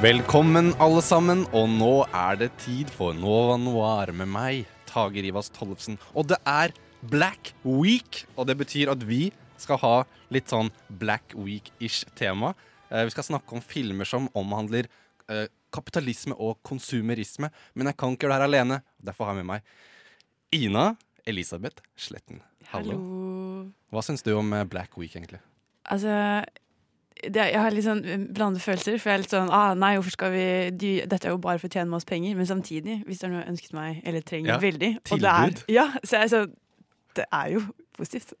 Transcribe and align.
Velkommen 0.00 0.70
alle 0.80 1.02
sammen, 1.04 1.42
og 1.52 1.66
nå 1.68 2.06
er 2.16 2.38
det 2.40 2.46
tid 2.62 2.88
for 2.88 3.12
Nova 3.12 3.58
Noir 3.60 4.08
med 4.16 4.30
meg, 4.32 4.62
Tage 4.88 5.20
Rivas 5.20 5.50
Tollefsen. 5.52 5.98
Og 6.16 6.24
det 6.30 6.38
er 6.48 6.72
Black 7.12 7.50
Week, 7.68 8.22
og 8.32 8.48
det 8.48 8.56
betyr 8.62 8.88
at 8.94 9.04
vi 9.04 9.26
skal 9.60 9.76
ha 9.82 9.92
litt 10.32 10.48
sånn 10.48 10.70
Black 10.88 11.36
Week-ish 11.36 12.08
tema. 12.16 12.54
Eh, 12.88 13.04
vi 13.10 13.12
skal 13.12 13.26
snakke 13.28 13.52
om 13.52 13.60
filmer 13.60 14.08
som 14.08 14.30
omhandler 14.32 14.88
eh, 15.28 15.52
kapitalisme 15.68 16.32
og 16.32 16.62
konsumerisme, 16.64 17.52
men 17.76 17.92
jeg 17.92 18.00
kan 18.00 18.16
ikke 18.16 18.24
gjøre 18.24 18.38
det 18.38 18.40
her 18.40 18.48
alene. 18.48 18.80
Derfor 19.04 19.28
har 19.28 19.36
jeg 19.36 19.44
med 19.44 19.50
meg 19.52 20.64
Ina 20.64 20.86
Elisabeth 21.28 21.84
Sletten. 21.92 22.40
Hallo. 22.72 22.96
Hallo. 22.96 23.68
Hva 23.92 24.08
syns 24.08 24.24
du 24.24 24.32
om 24.32 24.48
eh, 24.56 24.64
Black 24.64 24.96
Week, 24.96 25.12
egentlig? 25.12 25.44
Altså 25.92 26.16
det, 27.22 27.46
Jeg 27.52 27.60
har 27.60 27.74
litt 27.74 27.86
sånn 27.86 28.02
eh, 28.04 28.22
blandede 28.30 28.62
følelser. 28.64 28.98
For 29.00 29.10
jeg 29.10 29.18
er 29.18 29.24
litt 29.24 29.34
sånn 29.34 29.52
ah, 29.54 29.72
Nei, 29.78 29.92
hvorfor 29.98 30.16
skal 30.16 30.32
vi 30.34 30.46
de, 30.76 30.92
Dette 31.10 31.28
er 31.28 31.34
jo 31.34 31.42
bare 31.42 31.60
for 31.62 31.70
å 31.70 31.74
tjene 31.74 31.92
masse 31.92 32.08
penger. 32.08 32.36
Men 32.38 32.48
samtidig, 32.48 33.00
hvis 33.06 33.22
det 33.22 33.28
er 33.28 33.34
noe 33.34 33.42
jeg 33.44 33.54
ønsket 33.54 33.76
meg 33.76 34.00
eller 34.04 34.26
trenger 34.26 34.54
Ja, 34.54 34.58
veldig 34.62 34.90
og 35.00 35.22
det 35.24 35.34
er. 35.34 35.62
Ja, 35.72 35.86
så 36.02 36.16
jeg 36.16 36.22
er 36.28 36.32
sånn 36.34 36.56
Det 37.18 37.28
er 37.28 37.52
jo 37.56 37.66
positivt. 37.98 38.34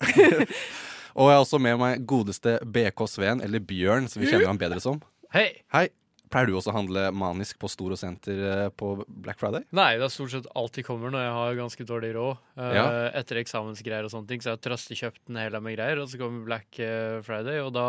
Og 1.18 1.26
jeg 1.26 1.34
har 1.34 1.42
også 1.42 1.58
med 1.58 1.74
meg 1.80 2.04
godeste 2.08 2.52
BK 2.62 3.02
Sveen, 3.10 3.40
eller 3.42 3.58
Bjørn, 3.66 4.06
som 4.08 4.22
vi 4.22 4.28
kjenner 4.30 4.46
ham 4.46 4.60
bedre 4.60 4.78
som. 4.80 5.00
Hei! 5.34 5.48
Hei. 5.74 5.88
Pleier 6.30 6.46
du 6.46 6.54
også 6.54 6.70
å 6.70 6.76
handle 6.76 7.08
manisk 7.16 7.58
på 7.58 7.68
Storo 7.70 7.96
Senter 7.98 8.40
eh, 8.46 8.66
på 8.70 8.92
Black 9.10 9.40
Friday? 9.40 9.64
Nei, 9.74 9.88
det 9.98 10.06
er 10.06 10.12
stort 10.14 10.30
sett 10.30 10.46
alt 10.54 10.76
de 10.78 10.84
kommer 10.86 11.10
når 11.10 11.24
jeg 11.24 11.32
har 11.36 11.56
ganske 11.58 11.86
dårlig 11.88 12.12
råd. 12.14 12.42
Eh, 12.56 12.74
Ja. 12.78 12.84
Etter 13.18 13.40
eksamensgreier 13.42 14.06
og 14.06 14.12
sånne 14.14 14.30
ting, 14.30 14.42
så 14.44 14.52
jeg 14.52 14.58
har 14.60 14.62
trøstekjøpt 14.68 15.22
en 15.32 15.40
hel 15.42 15.56
haug 15.58 15.64
med 15.66 15.74
greier, 15.74 15.98
og 16.02 16.10
så 16.12 16.20
kommer 16.20 16.46
Black 16.46 16.78
eh, 16.78 17.18
Friday, 17.26 17.58
og 17.64 17.72
da, 17.74 17.86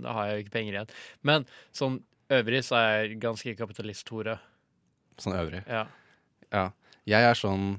da 0.00 0.14
har 0.16 0.30
jeg 0.30 0.38
jo 0.38 0.46
ikke 0.46 0.56
penger 0.56 0.78
igjen. 0.78 0.94
Men 1.28 1.44
sånn 1.76 2.00
øvrig 2.32 2.62
så 2.64 2.78
er 2.80 2.88
jeg 3.02 3.20
ganske 3.22 3.54
kapitalist-hore. 3.60 4.38
Sånn 5.20 5.36
øvrig. 5.36 5.60
Ja. 5.68 5.84
Ja. 6.54 6.64
Jeg 7.08 7.24
er 7.28 7.36
sånn 7.36 7.76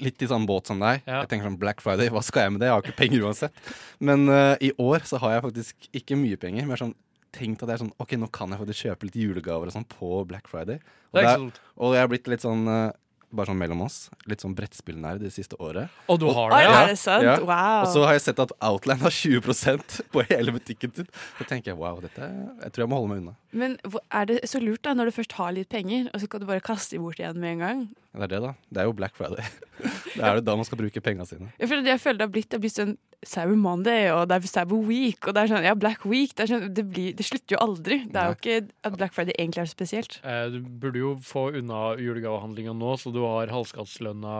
litt 0.00 0.22
i 0.24 0.28
samme 0.30 0.46
båt 0.48 0.70
som 0.70 0.80
deg. 0.80 1.02
Ja. 1.04 1.20
Jeg 1.24 1.30
tenker 1.32 1.50
sånn 1.50 1.58
Black 1.60 1.82
Friday, 1.84 2.08
hva 2.14 2.22
skal 2.24 2.46
jeg 2.46 2.54
med 2.54 2.62
det? 2.62 2.70
Jeg 2.70 2.76
har 2.78 2.84
ikke 2.86 3.00
penger 3.02 3.26
uansett. 3.26 3.64
Men 4.00 4.24
uh, 4.30 4.54
i 4.62 4.70
år 4.80 5.04
så 5.08 5.18
har 5.22 5.34
jeg 5.36 5.44
faktisk 5.50 5.88
ikke 6.00 6.16
mye 6.16 6.38
penger. 6.40 6.64
Har 6.70 6.80
sånn 6.80 6.94
tenkt 7.32 7.62
at 7.64 7.70
jeg 7.72 7.78
er 7.78 7.84
sånn 7.86 7.94
OK, 8.02 8.16
nå 8.20 8.28
kan 8.34 8.52
jeg 8.52 8.60
faktisk 8.62 8.86
kjøpe 8.88 9.08
litt 9.08 9.20
julegaver 9.22 9.70
og 9.70 9.76
sånn 9.76 9.88
på 9.88 10.10
Black 10.28 10.50
Friday. 10.50 10.80
Og, 11.12 11.16
Det 11.16 11.22
er 11.22 11.26
det 11.26 11.30
er, 11.32 11.38
sånn. 11.40 11.70
og 11.76 11.94
jeg 11.96 12.04
har 12.04 12.12
blitt 12.12 12.28
litt 12.32 12.44
sånn 12.44 12.66
eh, 12.68 12.90
bare 13.32 13.48
sånn 13.48 13.56
mellom 13.56 13.80
oss, 13.86 13.96
litt 14.28 14.42
sånn 14.44 14.52
brettspillnær 14.56 15.16
det 15.22 15.30
siste 15.32 15.56
året. 15.64 15.88
Og 16.12 16.18
du 16.20 16.26
har 16.28 16.52
Oi, 16.52 16.58
det, 16.60 16.66
ja? 16.68 16.74
er 16.82 16.90
det 16.92 16.98
sant? 17.00 17.24
Ja. 17.24 17.36
Wow. 17.40 17.86
Og 17.86 17.88
så 17.94 18.02
har 18.04 18.16
jeg 18.18 18.24
sett 18.26 18.42
at 18.44 18.52
Outland 18.68 19.00
har 19.06 19.14
20% 19.16 19.94
på 20.12 20.24
hele 20.28 20.52
butikken 20.52 20.92
sin. 20.98 21.08
Så 21.38 21.46
tenker 21.48 21.72
jeg 21.72 21.80
wow, 21.80 21.96
dette 22.04 22.28
Jeg 22.28 22.74
tror 22.74 22.84
jeg 22.84 22.90
må 22.92 23.00
holde 23.00 23.14
meg 23.14 23.22
unna. 23.22 23.34
Men 23.56 23.78
er 24.12 24.28
det 24.28 24.38
så 24.52 24.60
lurt, 24.60 24.82
da, 24.84 24.92
når 24.98 25.08
du 25.08 25.16
først 25.16 25.36
har 25.40 25.56
litt 25.56 25.70
penger, 25.72 26.10
og 26.12 26.20
så 26.20 26.28
kan 26.28 26.44
du 26.44 26.48
bare 26.50 26.64
kaste 26.64 26.96
dem 26.98 27.08
bort 27.08 27.20
igjen 27.22 27.40
med 27.40 27.56
en 27.56 27.64
gang? 27.64 27.82
Det 28.12 28.26
er 28.28 28.34
det, 28.34 28.42
da. 28.44 28.52
Det 28.68 28.82
er 28.84 28.90
jo 28.90 28.96
Black 29.00 29.16
Friday. 29.16 29.48
Det 30.12 30.26
er 30.28 30.38
det 30.38 30.44
da 30.46 30.54
man 30.58 30.68
skal 30.68 30.80
bruke 30.80 31.02
pengene 31.04 31.26
sine. 31.28 31.48
Jeg 31.58 31.70
føler, 31.70 31.86
det 31.86 31.94
jeg 31.94 32.02
føler 32.02 32.20
det 32.20 32.26
har 32.26 32.34
blitt, 32.34 32.48
det 32.50 32.58
har 32.58 32.64
blitt 32.64 32.78
sånn 32.80 32.94
Cyber 33.22 33.54
Monday, 33.54 34.08
og 34.10 34.24
det 34.30 34.38
er 34.40 34.48
Cyber 34.50 34.80
Week, 34.88 35.20
og 35.28 35.36
det 35.36 35.44
er 35.44 35.50
sånn, 35.52 35.66
ja, 35.68 35.74
Black 35.78 36.02
Week. 36.10 36.32
Det, 36.34 36.44
er 36.44 36.50
sånn, 36.50 36.64
det, 36.74 36.84
blir, 36.90 37.12
det 37.18 37.26
slutter 37.26 37.54
jo 37.54 37.60
aldri. 37.62 38.00
Det 38.10 38.18
er 38.18 38.32
jo 38.32 38.38
ikke 38.38 38.56
at 38.88 38.96
Black 38.98 39.14
Friday 39.14 39.36
egentlig 39.38 39.62
er 39.62 39.70
så 39.70 39.76
spesielt. 39.76 40.18
Eh, 40.26 40.46
Du 40.50 40.58
burde 40.82 40.98
jo 40.98 41.12
få 41.22 41.48
unna 41.60 41.92
julegavehandlinga 42.02 42.74
nå, 42.74 42.96
så 42.98 43.14
du 43.14 43.20
har 43.22 43.52
halvskattslønna 43.54 44.36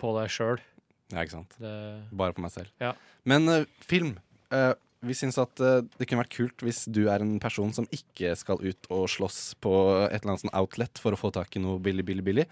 på 0.00 0.14
deg 0.16 0.32
sjøl. 0.32 0.64
Ja, 1.10 1.24
ikke 1.24 1.36
sant. 1.40 1.58
Det... 1.60 1.74
Bare 2.16 2.36
på 2.36 2.44
meg 2.44 2.54
selv. 2.54 2.72
Ja. 2.80 2.94
Men 3.28 3.48
uh, 3.50 3.66
film. 3.84 4.16
Uh, 4.54 4.72
vi 5.06 5.16
syns 5.16 5.38
at 5.40 5.60
uh, 5.64 5.80
det 5.96 6.06
kunne 6.08 6.24
vært 6.24 6.34
kult 6.34 6.64
hvis 6.64 6.84
du 6.92 7.06
er 7.08 7.22
en 7.24 7.38
person 7.42 7.72
som 7.72 7.86
ikke 7.94 8.34
skal 8.38 8.60
ut 8.60 8.90
og 8.92 9.08
slåss 9.12 9.40
på 9.64 9.72
et 10.08 10.20
eller 10.20 10.34
annet 10.34 10.44
sånn 10.44 10.56
outlet 10.56 11.00
for 11.00 11.16
å 11.16 11.20
få 11.20 11.32
tak 11.34 11.56
i 11.56 11.62
noe 11.62 11.80
billig, 11.82 12.04
billig, 12.08 12.26
billig. 12.26 12.46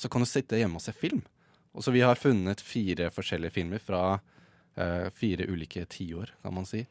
Så 0.00 0.08
kan 0.12 0.24
du 0.24 0.28
sitte 0.28 0.58
hjemme 0.60 0.80
og 0.80 0.84
se 0.84 0.94
film. 0.96 1.22
Og 1.74 1.84
så 1.84 1.94
Vi 1.94 2.02
har 2.02 2.18
funnet 2.18 2.60
fire 2.60 3.10
forskjellige 3.14 3.54
filmer 3.54 3.82
fra 3.82 4.18
uh, 4.18 5.08
fire 5.14 5.46
ulike 5.46 5.84
tiår, 5.86 6.34
kan 6.42 6.54
man 6.54 6.66
si. 6.66 6.86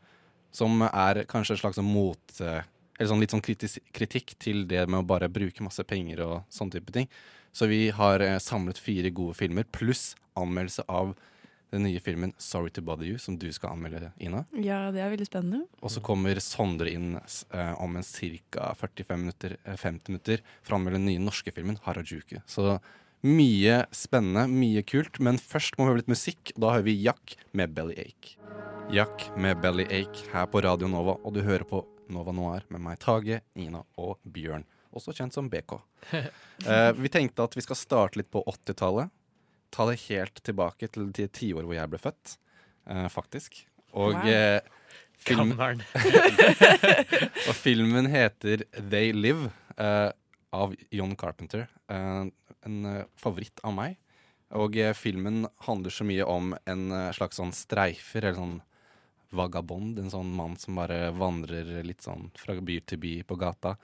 Som 0.52 0.82
er 0.88 1.26
kanskje 1.30 1.58
en 1.58 1.64
slags 1.64 1.82
mot... 1.86 2.40
eh, 2.42 2.64
eller 2.98 3.10
sånn 3.12 3.22
litt 3.22 3.32
sånn 3.32 3.44
kritikk 3.94 4.34
til 4.42 4.64
det 4.68 4.82
med 4.90 5.04
å 5.04 5.08
bare 5.08 5.30
bruke 5.32 5.64
masse 5.64 5.84
penger 5.88 6.24
og 6.26 6.40
sånn 6.52 6.72
type 6.74 6.92
ting. 6.92 7.08
Så 7.56 7.70
vi 7.70 7.90
har 7.96 8.24
uh, 8.24 8.38
samlet 8.42 8.82
fire 8.82 9.12
gode 9.14 9.38
filmer, 9.38 9.68
pluss 9.70 10.16
anmeldelse 10.40 10.88
av 10.88 11.14
den 11.70 11.84
nye 11.86 12.00
filmen 12.02 12.34
'Sorry 12.38 12.70
to 12.70 12.82
Bother 12.82 13.06
You', 13.06 13.20
som 13.20 13.38
du 13.38 13.52
skal 13.54 13.76
anmelde, 13.76 14.12
Ina. 14.20 14.46
Ja, 14.58 14.92
det 14.92 15.02
er 15.04 15.12
veldig 15.14 15.28
spennende. 15.28 15.68
Og 15.82 15.92
så 15.94 16.02
kommer 16.02 16.40
Sondre 16.42 16.90
inn 16.92 17.16
eh, 17.16 17.74
om 17.82 17.96
en 17.96 18.04
ca. 18.04 18.74
45 18.74 19.20
minutter, 19.20 19.58
eh, 19.64 19.78
50 19.78 20.10
minutter 20.10 20.42
for 20.64 20.74
å 20.74 20.80
anmelde 20.80 20.98
den 20.98 21.06
nye 21.06 21.20
norske 21.20 21.54
filmen 21.54 21.78
'Harajuku'. 21.78 22.42
Så 22.48 22.80
mye 23.26 23.82
spennende, 23.96 24.46
mye 24.52 24.84
kult. 24.88 25.20
Men 25.24 25.38
først 25.42 25.78
må 25.78 25.86
vi 25.86 25.92
høre 25.92 26.02
litt 26.04 26.12
musikk, 26.12 26.52
og 26.56 26.62
da 26.64 26.74
hører 26.78 26.88
vi 26.88 26.98
Jack 27.04 27.36
med 27.54 27.74
'Bellyache'. 27.76 28.36
Jack 28.92 29.30
med 29.38 29.58
'Bellyache' 29.62 30.32
her 30.34 30.46
på 30.48 30.62
Radio 30.64 30.88
Nova, 30.88 31.18
og 31.24 31.34
du 31.34 31.42
hører 31.42 31.64
på 31.68 31.84
Nova 32.10 32.32
Noir 32.34 32.64
med 32.70 32.82
meg, 32.82 32.98
Tage, 33.00 33.42
Ina 33.56 33.84
og 33.98 34.18
Bjørn. 34.26 34.64
Også 34.96 35.14
kjent 35.14 35.34
som 35.34 35.50
BK. 35.50 35.80
Eh, 36.68 36.92
vi 36.92 37.08
tenkte 37.08 37.40
at 37.46 37.54
vi 37.56 37.62
skal 37.64 37.78
starte 37.80 38.18
litt 38.20 38.28
på 38.32 38.42
80-tallet. 38.44 39.08
Ta 39.72 39.86
det 39.88 40.02
helt 40.10 40.42
tilbake 40.44 40.90
til 40.92 41.06
de 41.16 41.28
tiår 41.32 41.64
hvor 41.64 41.72
jeg 41.78 41.88
ble 41.88 41.98
født, 42.04 42.34
eh, 42.90 43.06
faktisk. 43.08 43.62
Og 43.94 44.12
Wow. 44.18 44.28
eh, 44.28 44.60
film, 45.16 45.54
og 47.48 47.56
filmen 47.56 48.10
heter 48.12 48.66
They 48.76 49.14
Live 49.16 49.52
uh, 49.80 50.12
av 50.52 50.76
John 50.92 51.16
Carpenter. 51.16 51.68
Eh, 51.90 52.26
en 52.66 52.86
eh, 52.86 53.04
favoritt 53.20 53.60
av 53.64 53.74
meg. 53.78 53.98
Og 54.58 54.76
eh, 54.82 54.94
filmen 54.98 55.44
handler 55.68 55.94
så 55.94 56.04
mye 56.08 56.26
om 56.26 56.54
en 56.66 56.92
eh, 56.92 57.12
slags 57.14 57.38
sånn 57.38 57.52
streifer, 57.54 58.24
eller 58.26 58.40
sånn 58.40 58.58
vagabond. 59.36 60.00
En 60.02 60.10
sånn 60.10 60.32
mann 60.34 60.56
som 60.58 60.76
bare 60.80 61.12
vandrer 61.14 61.84
litt 61.86 62.02
sånn 62.06 62.32
fra 62.40 62.56
by 62.60 62.80
til 62.90 62.98
by 63.04 63.14
på 63.30 63.38
gata. 63.40 63.76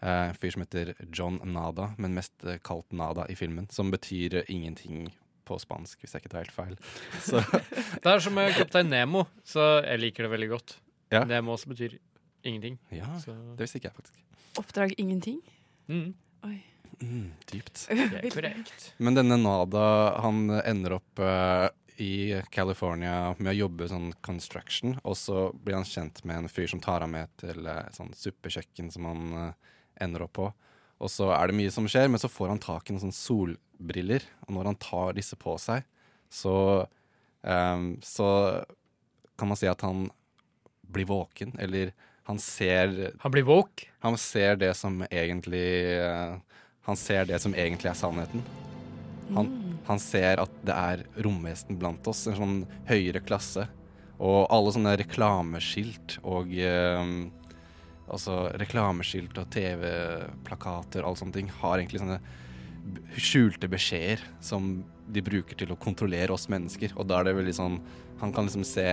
Eh, 0.00 0.28
En 0.30 0.34
fyr 0.38 0.52
som 0.54 0.62
heter 0.64 0.94
John 1.14 1.38
Nada, 1.44 1.92
men 1.98 2.14
mest 2.18 2.34
kalt 2.66 2.90
Nada 2.92 3.26
i 3.30 3.34
filmen. 3.38 3.68
Som 3.70 3.90
betyr 3.94 4.42
ingenting 4.48 5.08
på 5.48 5.56
spansk, 5.62 6.02
hvis 6.02 6.12
jeg 6.12 6.22
ikke 6.24 6.32
tar 6.34 6.44
helt 6.44 6.52
feil. 6.52 6.74
Så 7.28 7.40
Det 8.02 8.10
er 8.10 8.20
som 8.20 8.34
med 8.36 8.52
Kaptein 8.58 8.90
Nemo, 8.92 9.24
så 9.48 9.78
jeg 9.86 10.02
liker 10.02 10.26
det 10.26 10.32
veldig 10.34 10.48
godt. 10.50 10.74
Ja. 11.14 11.22
Nemo 11.24 11.54
også 11.54 11.70
betyr 11.72 11.94
ingenting. 12.44 12.76
ja, 12.92 13.06
Så 13.22 13.32
det 13.56 13.64
visste 13.64 13.78
ikke 13.80 13.88
jeg 13.88 13.96
faktisk. 13.96 14.18
Oppdrag 14.60 14.92
ingenting. 15.00 15.38
mm, 15.88 16.10
Oi. 16.44 16.58
Mm, 17.00 17.32
dypt. 17.50 17.86
det 17.90 18.22
er 18.22 18.30
korrekt. 18.36 18.92
Men 18.98 19.18
denne 19.18 19.38
Nada, 19.40 19.84
han 20.22 20.48
ender 20.60 20.98
opp 20.98 21.22
uh, 21.22 21.68
i 21.98 22.38
California 22.54 23.34
med 23.38 23.52
å 23.52 23.58
jobbe 23.64 23.88
sånn 23.90 24.12
construction, 24.24 24.96
og 25.02 25.16
så 25.18 25.48
blir 25.52 25.78
han 25.78 25.88
kjent 25.88 26.22
med 26.28 26.44
en 26.44 26.52
fyr 26.52 26.70
som 26.70 26.82
tar 26.82 27.04
ham 27.04 27.14
med 27.16 27.30
til 27.40 27.66
uh, 27.66 27.84
sånn 27.94 28.14
suppekjøkken 28.16 28.90
som 28.94 29.08
han 29.10 29.28
uh, 29.34 29.74
ender 30.02 30.26
opp 30.26 30.36
på. 30.38 30.50
Og 30.98 31.10
så 31.12 31.30
er 31.34 31.50
det 31.50 31.58
mye 31.60 31.72
som 31.74 31.86
skjer, 31.90 32.10
men 32.10 32.22
så 32.22 32.30
får 32.30 32.52
han 32.54 32.62
tak 32.62 32.88
i 32.88 32.94
noen 32.94 33.06
sånne 33.06 33.18
solbriller, 33.18 34.26
og 34.46 34.56
når 34.56 34.72
han 34.72 34.82
tar 34.82 35.14
disse 35.18 35.38
på 35.38 35.54
seg, 35.62 35.86
så 36.28 36.56
um, 37.42 37.92
så 38.04 38.28
kan 39.38 39.50
man 39.50 39.58
si 39.58 39.68
at 39.70 39.84
han 39.86 40.08
blir 40.88 41.06
våken, 41.08 41.54
eller 41.62 41.92
han 42.28 42.38
ser 42.38 43.12
Han 43.22 43.32
blir 43.32 43.46
våk? 43.46 43.86
han 43.98 44.18
ser 44.18 44.56
det 44.56 44.74
som 44.76 45.00
egentlig 45.10 45.96
eh, 45.96 46.36
Han 46.88 46.96
ser 46.96 47.28
det 47.28 47.38
som 47.44 47.52
egentlig 47.52 47.90
er 47.90 47.98
sannheten. 48.00 48.42
Han, 49.36 49.50
han 49.84 50.00
ser 50.00 50.40
at 50.40 50.52
det 50.64 50.72
er 50.72 51.02
romvesen 51.20 51.76
blant 51.76 52.06
oss, 52.08 52.24
en 52.30 52.38
sånn 52.38 52.58
høyere 52.88 53.20
klasse. 53.20 53.66
Og 54.18 54.46
alle 54.50 54.72
sånne 54.74 54.96
reklameskilt 54.98 56.18
og 56.26 56.54
eh, 56.56 57.12
Altså 58.08 58.46
reklameskilt 58.56 59.36
og 59.36 59.50
TV-plakater 59.52 61.02
og 61.02 61.10
alle 61.10 61.20
sånne 61.20 61.34
ting 61.34 61.50
har 61.58 61.74
egentlig 61.76 62.00
sånne 62.00 62.16
skjulte 63.20 63.68
beskjeder 63.68 64.22
som 64.40 64.78
de 65.12 65.20
bruker 65.20 65.58
til 65.60 65.74
å 65.74 65.76
kontrollere 65.76 66.32
oss 66.32 66.48
mennesker. 66.48 66.94
Og 66.96 67.04
da 67.10 67.18
er 67.18 67.28
det 67.28 67.34
veldig 67.36 67.56
sånn 67.58 67.76
Han 68.22 68.32
kan 68.32 68.48
liksom 68.48 68.64
se 68.64 68.86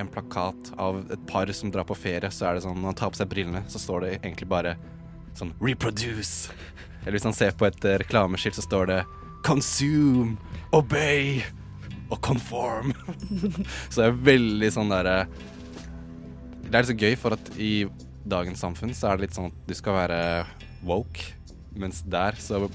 en 0.00 0.08
plakat 0.08 0.72
av 0.80 1.02
et 1.12 1.26
par 1.28 1.52
som 1.52 1.70
drar 1.70 1.84
på 1.84 1.98
ferie, 2.00 2.32
så 2.32 2.48
er 2.48 2.56
det 2.56 2.64
sånn 2.64 2.80
når 2.80 2.94
han 2.94 2.98
tar 3.02 3.12
på 3.12 3.20
seg 3.20 3.28
brillene, 3.30 3.60
så 3.68 3.78
står 3.78 4.06
det 4.06 4.14
egentlig 4.22 4.48
bare 4.48 4.78
sånn 5.36 5.52
'reproduce'. 5.60 6.48
Eller 7.02 7.16
hvis 7.16 7.26
han 7.28 7.36
ser 7.36 7.56
på 7.56 7.66
et 7.68 7.84
eh, 7.88 7.98
reklameskilt, 8.02 8.58
så 8.58 8.66
står 8.66 8.90
det 8.90 9.00
'consume', 9.46 10.36
'obey' 10.72 11.42
og 12.10 12.20
'conform'. 12.20 12.94
så 13.90 14.02
det 14.02 14.08
er 14.08 14.24
veldig 14.30 14.70
sånn 14.72 14.92
derre 14.92 15.26
Det 16.62 16.74
er 16.74 16.82
litt 16.84 16.92
så 16.92 17.00
gøy, 17.00 17.16
for 17.18 17.34
at 17.34 17.52
i 17.58 17.88
dagens 18.30 18.60
samfunn 18.62 18.94
så 18.94 19.10
er 19.10 19.16
det 19.16 19.26
litt 19.26 19.34
sånn 19.34 19.50
at 19.50 19.60
du 19.66 19.74
skal 19.74 19.96
være 19.96 20.46
woke, 20.86 21.32
mens 21.74 22.02
der 22.06 22.36
så 22.38 22.68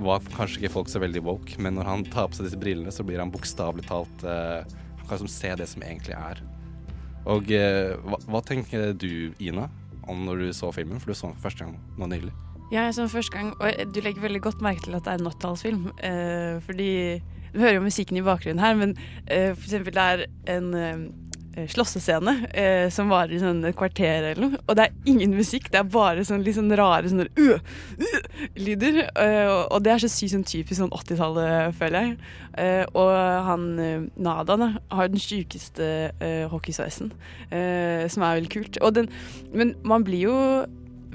var 0.00 0.24
kanskje 0.34 0.60
ikke 0.60 0.72
folk 0.74 0.90
så 0.90 1.00
veldig 1.00 1.22
woke, 1.24 1.56
men 1.62 1.78
når 1.78 1.88
han 1.88 2.04
tar 2.04 2.28
på 2.28 2.38
seg 2.38 2.48
disse 2.48 2.60
brillene, 2.60 2.92
så 2.92 3.06
blir 3.06 3.22
han 3.22 3.32
bokstavelig 3.32 3.86
talt 3.88 4.24
eh, 4.26 4.64
Han 4.98 5.06
kan 5.06 5.16
liksom 5.16 5.30
se 5.30 5.54
det 5.60 5.68
som 5.68 5.82
egentlig 5.84 6.16
er. 6.16 6.42
Og 7.30 7.50
eh, 7.52 7.94
hva, 8.04 8.18
hva 8.28 8.40
tenker 8.44 8.92
du, 8.96 9.32
Ina, 9.40 9.68
om 10.08 10.24
når 10.26 10.42
du 10.42 10.48
så 10.56 10.72
filmen? 10.74 11.00
For 11.00 11.12
du 11.12 11.16
så 11.16 11.28
den 11.28 11.38
for 11.38 11.48
første 11.48 11.66
gang 11.66 11.78
nå 12.00 12.08
nylig. 12.10 12.32
Ja, 12.74 12.88
jeg 12.88 12.94
så 12.96 13.04
første 13.06 13.36
gang, 13.36 13.52
og 13.62 13.92
du 13.94 14.00
legger 14.02 14.24
veldig 14.24 14.40
godt 14.48 14.62
merke 14.64 14.82
til 14.88 14.96
at 14.98 15.04
det 15.06 15.12
er 15.14 15.20
en 15.20 15.28
åttitallsfilm. 15.30 15.84
Eh, 16.02 16.56
fordi 16.66 16.90
Du 17.54 17.60
hører 17.62 17.76
jo 17.76 17.84
musikken 17.84 18.16
i 18.18 18.22
bakgrunnen 18.26 18.58
her, 18.58 18.74
men 18.74 18.96
eh, 19.30 19.52
for 19.54 19.62
eksempel 19.68 19.94
det 19.94 20.02
er 20.02 20.22
en 20.56 20.72
eh, 20.74 21.68
slåssescene 21.70 22.32
eh, 22.50 22.88
som 22.90 23.12
varer 23.14 23.36
i 23.36 23.38
sånn 23.38 23.60
et 23.68 23.76
kvarter 23.78 24.26
eller 24.32 24.40
noe, 24.42 24.58
og 24.66 24.74
det 24.74 24.88
er 24.88 24.96
ingen 25.12 25.36
musikk. 25.38 25.68
Det 25.70 25.78
er 25.78 25.86
bare 25.86 26.24
sånn 26.26 26.42
litt 26.42 26.56
sånn 26.58 26.74
rare 26.74 27.06
sånne 27.12 27.28
uh, 27.38 27.62
uh, 28.02 28.18
lyder. 28.58 29.04
eh, 29.06 29.46
og- 29.70 29.84
det 29.86 29.92
er 29.94 30.02
så 30.02 30.10
sykt 30.10 30.34
sånn 30.34 30.48
typisk 30.50 30.80
sånn 30.82 30.90
80-tallet, 30.98 31.78
føler 31.78 32.08
jeg. 32.08 32.18
Eh, 32.58 32.84
og 32.90 33.14
han 33.46 33.70
eh, 33.78 34.02
Nada 34.18 34.56
da, 34.58 34.72
har 34.90 35.14
den 35.14 35.22
sjukeste 35.22 36.10
hockeysveisen, 36.50 37.12
som 38.10 38.22
er 38.26 38.40
veldig 38.40 38.50
kult. 38.58 38.82
Den, 38.98 39.08
men 39.54 39.76
man 39.86 40.02
blir 40.02 40.26
jo 40.26 40.36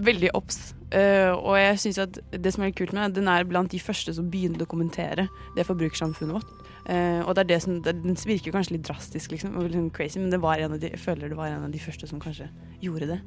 veldig 0.06 0.32
obs. 0.38 0.74
Uh, 0.90 1.36
og 1.38 1.54
jeg 1.60 1.80
synes 1.84 2.00
at 2.06 2.20
det 2.32 2.54
som 2.56 2.66
er 2.66 2.74
kult 2.76 2.94
med 2.98 3.18
den, 3.18 3.30
er 3.30 3.48
blant 3.48 3.72
de 3.72 3.82
første 3.82 4.14
som 4.16 4.30
begynner 4.32 4.66
å 4.66 4.70
kommentere 4.70 5.28
det 5.58 5.68
forbrukersamfunnet 5.68 6.40
vårt. 6.40 6.56
Uh, 6.90 7.22
og 7.28 7.36
det 7.36 7.44
er 7.44 7.52
det 7.52 7.60
som, 7.66 7.82
det, 7.86 8.00
Den 8.02 8.18
virker 8.26 8.56
kanskje 8.56 8.78
litt 8.78 8.88
drastisk, 8.88 9.36
liksom, 9.36 9.58
og 9.58 9.68
litt 9.68 9.78
sånn 9.78 9.92
crazy, 9.94 10.22
men 10.22 10.34
det 10.34 10.42
var 10.42 10.62
en 10.62 10.74
av 10.78 10.82
de, 10.82 10.90
jeg 10.96 11.04
føler 11.04 11.30
det 11.30 11.38
var 11.38 11.52
en 11.52 11.68
av 11.68 11.76
de 11.76 11.84
første 11.84 12.10
som 12.10 12.22
kanskje 12.24 12.50
gjorde 12.82 13.12
det. 13.14 13.20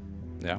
Ja. 0.43 0.57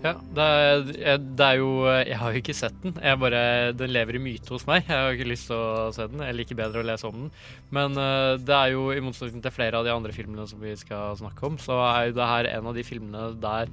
Ja, 0.00 0.12
det 0.32 0.44
er, 0.44 1.18
det 1.18 1.44
er 1.44 1.58
jo 1.58 1.68
Jeg 1.90 2.16
har 2.16 2.32
jo 2.32 2.40
ikke 2.40 2.54
sett 2.56 2.76
den. 2.80 2.94
Jeg 3.02 3.18
bare, 3.20 3.72
den 3.76 3.92
lever 3.92 4.16
i 4.16 4.22
myte 4.22 4.54
hos 4.54 4.64
meg. 4.68 4.86
Jeg 4.88 4.96
har 4.96 5.12
ikke 5.12 5.28
lyst 5.28 5.50
til 5.50 5.58
å 5.60 5.90
se 5.92 6.06
den. 6.08 6.22
Jeg 6.24 6.38
liker 6.38 6.56
bedre 6.56 6.80
å 6.80 6.86
lese 6.88 7.08
om 7.08 7.18
den. 7.18 7.26
Men 7.74 7.98
uh, 8.00 8.38
det 8.40 8.56
er 8.56 8.72
jo, 8.72 8.86
i 8.94 9.02
motsetning 9.04 9.44
til 9.44 9.52
flere 9.52 9.76
av 9.76 9.84
de 9.84 9.92
andre 9.92 10.14
filmene 10.16 10.46
som 10.48 10.62
vi 10.62 10.72
skal 10.80 11.18
snakke 11.20 11.50
om, 11.50 11.60
så 11.60 11.82
er 11.90 12.08
jo 12.08 12.16
det 12.16 12.30
her 12.32 12.50
en 12.54 12.70
av 12.72 12.78
de 12.78 12.86
filmene 12.86 13.26
der 13.42 13.72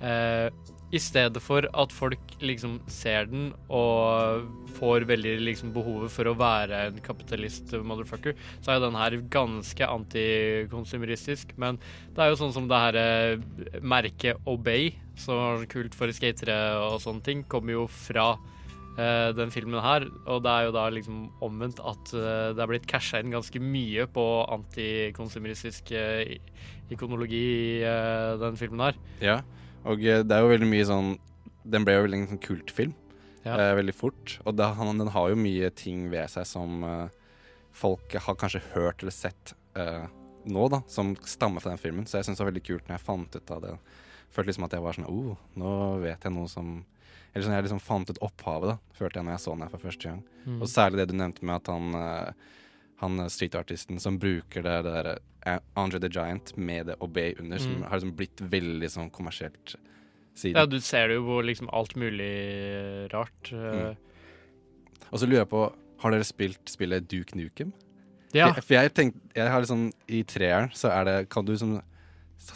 eh, 0.00 0.48
i 0.90 0.98
stedet 0.98 1.38
for 1.42 1.66
at 1.70 1.92
folk 1.94 2.32
liksom 2.42 2.78
ser 2.90 3.28
den 3.30 3.50
og 3.70 4.46
får 4.78 5.06
veldig 5.06 5.36
liksom 5.44 5.72
behovet 5.74 6.10
for 6.10 6.26
å 6.26 6.36
være 6.38 6.80
en 6.88 7.00
kapitalist-motherfucker, 7.04 8.34
så 8.58 8.72
er 8.72 8.78
jo 8.78 8.86
den 8.88 8.98
her 8.98 9.16
ganske 9.32 9.90
antikonsumeristisk. 9.96 11.54
Men 11.62 11.78
det 12.16 12.24
er 12.24 12.32
jo 12.32 12.40
sånn 12.40 12.54
som 12.56 12.66
det 12.70 12.80
her 12.84 12.98
eh, 12.98 13.44
merket 13.82 14.40
Obey, 14.50 14.90
som 15.20 15.38
var 15.38 15.68
kult 15.70 15.94
for 15.94 16.10
skatere 16.14 16.58
og 16.80 16.98
sånne 17.04 17.22
ting, 17.26 17.44
kommer 17.50 17.76
jo 17.76 17.86
fra 17.90 18.32
uh, 18.34 19.30
den 19.36 19.54
filmen 19.54 19.78
her. 19.84 20.08
Og 20.26 20.42
det 20.42 20.56
er 20.56 20.66
jo 20.66 20.74
da 20.74 20.88
liksom 20.90 21.22
omvendt 21.44 21.82
at 21.84 22.14
uh, 22.16 22.50
det 22.56 22.64
er 22.64 22.72
blitt 22.72 22.90
casha 22.90 23.22
inn 23.22 23.34
ganske 23.34 23.62
mye 23.62 24.08
på 24.10 24.26
antikonsumeristisk 24.58 25.94
uh, 25.94 26.24
ikonologi 26.90 27.46
i 27.78 27.96
den 28.42 28.58
filmen 28.58 28.88
her. 28.88 29.02
ja. 29.22 29.40
Og 29.88 30.04
eh, 30.04 30.22
det 30.26 30.36
er 30.36 30.44
jo 30.44 30.50
veldig 30.52 30.68
mye 30.68 30.86
sånn 30.88 31.14
Den 31.64 31.86
ble 31.86 31.94
jo 31.96 32.04
veldig 32.06 32.18
en 32.18 32.30
sånn 32.34 32.42
kultfilm 32.44 32.94
Ja. 33.46 33.54
eh, 33.56 33.74
veldig 33.78 33.94
fort. 33.96 34.38
Og 34.44 34.56
det, 34.56 34.66
han, 34.76 34.98
den 35.00 35.12
har 35.14 35.30
jo 35.32 35.38
mye 35.40 35.70
ting 35.72 36.08
ved 36.12 36.28
seg 36.32 36.46
som 36.48 36.84
eh, 36.84 37.08
folk 37.72 38.12
har 38.12 38.36
kanskje 38.40 38.62
hørt 38.74 39.02
eller 39.02 39.14
sett 39.14 39.54
eh, 39.78 40.06
nå, 40.44 40.68
da, 40.72 40.82
som 40.88 41.14
stammer 41.24 41.60
fra 41.60 41.72
den 41.72 41.80
filmen. 41.80 42.06
Så 42.08 42.18
jeg 42.18 42.28
syns 42.28 42.40
det 42.40 42.44
var 42.44 42.50
veldig 42.52 42.66
kult 42.66 42.88
når 42.88 42.96
jeg 42.96 43.06
fant 43.06 43.36
ut 43.36 43.50
av 43.56 43.62
det. 43.64 43.74
Følte 44.30 44.50
liksom 44.52 44.66
at 44.68 44.76
jeg 44.76 44.84
var 44.84 44.96
sånn 44.98 45.08
oh, 45.10 45.36
nå 45.58 45.74
vet 46.04 46.24
jeg 46.24 46.32
noe 46.36 46.48
som 46.48 46.80
Eller 47.32 47.44
sånn 47.46 47.54
jeg 47.54 47.64
liksom 47.68 47.80
fant 47.82 48.10
ut 48.10 48.18
opphavet, 48.26 48.72
da, 48.72 48.94
følte 48.98 49.20
jeg 49.20 49.26
når 49.28 49.36
jeg 49.36 49.42
så 49.44 49.52
den 49.54 49.62
her 49.62 49.70
for 49.70 49.84
første 49.86 50.08
gang. 50.08 50.22
Mm. 50.44 50.56
Og 50.60 50.68
særlig 50.70 50.98
det 50.98 51.08
du 51.12 51.18
nevnte 51.18 51.44
med 51.46 51.60
at 51.60 51.70
han 51.70 51.94
eh, 51.94 52.48
han 53.00 53.22
streetartisten 53.32 54.00
som 54.02 54.18
bruker 54.20 54.62
det, 54.66 54.74
det 54.84 54.90
der 54.92 55.20
Andre 55.76 55.98
the 56.00 56.08
Giant 56.08 56.56
med 56.56 56.86
det 56.86 56.96
Obey 57.00 57.34
under, 57.38 57.58
som 57.58 57.72
Mm. 57.78 57.82
har 57.88 57.98
liksom 57.98 58.16
blitt 58.16 58.40
veldig 58.40 58.90
sånn 58.90 59.10
kommersielt 59.10 59.74
siden. 60.34 60.56
Ja, 60.56 60.66
du 60.66 60.78
ser 60.80 61.08
det 61.08 61.14
jo 61.16 61.24
på 61.24 61.42
liksom 61.44 61.68
alt 61.72 61.94
mulig 61.96 63.12
rart. 63.12 63.50
Mm. 63.52 63.96
Og 65.10 65.18
så 65.18 65.26
lurer 65.26 65.42
jeg 65.44 65.48
på, 65.50 65.72
har 66.00 66.10
dere 66.14 66.24
spilt 66.24 66.70
spillet 66.70 67.08
Duke 67.08 67.34
Nukem? 67.36 67.72
Ja. 68.32 68.52
For, 68.60 68.74
jeg 68.76 68.92
tenkte, 68.94 69.20
jeg 69.34 69.48
har 69.50 69.60
liksom 69.60 69.88
I 70.08 70.22
treeren 70.22 70.68
så 70.72 70.88
er 70.94 71.04
det 71.04 71.28
Kan 71.30 71.44
du 71.44 71.56
som 71.58 71.80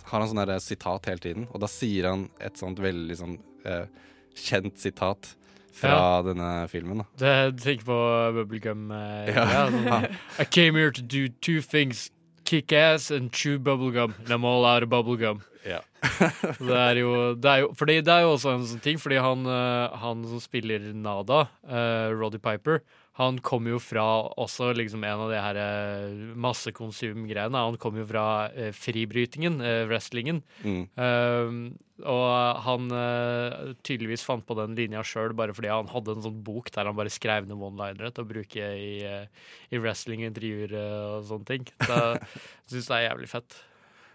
Har 0.04 0.20
han 0.20 0.28
sånn 0.30 0.46
der 0.46 0.60
sitat 0.62 1.06
hele 1.06 1.18
tiden, 1.18 1.48
og 1.52 1.60
da 1.60 1.66
sier 1.66 2.06
han 2.08 2.28
et 2.40 2.54
sånt 2.56 2.78
veldig 2.78 3.16
sånn 3.18 3.34
eh, 3.66 3.86
kjent 4.34 4.78
sitat 4.78 5.34
fra 5.74 6.22
denne 6.22 6.68
filmen. 6.70 7.02
da 7.18 7.50
du 7.50 7.58
tenker 7.58 7.84
på 7.84 7.98
bubblegum? 8.38 8.90
eh, 8.92 9.34
Ja. 9.34 9.44
ja, 9.44 9.66
sånn, 9.70 10.16
I 10.38 10.44
came 10.44 10.74
here 10.78 10.90
to 10.92 11.02
do 11.02 11.28
two 11.28 11.60
things. 11.60 12.10
Kick 12.44 12.72
ass 12.72 13.10
and 13.10 13.32
chew 13.32 13.58
bubblegum. 13.58 14.14
I'm 14.28 14.44
all 14.44 14.64
out 14.64 14.82
of 14.82 14.90
bubblegum. 14.90 15.40
Ja. 15.64 15.80
det 16.60 16.76
er 16.76 16.98
jo, 17.00 17.12
det 17.40 17.48
er 17.50 17.62
jo 17.62 17.70
Fordi 17.72 17.94
det 18.04 18.12
er 18.12 18.26
jo 18.26 18.34
også 18.34 18.50
en 18.52 18.66
sånn 18.68 18.82
ting, 18.84 18.98
fordi 19.00 19.16
han, 19.24 19.46
eh, 19.48 19.94
han 20.02 20.24
som 20.28 20.42
spiller 20.42 20.90
Nada, 20.92 21.46
uh, 21.64 22.12
Roddy 22.12 22.36
Piper, 22.44 22.82
han 23.14 23.38
kommer 23.46 23.76
jo 23.76 23.78
fra 23.78 24.04
også 24.42 24.72
liksom 24.74 25.04
en 25.06 25.20
av 25.22 25.30
de 25.30 25.38
her 25.38 25.58
eh, 25.62 26.22
massekonsumgreiene. 26.34 27.60
Han 27.68 27.78
kommer 27.78 28.02
jo 28.02 28.08
fra 28.10 28.26
eh, 28.50 28.72
fribrytingen, 28.74 29.60
eh, 29.62 29.84
wrestlingen. 29.86 30.40
Mm. 30.66 30.80
Uh, 30.98 32.08
og 32.10 32.64
han 32.64 32.88
uh, 32.90 33.74
tydeligvis 33.86 34.24
fant 34.26 34.42
på 34.42 34.56
den 34.58 34.74
linja 34.74 35.04
sjøl 35.06 35.30
bare 35.38 35.54
fordi 35.54 35.70
han 35.70 35.92
hadde 35.92 36.16
en 36.16 36.24
sånn 36.24 36.40
bok 36.42 36.72
der 36.74 36.90
han 36.90 36.96
bare 36.98 37.12
skrev 37.14 37.46
ned 37.46 37.54
one-linere 37.54 38.10
til 38.10 38.24
å 38.24 38.30
bruke 38.32 38.72
i, 38.82 38.96
uh, 39.06 39.52
i 39.70 39.78
wrestling-intervjuer 39.78 40.74
og 40.80 41.30
sånne 41.30 41.50
ting. 41.52 41.70
Så 41.86 42.00
jeg 42.16 42.74
syns 42.74 42.90
det 42.90 42.98
er 42.98 43.06
jævlig 43.12 43.30
fett. 43.30 43.60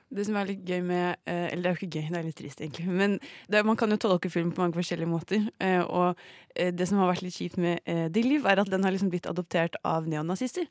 Det 0.09 0.25
som 0.25 0.37
er 0.39 0.47
litt 0.49 0.65
gøy 0.65 0.79
med 0.85 1.19
eh, 1.29 1.47
Eller 1.51 1.61
det 1.61 1.69
er 1.69 1.75
jo 1.75 1.79
ikke 1.79 1.99
gøy, 1.99 2.07
det 2.09 2.19
er 2.19 2.25
litt 2.25 2.37
trist, 2.39 2.61
egentlig. 2.63 2.85
Men 2.89 3.17
det, 3.51 3.61
man 3.67 3.77
kan 3.77 3.93
jo 3.93 3.99
tolke 4.01 4.31
film 4.33 4.51
på 4.55 4.63
mange 4.63 4.77
forskjellige 4.77 5.09
måter. 5.09 5.43
Eh, 5.61 5.81
og 5.85 6.17
eh, 6.55 6.71
det 6.73 6.87
som 6.89 7.01
har 7.01 7.11
vært 7.11 7.25
litt 7.25 7.37
kjipt 7.37 7.59
med 7.61 7.83
The 7.85 8.23
Live, 8.25 8.49
er 8.49 8.63
at 8.63 8.71
den 8.71 8.85
har 8.85 8.95
liksom 8.95 9.11
blitt 9.13 9.29
adoptert 9.29 9.77
av 9.87 10.07
neonazister. 10.09 10.65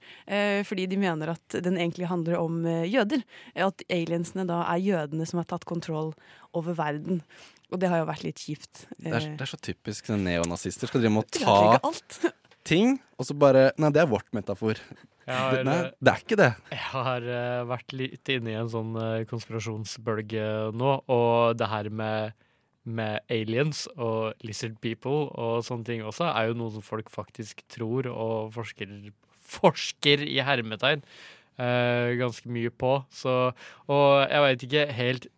Fordi 0.68 0.86
de 0.90 0.98
mener 1.00 1.32
at 1.32 1.56
den 1.64 1.78
egentlig 1.78 2.08
handler 2.10 2.38
om 2.40 2.60
jøder. 2.66 3.22
At 3.68 3.82
aliensene 3.92 4.46
da 4.48 4.60
er 4.72 4.82
jødene 4.82 5.26
som 5.28 5.40
har 5.40 5.48
tatt 5.50 5.66
kontroll 5.68 6.12
over 6.56 6.76
verden. 6.78 7.22
Og 7.72 7.80
det 7.82 7.90
har 7.92 8.02
jo 8.02 8.08
vært 8.08 8.24
litt 8.26 8.42
kjipt. 8.42 8.86
Det, 8.96 9.12
er, 9.12 9.30
det 9.38 9.44
er 9.44 9.50
så 9.50 9.60
typisk 9.60 10.08
sånn 10.08 10.24
neonazister. 10.26 10.90
Skal 10.90 11.04
drive 11.04 11.14
med 11.18 11.26
å 11.26 11.92
ta. 11.92 12.32
Ting, 12.68 12.98
og 13.18 13.26
så 13.28 13.36
bare 13.38 13.70
Nei, 13.80 13.90
det 13.94 14.02
er 14.02 14.10
vårt 14.10 14.28
metafor. 14.36 14.80
Har, 15.28 15.58
Det, 15.58 15.64
nei, 15.68 15.78
det 16.00 16.12
er 16.12 16.20
ikke 16.24 16.38
det. 16.40 16.50
Jeg 16.72 16.84
har 16.88 17.24
eh, 17.36 17.62
vært 17.68 17.94
litt 17.96 18.30
inne 18.32 18.52
i 18.52 18.56
en 18.56 18.70
sånn 18.72 18.94
eh, 18.96 19.24
konspirasjonsbølge 19.28 20.44
nå, 20.72 20.92
og 21.12 21.58
det 21.60 21.68
her 21.68 21.90
med, 21.92 22.36
med 22.88 23.20
aliens 23.32 23.84
og 23.96 24.38
lizard 24.46 24.78
people 24.84 25.26
og 25.36 25.64
sånne 25.66 25.84
ting 25.84 26.04
også, 26.06 26.30
er 26.30 26.48
jo 26.48 26.56
noe 26.62 26.72
som 26.76 26.84
folk 26.86 27.12
faktisk 27.12 27.60
tror 27.68 28.08
og 28.08 28.54
forsker, 28.56 28.94
forsker 29.58 30.24
i 30.24 30.38
hermetegn 30.44 31.04
eh, 31.60 32.14
ganske 32.20 32.48
mye 32.52 32.72
på. 32.72 32.94
Så, 33.12 33.34
og 33.90 34.08
jeg 34.24 34.44
veit 34.46 34.64
ikke 34.68 34.86
helt 34.96 35.28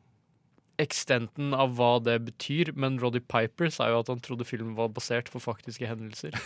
ekstenten 0.81 1.55
av 1.57 1.75
hva 1.79 1.93
det 2.03 2.17
betyr, 2.27 2.73
men 2.79 2.99
Roddy 3.01 3.21
Piper 3.21 3.73
sa 3.73 3.91
jo 3.93 4.01
at 4.03 4.11
han 4.13 4.23
trodde 4.25 4.49
filmen 4.49 4.77
var 4.79 4.93
basert 4.95 5.31
på 5.33 5.43
faktiske 5.43 5.89
hendelser. 5.89 6.37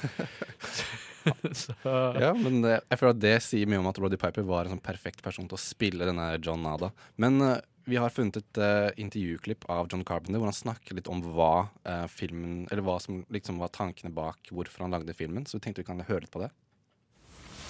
så, 1.60 1.76
Ja, 2.20 2.32
men 2.36 2.60
jeg 2.66 2.98
føler 3.00 3.14
at 3.14 3.22
det 3.22 3.36
sier 3.46 3.70
mye 3.70 3.80
om 3.80 3.90
at 3.90 4.00
Roddy 4.02 4.18
Piper 4.20 4.46
var 4.48 4.66
en 4.66 4.74
sånn 4.74 4.84
perfekt 4.84 5.22
person 5.24 5.48
til 5.48 5.58
å 5.58 5.62
spille 5.62 6.08
denne 6.08 6.34
John 6.42 6.64
Nada. 6.66 6.90
Men 7.20 7.40
uh, 7.40 7.56
vi 7.84 7.96
har 8.00 8.12
funnet 8.12 8.38
et 8.40 8.60
uh, 8.60 8.90
intervjuklipp 8.96 9.66
av 9.68 9.88
John 9.92 10.04
Carpenter 10.08 10.40
hvor 10.40 10.48
han 10.48 10.56
snakker 10.56 10.96
litt 10.96 11.08
om 11.12 11.20
hva 11.34 11.68
uh, 11.84 12.06
filmen 12.08 12.64
Eller 12.70 12.84
hva 12.84 12.96
som 13.02 13.24
liksom 13.32 13.58
var 13.60 13.72
tankene 13.74 14.12
bak 14.14 14.48
hvorfor 14.50 14.86
han 14.86 14.94
lagde 14.94 15.16
filmen. 15.16 15.44
Så 15.46 15.58
vi 15.58 15.66
tenkte 15.66 15.84
vi 15.84 15.90
kan 15.90 16.00
høre 16.00 16.24
litt 16.24 16.32
på 16.32 16.44
det. 16.44 16.50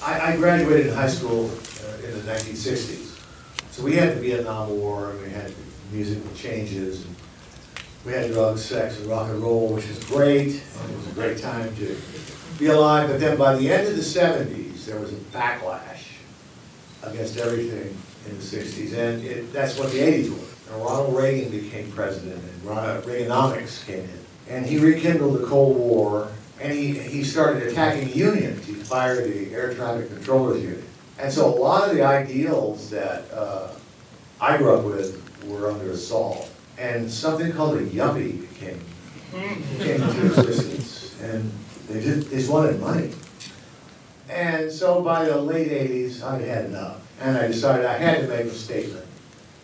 I, 0.04 0.34
I 0.34 0.36
graduated 0.36 0.92
high 0.92 1.08
school 1.08 1.50
uh, 1.82 2.06
in 2.06 2.14
the 2.14 2.32
1960s. 2.32 3.20
So 3.70 3.82
we 3.82 3.96
had 3.96 4.14
the 4.14 4.20
Vietnam 4.20 4.78
War, 4.78 5.10
and 5.10 5.20
we 5.20 5.30
had 5.30 5.50
musical 5.92 6.34
changes, 6.34 7.04
and 7.04 7.14
we 8.04 8.12
had 8.12 8.30
drugs, 8.32 8.64
sex, 8.64 8.98
and 9.00 9.06
rock 9.08 9.30
and 9.30 9.42
roll, 9.42 9.68
which 9.68 9.88
was 9.88 10.02
great. 10.04 10.62
And 10.80 10.90
it 10.90 10.96
was 10.96 11.06
a 11.08 11.12
great 11.12 11.38
time 11.38 11.74
to 11.76 11.96
be 12.58 12.66
alive. 12.66 13.08
But 13.08 13.20
then 13.20 13.38
by 13.38 13.56
the 13.56 13.70
end 13.70 13.88
of 13.88 13.96
the 13.96 14.02
70s, 14.02 14.84
there 14.84 15.00
was 15.00 15.12
a 15.12 15.16
backlash 15.32 16.04
against 17.02 17.38
everything 17.38 17.96
in 18.28 18.38
the 18.38 18.42
60s, 18.42 18.94
and 18.96 19.24
it, 19.24 19.52
that's 19.52 19.78
what 19.78 19.90
the 19.92 19.98
80s 19.98 20.30
were. 20.30 20.54
Now, 20.70 20.84
Ronald 20.84 21.16
Reagan 21.16 21.50
became 21.50 21.90
president, 21.92 22.42
and 22.42 22.62
Reaganomics 22.62 23.84
came 23.86 24.00
in. 24.00 24.18
And 24.48 24.66
he 24.66 24.78
rekindled 24.78 25.40
the 25.40 25.46
Cold 25.46 25.76
War, 25.76 26.30
and 26.60 26.72
he, 26.72 26.92
he 26.98 27.24
started 27.24 27.64
attacking 27.64 28.14
unions. 28.14 28.66
He 28.66 28.74
fired 28.74 29.24
the 29.24 29.54
air 29.54 29.74
traffic 29.74 30.08
controllers 30.08 30.62
union. 30.62 30.84
And 31.18 31.32
so 31.32 31.46
a 31.46 31.56
lot 31.56 31.88
of 31.88 31.96
the 31.96 32.02
ideals 32.02 32.90
that 32.90 33.30
uh, 33.32 33.68
I 34.40 34.56
grew 34.56 34.74
up 34.74 34.84
with 34.84 35.23
were 35.46 35.70
under 35.70 35.90
assault. 35.90 36.50
And 36.78 37.10
something 37.10 37.52
called 37.52 37.78
a 37.78 37.86
yuppie 37.86 38.52
came, 38.56 38.80
came 39.78 40.02
into 40.02 40.26
existence. 40.26 41.16
And 41.22 41.52
they 41.88 42.02
just, 42.02 42.30
they 42.30 42.36
just 42.36 42.50
wanted 42.50 42.80
money. 42.80 43.10
And 44.28 44.72
so 44.72 45.02
by 45.02 45.24
the 45.26 45.40
late 45.40 45.70
80s, 45.70 46.22
I'd 46.22 46.42
had 46.42 46.66
enough. 46.66 47.00
And 47.20 47.36
I 47.36 47.46
decided 47.46 47.86
I 47.86 47.98
had 47.98 48.22
to 48.22 48.28
make 48.28 48.46
a 48.46 48.50
statement. 48.50 49.06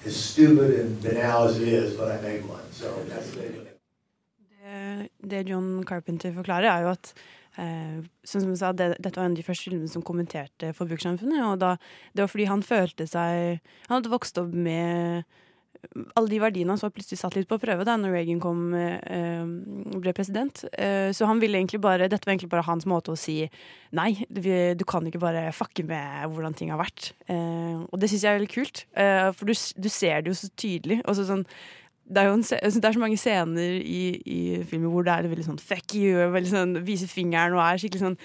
As 0.04 0.16
stupid 0.16 0.80
and 0.80 1.02
banal 1.02 1.48
as 1.48 1.60
it 1.60 1.68
is, 1.68 1.94
but 1.94 2.10
I 2.10 2.20
made 2.22 2.46
one. 2.46 2.62
So 2.72 2.86
that's 3.08 3.26
the 3.26 3.32
statement. 3.32 3.70
Det, 5.18 5.42
John 5.48 5.84
Carpenter 5.84 6.32
forklarer, 6.32 6.68
er 6.70 6.84
jo 6.84 6.92
at 6.94 7.12
eh, 7.58 8.00
som 8.24 8.54
sa, 8.56 8.72
det, 8.72 8.94
dette 9.00 9.18
var 9.18 9.28
en 9.28 9.34
av 9.34 9.40
de 9.40 9.44
første 9.44 9.68
filmene 9.68 9.90
som 9.90 10.04
kommenterte 10.06 10.72
forbrukersamfunnet. 10.76 11.42
Og 11.48 11.60
da, 11.60 11.74
det 12.14 12.24
var 12.24 12.32
fordi 12.32 12.48
han 12.50 12.64
følte 12.64 13.06
seg 13.10 13.60
Han 13.88 13.96
hadde 13.98 14.12
vokst 14.12 14.40
opp 14.40 14.52
med 14.54 15.26
alle 15.90 16.28
de 16.28 16.38
verdiene 16.42 16.74
hans 16.74 16.84
var 16.84 16.92
plutselig 16.94 17.18
satt 17.18 17.36
litt 17.36 17.48
på 17.50 17.58
prøve 17.60 17.84
da 17.88 17.96
når 17.98 18.12
Reagan 18.14 18.40
kom, 18.42 18.74
eh, 18.76 19.42
ble 19.96 20.12
president. 20.16 20.62
Eh, 20.76 21.10
så 21.16 21.26
han 21.26 21.40
ville 21.42 21.58
egentlig 21.58 21.80
bare 21.82 22.08
Dette 22.08 22.26
var 22.26 22.34
egentlig 22.34 22.50
bare 22.52 22.66
hans 22.66 22.86
måte 22.86 23.14
å 23.14 23.18
si 23.18 23.42
nei, 23.96 24.26
du, 24.28 24.42
du 24.76 24.84
kan 24.84 25.06
ikke 25.06 25.22
bare 25.22 25.48
fucke 25.56 25.84
med 25.88 26.30
hvordan 26.30 26.56
ting 26.56 26.70
har 26.70 26.80
vært. 26.82 27.12
Eh, 27.32 27.80
og 27.82 27.96
det 27.98 28.10
syns 28.10 28.26
jeg 28.26 28.32
er 28.32 28.40
veldig 28.40 28.54
kult, 28.54 28.84
eh, 28.94 29.28
for 29.32 29.50
du, 29.50 29.54
du 29.56 29.88
ser 29.88 30.22
det 30.22 30.32
jo 30.32 30.38
så 30.38 30.50
tydelig. 30.54 31.00
Også 31.10 31.26
sånn 31.28 31.46
det 32.10 32.18
er 32.18 32.26
jo 32.26 32.38
en, 32.40 32.42
det 32.42 32.86
er 32.88 32.94
så 32.96 33.00
mange 33.02 33.18
scener 33.20 33.76
i, 33.78 34.04
i 34.26 34.38
filmen 34.66 34.90
hvor 34.90 35.04
det 35.06 35.14
er 35.14 35.28
veldig 35.30 35.46
sånn 35.46 35.60
fuck 35.62 35.94
you, 35.94 36.16
veldig 36.34 36.50
sånn 36.50 36.72
viser 36.86 37.10
fingeren 37.10 37.54
og 37.54 37.62
er 37.62 37.78
skikkelig 37.78 38.02
sånn 38.02 38.16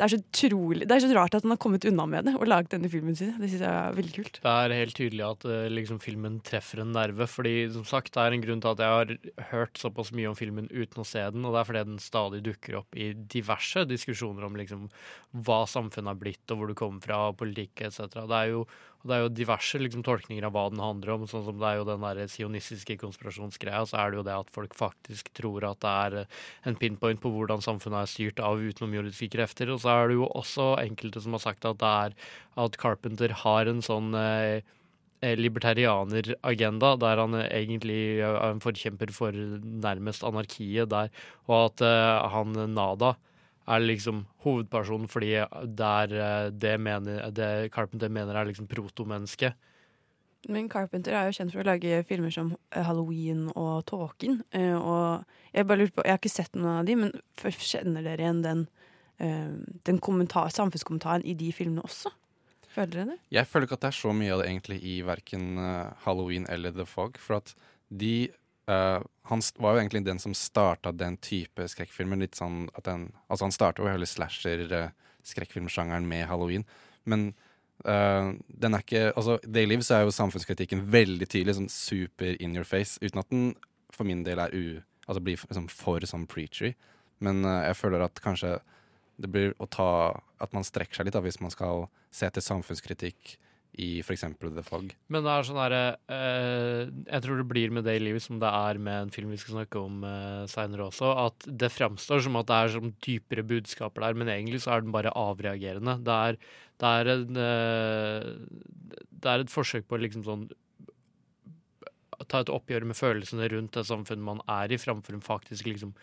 Det 0.00 0.06
er 0.06 0.16
utrolig 0.16 0.86
Det 0.88 0.96
er 0.96 1.02
så 1.04 1.10
rart 1.12 1.34
at 1.36 1.44
han 1.44 1.52
har 1.52 1.60
kommet 1.60 1.84
unna 1.88 2.06
med 2.08 2.28
det 2.28 2.32
og 2.38 2.48
laget 2.48 2.72
denne 2.72 2.88
filmen 2.92 3.16
sin. 3.18 3.34
Det 3.36 3.50
synes 3.50 3.64
jeg 3.66 3.70
er 3.70 3.96
veldig 3.98 4.14
kult. 4.14 4.40
Det 4.40 4.54
er 4.54 4.74
helt 4.78 4.96
tydelig 4.96 5.24
at 5.26 5.44
eh, 5.44 5.66
liksom, 5.72 6.00
filmen 6.00 6.38
treffer 6.46 6.80
en 6.80 6.94
nerve. 6.96 7.28
Fordi 7.28 7.54
som 7.74 7.84
sagt, 7.88 8.14
det 8.14 8.24
er 8.24 8.36
en 8.36 8.44
grunn 8.44 8.62
til 8.64 8.72
at 8.72 8.82
jeg 8.84 8.96
har 8.96 9.50
hørt 9.50 9.80
såpass 9.80 10.14
mye 10.16 10.30
om 10.30 10.38
filmen 10.38 10.70
uten 10.72 11.04
å 11.04 11.06
se 11.08 11.24
den. 11.34 11.44
Og 11.44 11.52
det 11.52 11.60
er 11.60 11.68
fordi 11.68 11.84
den 11.90 12.00
stadig 12.02 12.40
dukker 12.46 12.80
opp 12.80 12.96
i 12.96 13.10
diverse 13.36 13.84
diskusjoner 13.90 14.48
om 14.48 14.56
liksom, 14.60 14.88
hva 15.46 15.62
samfunnet 15.68 16.14
har 16.14 16.22
blitt, 16.22 16.46
og 16.48 16.62
hvor 16.62 16.72
du 16.72 16.78
kommer 16.78 17.04
fra, 17.04 17.20
politikk 17.36 17.84
etc. 17.90 18.08
Det 18.16 18.40
er 18.40 18.54
jo, 18.54 18.64
og 19.00 19.08
det 19.08 19.16
er 19.16 19.22
jo 19.22 19.30
diverse 19.32 19.78
liksom, 19.80 20.02
tolkninger 20.04 20.44
av 20.44 20.52
hva 20.52 20.66
den 20.72 20.82
handler 20.82 21.14
om. 21.14 21.22
Sånn 21.28 21.46
som 21.46 21.60
det 21.60 21.68
er 21.70 21.78
jo 21.78 21.86
den 21.88 22.02
der 22.04 22.18
sionistiske 22.28 22.98
konspirasjonsgreia, 23.00 23.86
så 23.88 23.96
er 24.02 24.12
det 24.12 24.20
jo 24.20 24.24
det 24.26 24.34
at 24.36 24.52
folk 24.52 24.76
faktisk 24.76 25.30
tror 25.36 25.64
at 25.70 25.80
det 25.80 25.92
er 25.92 26.18
eh, 26.22 26.42
en 26.68 26.76
pinpoint 26.80 27.22
på 27.22 27.32
hvordan 27.32 27.64
samfunnet 27.64 28.02
er 28.02 28.10
styrt 28.12 28.42
av 28.44 28.60
utenomjordiske 28.60 29.30
krefter. 29.32 29.72
Og 29.72 29.80
så 29.80 29.94
er 29.94 30.10
det 30.10 30.18
jo 30.18 30.28
også 30.28 30.74
enkelte 30.82 31.24
som 31.24 31.38
har 31.38 31.44
sagt 31.46 31.64
at 31.68 31.80
det 31.80 31.94
er 32.04 32.18
at 32.66 32.76
Carpenter 32.82 33.32
har 33.44 33.72
en 33.72 33.80
sånn 33.84 34.12
eh, 34.20 34.60
eh, 35.24 35.34
libertarianeragenda, 35.40 36.92
der 37.00 37.24
han 37.24 37.40
eh, 37.40 37.48
egentlig 37.62 38.02
er 38.20 38.36
en 38.50 38.60
forkjemper 38.60 39.16
for 39.16 39.32
nærmest 39.32 40.28
anarkiet 40.28 40.92
der, 40.92 41.08
og 41.48 41.70
at 41.70 41.88
eh, 41.88 42.30
han 42.36 42.52
Nada 42.76 43.14
er 43.68 43.82
liksom 43.84 44.24
hovedpersonen 44.44 45.08
fordi 45.10 45.34
der 45.76 46.14
eh, 46.14 46.50
det, 46.50 46.76
mener, 46.80 47.26
det 47.34 47.70
Carpenter 47.74 48.08
mener 48.12 48.36
er 48.36 48.48
liksom 48.48 48.68
protomenneske. 48.70 49.52
Men 50.48 50.70
Carpenter 50.72 51.12
er 51.12 51.28
jo 51.28 51.36
kjent 51.36 51.52
for 51.52 51.60
å 51.60 51.68
lage 51.68 52.00
filmer 52.08 52.32
som 52.32 52.54
eh, 52.72 52.84
Halloween 52.86 53.48
og 53.52 53.84
Tåken. 53.90 54.40
eh, 54.56 54.72
Og 54.72 55.24
jeg 55.52 55.66
bare 55.68 55.82
lurer 55.82 55.92
på, 55.92 56.04
jeg 56.06 56.16
har 56.16 56.22
ikke 56.22 56.32
sett 56.32 56.56
noen 56.56 56.78
av 56.80 56.88
de, 56.88 56.96
men 56.96 57.12
kjenner 57.36 58.06
dere 58.06 58.24
igjen 58.24 58.40
den, 58.46 58.62
eh, 59.20 59.52
den 59.88 60.00
kommentar, 60.00 60.48
samfunnskommentaren 60.54 61.26
i 61.28 61.36
de 61.36 61.52
filmene 61.52 61.84
også? 61.84 62.14
Føler 62.70 62.94
dere 62.94 63.08
det? 63.12 63.18
Jeg 63.36 63.50
føler 63.50 63.66
ikke 63.66 63.76
at 63.80 63.84
det 63.84 63.90
er 63.90 63.98
så 63.98 64.14
mye 64.16 64.32
av 64.32 64.40
det 64.40 64.48
egentlig 64.48 64.80
i 64.86 65.00
verken 65.04 65.46
Halloween 66.06 66.46
eller 66.48 66.72
The 66.72 66.86
Fog. 66.86 67.18
For 67.18 67.40
at 67.40 67.52
de 67.90 68.30
eh, 68.70 69.00
Han 69.30 69.40
var 69.58 69.74
jo 69.74 69.80
egentlig 69.82 70.04
den 70.06 70.18
som 70.22 70.34
starta 70.34 70.92
den 70.92 71.16
type 71.22 71.68
skrekkfilmer. 71.68 72.16
Litt 72.22 72.38
sånn 72.38 72.68
at 72.74 72.84
den, 72.88 73.12
altså 73.28 73.44
Han 73.46 73.54
starta 73.54 73.82
jo 73.82 73.90
hele 73.90 74.06
slasher-skrekkfilmsjangeren 74.08 76.06
med 76.08 76.26
Halloween. 76.30 76.64
Men 77.04 77.20
uh, 77.86 78.32
den 78.48 78.74
er 78.74 78.80
ikke 78.84 79.12
Altså, 79.14 79.38
Day 79.44 79.66
Live 79.66 79.82
så 79.86 79.94
er 79.96 80.02
jo 80.04 80.10
samfunnskritikken 80.14 80.92
veldig 80.92 81.28
tydelig, 81.28 81.54
sånn 81.56 81.72
super 81.72 82.36
in 82.42 82.56
your 82.56 82.68
face. 82.68 82.98
Uten 83.00 83.22
at 83.22 83.30
den 83.32 83.54
for 83.94 84.04
min 84.08 84.24
del 84.26 84.38
er 84.42 84.50
u... 84.54 84.80
Altså 85.08 85.20
blir 85.24 85.40
liksom 85.40 85.68
for 85.72 86.00
sånn 86.06 86.26
preachery. 86.30 86.74
Men 87.24 87.44
uh, 87.46 87.62
jeg 87.66 87.78
føler 87.80 88.00
at 88.04 88.20
kanskje 88.22 88.58
det 89.20 89.28
blir 89.28 89.54
å 89.60 89.66
ta 89.68 89.90
At 90.40 90.54
man 90.56 90.64
strekker 90.64 90.96
seg 90.96 91.06
litt 91.06 91.16
da, 91.16 91.22
hvis 91.24 91.42
man 91.42 91.52
skal 91.52 91.88
se 92.14 92.26
til 92.32 92.42
samfunnskritikk 92.42 93.36
i 93.78 94.00
f.eks. 94.02 94.24
The 94.40 94.64
Fog. 94.66 94.90
Men 95.12 95.24
det 95.24 95.32
er 95.32 95.46
sånn 95.46 95.60
herre 95.60 95.82
eh, 96.10 96.88
Jeg 97.06 97.24
tror 97.24 97.38
det 97.38 97.46
blir 97.50 97.74
med 97.74 97.86
det 97.86 97.96
i 97.98 98.02
livet 98.02 98.24
som 98.24 98.40
det 98.42 98.50
er 98.50 98.80
med 98.82 99.06
en 99.06 99.12
film 99.14 99.30
vi 99.30 99.38
skal 99.40 99.60
snakke 99.60 99.78
om 99.78 100.02
uh, 100.02 100.46
seinere 100.50 100.88
også, 100.88 101.12
at 101.26 101.46
det 101.62 101.70
framstår 101.72 102.24
som 102.26 102.38
at 102.40 102.48
det 102.50 102.58
er 102.58 102.74
som 102.74 102.94
dypere 103.06 103.46
budskaper 103.46 104.08
der, 104.08 104.18
men 104.18 104.32
egentlig 104.32 104.62
så 104.64 104.74
er 104.74 104.84
den 104.84 104.94
bare 104.94 105.14
avreagerende. 105.14 106.00
Det 106.06 106.16
er, 106.30 106.40
det 106.82 106.96
er 106.96 107.12
en 107.14 107.44
eh, 107.44 108.32
Det 109.10 109.30
er 109.30 109.44
et 109.44 109.54
forsøk 109.54 109.86
på 109.88 110.00
liksom 110.00 110.26
sånn 110.26 110.50
ta 112.30 112.42
et 112.44 112.52
oppgjør 112.52 112.86
med 112.86 112.98
følelsene 112.98 113.48
rundt 113.52 113.76
det 113.76 113.86
samfunnet 113.88 114.26
man 114.26 114.42
er 114.50 114.72
i, 114.72 114.78
framfor 114.80 115.16
en 115.16 115.24
faktisk 115.24 115.66
liksom 115.66 115.94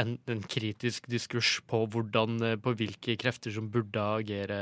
en, 0.00 0.14
en 0.30 0.42
kritisk 0.48 1.08
diskurs 1.10 1.58
på 1.68 1.82
hvordan, 1.92 2.38
eh, 2.46 2.58
på 2.60 2.74
hvilke 2.78 3.16
krefter 3.20 3.54
som 3.54 3.70
burde 3.72 4.02
agere, 4.20 4.60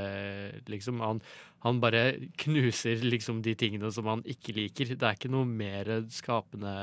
liksom. 0.70 1.02
Han, 1.04 1.22
han 1.64 1.80
bare 1.82 2.04
knuser 2.40 3.04
liksom 3.04 3.42
de 3.44 3.54
tingene 3.58 3.92
som 3.94 4.08
han 4.10 4.24
ikke 4.28 4.56
liker. 4.56 4.94
Det 4.94 5.06
er 5.06 5.18
ikke 5.18 5.32
noe 5.32 5.48
mer 5.48 5.92
skapende 6.12 6.74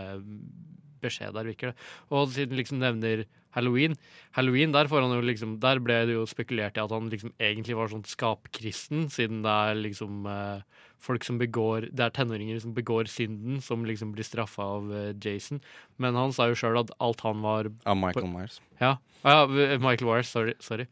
beskjed 1.03 1.35
der, 1.35 1.49
virker 1.51 1.71
det. 1.71 1.87
Og 2.13 2.31
siden 2.33 2.57
liksom 2.57 2.81
nevner 2.81 3.25
Halloween 3.57 3.97
Halloween, 4.37 4.73
der, 4.75 4.89
får 4.89 5.01
han 5.03 5.15
jo 5.15 5.23
liksom, 5.25 5.57
der 5.63 5.81
ble 5.83 5.99
det 6.05 6.15
jo 6.15 6.25
spekulert 6.29 6.77
i 6.77 6.83
at 6.83 6.93
han 6.93 7.09
liksom 7.09 7.33
egentlig 7.41 7.77
var 7.77 7.89
sånn 7.91 8.05
skapkristen, 8.07 9.07
siden 9.13 9.41
det 9.45 9.53
er 9.69 9.79
liksom 9.81 10.27
eh, 10.29 10.83
folk 11.01 11.25
som 11.25 11.39
begår 11.41 11.89
Det 11.93 12.05
er 12.05 12.13
tenåringer 12.13 12.59
som 12.61 12.75
begår 12.77 13.09
synden, 13.11 13.61
som 13.61 13.85
liksom 13.85 14.13
blir 14.15 14.27
straffa 14.27 14.65
av 14.77 14.91
eh, 14.93 15.13
Jason. 15.23 15.61
Men 15.97 16.17
han 16.19 16.33
sa 16.35 16.49
jo 16.51 16.57
sjøl 16.59 16.81
at 16.83 16.93
alt 17.03 17.23
han 17.25 17.41
var 17.45 17.71
Av 17.85 17.97
Michael 17.97 18.29
Myers. 18.31 18.61
ja, 18.81 18.97
ja 19.23 19.39
Michael 19.47 20.09
Wires, 20.09 20.29
sorry. 20.29 20.53
sorry. 20.59 20.87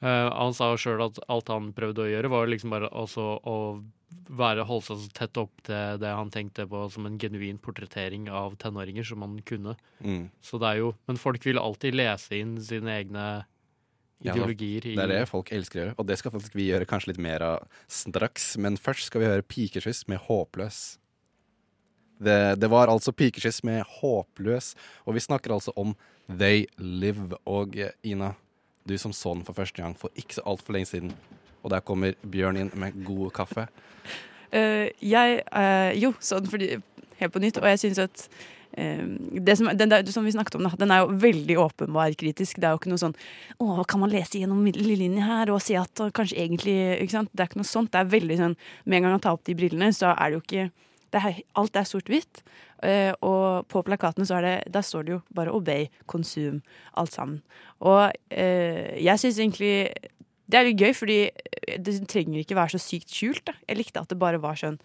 Uh, 0.00 0.32
han 0.32 0.54
sa 0.56 0.70
jo 0.72 0.80
sjøl 0.80 1.02
at 1.04 1.18
alt 1.28 1.50
han 1.52 1.72
prøvde 1.76 2.06
å 2.06 2.08
gjøre, 2.08 2.32
var 2.32 2.48
liksom 2.48 2.72
bare 2.72 2.88
også 2.96 3.24
å 3.44 3.56
være, 4.10 4.64
holde 4.66 4.86
seg 4.86 5.00
så 5.02 5.12
tett 5.14 5.38
opp 5.40 5.62
til 5.66 6.00
det 6.02 6.10
han 6.14 6.30
tenkte 6.34 6.66
på 6.70 6.82
som 6.92 7.06
en 7.08 7.18
genuin 7.20 7.58
portrettering 7.62 8.28
av 8.32 8.56
tenåringer 8.60 9.06
som 9.06 9.22
han 9.24 9.38
kunne. 9.46 9.76
Mm. 10.02 10.28
Så 10.42 10.60
det 10.62 10.68
er 10.68 10.82
jo, 10.82 10.92
Men 11.06 11.20
folk 11.20 11.46
vil 11.46 11.58
alltid 11.58 11.98
lese 11.98 12.38
inn 12.38 12.58
sine 12.62 12.94
egne 13.00 13.26
ideologier 14.20 14.84
Ja, 14.84 14.96
Det 14.96 15.04
er 15.06 15.12
det 15.20 15.30
folk 15.30 15.50
elsker 15.52 15.78
å 15.78 15.82
gjøre, 15.84 15.96
og 15.98 16.06
det 16.06 16.18
skal 16.20 16.34
faktisk 16.34 16.56
vi 16.58 16.68
gjøre 16.68 16.88
kanskje 16.88 17.12
litt 17.12 17.22
mer 17.22 17.44
av 17.44 17.82
straks. 17.88 18.56
Men 18.60 18.76
først 18.76 19.08
skal 19.08 19.22
vi 19.22 19.30
høre 19.30 19.46
'Pikeskyss' 19.46 20.06
med 20.08 20.20
Håpløs. 20.26 20.98
Det, 22.20 22.60
det 22.60 22.70
var 22.70 22.88
altså 22.88 23.12
'Pikeskyss' 23.12 23.64
med 23.64 23.84
Håpløs, 24.00 24.74
og 25.06 25.14
vi 25.14 25.24
snakker 25.24 25.54
altså 25.54 25.72
om 25.76 25.96
They 26.28 26.66
Live. 26.78 27.34
Og 27.46 27.76
eh, 27.76 27.96
Ina, 28.04 28.34
du 28.86 28.98
som 28.98 29.12
så 29.12 29.34
den 29.34 29.44
for 29.44 29.56
første 29.56 29.82
gang 29.82 29.96
for 29.96 30.10
ikke 30.14 30.34
så 30.34 30.44
altfor 30.46 30.76
lenge 30.76 30.86
siden, 30.86 31.14
og 31.62 31.70
der 31.74 31.84
kommer 31.84 32.16
Bjørn 32.22 32.60
inn 32.60 32.72
med 32.78 32.96
god 33.04 33.30
kaffe. 33.36 33.66
Uh, 34.50 34.88
jeg 34.98 35.42
uh, 35.54 35.92
Jo, 35.94 36.14
sånn 36.18 36.48
fordi 36.50 36.80
Helt 37.20 37.34
på 37.34 37.42
nytt. 37.42 37.60
Og 37.60 37.68
jeg 37.68 37.80
syns 37.82 37.98
at 38.00 38.22
eh, 38.80 39.02
det 39.44 39.56
som, 39.58 39.68
den 39.76 39.90
der, 39.92 40.06
som 40.08 40.24
vi 40.24 40.32
snakket 40.32 40.54
om, 40.56 40.68
den 40.80 40.92
er 40.94 41.02
jo 41.02 41.18
veldig 41.20 41.56
åpenbar 41.60 42.14
kritisk. 42.16 42.56
Det 42.56 42.64
er 42.64 42.72
jo 42.72 42.80
ikke 42.80 42.92
noe 42.92 43.02
sånn 43.02 43.16
Å, 43.60 43.84
kan 43.84 44.00
man 44.00 44.08
lese 44.08 44.40
gjennom 44.40 44.62
lille 44.64 45.26
her 45.26 45.52
og 45.52 45.60
si 45.60 45.76
at 45.76 46.00
og 46.00 46.14
kanskje 46.16 46.38
egentlig 46.40 46.78
ikke 46.96 47.18
sant? 47.18 47.32
Det 47.34 47.44
er 47.44 47.50
ikke 47.50 47.60
noe 47.60 47.68
sånt. 47.68 47.92
Det 47.92 48.00
er 48.00 48.14
veldig 48.14 48.38
sånn 48.40 48.56
Med 48.86 48.96
en 48.96 49.04
gang 49.04 49.18
han 49.18 49.24
tar 49.26 49.36
opp 49.36 49.44
de 49.44 49.58
brillene, 49.58 49.90
så 49.92 50.14
er 50.14 50.30
det 50.30 50.38
jo 50.38 50.44
ikke 50.46 50.70
det 51.10 51.20
er, 51.20 51.42
Alt 51.60 51.76
er 51.76 51.90
sort-hvitt. 51.90 52.40
Og 53.26 53.68
på 53.68 53.82
plakatene 53.84 54.24
så 54.24 54.38
er 54.38 54.46
det 54.46 54.56
Der 54.72 54.86
står 54.86 55.04
det 55.04 55.12
jo 55.12 55.20
bare 55.34 55.52
'obey', 55.52 55.90
'konsum', 56.08 56.62
alt 56.96 57.12
sammen. 57.12 57.42
Og 57.80 58.12
jeg 58.30 59.20
syns 59.20 59.42
egentlig 59.42 59.90
det 60.50 60.58
er 60.58 60.66
litt 60.66 60.82
gøy, 60.82 60.92
fordi 60.98 61.18
det 61.80 61.94
trenger 62.10 62.42
ikke 62.42 62.58
være 62.58 62.74
så 62.74 62.82
sykt 62.82 63.14
skjult. 63.14 63.44
Da. 63.46 63.54
Jeg 63.68 63.78
likte 63.80 64.02
at 64.02 64.10
det 64.10 64.18
bare 64.20 64.40
var 64.42 64.58
sånn. 64.58 64.80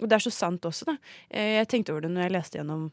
Og 0.00 0.08
det 0.08 0.16
er 0.16 0.24
så 0.24 0.32
sant 0.32 0.64
også, 0.64 0.88
da. 0.88 0.96
Eh, 1.28 1.58
Jeg 1.60 1.68
tenkte 1.68 1.92
over 1.92 2.06
det 2.06 2.14
når 2.14 2.26
jeg 2.28 2.36
leste 2.38 2.60
gjennom 2.60 2.88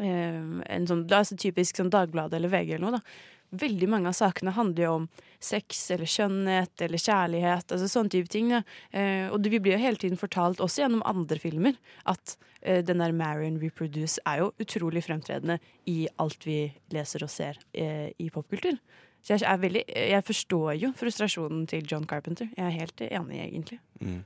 eh, 0.00 0.44
en 0.76 0.86
sånn, 0.90 1.06
det 1.08 1.16
er 1.16 1.26
så 1.30 1.38
typisk 1.40 1.80
sånn 1.80 1.92
Dagbladet 1.94 2.36
eller 2.38 2.52
VG 2.52 2.74
eller 2.76 2.84
noe, 2.84 3.00
da. 3.00 3.24
veldig 3.58 3.88
mange 3.88 4.10
av 4.10 4.16
sakene 4.18 4.52
handler 4.52 4.84
jo 4.84 4.90
om 4.98 5.06
sex 5.40 5.86
eller 5.94 6.10
skjønnhet 6.10 6.84
eller 6.84 7.00
kjærlighet, 7.00 7.72
altså 7.72 7.88
sånne 7.88 8.12
type 8.12 8.28
ting. 8.34 8.52
Ja. 8.52 8.60
Eh, 8.92 9.30
og 9.32 9.48
vi 9.48 9.60
blir 9.64 9.78
jo 9.78 9.82
hele 9.86 9.96
tiden 10.02 10.20
fortalt, 10.20 10.60
også 10.60 10.84
gjennom 10.84 11.00
andre 11.08 11.40
filmer, 11.40 11.78
at 12.04 12.36
eh, 12.60 12.82
den 12.84 13.00
der 13.00 13.16
Marion 13.16 13.56
Reproduce 13.62 14.20
er 14.28 14.42
jo 14.44 14.52
utrolig 14.60 15.06
fremtredende 15.08 15.56
i 15.88 16.02
alt 16.20 16.44
vi 16.44 16.66
leser 16.92 17.24
og 17.24 17.32
ser 17.32 17.56
eh, 17.72 18.10
i 18.20 18.28
popkultur. 18.34 18.76
Så 19.22 19.34
jeg, 19.34 19.44
er 19.50 19.60
veldig, 19.60 19.84
jeg 19.88 20.24
forstår 20.24 20.74
jo 20.78 20.92
frustrasjonen 20.96 21.66
til 21.68 21.86
John 21.90 22.06
Carpenter. 22.08 22.48
Jeg 22.56 22.64
er 22.64 22.76
helt 22.76 23.02
enig, 23.04 23.40
egentlig. 23.44 23.80
Mm. 24.00 24.22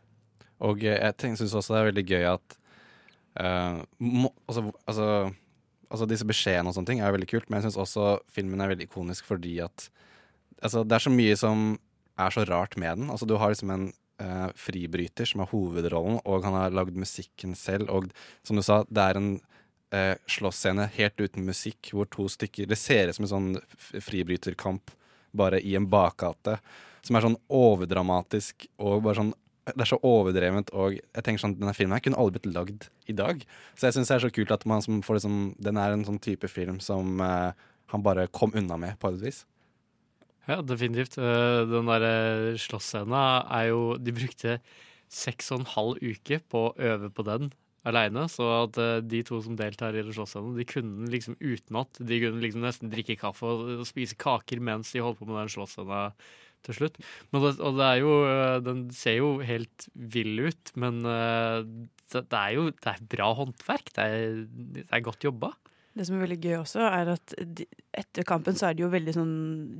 Og 0.62 0.84
jeg 0.84 1.14
syns 1.18 1.54
også 1.54 1.74
det 1.74 1.80
er 1.80 1.88
veldig 1.90 2.04
gøy 2.06 2.26
at 2.30 2.58
uh, 3.40 3.80
må, 3.98 4.30
altså, 4.46 4.68
altså, 4.86 5.08
altså 5.90 6.08
disse 6.10 6.28
beskjedene 6.28 6.70
og 6.70 6.76
sånne 6.76 6.92
ting 6.92 7.02
er 7.02 7.14
veldig 7.14 7.30
kult, 7.32 7.48
men 7.48 7.58
jeg 7.58 7.70
syns 7.70 7.80
også 7.82 8.12
filmen 8.30 8.62
er 8.62 8.70
veldig 8.70 8.86
ikonisk 8.86 9.26
fordi 9.26 9.56
at 9.64 9.88
altså, 10.62 10.84
det 10.84 10.98
er 10.98 11.06
så 11.06 11.12
mye 11.12 11.38
som 11.40 11.72
er 12.20 12.34
så 12.34 12.46
rart 12.46 12.76
med 12.78 13.02
den. 13.02 13.10
Altså, 13.10 13.26
du 13.26 13.34
har 13.40 13.50
liksom 13.52 13.72
en 13.74 13.88
uh, 14.22 14.50
fribryter 14.58 15.28
som 15.28 15.42
har 15.42 15.50
hovedrollen, 15.50 16.20
og 16.22 16.46
han 16.46 16.56
har 16.58 16.76
lagd 16.76 16.98
musikken 16.98 17.56
selv. 17.58 17.90
Og 17.90 18.12
som 18.46 18.58
du 18.58 18.62
sa, 18.62 18.82
det 18.86 19.08
er 19.08 19.18
en 19.18 19.32
eh, 19.92 20.14
slåssscene 20.30 20.88
helt 20.96 21.20
uten 21.20 21.46
musikk, 21.46 21.92
hvor 21.92 22.08
to 22.10 22.28
stykker 22.32 22.68
Det 22.68 22.78
ser 22.80 23.08
ut 23.10 23.18
som 23.18 23.26
en 23.28 23.34
sånn 23.34 23.52
fribryterkamp 24.00 24.90
bare 25.36 25.60
i 25.60 25.76
en 25.78 25.88
bakgate, 25.88 26.58
som 27.02 27.16
er 27.16 27.24
sånn 27.24 27.38
overdramatisk 27.48 28.66
og 28.82 29.04
bare 29.06 29.20
sånn 29.20 29.32
det 29.62 29.84
er 29.84 29.90
så 29.92 29.98
overdrevent, 30.02 30.72
og 30.74 30.96
jeg 30.96 31.22
tenker 31.22 31.38
sånn, 31.38 31.52
denne 31.54 31.74
filmen 31.76 31.94
her 31.94 32.02
kunne 32.02 32.18
aldri 32.18 32.40
blitt 32.42 32.56
lagd 32.56 32.88
i 33.06 33.14
dag. 33.14 33.44
Så 33.78 33.86
jeg 33.86 33.94
syns 33.94 34.10
det 34.10 34.16
er 34.16 34.24
så 34.24 34.30
kult 34.34 34.50
at 34.50 34.64
man 34.66 34.82
får 34.82 35.20
liksom 35.20 35.36
Den 35.62 35.78
er 35.78 35.94
en 35.94 36.02
sånn 36.02 36.18
type 36.18 36.50
film 36.50 36.80
som 36.82 37.20
eh, 37.22 37.52
han 37.94 38.02
bare 38.02 38.26
kom 38.34 38.50
unna 38.58 38.74
med, 38.80 38.98
på 38.98 39.12
et 39.12 39.20
vis. 39.22 39.44
Ja, 40.50 40.58
definitivt. 40.66 41.14
Eh, 41.14 41.62
Den 41.70 41.86
der 41.86 42.58
slåssscena 42.58 43.22
er 43.54 43.68
jo 43.70 43.82
De 44.02 44.16
brukte 44.16 44.58
seks 45.12 45.52
og 45.52 45.62
en 45.62 45.70
halv 45.76 46.02
uke 46.02 46.40
på 46.50 46.66
å 46.66 46.74
øve 46.82 47.12
på 47.14 47.22
den 47.28 47.52
aleine. 47.88 48.26
Så 48.30 48.46
at 48.62 48.78
eh, 48.80 49.00
de 49.04 49.22
to 49.26 49.40
som 49.44 49.56
deltar 49.58 49.96
i 49.96 50.04
den 50.04 50.14
slåssscenen, 50.14 50.54
de 50.58 50.66
kunne 50.68 51.10
liksom 51.12 51.38
utenat. 51.40 52.00
De 52.00 52.20
kunne 52.22 52.42
liksom 52.44 52.64
nesten 52.64 52.92
drikke 52.92 53.18
kaffe 53.20 53.48
og, 53.48 53.82
spise 53.88 54.18
kaker 54.20 54.62
mens 54.62 54.94
de 54.94 55.04
holdt 55.04 55.20
på 55.20 55.28
med 55.28 55.40
den 55.42 55.54
slåssscena 55.56 56.04
til 56.66 56.78
slutt. 56.78 57.00
Men 57.32 57.42
det, 57.42 57.56
og 57.58 57.80
det 57.80 57.88
er 57.88 57.98
jo 58.02 58.12
eh, 58.28 58.60
Den 58.68 58.84
ser 58.94 59.18
jo 59.18 59.32
helt 59.42 59.88
vill 59.94 60.46
ut, 60.46 60.76
men 60.78 61.02
eh, 61.08 61.58
det, 62.12 62.26
det 62.28 62.38
er 62.38 62.54
jo 62.58 62.70
det 62.70 62.94
er 62.94 63.10
bra 63.16 63.32
håndverk. 63.40 63.92
Det 63.96 64.06
er, 64.06 64.40
det 64.78 64.88
er 64.90 65.04
godt 65.04 65.26
jobba. 65.26 65.54
Det 65.92 66.06
som 66.08 66.16
er 66.16 66.22
veldig 66.24 66.38
gøy 66.40 66.54
også, 66.56 66.84
er 66.88 67.10
at 67.12 67.34
de, 67.36 67.66
etter 68.00 68.24
kampen 68.24 68.56
så 68.56 68.70
er 68.70 68.76
de 68.76 68.84
jo 68.86 68.88
veldig 68.92 69.12
sånn 69.12 69.32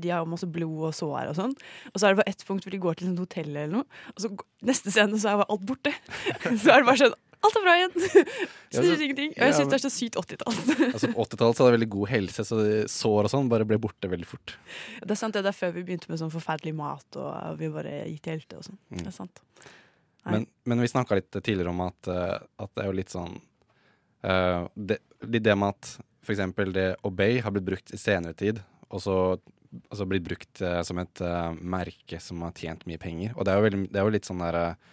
De 0.02 0.10
har 0.12 0.26
masse 0.28 0.44
blod 0.44 0.90
og 0.90 0.96
sår 0.96 1.30
og 1.30 1.38
sånn. 1.38 1.54
Og 1.88 1.96
så 1.96 2.04
er 2.04 2.12
det 2.12 2.20
bare 2.20 2.34
ett 2.34 2.44
punkt 2.48 2.66
hvor 2.66 2.74
de 2.74 2.80
går 2.82 2.98
til 3.00 3.12
et 3.12 3.22
hotell 3.22 3.48
eller 3.48 3.72
noe, 3.78 4.02
og 4.12 4.20
så 4.20 4.32
neste 4.68 4.92
scene 4.92 5.20
så 5.22 5.30
er 5.30 5.40
bare 5.40 5.54
alt 5.54 5.64
borte. 5.70 5.94
Så 6.62 6.74
er 6.74 6.82
det 6.82 6.88
bare 6.90 7.00
sånn 7.00 7.16
Alt 7.42 7.58
er 7.58 7.64
bra 7.64 7.72
igjen! 7.78 7.94
Er 8.72 9.02
ingenting. 9.04 9.32
Og 9.34 9.42
jeg 9.42 9.54
syns 9.58 9.68
det 9.68 9.76
er 9.76 9.82
så 9.82 9.90
sykt 9.92 10.16
80-tall. 10.16 10.54
Altså 10.94 11.10
På 11.12 11.26
80-tallet 11.26 11.58
hadde 11.58 11.66
jeg 11.66 11.76
veldig 11.76 11.88
god 11.92 12.10
helse, 12.12 12.44
så 12.48 12.60
sår 12.88 13.28
og 13.28 13.32
sånn 13.34 13.50
bare 13.52 13.66
ble 13.68 13.76
borte 13.82 14.08
veldig 14.08 14.28
fort. 14.30 14.54
Det 15.02 15.12
er 15.12 15.18
sant, 15.20 15.36
det 15.36 15.50
er 15.50 15.56
før 15.56 15.74
vi 15.74 15.82
begynte 15.88 16.08
med 16.08 16.20
sånn 16.22 16.32
forferdelig 16.32 16.72
mat, 16.78 17.18
og 17.20 17.58
vi 17.60 17.68
bare 17.74 17.98
gikk 18.08 18.22
til 18.24 18.38
helte 18.38 18.60
og 18.60 18.68
sånn. 18.70 18.78
Mm. 18.88 19.02
Det 19.02 19.10
er 19.10 19.16
sant. 19.18 19.42
Men, 20.32 20.46
men 20.70 20.84
vi 20.84 20.88
snakka 20.88 21.18
litt 21.18 21.34
tidligere 21.34 21.74
om 21.74 21.82
at, 21.84 22.08
eh, 22.14 22.38
at 22.64 22.72
det 22.72 22.84
er 22.84 22.88
jo 22.88 22.96
litt 22.96 23.12
sånn 23.12 23.34
uh, 24.22 24.62
det, 24.78 25.00
det 25.18 25.56
med 25.58 25.74
at 25.74 25.92
eksempel 26.30 26.72
det 26.72 26.86
Obey 27.02 27.40
har 27.42 27.50
blitt 27.54 27.66
brukt 27.66 27.92
i 27.92 27.98
senere 28.00 28.32
tid, 28.38 28.62
og 28.88 29.02
så 29.02 29.16
altså 29.88 30.06
blitt 30.08 30.24
brukt 30.26 30.62
uh, 30.64 30.80
som 30.86 31.00
et 31.00 31.22
uh, 31.24 31.52
merke 31.56 32.20
som 32.20 32.42
har 32.44 32.54
tjent 32.56 32.84
mye 32.88 33.00
penger. 33.00 33.32
Og 33.36 33.46
det 33.46 33.52
er 33.52 33.58
jo, 33.58 33.66
veldig, 33.68 33.84
det 33.88 34.00
er 34.00 34.08
jo 34.08 34.14
litt 34.16 34.28
sånn 34.28 34.42
der 34.42 34.58
eh, 34.58 34.90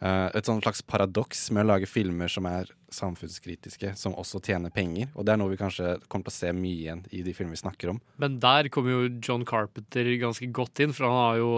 Et 0.00 0.46
sånn 0.48 0.62
slags 0.62 0.80
paradoks 0.88 1.50
med 1.52 1.66
å 1.66 1.72
lage 1.74 1.88
filmer 1.90 2.30
som 2.32 2.46
er 2.48 2.70
samfunnskritiske, 2.94 3.92
som 4.00 4.14
også 4.18 4.40
tjener 4.44 4.72
penger. 4.74 5.10
Og 5.14 5.26
det 5.26 5.34
er 5.34 5.40
noe 5.40 5.52
vi 5.52 5.58
kanskje 5.60 5.98
kommer 6.08 6.26
til 6.26 6.32
å 6.32 6.38
se 6.38 6.52
mye 6.56 6.78
igjen 6.86 7.02
i 7.12 7.20
de 7.26 7.34
filmene 7.36 7.56
vi 7.56 7.62
snakker 7.62 7.92
om. 7.92 8.00
Men 8.22 8.38
der 8.42 8.70
kommer 8.72 8.94
jo 8.94 9.12
John 9.20 9.44
Carpenter 9.48 10.08
ganske 10.22 10.48
godt 10.56 10.82
inn, 10.82 10.94
for 10.96 11.08
han 11.08 11.18
har 11.20 11.40
jo 11.42 11.52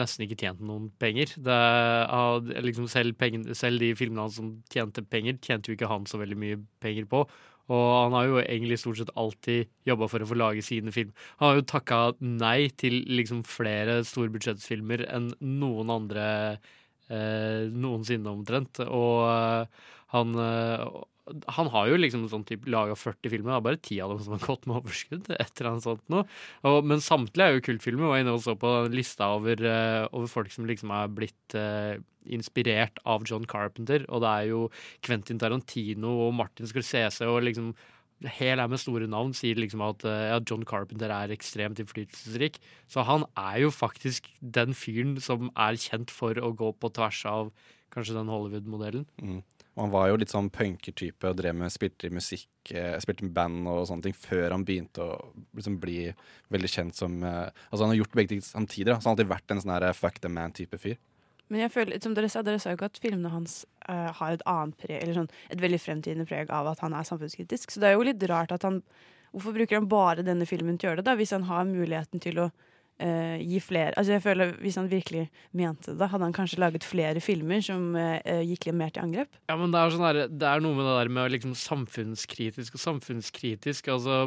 nesten 0.00 0.26
ikke 0.26 0.38
tjent 0.44 0.62
noen 0.64 0.88
penger. 1.02 1.34
Er, 1.42 2.50
liksom 2.62 2.88
selv, 2.90 3.18
pengen, 3.20 3.48
selv 3.58 3.82
de 3.82 3.92
filmene 3.98 4.26
han 4.28 4.34
som 4.38 4.54
tjente 4.72 5.04
penger, 5.04 5.40
tjente 5.42 5.72
jo 5.72 5.78
ikke 5.78 5.90
han 5.90 6.06
så 6.10 6.22
veldig 6.22 6.40
mye 6.40 6.60
penger 6.82 7.10
på. 7.10 7.24
Og 7.70 7.86
han 7.94 8.16
har 8.16 8.26
jo 8.26 8.40
egentlig 8.40 8.80
stort 8.82 8.98
sett 8.98 9.12
alltid 9.20 9.68
jobba 9.86 10.08
for 10.10 10.22
å 10.22 10.26
få 10.26 10.38
lage 10.38 10.64
sine 10.66 10.90
film. 10.94 11.12
Han 11.38 11.52
har 11.52 11.60
jo 11.60 11.68
takka 11.70 12.00
nei 12.18 12.70
til 12.80 13.04
liksom 13.06 13.44
flere 13.46 14.00
storbudsjettsfilmer 14.06 15.06
enn 15.06 15.30
noen 15.38 15.92
andre 15.94 16.26
eh, 16.56 16.70
noensinne 17.10 18.30
omtrent. 18.30 18.82
Og 18.86 19.24
eh, 19.28 19.86
han 20.14 20.36
eh, 20.38 20.84
han 21.46 21.68
har 21.70 21.88
jo 21.90 21.98
liksom 21.98 22.26
sånn 22.30 22.44
typ 22.48 22.64
laga 22.70 22.96
40 22.98 23.30
filmer, 23.32 23.52
det 23.52 23.58
er 23.58 23.66
bare 23.66 23.80
10 23.80 24.00
av 24.04 24.12
dem 24.12 24.22
som 24.24 24.34
har 24.34 24.44
gått 24.46 24.64
med 24.66 24.80
overskudd. 24.80 25.28
et 25.30 25.60
eller 25.60 25.70
annet 25.70 25.86
sånt 25.86 26.02
nå. 26.12 26.24
Og, 26.66 26.78
men 26.90 27.04
samtlige 27.04 27.46
er 27.46 27.56
jo 27.56 27.66
kultfilmer. 27.68 28.06
Jeg 28.06 28.14
var 28.14 28.24
inne 28.24 28.34
og 28.34 28.44
så 28.44 28.56
på 28.58 28.72
lista 28.90 29.30
over, 29.36 29.62
uh, 29.62 30.08
over 30.10 30.30
folk 30.30 30.50
som 30.54 30.66
liksom 30.66 30.90
er 30.96 31.12
blitt 31.14 31.54
uh, 31.54 31.94
inspirert 32.30 32.98
av 33.08 33.26
John 33.28 33.46
Carpenter. 33.48 34.06
Og 34.10 34.24
det 34.24 34.32
er 34.32 34.50
jo 34.50 34.64
Quentin 35.06 35.40
Tarantino 35.40 36.16
og 36.26 36.34
Martin 36.40 36.68
Scorsese 36.70 37.30
og 37.30 37.44
liksom 37.46 37.72
Hel 38.28 38.60
er 38.60 38.68
med 38.68 38.80
store 38.82 39.06
navn 39.08 39.32
sier 39.36 39.56
liksom 39.56 39.80
at 39.86 40.04
eh, 40.04 40.26
ja, 40.28 40.40
John 40.44 40.66
Carpenter 40.68 41.12
er 41.14 41.32
ekstremt 41.32 41.80
innflytelsesrik. 41.80 42.58
Så 42.90 43.04
han 43.08 43.24
er 43.38 43.62
jo 43.64 43.70
faktisk 43.72 44.28
den 44.40 44.76
fyren 44.76 45.16
som 45.24 45.48
er 45.56 45.78
kjent 45.80 46.12
for 46.12 46.36
å 46.36 46.52
gå 46.56 46.72
på 46.76 46.92
tvers 46.96 47.22
av 47.30 47.52
kanskje 47.90 48.14
den 48.18 48.30
Hollywood-modellen. 48.30 49.06
Mm. 49.22 49.40
Han 49.80 49.92
var 49.92 50.10
jo 50.10 50.18
litt 50.20 50.32
sånn 50.32 50.50
punkertype 50.52 51.30
og 51.30 51.38
drev 51.38 51.54
med, 51.56 51.72
spilte 51.72 52.08
i 52.10 52.14
musikk, 52.14 52.50
eh, 52.74 52.96
spilte 53.02 53.24
med 53.24 53.34
band 53.36 53.70
og 53.70 53.86
sånne 53.88 54.08
ting 54.08 54.16
før 54.16 54.52
han 54.52 54.66
begynte 54.66 55.06
å 55.06 55.30
liksom 55.56 55.78
bli 55.80 56.10
veldig 56.52 56.70
kjent 56.70 56.98
som 56.98 57.22
eh, 57.24 57.48
Altså 57.70 57.84
han 57.86 57.94
har 57.94 58.00
gjort 58.02 58.18
begge 58.18 58.34
ting 58.34 58.42
samtidig, 58.44 58.90
da, 58.90 58.98
så 58.98 59.08
han 59.08 59.14
har 59.14 59.18
alltid 59.18 59.32
vært 59.32 59.54
en 59.54 59.62
sånn 59.62 59.74
her 59.76 59.92
fuck 59.96 60.20
the 60.20 60.32
man-type 60.32 60.80
fyr. 60.82 60.98
Men 61.50 61.64
jeg 61.64 61.74
føler, 61.74 62.00
som 62.02 62.14
dere 62.14 62.30
sa, 62.30 62.44
dere 62.46 62.60
sa 62.62 62.72
jo 62.72 62.78
ikke 62.78 62.90
at 62.92 63.00
filmene 63.02 63.32
hans 63.32 63.60
uh, 63.88 64.10
har 64.20 64.36
et 64.36 64.44
annet 64.48 64.76
preg, 64.78 64.98
eller 65.02 65.18
sånn, 65.18 65.30
et 65.50 65.62
veldig 65.62 65.80
fremtidende 65.82 66.26
preg 66.30 66.50
av 66.54 66.70
at 66.70 66.82
han 66.84 66.94
er 66.94 67.06
samfunnskritisk. 67.08 67.74
Så 67.74 67.82
det 67.82 67.90
er 67.90 67.98
jo 67.98 68.06
litt 68.06 68.28
rart 68.30 68.54
at 68.56 68.66
han 68.68 68.84
Hvorfor 69.30 69.54
bruker 69.54 69.78
han 69.78 69.86
bare 69.86 70.24
denne 70.26 70.42
filmen 70.42 70.74
til 70.74 70.88
å 70.88 70.90
gjøre 70.90 71.04
det, 71.04 71.06
da, 71.06 71.12
hvis 71.14 71.30
han 71.36 71.44
har 71.46 71.68
muligheten 71.68 72.18
til 72.18 72.40
å 72.42 72.48
uh, 72.50 73.36
gi 73.38 73.60
flere 73.62 73.94
Altså 73.94 74.16
jeg 74.16 74.24
føler 74.24 74.56
Hvis 74.58 74.78
han 74.80 74.88
virkelig 74.90 75.28
mente 75.54 75.94
det, 75.94 76.08
hadde 76.10 76.26
han 76.26 76.34
kanskje 76.34 76.58
laget 76.58 76.86
flere 76.86 77.22
filmer 77.22 77.62
som 77.62 77.92
uh, 77.94 78.18
gikk 78.42 78.66
litt 78.66 78.78
mer 78.80 78.90
til 78.90 79.04
angrep. 79.04 79.38
Ja, 79.46 79.54
men 79.60 79.70
det 79.70 79.78
er, 79.78 79.94
sånn 79.94 80.06
der, 80.08 80.20
det 80.34 80.50
er 80.50 80.64
noe 80.64 80.78
med 80.78 80.88
det 80.88 80.96
der 80.98 81.12
med 81.14 81.34
liksom 81.36 81.54
samfunnskritisk 81.58 82.74
og 82.74 82.84
samfunnskritisk. 82.88 83.92
Altså, 83.94 84.24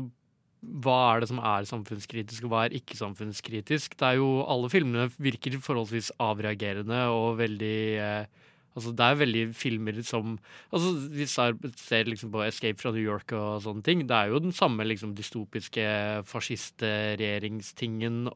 hva 0.83 0.97
er 1.13 1.23
det 1.23 1.29
som 1.31 1.41
er 1.43 1.67
samfunnskritisk, 1.67 2.45
og 2.45 2.53
hva 2.53 2.61
er 2.65 2.77
ikke 2.77 2.99
samfunnskritisk? 2.99 3.97
Det 3.99 4.07
er 4.07 4.15
jo, 4.21 4.29
Alle 4.47 4.69
filmene 4.71 5.09
virker 5.17 5.57
forholdsvis 5.59 6.13
avreagerende 6.23 6.99
og 7.11 7.37
veldig 7.41 7.79
eh, 7.99 8.25
Altså, 8.73 8.89
det 8.97 9.05
er 9.05 9.19
veldig 9.19 9.41
filmer 9.53 10.01
som 10.05 10.39
altså, 10.73 10.93
Hvis 11.13 11.37
jeg 11.37 11.53
ser 11.77 12.03
liksom 12.09 12.31
på 12.33 12.41
'Escape 12.41 12.81
fra 12.81 12.91
New 12.91 13.05
York' 13.05 13.33
og 13.37 13.61
sånne 13.61 13.83
ting, 13.85 14.07
det 14.07 14.15
er 14.17 14.25
jo 14.31 14.39
den 14.39 14.51
samme 14.51 14.83
liksom 14.83 15.15
dystopiske 15.15 16.25
fascistregjeringstingen, 16.25 18.29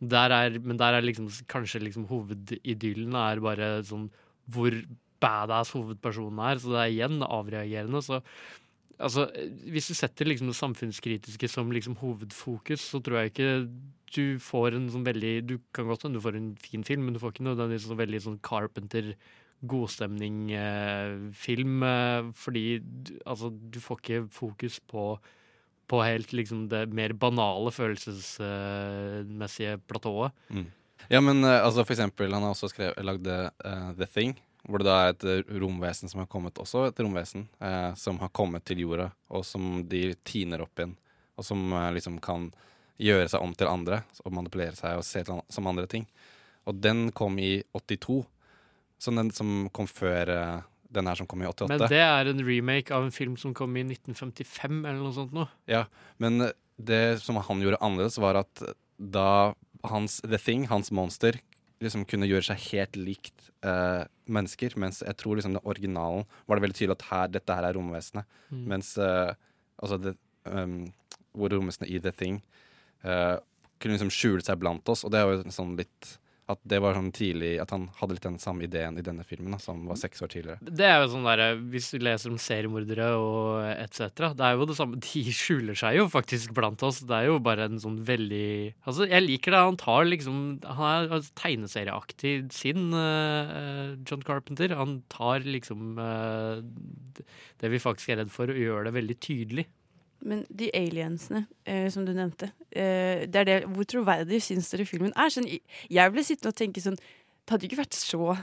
der 0.00 0.30
er, 0.30 0.58
men 0.60 0.78
der 0.78 0.94
er 0.94 1.02
liksom 1.02 1.28
kanskje 1.48 1.80
liksom 1.82 2.06
hovedidyllen 2.06 3.14
er 3.14 3.40
bare 3.40 3.82
sånn 3.82 4.10
hvor 4.46 4.70
badass 5.20 5.70
hovedpersonen 5.74 6.38
er, 6.38 6.58
så 6.58 6.70
det 6.70 6.78
er 6.82 6.90
igjen 6.90 7.22
avreagerende. 7.22 8.02
så 8.02 8.22
Altså, 8.98 9.30
Hvis 9.72 9.88
du 9.88 9.94
setter 9.96 10.24
liksom 10.28 10.48
det 10.50 10.56
samfunnskritiske 10.58 11.48
som 11.50 11.72
liksom 11.72 11.96
hovedfokus, 12.00 12.80
så 12.92 12.98
tror 13.02 13.16
jeg 13.20 13.28
ikke 13.32 13.50
du 14.12 14.24
får 14.42 14.68
en 14.76 14.90
sånn 14.92 15.06
veldig 15.06 15.34
Du 15.48 15.56
kan 15.72 15.88
godt 15.88 16.02
hende 16.04 16.18
du 16.20 16.24
får 16.24 16.36
en 16.36 16.56
fin 16.60 16.84
film, 16.84 17.02
men 17.06 17.14
du 17.14 17.20
får 17.22 17.30
ikke 17.32 17.46
noe 17.46 17.58
den 17.58 17.80
sånn 17.80 18.00
veldig 18.00 18.20
sånn 18.26 18.44
Carpenter 18.44 19.04
godstemning-film. 19.62 21.82
Eh, 21.86 22.22
fordi 22.34 22.66
du, 22.82 23.12
altså, 23.24 23.50
du 23.52 23.80
får 23.80 23.96
ikke 24.00 24.28
fokus 24.34 24.80
på 24.80 25.18
på 25.92 26.00
helt 26.00 26.32
liksom 26.32 26.70
det 26.72 26.86
mer 26.94 27.12
banale 27.12 27.70
følelsesmessige 27.74 29.76
platået. 29.90 30.32
Ja, 31.10 31.20
men 31.20 31.44
eh, 31.44 31.58
altså 31.58 31.84
for 31.84 31.92
eksempel, 31.96 32.32
han 32.32 32.42
har 32.46 32.54
også 32.54 32.68
skrevet, 32.72 33.04
lagd 33.04 33.26
uh, 33.28 33.92
The 33.98 34.06
Thing, 34.06 34.36
hvor 34.68 34.82
det 34.82 34.86
da 34.86 34.98
er 35.02 35.14
et 35.14 35.24
eh, 35.26 35.54
romvesen 35.62 36.10
som 36.10 36.22
har 36.22 36.28
kommet, 36.30 36.60
også 36.60 36.86
et 36.88 37.00
romvesen, 37.02 37.48
eh, 37.62 37.92
som 37.98 38.20
har 38.22 38.30
kommet 38.34 38.64
til 38.68 38.84
jorda, 38.84 39.10
og 39.32 39.46
som 39.46 39.80
de 39.90 40.12
tiner 40.28 40.62
opp 40.64 40.78
igjen, 40.78 40.94
og 41.38 41.46
som 41.46 41.64
eh, 41.72 41.88
liksom 41.96 42.20
kan 42.22 42.50
gjøre 43.02 43.30
seg 43.32 43.42
om 43.42 43.54
til 43.58 43.70
andre, 43.70 44.02
og 44.22 44.36
manipulere 44.36 44.78
seg 44.78 45.00
og 45.00 45.06
se 45.06 45.24
til 45.24 45.38
an 45.38 45.46
som 45.50 45.66
andre 45.70 45.88
ting. 45.90 46.06
Og 46.70 46.78
den 46.78 47.08
kom 47.16 47.38
i 47.42 47.56
82, 47.74 48.22
så 49.02 49.14
den 49.16 49.32
som 49.34 49.66
kom 49.74 49.88
før 49.90 50.30
eh, 50.30 50.60
den 50.92 51.08
her 51.08 51.18
som 51.18 51.26
kom 51.26 51.42
i 51.42 51.48
88. 51.48 51.70
Men 51.72 51.88
det 51.90 52.02
er 52.04 52.30
en 52.30 52.44
remake 52.46 52.94
av 52.94 53.06
en 53.06 53.14
film 53.14 53.38
som 53.40 53.54
kom 53.56 53.74
i 53.80 53.84
1955, 53.86 54.82
eller 54.84 55.00
noe 55.00 55.16
sånt 55.16 55.34
noe. 55.36 55.48
Ja, 55.70 55.86
men 56.22 56.44
eh, 56.46 56.54
det 56.78 57.22
som 57.24 57.40
han 57.40 57.62
gjorde 57.64 57.80
annerledes, 57.82 58.20
var 58.22 58.38
at 58.44 58.62
da 58.96 59.54
hans 59.90 60.20
The 60.22 60.38
Thing, 60.38 60.68
hans 60.70 60.92
monster, 60.94 61.38
liksom 61.84 62.06
kunne 62.08 62.28
gjøre 62.28 62.46
seg 62.50 62.64
helt 62.70 62.98
likt 62.98 63.48
uh, 63.66 64.02
mennesker. 64.30 64.76
Mens 64.80 65.02
jeg 65.04 65.18
tror 65.20 65.38
liksom 65.38 65.56
den 65.56 65.68
originalen 65.68 66.26
var 66.46 66.58
det 66.58 66.66
veldig 66.66 66.78
tydelig 66.78 66.98
at 66.98 67.08
her, 67.10 67.30
dette 67.36 67.56
her 67.58 67.68
er 67.68 67.78
romvesenet. 67.78 68.40
Mm. 68.50 68.64
Mens 68.74 68.94
uh, 69.00 69.32
altså 69.82 69.98
det, 70.02 70.16
um, 70.48 70.84
hvor 71.36 71.54
romvesenet 71.54 71.90
i 71.90 72.00
The 72.02 72.14
Thing 72.16 72.40
uh, 73.06 73.38
kunne 73.82 73.96
liksom 73.96 74.12
skjule 74.14 74.44
seg 74.46 74.60
blant 74.62 74.88
oss. 74.92 75.04
Og 75.06 75.14
det 75.14 75.20
er 75.20 75.30
jo 75.30 75.54
sånn 75.54 75.76
litt 75.80 76.16
At 76.50 76.58
det 76.66 76.80
var 76.82 76.96
sånn 76.96 77.12
tidlig 77.14 77.52
At 77.62 77.70
han 77.70 77.84
hadde 78.00 78.16
litt 78.16 78.24
den 78.26 78.38
samme 78.42 78.64
ideen 78.66 78.96
i 78.98 79.04
denne 79.06 79.22
filmen, 79.26 79.54
da, 79.54 79.60
som 79.62 79.84
var 79.86 79.98
seks 80.00 80.24
år 80.24 80.32
tidligere. 80.32 80.58
Det 80.66 80.88
er 80.88 80.96
jo 80.98 81.12
sånn 81.12 81.28
der, 81.28 81.42
Hvis 81.70 81.92
du 81.94 82.02
leser 82.02 82.32
om 82.32 82.40
seriemordere 82.42 83.10
og 83.14 83.62
etc., 83.70 84.32
det 84.34 84.48
er 84.48 84.56
jo 84.58 84.66
det 84.68 84.78
samme. 84.78 84.98
De 85.12 85.22
skjuler 85.36 85.78
seg 85.78 86.00
jo 86.00 86.08
faktisk 86.10 86.54
blant 86.56 86.82
oss. 86.86 87.02
Det 87.06 87.14
er 87.14 87.30
jo 87.30 87.38
bare 87.42 87.68
en 87.70 87.78
sånn 87.82 88.00
veldig 88.06 88.50
Altså, 88.82 89.06
jeg 89.10 89.26
liker 89.26 89.54
det. 89.54 89.62
Han 89.68 89.78
tar 89.80 90.08
liksom 90.08 90.40
Han 90.78 91.12
er 91.12 91.28
tegneserieaktig 91.38 92.34
sin 92.54 92.90
uh, 92.90 93.94
John 94.02 94.24
Carpenter. 94.26 94.74
Han 94.78 95.00
tar 95.12 95.46
liksom 95.46 95.94
uh, 96.00 96.58
det 97.62 97.70
vi 97.70 97.82
faktisk 97.82 98.12
er 98.12 98.22
redd 98.22 98.34
for, 98.34 98.50
og 98.50 98.58
gjør 98.58 98.88
det 98.88 98.96
veldig 98.98 99.18
tydelig. 99.22 99.68
Men 100.22 100.44
de 100.48 100.70
aliensene 100.76 101.46
eh, 101.66 101.88
som 101.90 102.06
du 102.06 102.12
nevnte, 102.14 102.52
eh, 102.70 103.24
det 103.26 103.40
er 103.42 103.48
det, 103.48 103.58
hvor 103.74 103.88
troverdig 103.88 104.42
syns 104.44 104.70
dere 104.70 104.86
filmen 104.86 105.14
er? 105.18 105.32
Sånn, 105.34 105.48
jeg 105.90 106.14
ble 106.14 106.24
sittende 106.26 106.52
og 106.52 106.58
tenke 106.60 106.84
sånn 106.84 106.98
Det 106.98 107.56
hadde 107.56 107.66
ikke 107.66 107.80
vært 107.82 107.98
så 107.98 108.36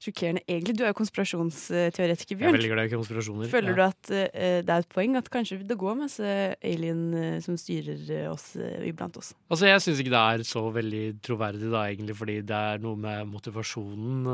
sjokkerende 0.00 0.40
egentlig. 0.48 0.74
Du 0.78 0.84
er 0.84 0.92
jo 0.94 0.96
konspirasjonsteoretiker, 0.96 2.38
Jeg 2.38 2.48
er 2.48 2.54
veldig 2.56 2.70
glad 2.72 2.88
i 2.88 2.92
konspirasjoner. 2.94 3.50
Føler 3.52 3.74
ja. 3.74 3.76
du 3.76 3.82
at 3.84 4.12
uh, 4.12 4.58
det 4.64 4.72
er 4.72 4.84
et 4.84 4.90
poeng 4.94 5.16
at 5.20 5.28
kanskje 5.32 5.60
det 5.68 5.76
går 5.80 5.98
masse 5.98 6.30
alien 6.64 7.02
uh, 7.12 7.36
som 7.44 7.58
styrer 7.60 8.00
eh, 8.16 8.28
oss 8.30 8.54
uh, 8.56 8.80
iblant 8.88 9.18
oss? 9.20 9.34
Altså, 9.52 9.68
Jeg 9.68 9.84
syns 9.84 10.00
ikke 10.00 10.14
det 10.14 10.22
er 10.22 10.44
så 10.48 10.62
veldig 10.72 11.04
troverdig, 11.26 11.68
da, 11.68 11.84
egentlig, 11.90 12.16
fordi 12.16 12.38
det 12.48 12.60
er 12.72 12.80
noe 12.80 12.96
med 13.00 13.28
motivasjonen 13.28 14.30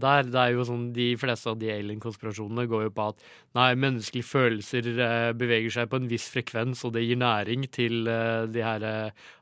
der. 0.00 0.28
Det 0.28 0.42
er 0.42 0.54
jo 0.54 0.66
sånn, 0.68 0.90
De 0.96 1.08
fleste 1.20 1.48
av 1.48 1.58
de 1.60 1.72
alien-konspirasjonene 1.72 2.66
går 2.68 2.86
jo 2.88 2.94
på 2.94 3.08
at 3.14 3.24
nei, 3.56 3.70
menneskelige 3.80 4.28
følelser 4.28 4.90
beveger 5.38 5.72
seg 5.78 5.88
på 5.90 6.00
en 6.00 6.10
viss 6.10 6.28
frekvens, 6.32 6.84
og 6.84 6.94
det 6.96 7.06
gir 7.06 7.18
næring 7.20 7.66
til 7.72 8.04
de 8.04 8.64
her 8.64 8.84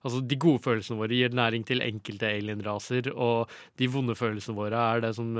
Altså, 0.08 0.22
de 0.24 0.38
gode 0.40 0.62
følelsene 0.64 0.98
våre 1.00 1.16
gir 1.16 1.34
næring 1.36 1.64
til 1.68 1.82
enkelte 1.84 2.30
alien-raser, 2.30 3.10
og 3.12 3.50
de 3.80 3.88
vonde 3.92 4.16
følelsene 4.16 4.56
våre 4.56 4.78
er 4.94 5.02
det 5.04 5.10
som 5.18 5.34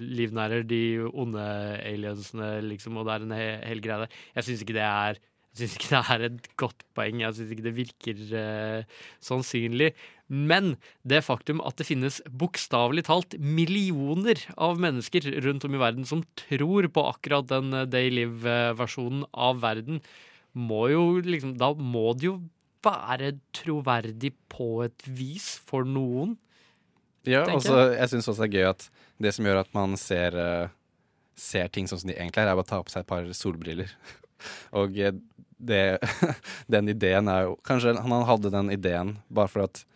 livnærer 0.00 0.66
de 0.68 0.82
onde 1.12 1.46
aliensene, 1.86 2.58
liksom, 2.66 2.98
og 3.00 3.08
det 3.08 3.14
er 3.14 3.24
en 3.26 3.34
he 3.36 3.48
hel 3.70 3.82
greie 3.84 4.04
der. 4.04 4.20
Jeg 4.36 4.48
syns 4.48 4.66
ikke 4.66 4.78
det 4.78 4.86
er 4.86 5.24
ikke 5.64 5.88
det 5.88 6.00
er 6.12 6.24
et 6.26 6.48
godt 6.60 6.84
poeng. 6.96 7.22
Jeg 7.22 7.36
syns 7.36 7.52
ikke 7.54 7.64
det 7.64 7.76
virker 7.76 8.22
eh, 8.36 8.96
sannsynlig. 9.24 9.92
Men 10.28 10.74
det 11.06 11.22
faktum 11.24 11.62
at 11.64 11.78
det 11.78 11.86
finnes 11.88 12.18
bokstavelig 12.28 13.06
talt 13.06 13.36
millioner 13.38 14.40
av 14.58 14.80
mennesker 14.82 15.30
rundt 15.44 15.64
om 15.64 15.76
i 15.76 15.80
verden 15.80 16.08
som 16.08 16.24
tror 16.36 16.88
på 16.92 17.06
akkurat 17.12 17.48
den 17.52 17.72
eh, 17.72 17.88
Day 17.88 18.10
Live-versjonen 18.12 19.24
av 19.32 19.62
verden, 19.64 20.02
må 20.56 20.86
jo 20.88 21.02
liksom 21.20 21.56
Da 21.60 21.74
må 21.76 22.14
det 22.16 22.30
jo 22.30 22.36
være 22.86 23.34
troverdig 23.56 24.32
på 24.52 24.84
et 24.86 25.04
vis 25.08 25.56
for 25.66 25.88
noen. 25.88 26.36
Ja, 27.30 27.44
tenker 27.46 27.58
og 27.58 27.64
så 27.66 27.78
jeg 27.94 28.12
syns 28.12 28.28
også 28.30 28.44
det 28.44 28.48
er 28.48 28.58
gøy 28.58 28.68
at 28.70 28.88
det 29.22 29.32
som 29.36 29.48
gjør 29.48 29.62
at 29.62 29.72
man 29.76 29.96
ser, 30.00 30.36
eh, 30.36 30.74
ser 31.38 31.72
ting 31.72 31.88
sånn 31.88 32.02
som 32.02 32.12
de 32.12 32.16
egentlig 32.18 32.44
er, 32.44 32.52
er 32.52 32.58
bare 32.58 32.66
å 32.66 32.70
ta 32.70 32.82
på 32.84 32.92
seg 32.92 33.04
et 33.04 33.10
par 33.10 33.26
solbriller. 33.36 33.92
og 34.80 34.96
eh, 35.00 35.16
det, 35.56 35.84
den 36.72 36.92
ideen 36.92 37.30
er 37.32 37.46
jo 37.46 37.54
Kanskje 37.64 37.94
han 37.96 38.26
hadde 38.28 38.52
den 38.52 38.74
ideen 38.74 39.14
bare 39.32 39.48
for 39.48 39.64
at 39.64 39.86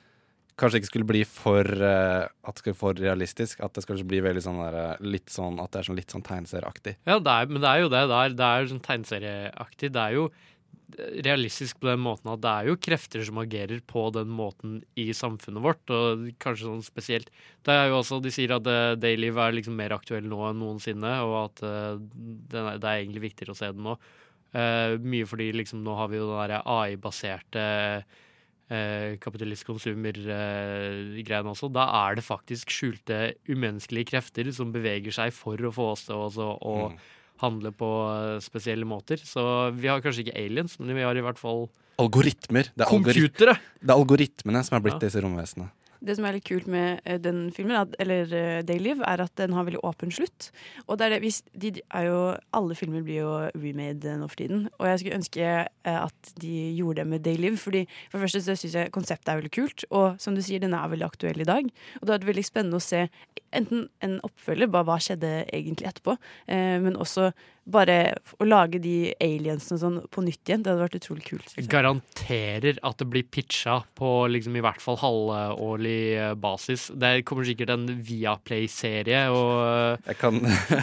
Kanskje 0.60 0.80
ikke 0.80 0.90
skulle 0.90 1.08
bli 1.08 1.20
for 1.24 1.64
uh, 1.64 2.28
At 2.44 2.56
det 2.56 2.62
skulle 2.62 2.76
for 2.76 2.98
realistisk. 3.00 3.62
At 3.64 3.76
det 3.76 3.84
skulle 3.84 4.04
bli 4.08 4.20
veldig 4.24 4.42
sånn 4.44 4.60
der, 4.60 4.98
litt 5.00 5.32
sånn 5.32 5.60
At 5.62 5.72
det 5.72 5.80
er 5.80 5.88
sånn 5.88 5.96
litt 5.96 6.12
sånn 6.12 6.24
tegneserieaktig. 6.26 6.96
Ja, 7.08 7.16
det 7.16 7.32
er, 7.32 7.48
men 7.48 7.64
det 7.64 7.70
er 7.70 7.84
jo 7.84 7.92
det. 7.92 8.02
Det 8.10 8.18
er, 8.18 8.34
det 8.36 8.48
er 8.48 8.68
sånn 8.72 8.82
tegneserieaktig. 8.84 9.92
Det 9.94 10.02
er 10.02 10.16
jo 10.18 10.26
realistisk 11.24 11.81
på 11.81 11.87
den 11.90 12.00
måten 12.03 12.31
at 12.33 12.42
det 12.42 12.50
er 12.50 12.64
jo 12.70 12.83
krefter 12.83 13.24
som 13.26 13.38
agerer 13.42 13.81
på 13.87 14.11
den 14.14 14.29
måten 14.33 14.85
i 14.98 15.12
samfunnet 15.16 15.62
vårt, 15.64 15.90
og 15.92 16.31
kanskje 16.42 16.68
sånn 16.68 16.83
spesielt 16.87 17.29
Det 17.66 17.72
er 17.74 17.87
jo 17.90 17.96
også, 18.00 18.14
De 18.24 18.31
sier 18.35 18.50
at 18.57 18.66
uh, 18.66 18.98
Dayliv 19.00 19.35
er 19.40 19.53
liksom 19.57 19.74
mer 19.79 19.92
aktuell 19.96 20.26
nå 20.29 20.40
enn 20.48 20.61
noensinne, 20.62 21.12
og 21.26 21.35
at 21.44 21.57
eh, 21.66 21.94
er, 22.57 22.64
det 22.81 22.88
er 22.88 22.96
egentlig 22.96 23.26
viktigere 23.29 23.53
å 23.55 23.61
se 23.61 23.68
den 23.74 23.85
nå. 23.87 23.94
Uh, 24.50 24.90
mye 24.98 25.26
fordi 25.31 25.46
liksom 25.55 25.79
nå 25.87 25.92
har 25.94 26.09
vi 26.11 26.18
jo 26.18 26.26
den 26.33 26.59
AI-baserte 26.59 27.62
uh, 28.74 29.11
kapitalist-konsumer-greiene 29.22 31.53
også. 31.53 31.66
Da 31.74 31.85
er 32.07 32.11
det 32.18 32.24
faktisk 32.26 32.66
skjulte 32.74 33.16
umenneskelige 33.50 34.11
krefter 34.14 34.44
som 34.57 34.74
beveger 34.74 35.12
seg 35.14 35.29
for 35.37 35.57
å 35.62 35.74
få 35.74 35.85
oss 35.94 36.05
til 36.09 36.16
å. 36.18 36.20
Handle 37.40 37.72
på 37.76 37.90
eh, 38.12 38.38
spesielle 38.44 38.87
måter. 38.88 39.20
Så 39.24 39.42
vi 39.76 39.90
har 39.90 40.03
kanskje 40.05 40.26
ikke 40.26 40.38
aliens, 40.38 40.79
men 40.81 40.94
vi 40.96 41.05
har 41.07 41.16
i 41.16 41.24
hvert 41.24 41.40
fall 41.40 41.68
Algoritmer. 42.00 42.70
Det 42.72 42.87
er, 42.87 42.88
algori 42.96 43.26
det 43.29 43.90
er 43.90 43.92
algoritmene 43.92 44.62
som 44.64 44.79
er 44.79 44.85
blitt 44.87 44.96
Ja. 44.96 45.03
disse 45.05 45.20
romvesenene. 45.20 45.68
Det 46.00 46.16
som 46.16 46.24
er 46.24 46.36
litt 46.36 46.46
kult 46.48 46.68
med 46.70 47.02
eh, 47.04 47.18
den 47.20 47.48
filmen, 47.52 47.94
eller 48.00 48.30
uh, 48.32 48.60
Dayliv, 48.64 49.02
er 49.04 49.20
at 49.24 49.34
den 49.36 49.52
har 49.56 49.66
veldig 49.66 49.82
åpen 49.84 50.12
slutt. 50.14 50.48
Og 50.86 50.96
det 50.98 51.06
er 51.06 51.14
det, 51.14 51.20
hvis, 51.24 51.42
de 51.52 51.72
er 51.76 52.06
jo, 52.06 52.20
alle 52.56 52.76
filmer 52.78 53.04
blir 53.04 53.20
jo 53.20 53.34
remade 53.52 54.08
eh, 54.08 54.18
nå 54.20 54.28
for 54.30 54.40
tiden. 54.40 54.66
Og 54.78 54.88
jeg 54.88 55.02
skulle 55.02 55.18
ønske 55.20 55.44
eh, 55.44 55.98
at 55.98 56.32
de 56.40 56.54
gjorde 56.78 57.02
det 57.02 57.10
med 57.12 57.24
Daylive. 57.26 57.60
Fordi 57.60 57.84
for 58.08 58.18
det 58.18 58.24
første 58.24 58.42
så 58.46 58.56
syns 58.56 58.78
jeg 58.78 58.94
konseptet 58.96 59.32
er 59.32 59.42
veldig 59.42 59.52
kult. 59.54 59.86
Og 59.90 60.16
som 60.22 60.36
du 60.36 60.42
sier, 60.44 60.62
den 60.62 60.76
er 60.76 60.90
veldig 60.92 61.08
aktuell 61.10 61.44
i 61.44 61.48
dag. 61.48 61.68
Og 61.68 62.06
det 62.06 62.14
hadde 62.14 62.24
vært 62.24 62.32
veldig 62.32 62.48
spennende 62.48 62.80
å 62.80 62.84
se 62.84 63.06
enten 63.56 63.88
en 64.04 64.18
oppfølger, 64.26 64.70
bare 64.70 64.86
hva 64.88 64.98
skjedde 65.02 65.30
egentlig 65.50 65.90
etterpå, 65.90 66.16
eh, 66.46 66.76
men 66.82 66.98
også 67.00 67.30
bare 67.72 67.96
å 68.40 68.46
lage 68.48 68.80
de 68.83 69.12
aliensene 69.22 69.78
sånn 69.80 69.98
på 70.12 70.24
nytt 70.26 70.42
igjen. 70.48 70.64
Det 70.64 70.72
hadde 70.72 70.85
vært 70.85 70.98
utrolig 71.00 71.24
kult. 71.28 71.54
Garanterer 71.70 72.80
at 72.87 73.00
det 73.00 73.09
blir 73.12 73.26
pitcha 73.30 73.80
på 73.98 74.11
liksom 74.33 74.56
i 74.59 74.64
hvert 74.64 74.83
fall 74.83 74.98
halvårlig 75.00 76.00
eh, 76.18 76.35
basis. 76.40 76.88
Det 76.94 77.12
kommer 77.28 77.48
sikkert 77.48 77.74
en 77.74 77.87
Viaplay-serie, 78.06 79.26
og 79.35 80.06
Jeg 80.06 80.18
kan 80.20 80.40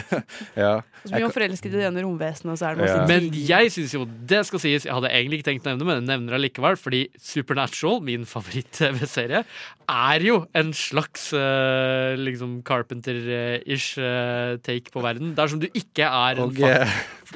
Ja. 0.58 0.78
Og 0.98 1.06
så 1.06 1.14
blir 1.14 1.28
man 1.28 1.34
forelsket 1.34 1.70
i 1.72 1.76
det 1.78 1.86
ene 1.88 2.02
romvesenet, 2.04 2.52
og 2.52 2.60
så 2.60 2.70
er 2.70 2.76
det 2.76 2.84
masse 2.84 2.98
Ja. 2.98 3.06
Men 3.08 3.28
jeg 3.38 3.72
syns 3.74 3.94
jo 3.94 4.04
det 4.28 4.42
skal 4.48 4.62
sies. 4.62 4.86
Jeg 4.88 4.94
hadde 4.94 5.10
egentlig 5.14 5.40
ikke 5.40 5.50
tenkt 5.52 5.66
å 5.66 5.72
nevne 5.72 5.84
det, 5.84 5.88
men 5.88 6.00
jeg 6.00 6.08
nevner 6.10 6.36
det 6.36 6.42
likevel. 6.48 6.78
Fordi 6.80 7.04
Supernatural, 7.22 8.00
min 8.04 8.26
favoritt-TV-serie, 8.28 9.44
er 9.88 10.24
jo 10.26 10.40
en 10.58 10.72
slags 10.76 11.30
eh, 11.36 12.18
liksom 12.20 12.58
Carpenter-ish 12.66 13.96
eh, 14.02 14.58
take 14.64 14.92
på 14.92 15.02
verden. 15.04 15.32
Dersom 15.38 15.62
du 15.62 15.68
ikke 15.70 16.08
er 16.08 16.42
en 16.42 16.48
Og, 16.48 16.60
eh, 16.60 16.77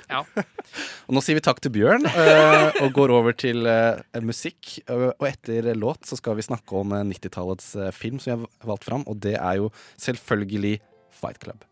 ja. 0.09 0.23
og 1.07 1.17
nå 1.17 1.23
sier 1.25 1.39
vi 1.39 1.45
takk 1.45 1.61
til 1.65 1.73
Bjørn, 1.75 2.07
uh, 2.07 2.83
og 2.85 2.93
går 2.97 3.13
over 3.15 3.37
til 3.37 3.67
uh, 3.69 4.01
musikk. 4.25 4.79
Og 4.93 5.09
og 5.13 5.27
etter 5.29 5.73
låt 5.79 6.09
så 6.09 6.17
skal 6.19 6.39
vi 6.39 6.45
snakke 6.47 6.79
om 6.79 6.95
eh, 6.97 7.05
90-tallets 7.13 7.69
eh, 7.79 7.91
film 7.95 8.19
som 8.23 8.33
vi 8.33 8.35
har 8.47 8.71
valgt 8.73 8.87
fram, 8.89 9.05
og 9.07 9.21
det 9.23 9.37
er 9.39 9.61
jo 9.61 9.69
selvfølgelig 10.01 10.79
Fight 11.13 11.39
Club. 11.43 11.67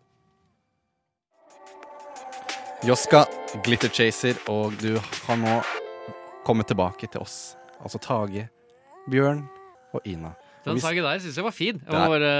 Joska, 2.87 3.25
Glitter 3.65 3.91
Chaser, 3.93 4.39
og 4.49 4.77
du 4.81 4.95
har 5.27 5.41
nå 5.41 5.59
kommet 6.47 6.71
tilbake 6.71 7.11
til 7.13 7.21
oss. 7.21 7.57
Altså 7.83 8.01
Tage, 8.01 8.47
Bjørn 9.11 9.43
og 9.93 10.07
Ina. 10.09 10.33
Den 10.65 10.81
sangen 10.81 11.05
der 11.05 11.21
syns 11.21 11.37
jeg 11.41 11.45
var 11.45 11.57
fin. 11.57 11.81
Jeg 11.81 11.97
er- 11.97 12.09
bare, 12.09 12.31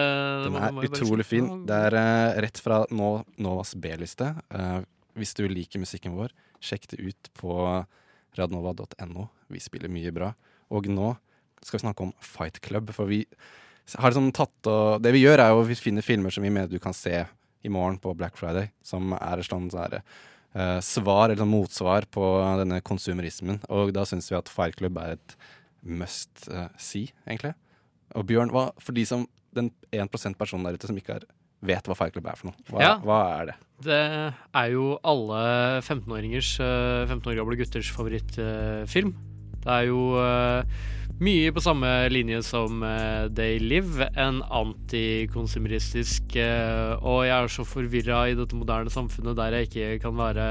Den 0.45 0.57
er 0.57 0.89
utrolig 0.89 1.27
fin. 1.27 1.67
Det 1.67 1.77
er 1.89 2.41
rett 2.45 2.59
fra 2.61 2.85
nå, 2.91 3.25
Novas 3.39 3.75
B-liste. 3.75 4.35
Eh, 4.53 4.81
hvis 5.19 5.35
du 5.39 5.45
liker 5.51 5.83
musikken 5.83 6.15
vår, 6.17 6.33
sjekk 6.63 6.89
det 6.93 7.01
ut 7.01 7.31
på 7.39 7.55
radnova.no. 8.39 9.27
Vi 9.51 9.63
spiller 9.63 9.93
mye 9.93 10.13
bra. 10.15 10.33
Og 10.71 10.87
nå 10.91 11.15
skal 11.65 11.79
vi 11.79 11.85
snakke 11.85 12.07
om 12.07 12.15
Fight 12.25 12.61
Club. 12.65 12.93
For 12.95 13.11
vi 13.11 13.25
har 13.97 14.13
liksom 14.13 14.31
tatt 14.37 14.71
og 14.71 15.03
Det 15.03 15.13
vi 15.15 15.25
gjør, 15.25 15.43
er 15.43 15.55
jo 15.55 15.67
vi 15.67 15.79
finner 15.79 16.07
filmer 16.07 16.33
som 16.35 16.45
vi 16.47 16.53
mener 16.53 16.71
du 16.71 16.79
kan 16.83 16.95
se 16.97 17.25
i 17.61 17.73
morgen 17.73 17.99
på 18.01 18.15
Black 18.17 18.39
Friday. 18.41 18.71
Som 18.83 19.15
er 19.19 19.41
et 19.41 19.49
sånt 19.49 19.75
uh, 19.75 19.99
eh, 20.55 20.79
svar, 20.85 21.29
eller 21.29 21.43
sånn 21.43 21.53
motsvar 21.53 22.07
på 22.13 22.29
denne 22.63 22.81
konsumerismen. 22.87 23.61
Og 23.69 23.93
da 23.97 24.07
syns 24.09 24.31
vi 24.31 24.39
at 24.39 24.53
Fight 24.53 24.79
Club 24.81 25.01
er 25.03 25.19
et 25.19 25.37
must 25.83 26.49
uh, 26.53 26.69
see, 26.79 27.11
egentlig. 27.27 27.55
Og 28.17 28.27
Bjørn, 28.29 28.53
hva, 28.55 28.71
for 28.81 28.97
de 28.97 29.05
som 29.07 29.27
den 29.57 29.73
1% 29.93 30.39
personen 30.39 30.67
der 30.67 30.79
ute 30.79 30.89
som 30.91 30.99
ikke 30.99 31.19
har, 31.19 31.27
vet 31.63 31.87
hva 31.89 31.97
Fight 31.99 32.13
Club 32.15 32.27
er 32.31 32.37
for 32.41 32.51
noe, 32.51 32.57
hva, 32.71 32.81
Ja. 32.81 32.93
hva 33.05 33.19
er 33.41 33.51
det? 33.51 33.57
Det 33.81 33.99
er 34.61 34.71
jo 34.75 34.99
alle 35.09 35.41
15-åringers, 35.83 36.51
eh, 36.61 37.07
15 37.09 37.33
år 37.33 37.37
gamle 37.41 37.57
gutters 37.57 37.91
favorittfilm. 37.97 39.15
Det 39.61 39.73
er 39.73 39.87
jo 39.89 40.03
eh, 40.21 40.63
Mye 41.21 41.51
på 41.53 41.61
samme 41.61 41.89
linje 42.09 42.39
som 42.41 42.79
eh, 42.81 43.27
They 43.37 43.59
Live, 43.61 44.07
en 44.17 44.39
antikonsumeristisk 44.41 46.33
eh, 46.41 46.95
Og 46.97 47.27
jeg 47.27 47.35
er 47.35 47.53
så 47.53 47.67
forvirra 47.69 48.23
i 48.31 48.39
dette 48.39 48.57
moderne 48.57 48.89
samfunnet 48.89 49.37
der 49.37 49.59
jeg 49.59 49.69
ikke 49.69 49.99
kan 50.07 50.17
være 50.17 50.47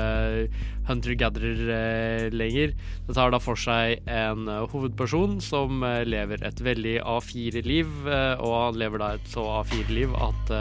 hunter-gatherer 0.86 1.73
eh, 1.73 2.27
lenger. 2.29 2.77
Det 3.08 3.17
tar 3.17 3.34
da 3.34 3.41
for 3.41 3.58
seg 3.58 4.05
en 4.05 4.45
hovedperson 4.45 5.39
som 5.41 5.82
lever 6.05 6.45
et 6.45 6.62
veldig 6.62 6.99
A4-liv, 7.01 7.89
eh, 8.05 8.38
og 8.38 8.58
han 8.67 8.82
lever 8.86 9.01
da 9.01 9.12
et 9.17 9.34
så 9.34 9.49
A4-liv 9.63 10.13
at 10.21 10.55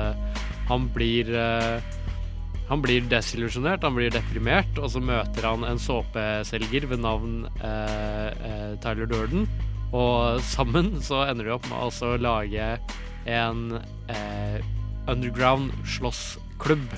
han 0.72 0.88
blir 0.96 1.36
han 2.68 2.82
blir 2.84 3.04
desillusjonert, 3.08 3.84
han 3.84 3.96
blir 3.96 4.12
deprimert, 4.12 4.80
og 4.80 4.88
så 4.92 5.00
møter 5.00 5.46
han 5.48 5.64
en 5.68 5.80
såpeselger 5.80 6.88
ved 6.88 7.04
navn 7.04 7.42
eh, 7.64 8.76
Tyler 8.84 9.08
Durden. 9.08 9.48
Og 9.96 10.40
sammen 10.44 10.98
så 11.04 11.22
ender 11.28 11.48
de 11.48 11.54
opp 11.54 11.68
med 11.70 11.78
altså 11.80 12.14
å 12.14 12.20
lage 12.20 12.72
en 13.28 13.62
eh, 14.12 14.58
underground 15.08 15.72
slåssklubb 15.88 16.92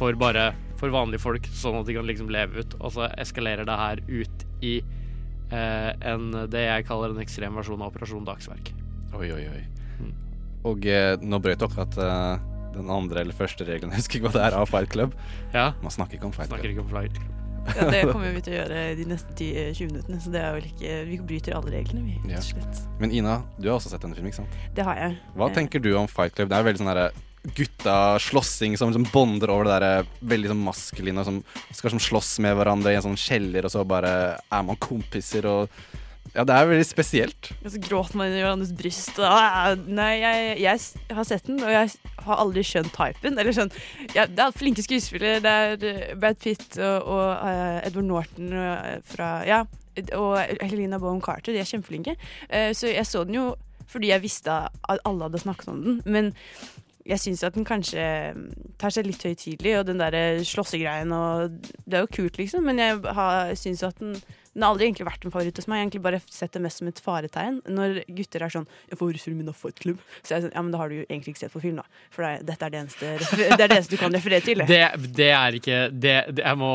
for 0.00 0.16
bare 0.20 0.50
for 0.80 0.92
vanlige 0.92 1.20
folk, 1.20 1.48
sånn 1.52 1.76
at 1.80 1.88
de 1.88 1.96
kan 1.96 2.06
liksom 2.08 2.30
leve 2.32 2.62
ut. 2.62 2.76
Og 2.80 2.94
så 2.96 3.08
eskalerer 3.20 3.66
det 3.68 3.76
her 3.76 4.00
ut 4.08 4.44
i 4.64 4.78
eh, 4.80 5.90
en, 6.12 6.30
det 6.48 6.62
jeg 6.64 6.86
kaller 6.88 7.12
en 7.12 7.20
ekstrem 7.24 7.58
versjon 7.60 7.82
av 7.84 7.92
Operasjon 7.92 8.24
Dagsverk. 8.28 8.72
Oi, 9.18 9.28
oi, 9.34 9.42
oi. 9.50 9.64
Mm. 10.00 10.14
Og 10.70 10.88
eh, 10.88 11.16
nå 11.20 11.40
brøt 11.44 11.60
dere 11.60 11.84
at 11.84 12.00
eh, 12.00 12.48
den 12.76 12.88
andre 12.92 13.24
eller 13.26 13.36
første 13.36 13.66
regelen, 13.68 13.92
jeg 13.92 14.00
husker 14.04 14.20
ikke 14.20 14.30
hva 14.30 14.36
det 14.38 14.46
er, 14.48 14.56
av 14.62 14.72
Fight 14.72 14.92
Club. 14.92 15.16
Ja, 15.56 15.70
Man 15.84 15.92
snakker 15.92 16.16
ikke 16.20 16.30
om 16.30 16.36
Fight 16.36 16.48
snakker 16.52 16.68
Club. 16.68 16.78
ikke 16.78 16.86
om 16.86 16.92
flight. 16.94 17.39
Ja, 17.76 17.86
det 17.90 18.02
kommer 18.12 18.32
vi 18.34 18.40
til 18.44 18.54
å 18.54 18.58
gjøre 18.62 18.82
de 18.98 19.04
neste 19.10 19.34
10-20 19.36 19.90
minuttene, 19.92 20.20
så 20.24 20.32
det 20.34 20.40
er 20.42 20.54
vel 20.56 20.68
ikke 20.70 20.94
Vi 21.10 21.18
bryter 21.32 21.56
alle 21.58 21.70
reglene, 21.76 22.04
vi, 22.08 22.32
Ja. 22.32 22.40
slett. 22.44 22.82
Men 23.00 23.12
Ina, 23.14 23.42
du 23.58 23.68
har 23.70 23.78
også 23.78 23.90
sett 23.92 24.02
denne 24.04 24.16
filmen, 24.18 24.32
ikke 24.32 24.42
sant? 24.42 24.60
Det 24.74 24.84
har 24.86 24.96
jeg. 24.96 25.18
Hva 25.36 25.50
Eh, 25.50 25.54
tenker 25.54 25.82
du 25.82 25.92
om 25.96 26.08
Fight 26.10 26.34
Club? 26.34 26.48
Det 26.50 26.56
er 26.58 26.64
veldig 26.66 26.82
sånn 26.82 26.90
derre 26.94 27.10
gutta 27.56 28.18
slåssing 28.20 28.74
som 28.76 28.90
liksom 28.90 29.06
bonder 29.14 29.48
over 29.48 29.64
det 29.64 29.76
der 29.80 30.08
veldig 30.28 30.50
sånn 30.52 30.60
maskuline, 30.64 31.22
som 31.24 31.38
skal 31.72 31.94
som 31.94 31.98
slåss 32.02 32.34
med 32.44 32.52
hverandre 32.58 32.92
i 32.92 32.98
en 32.98 33.06
sånn 33.06 33.16
kjeller, 33.16 33.64
og 33.64 33.72
så 33.72 33.84
bare 33.88 34.10
er 34.36 34.62
man 34.66 34.76
kompiser 34.76 35.46
og 35.48 35.70
Ja, 36.30 36.44
det 36.46 36.54
er 36.54 36.68
veldig 36.70 36.86
spesielt. 36.86 37.50
Og 37.64 37.72
så 37.74 37.80
gråter 37.82 38.18
man 38.20 38.30
i 38.30 38.38
hverandres 38.38 38.70
bryst. 38.76 39.18
Og, 39.18 39.82
nei, 39.90 40.12
jeg, 40.20 40.60
jeg 40.62 41.16
har 41.16 41.26
sett 41.26 41.48
den, 41.48 41.58
og 41.64 41.72
jeg 41.74 41.90
har 42.26 42.42
aldri 42.44 42.62
skjønt 42.66 42.92
typen. 42.94 43.38
Eller 43.40 43.56
sånn, 43.56 43.72
ja, 44.14 44.28
det 44.30 44.44
er 44.44 44.54
flinke 44.54 44.84
skuespillere. 44.86 45.42
Det 45.42 45.54
er 45.64 45.86
eh, 45.90 46.14
Brad 46.20 46.38
Pitt 46.42 46.78
og, 46.78 47.10
og 47.10 47.26
uh, 47.42 47.80
Edward 47.82 48.06
Norton 48.06 48.54
eh, 48.54 48.92
fra 49.10 49.32
Ja, 49.48 49.64
og 50.16 50.38
Helena 50.62 51.00
Bonham 51.02 51.22
Carter. 51.24 51.56
De 51.56 51.62
er 51.62 51.68
kjempeflinke. 51.68 52.14
Uh, 52.46 52.70
så 52.78 52.92
jeg 52.92 53.08
så 53.10 53.26
den 53.26 53.40
jo 53.40 53.50
fordi 53.90 54.12
jeg 54.12 54.22
visste 54.22 54.54
at 54.54 55.00
alle 55.02 55.26
hadde 55.26 55.40
snakket 55.42 55.72
om 55.72 55.80
den. 55.82 55.96
Men 56.06 56.30
jeg 57.10 57.18
syns 57.18 57.42
at 57.42 57.56
den 57.56 57.66
kanskje 57.66 58.04
mm, 58.36 58.44
tar 58.78 58.94
seg 58.94 59.08
litt 59.08 59.24
høytidelig, 59.26 59.72
og 59.80 59.88
den 59.88 59.98
der 59.98 60.14
slåssegreien 60.46 61.10
og 61.16 61.56
Det 61.82 61.98
er 61.98 62.04
jo 62.04 62.14
kult, 62.14 62.38
liksom, 62.38 62.68
men 62.70 62.78
jeg 62.78 63.00
syns 63.58 63.82
at 63.82 63.98
den 63.98 64.14
den 64.50 64.64
har 64.64 64.72
aldri 64.72 64.88
egentlig 64.88 65.06
vært 65.06 65.24
en 65.24 65.30
favoritt 65.30 65.58
hos 65.60 65.68
meg. 65.70 65.76
Jeg 65.78 65.80
har 65.80 65.86
egentlig 65.86 66.02
bare 66.02 66.20
sett 66.26 66.54
det 66.56 66.60
mest 66.64 66.80
som 66.80 66.88
et 66.90 67.00
faretegn. 67.04 67.60
Når 67.70 68.00
gutter 68.10 68.42
er 68.42 68.50
sånn 68.50 68.66
'Jeg 68.90 68.98
får 68.98 69.18
filmen 69.22 69.48
av 69.48 69.54
Fight 69.54 69.78
Club', 69.78 70.00
så 70.26 70.34
er 70.36 70.40
sånn 70.42 70.54
Ja, 70.54 70.62
men 70.62 70.72
da 70.72 70.78
har 70.78 70.88
du 70.88 70.96
jo 70.96 71.04
egentlig 71.06 71.34
ikke 71.34 71.42
sett 71.46 71.52
på 71.52 71.62
film, 71.62 71.76
da. 71.76 71.84
For 72.10 72.22
det 72.26 72.30
er, 72.30 72.42
dette 72.42 72.66
er 72.66 72.70
det 72.70 72.80
eneste, 72.80 73.06
det 73.38 73.60
er 73.60 73.68
det 73.68 73.76
eneste 73.78 73.94
du 73.94 73.96
kan 73.96 74.12
referere 74.12 74.42
til. 74.42 74.58
Det, 74.66 75.14
det 75.14 75.30
er 75.30 75.50
ikke 75.54 75.78
det, 75.94 76.16
det, 76.34 76.42
jeg, 76.42 76.58
må, 76.58 76.72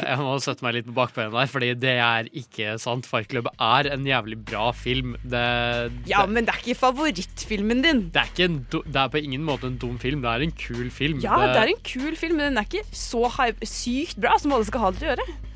jeg 0.00 0.18
må 0.24 0.38
sette 0.40 0.64
meg 0.64 0.74
litt 0.78 0.86
på 0.88 0.94
bakbeina 0.96 1.30
der, 1.36 1.46
fordi 1.52 1.74
det 1.76 1.96
er 2.00 2.30
ikke 2.32 2.78
sant. 2.80 3.04
Fight 3.04 3.28
Club 3.28 3.46
er 3.60 3.92
en 3.92 4.04
jævlig 4.08 4.38
bra 4.44 4.72
film. 4.72 5.16
Det, 5.22 5.92
Ja, 6.08 6.24
men 6.24 6.46
det 6.46 6.54
er 6.54 6.62
ikke 6.64 6.80
favorittfilmen 6.80 7.82
din. 7.84 8.00
det, 8.08 8.22
er 8.24 8.32
ikke 8.32 8.48
en, 8.48 8.66
det 8.72 8.96
er 8.96 9.08
på 9.12 9.20
ingen 9.20 9.44
måte 9.44 9.68
en 9.68 9.76
dum 9.76 9.98
film. 9.98 10.22
Det 10.22 10.30
er 10.30 10.40
en 10.48 10.52
kul 10.52 10.88
film. 10.90 11.20
Ja, 11.20 11.36
det 11.44 11.60
er 11.60 11.74
en 11.74 11.84
kul 11.84 12.16
film, 12.16 12.36
men 12.40 12.54
den 12.54 12.58
er 12.58 12.64
ikke 12.64 12.86
så 12.92 13.28
hype, 13.28 13.66
sykt 13.68 14.16
bra 14.16 14.38
som 14.38 14.52
alle 14.56 14.64
skal 14.64 14.80
ha 14.80 14.90
det 14.90 15.02
til 15.02 15.10
å 15.10 15.12
gjøre. 15.12 15.47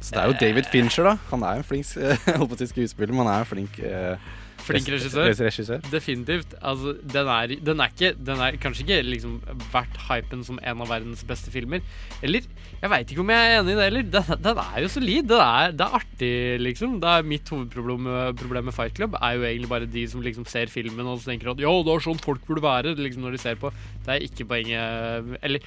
Så 0.00 0.14
det 0.16 0.20
er 0.22 0.30
jo 0.32 0.38
David 0.40 0.68
Fincher, 0.72 1.04
da. 1.10 1.16
Han 1.30 1.42
er 1.44 1.60
en 1.60 1.66
flink 1.66 1.90
eh, 1.96 2.68
skuespiller, 2.72 3.12
men 3.12 3.26
han 3.26 3.34
er 3.34 3.42
en 3.44 3.50
flink 3.50 3.80
eh, 3.84 4.30
Flink 4.60 4.88
regissør. 4.92 5.24
regissør. 5.40 5.78
Definitivt. 5.90 6.50
Altså, 6.60 6.92
den 7.00 7.28
er, 7.32 7.52
den 7.64 7.80
er 7.80 7.88
ikke 7.94 8.10
Den 8.20 8.42
er 8.44 8.58
kanskje 8.60 8.84
ikke 8.84 8.98
liksom 9.08 9.38
verdt 9.72 9.96
hypen 10.10 10.42
som 10.44 10.58
en 10.60 10.82
av 10.84 10.90
verdens 10.92 11.22
beste 11.24 11.48
filmer. 11.50 11.80
Eller 12.22 12.44
Jeg 12.82 12.90
veit 12.92 13.08
ikke 13.14 13.22
om 13.24 13.32
jeg 13.32 13.46
er 13.54 13.60
enig 13.62 13.72
i 13.72 13.78
det 13.78 13.86
heller. 13.88 14.04
Den, 14.18 14.42
den 14.44 14.60
er 14.60 14.82
jo 14.84 14.90
solid. 14.92 15.30
Det 15.32 15.38
er, 15.40 15.72
det 15.80 15.86
er 15.86 15.96
artig, 16.00 16.32
liksom. 16.60 16.98
Det 17.00 17.08
er 17.14 17.24
Mitt 17.32 17.48
hovedproblem 17.52 18.04
med- 18.04 18.36
problem 18.40 18.68
med 18.68 18.76
Fight 18.76 18.94
Club 19.00 19.16
er 19.20 19.38
jo 19.38 19.46
egentlig 19.48 19.72
bare 19.72 19.88
de 19.96 20.04
som 20.12 20.20
liksom 20.24 20.44
ser 20.48 20.68
filmen 20.72 21.08
og 21.08 21.24
tenker 21.24 21.54
at 21.54 21.64
jo, 21.64 21.72
det 21.88 21.94
er 21.96 22.04
sånn 22.10 22.20
folk 22.20 22.44
burde 22.48 22.64
være, 22.68 22.92
liksom 23.00 23.24
når 23.24 23.38
de 23.38 23.42
ser 23.46 23.56
på. 23.64 23.72
Det 24.04 24.12
er 24.18 24.28
ikke 24.28 24.44
poenget 24.52 25.38
Eller 25.40 25.64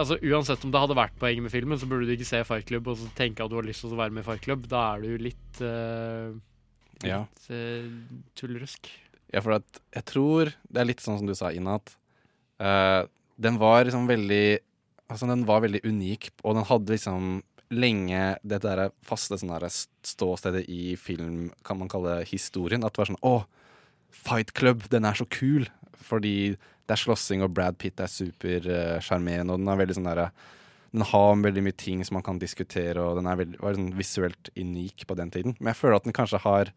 Altså 0.00 0.16
Uansett 0.24 0.64
om 0.64 0.72
det 0.72 0.80
hadde 0.80 0.96
vært 0.96 1.18
poenget 1.20 1.44
med 1.44 1.52
filmen, 1.52 1.78
så 1.80 1.88
burde 1.88 2.08
du 2.08 2.14
ikke 2.14 2.28
se 2.28 2.40
Fight 2.48 2.66
Club 2.70 2.88
og 2.88 2.98
så 3.00 3.10
tenke 3.18 3.44
at 3.44 3.52
du 3.52 3.58
har 3.58 3.66
lyst 3.66 3.84
til 3.84 3.92
å 3.92 4.00
være 4.00 4.14
med 4.16 4.24
i 4.24 4.28
Fight 4.28 4.44
Club. 4.46 4.64
Da 4.70 4.86
er 4.94 5.04
du 5.04 5.26
litt 5.28 5.60
eh, 5.64 6.32
Ja. 7.06 7.22
Litt 7.26 7.50
eh, 7.54 7.86
tullerusk. 8.40 8.90
Ja, 9.30 9.42
for 9.44 9.60
at 9.60 9.78
jeg 9.94 10.06
tror 10.10 10.50
Det 10.66 10.80
er 10.82 10.88
litt 10.88 11.02
sånn 11.04 11.20
som 11.20 11.28
du 11.28 11.36
sa, 11.38 11.52
Inat. 11.54 11.92
at 12.58 12.66
eh, 12.66 13.10
den 13.40 13.60
var 13.60 13.84
liksom 13.86 14.08
veldig 14.10 14.58
Altså, 15.10 15.26
den 15.26 15.42
var 15.42 15.64
veldig 15.64 15.80
unik, 15.82 16.28
og 16.46 16.54
den 16.54 16.66
hadde 16.68 16.94
liksom 16.94 17.30
lenge 17.74 18.36
det 18.46 18.60
der 18.62 18.92
faste 19.06 19.34
sånn 19.38 19.50
ståstedet 20.06 20.64
i 20.70 20.94
film, 20.98 21.48
kan 21.66 21.80
man 21.80 21.90
kalle 21.90 22.20
historien. 22.28 22.84
At 22.86 22.94
det 22.94 23.02
var 23.02 23.10
sånn 23.10 23.24
Å, 23.26 23.32
Fight 24.14 24.52
Club, 24.54 24.86
den 24.90 25.08
er 25.08 25.18
så 25.18 25.26
kul! 25.26 25.66
Fordi 26.04 26.34
det 26.54 26.96
er 26.96 27.00
slåssing, 27.00 27.44
og 27.44 27.52
Brad 27.54 27.78
Pitt 27.78 28.00
er 28.02 28.10
supersjarmerende, 28.10 29.54
og 29.54 29.62
den 29.62 29.70
er 29.70 29.82
veldig 29.82 29.98
sånn 29.98 30.10
derre 30.10 30.30
den 30.90 31.04
har 31.06 31.36
veldig 31.38 31.62
mye 31.62 31.76
ting 31.78 32.00
som 32.02 32.16
man 32.18 32.24
kan 32.26 32.40
diskutere, 32.42 32.98
og 32.98 33.20
den 33.20 33.28
er 33.30 33.38
veldig, 33.38 33.60
var 33.62 33.76
sånn 33.78 33.92
visuelt 33.98 34.50
unik 34.58 35.04
på 35.06 35.16
den 35.18 35.30
tiden. 35.30 35.54
Men 35.60 35.70
jeg 35.70 35.78
føler 35.78 36.00
at 36.00 36.08
den 36.08 36.16
kanskje 36.16 36.40
har 36.42 36.72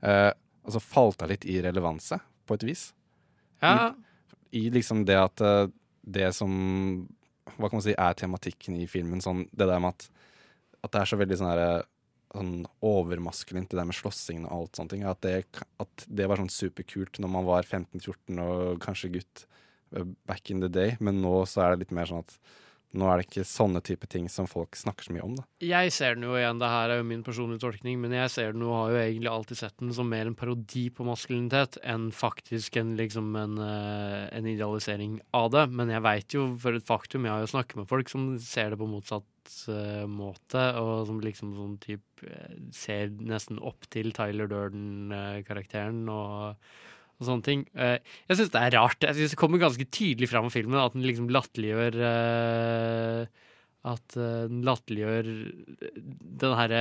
eh, 0.00 0.30
altså 0.64 0.80
falt 0.80 1.24
av 1.24 1.32
litt 1.32 1.44
i 1.44 1.58
relevanse, 1.64 2.16
på 2.48 2.56
et 2.56 2.64
vis. 2.66 2.86
Ja, 3.62 3.92
I 4.56 4.64
liksom 4.72 5.04
det 5.08 5.18
at 5.20 5.44
eh, 5.44 5.68
det 6.02 6.32
som 6.34 6.52
Hva 7.54 7.68
kan 7.68 7.78
man 7.78 7.84
si 7.84 7.92
er 7.92 8.16
tematikken 8.16 8.78
i 8.80 8.88
filmen, 8.88 9.20
sånn 9.20 9.44
det 9.52 9.66
der 9.68 9.80
med 9.82 9.92
at, 9.92 10.08
at 10.86 10.92
det 10.94 11.00
er 11.02 11.10
så 11.10 11.18
veldig 11.20 11.38
sånn 11.38 11.50
herre 11.50 11.70
sånn 12.32 12.64
overmaskulint, 12.84 13.70
det 13.70 13.78
der 13.80 13.88
med 13.88 13.98
slåssingen 13.98 14.48
og 14.48 14.72
alt 14.78 14.82
ting. 14.92 15.04
At 15.08 15.22
det, 15.24 15.36
at 15.82 16.06
det 16.08 16.28
var 16.30 16.40
sånn 16.40 16.52
superkult 16.52 17.20
når 17.22 17.34
man 17.36 17.48
var 17.48 17.68
15-14 17.68 18.42
og 18.46 18.82
kanskje 18.82 19.14
gutt 19.18 19.46
eh, 19.96 20.08
back 20.28 20.50
in 20.50 20.64
the 20.64 20.72
day, 20.72 20.96
men 21.00 21.22
nå 21.24 21.42
så 21.48 21.66
er 21.66 21.74
det 21.74 21.86
litt 21.86 21.96
mer 21.96 22.10
sånn 22.10 22.24
at 22.24 22.36
nå 22.92 23.06
er 23.08 23.20
det 23.20 23.24
ikke 23.24 23.44
sånne 23.48 23.80
type 23.84 24.04
ting 24.10 24.26
som 24.28 24.44
folk 24.48 24.76
snakker 24.76 25.06
så 25.06 25.14
mye 25.14 25.24
om, 25.24 25.36
da. 25.38 25.46
Jeg 25.64 25.92
ser 25.96 26.16
den 26.16 26.26
jo 26.26 26.34
igjen, 26.36 26.58
det 26.60 26.68
her 26.68 26.92
er 26.92 27.00
jo 27.00 27.06
min 27.08 27.22
personlige 27.24 27.62
tolkning, 27.64 27.96
men 28.02 28.12
jeg 28.12 28.32
ser 28.34 28.52
den 28.52 28.64
jo, 28.66 28.72
har 28.76 28.92
jo 28.92 28.98
egentlig 29.00 29.30
alltid 29.32 29.60
sett 29.62 29.76
den 29.80 29.94
som 29.96 30.10
mer 30.12 30.28
en 30.28 30.36
parodi 30.36 30.84
på 30.92 31.06
maskulinitet 31.08 31.78
enn 31.88 32.10
faktisk 32.12 32.76
en, 32.80 32.92
liksom 33.00 33.32
en, 33.40 33.56
eh, 33.64 34.26
en 34.36 34.48
idealisering 34.50 35.16
av 35.36 35.48
det. 35.54 35.64
Men 35.72 35.92
jeg 35.94 36.04
veit 36.04 36.36
jo 36.36 36.50
for 36.60 36.76
et 36.76 36.88
faktum, 36.88 37.24
jeg 37.24 37.32
har 37.32 37.46
jo 37.46 37.52
snakket 37.54 37.80
med 37.80 37.88
folk 37.88 38.12
som 38.12 38.28
ser 38.44 38.74
det 38.74 38.80
på 38.82 38.90
motsatt 38.90 39.24
måte, 40.08 40.62
og 40.80 41.06
som 41.08 41.20
liksom 41.22 41.54
sånn 41.56 41.76
type 41.82 42.26
eh, 42.28 42.56
ser 42.74 43.12
nesten 43.18 43.60
opp 43.62 43.88
til 43.92 44.12
Tyler 44.16 44.50
Durden-karakteren 44.50 46.04
og 46.12 46.58
og 47.22 47.28
sånne 47.28 47.46
ting. 47.46 47.60
Eh, 47.78 47.98
jeg 48.26 48.38
syns 48.38 48.50
det 48.50 48.60
er 48.64 48.74
rart. 48.74 49.04
Jeg 49.04 49.14
synes 49.14 49.30
Det 49.30 49.38
kommer 49.38 49.60
ganske 49.62 49.84
tydelig 49.94 50.26
fram 50.26 50.48
i 50.48 50.50
filmen 50.50 50.80
at 50.80 50.96
den 50.96 51.04
liksom 51.06 51.28
latterliggjør 51.30 51.98
eh, 52.08 53.26
At 53.92 54.16
den 54.16 54.64
latterliggjør 54.66 55.28
den 56.42 56.56
herre 56.58 56.80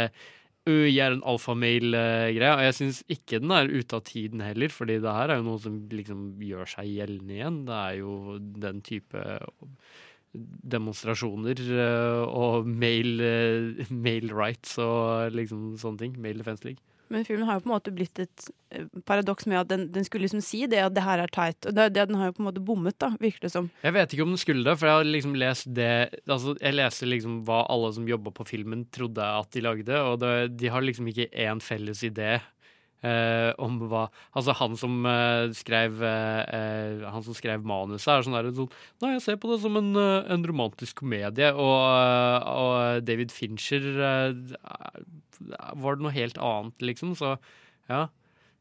«Ø, 0.70 0.86
jeg 0.86 1.02
er 1.02 1.16
en 1.16 1.24
alfamail-greia. 1.26 2.54
Og 2.54 2.64
jeg 2.68 2.76
syns 2.78 3.00
ikke 3.10 3.40
den 3.42 3.54
er 3.56 3.70
ute 3.72 3.98
av 3.98 4.04
tiden 4.06 4.44
heller, 4.46 4.70
fordi 4.70 5.00
det 5.02 5.16
her 5.18 5.34
er 5.34 5.40
jo 5.40 5.48
noe 5.48 5.62
som 5.64 5.80
liksom 5.90 6.20
gjør 6.46 6.70
seg 6.70 6.92
gjeldende 6.92 7.38
igjen. 7.38 7.58
Det 7.66 7.80
er 7.80 7.96
jo 7.98 8.12
den 8.62 8.82
type 8.86 9.24
demonstrasjoner 10.34 11.60
eh, 11.60 12.22
og 12.28 12.68
mail, 12.68 13.20
male 14.08 14.32
rights 14.32 14.78
og 14.82 15.36
liksom 15.36 15.76
sånne 15.82 16.06
ting. 16.06 16.16
Male 16.22 16.42
Defense 16.44 16.68
League. 16.68 16.82
Men 17.12 17.26
filmen 17.28 17.44
har 17.44 17.58
jo 17.58 17.66
på 17.66 17.68
en 17.68 17.74
måte 17.74 17.92
blitt 17.92 18.20
et 18.24 18.46
eh, 18.72 18.86
paradoks 19.08 19.48
med 19.52 19.60
at 19.60 19.72
den, 19.72 19.84
den 19.92 20.06
skulle 20.08 20.24
liksom 20.24 20.44
si 20.46 20.64
det 20.72 20.80
at 20.80 20.96
det 20.96 21.04
her 21.04 21.20
er 21.20 21.34
teit. 21.34 21.60
Og 21.68 21.76
det, 21.76 21.90
det, 21.98 22.06
den 22.08 22.20
har 22.20 22.30
jo 22.30 22.38
på 22.38 22.44
en 22.44 22.48
måte 22.48 22.64
bommet, 22.64 22.96
da, 23.04 23.12
virker 23.20 23.46
det 23.46 23.52
som. 23.52 23.68
Jeg 23.84 23.96
vet 23.98 24.16
ikke 24.16 24.26
om 24.26 24.32
den 24.32 24.42
skulle 24.42 24.64
det, 24.68 24.78
for 24.80 24.88
jeg 24.88 25.02
har 25.02 25.10
liksom 25.10 25.36
lest 25.40 25.68
det 25.76 25.92
Altså, 26.24 26.56
jeg 26.62 26.78
leste 26.78 27.10
liksom 27.10 27.42
hva 27.48 27.66
alle 27.72 27.92
som 27.98 28.08
jobba 28.08 28.32
på 28.36 28.48
filmen, 28.48 28.86
trodde 28.96 29.28
at 29.28 29.52
de 29.52 29.66
lagde, 29.66 30.00
og 30.08 30.22
det, 30.24 30.34
de 30.56 30.72
har 30.72 30.86
liksom 30.86 31.12
ikke 31.12 31.28
én 31.36 31.60
felles 31.64 32.06
idé. 32.08 32.38
Eh, 33.08 33.52
om 33.62 33.80
hva 33.90 34.06
Altså, 34.36 34.56
han 34.60 34.78
som 34.80 35.02
eh, 35.10 35.50
skrev 35.58 36.02
eh, 36.06 36.42
eh, 36.58 37.04
Han 37.12 37.26
som 37.26 37.38
skrev 37.38 37.66
manuset, 37.68 38.10
er 38.14 38.26
sånn 38.26 38.38
der 38.38 38.52
sånn 38.56 38.72
Nei, 39.04 39.16
jeg 39.18 39.26
ser 39.26 39.42
på 39.42 39.52
det 39.52 39.60
som 39.64 39.78
en, 39.80 39.92
eh, 39.98 40.32
en 40.34 40.46
romantisk 40.48 41.02
komedie, 41.04 41.52
og, 41.52 41.78
eh, 41.90 42.50
og 42.52 43.06
David 43.08 43.34
Fincher 43.36 43.86
var 45.42 45.98
det 45.98 46.06
noe 46.06 46.14
helt 46.14 46.38
annet, 46.38 46.90
liksom, 46.92 47.16
så 47.18 47.38
Ja. 47.90 48.08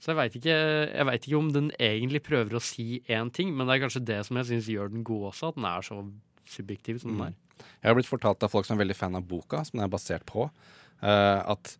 Så 0.00 0.14
jeg 0.14 0.16
veit 0.16 0.36
ikke, 0.38 0.54
jeg 0.88 1.06
vet 1.10 1.26
ikke 1.26 1.36
om 1.38 1.48
den 1.52 1.66
egentlig 1.76 2.22
prøver 2.24 2.56
å 2.56 2.62
si 2.64 3.02
én 3.04 3.28
ting, 3.36 3.50
men 3.52 3.68
det 3.68 3.74
er 3.74 3.82
kanskje 3.82 4.00
det 4.08 4.22
som 4.24 4.38
jeg 4.40 4.48
syns 4.48 4.70
gjør 4.72 4.88
den 4.94 5.04
god 5.04 5.26
også, 5.28 5.50
at 5.52 5.58
den 5.58 5.66
er 5.68 5.84
så 5.84 5.98
subjektiv 6.48 7.02
som 7.02 7.12
den 7.12 7.26
er. 7.26 7.34
Jeg 7.82 7.90
har 7.90 7.98
blitt 7.98 8.08
fortalt 8.08 8.46
av 8.46 8.48
folk 8.48 8.64
som 8.64 8.78
er 8.78 8.86
veldig 8.86 8.96
fan 8.96 9.18
av 9.18 9.26
boka, 9.28 9.60
som 9.68 9.76
den 9.76 9.84
er 9.84 9.92
basert 9.92 10.24
på, 10.24 10.46
uh, 10.48 11.40
at 11.52 11.74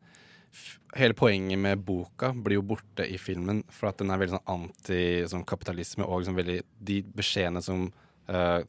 hele 0.96 1.14
poenget 1.14 1.58
med 1.58 1.78
boka 1.86 2.32
blir 2.34 2.58
jo 2.58 2.66
borte 2.72 3.06
i 3.06 3.18
filmen, 3.18 3.62
for 3.70 3.90
at 3.90 4.00
den 4.00 4.10
er 4.10 4.20
veldig 4.20 4.36
sånn 4.36 4.52
anti-kapitalisme, 4.56 6.06
og 6.06 6.22
liksom 6.22 6.38
veldig 6.38 6.60
De 6.90 7.00
beskjedene 7.16 7.62
som 7.64 7.88
uh, 8.30 8.60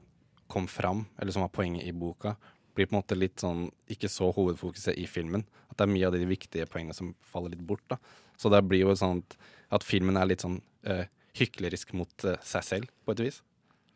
kom 0.52 0.67
fram, 0.67 1.06
eller 1.17 1.34
som 1.34 1.46
var 1.46 1.54
poenget 1.56 1.88
i 1.88 1.96
boka, 1.96 2.36
blir 2.76 2.88
på 2.88 2.96
en 2.96 3.02
måte 3.02 3.17
litt 3.17 3.41
sånn 3.41 3.70
ikke 3.91 4.10
så 4.12 4.30
hovedfokuset 4.36 4.98
i 5.00 5.08
filmen. 5.10 5.44
At 5.70 5.80
det 5.80 5.88
er 5.88 5.94
mye 5.94 6.08
av 6.08 6.15
de 6.15 6.28
viktige 6.28 6.67
poengene 6.70 6.96
som 6.96 7.13
faller 7.34 7.56
litt 7.56 7.65
bort. 7.67 7.84
da. 7.91 7.98
Så 8.39 8.52
det 8.52 8.62
blir 8.67 8.86
jo 8.86 8.96
sånn 8.96 9.24
at, 9.24 9.38
at 9.78 9.88
filmen 9.88 10.20
er 10.20 10.30
litt 10.30 10.46
sånn 10.46 10.60
uh, 10.88 11.06
hyklerisk 11.38 11.96
mot 11.98 12.28
uh, 12.28 12.38
seg 12.44 12.67
selv, 12.67 12.91
på 13.06 13.15
et 13.15 13.24
vis. 13.28 13.41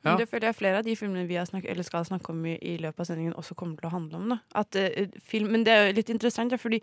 Ja. 0.06 0.13
Men 0.13 0.21
Det 0.21 0.30
føler 0.30 0.52
jeg 0.52 0.60
flere 0.60 0.82
av 0.82 0.86
de 0.86 0.95
filmene 1.00 1.26
vi 1.30 1.38
har 1.39 1.48
snakket, 1.50 1.71
eller 1.71 1.88
skal 1.88 2.06
snakke 2.06 2.34
om 2.34 2.43
i, 2.45 2.58
i 2.62 2.76
løpet 2.82 3.04
av 3.04 3.10
sendingen, 3.10 3.38
også 3.39 3.58
kommer 3.58 3.80
til 3.80 3.89
å 3.89 3.95
handle 3.95 4.21
om. 4.21 4.34
Da. 4.36 4.39
At, 4.63 4.80
uh, 4.80 5.21
film, 5.24 5.54
men 5.56 5.67
det 5.67 5.76
er 5.76 5.88
jo 5.88 6.00
litt 6.00 6.12
interessant, 6.13 6.54
da, 6.54 6.62
fordi 6.62 6.82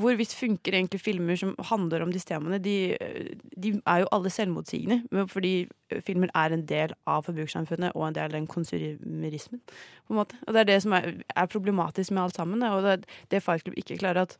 hvorvidt 0.00 0.34
funker 0.36 0.74
egentlig 0.76 1.00
filmer 1.02 1.38
som 1.38 1.54
handler 1.68 2.04
om 2.04 2.12
disse 2.14 2.28
temaene? 2.28 2.60
De, 2.62 2.94
eh, 2.96 3.30
de 3.56 3.74
er 3.80 4.02
jo 4.02 4.10
alle 4.14 4.32
selvmotsigende, 4.32 5.26
fordi 5.30 5.52
eh, 5.90 6.02
filmer 6.04 6.32
er 6.38 6.54
en 6.54 6.64
del 6.68 6.94
av 7.06 7.26
forbrukersamfunnet 7.28 7.96
og 7.96 8.06
en 8.08 8.18
del 8.18 8.30
av 8.30 8.36
den 8.36 8.48
konsumerismen. 8.50 9.62
på 10.06 10.14
en 10.14 10.20
måte. 10.20 10.38
Og 10.46 10.54
Det 10.54 10.60
er 10.60 10.70
det 10.72 10.82
som 10.82 10.96
er, 10.98 11.22
er 11.36 11.46
problematisk 11.46 12.10
med 12.10 12.22
alt 12.22 12.36
sammen. 12.36 12.62
Og 12.62 12.82
det, 12.82 12.92
er 12.92 13.30
det 13.30 13.42
Fight 13.42 13.64
Club 13.64 13.78
ikke 13.78 13.98
klarer 13.98 14.28
at 14.28 14.38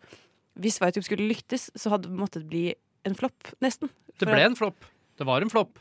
Hvis 0.60 0.78
Fight 0.78 0.94
Club 0.94 1.04
skulle 1.04 1.28
lyktes, 1.28 1.70
så 1.74 1.94
hadde 1.94 2.10
det 2.10 2.18
måttet 2.18 2.48
bli 2.48 2.74
en 3.08 3.14
flopp, 3.16 3.54
nesten. 3.64 3.88
Det 4.20 4.28
ble 4.28 4.42
en 4.44 4.56
flopp. 4.56 4.84
Det 5.16 5.24
var 5.26 5.40
en 5.40 5.50
flopp. 5.50 5.78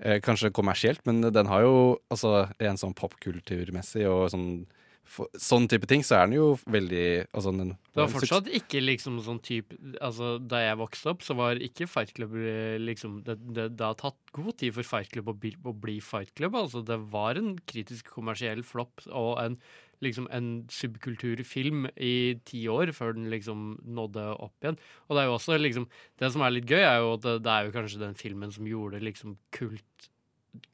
Eh, 0.00 0.20
kanskje 0.20 0.50
kommersielt, 0.50 1.00
men 1.06 1.20
den 1.20 1.46
har 1.46 1.62
jo 1.62 1.98
altså 2.10 2.48
en 2.58 2.78
sånn 2.78 2.94
popkulturmessig 2.94 4.04
og 4.06 4.28
sånn 4.30 4.66
for, 5.08 5.30
sånn 5.40 5.66
type 5.70 5.88
ting, 5.90 6.04
så 6.06 6.18
er 6.18 6.28
den 6.28 6.36
jo 6.36 6.46
veldig 6.70 7.06
altså, 7.32 7.52
den, 7.56 7.72
Det 7.94 8.02
var 8.02 8.12
fortsatt 8.12 8.50
ikke 8.60 8.82
liksom 8.84 9.18
sånn 9.24 9.40
type 9.44 9.76
Altså, 10.04 10.36
da 10.38 10.62
jeg 10.62 10.78
vokste 10.80 11.12
opp, 11.14 11.24
så 11.26 11.36
var 11.38 11.62
ikke 11.64 11.88
Fight 11.90 12.14
Club 12.16 12.36
eh, 12.38 12.76
liksom 12.82 13.22
Det, 13.26 13.38
det, 13.56 13.70
det 13.78 13.86
har 13.86 13.98
tatt 13.98 14.32
god 14.36 14.54
tid 14.60 14.76
for 14.76 14.86
Fight 14.86 15.12
Club 15.14 15.32
å 15.32 15.36
bli, 15.36 15.54
å 15.64 15.74
bli 15.74 15.98
Fight 16.04 16.34
Club. 16.38 16.56
Altså, 16.58 16.84
det 16.86 17.00
var 17.12 17.40
en 17.40 17.56
kritisk 17.68 18.10
kommersiell 18.14 18.64
flopp 18.66 19.06
og 19.08 19.36
en 19.42 19.58
liksom 20.04 20.28
en 20.30 20.50
subkulturfilm 20.70 21.88
i 21.96 22.38
ti 22.46 22.60
år 22.70 22.92
før 22.94 23.16
den 23.16 23.26
liksom 23.32 23.72
nådde 23.82 24.26
opp 24.36 24.54
igjen. 24.62 24.78
Og 25.08 25.16
det 25.16 25.22
er 25.22 25.26
jo 25.26 25.34
også 25.34 25.58
liksom 25.58 25.88
Det 26.20 26.30
som 26.30 26.44
er 26.46 26.54
litt 26.54 26.70
gøy, 26.70 26.82
er 26.82 27.00
jo 27.02 27.14
at 27.16 27.24
det, 27.24 27.34
det 27.42 27.54
er 27.54 27.66
jo 27.66 27.74
kanskje 27.74 28.02
den 28.04 28.14
filmen 28.18 28.52
som 28.54 28.68
gjorde 28.68 29.02
liksom 29.02 29.38
kult 29.54 30.10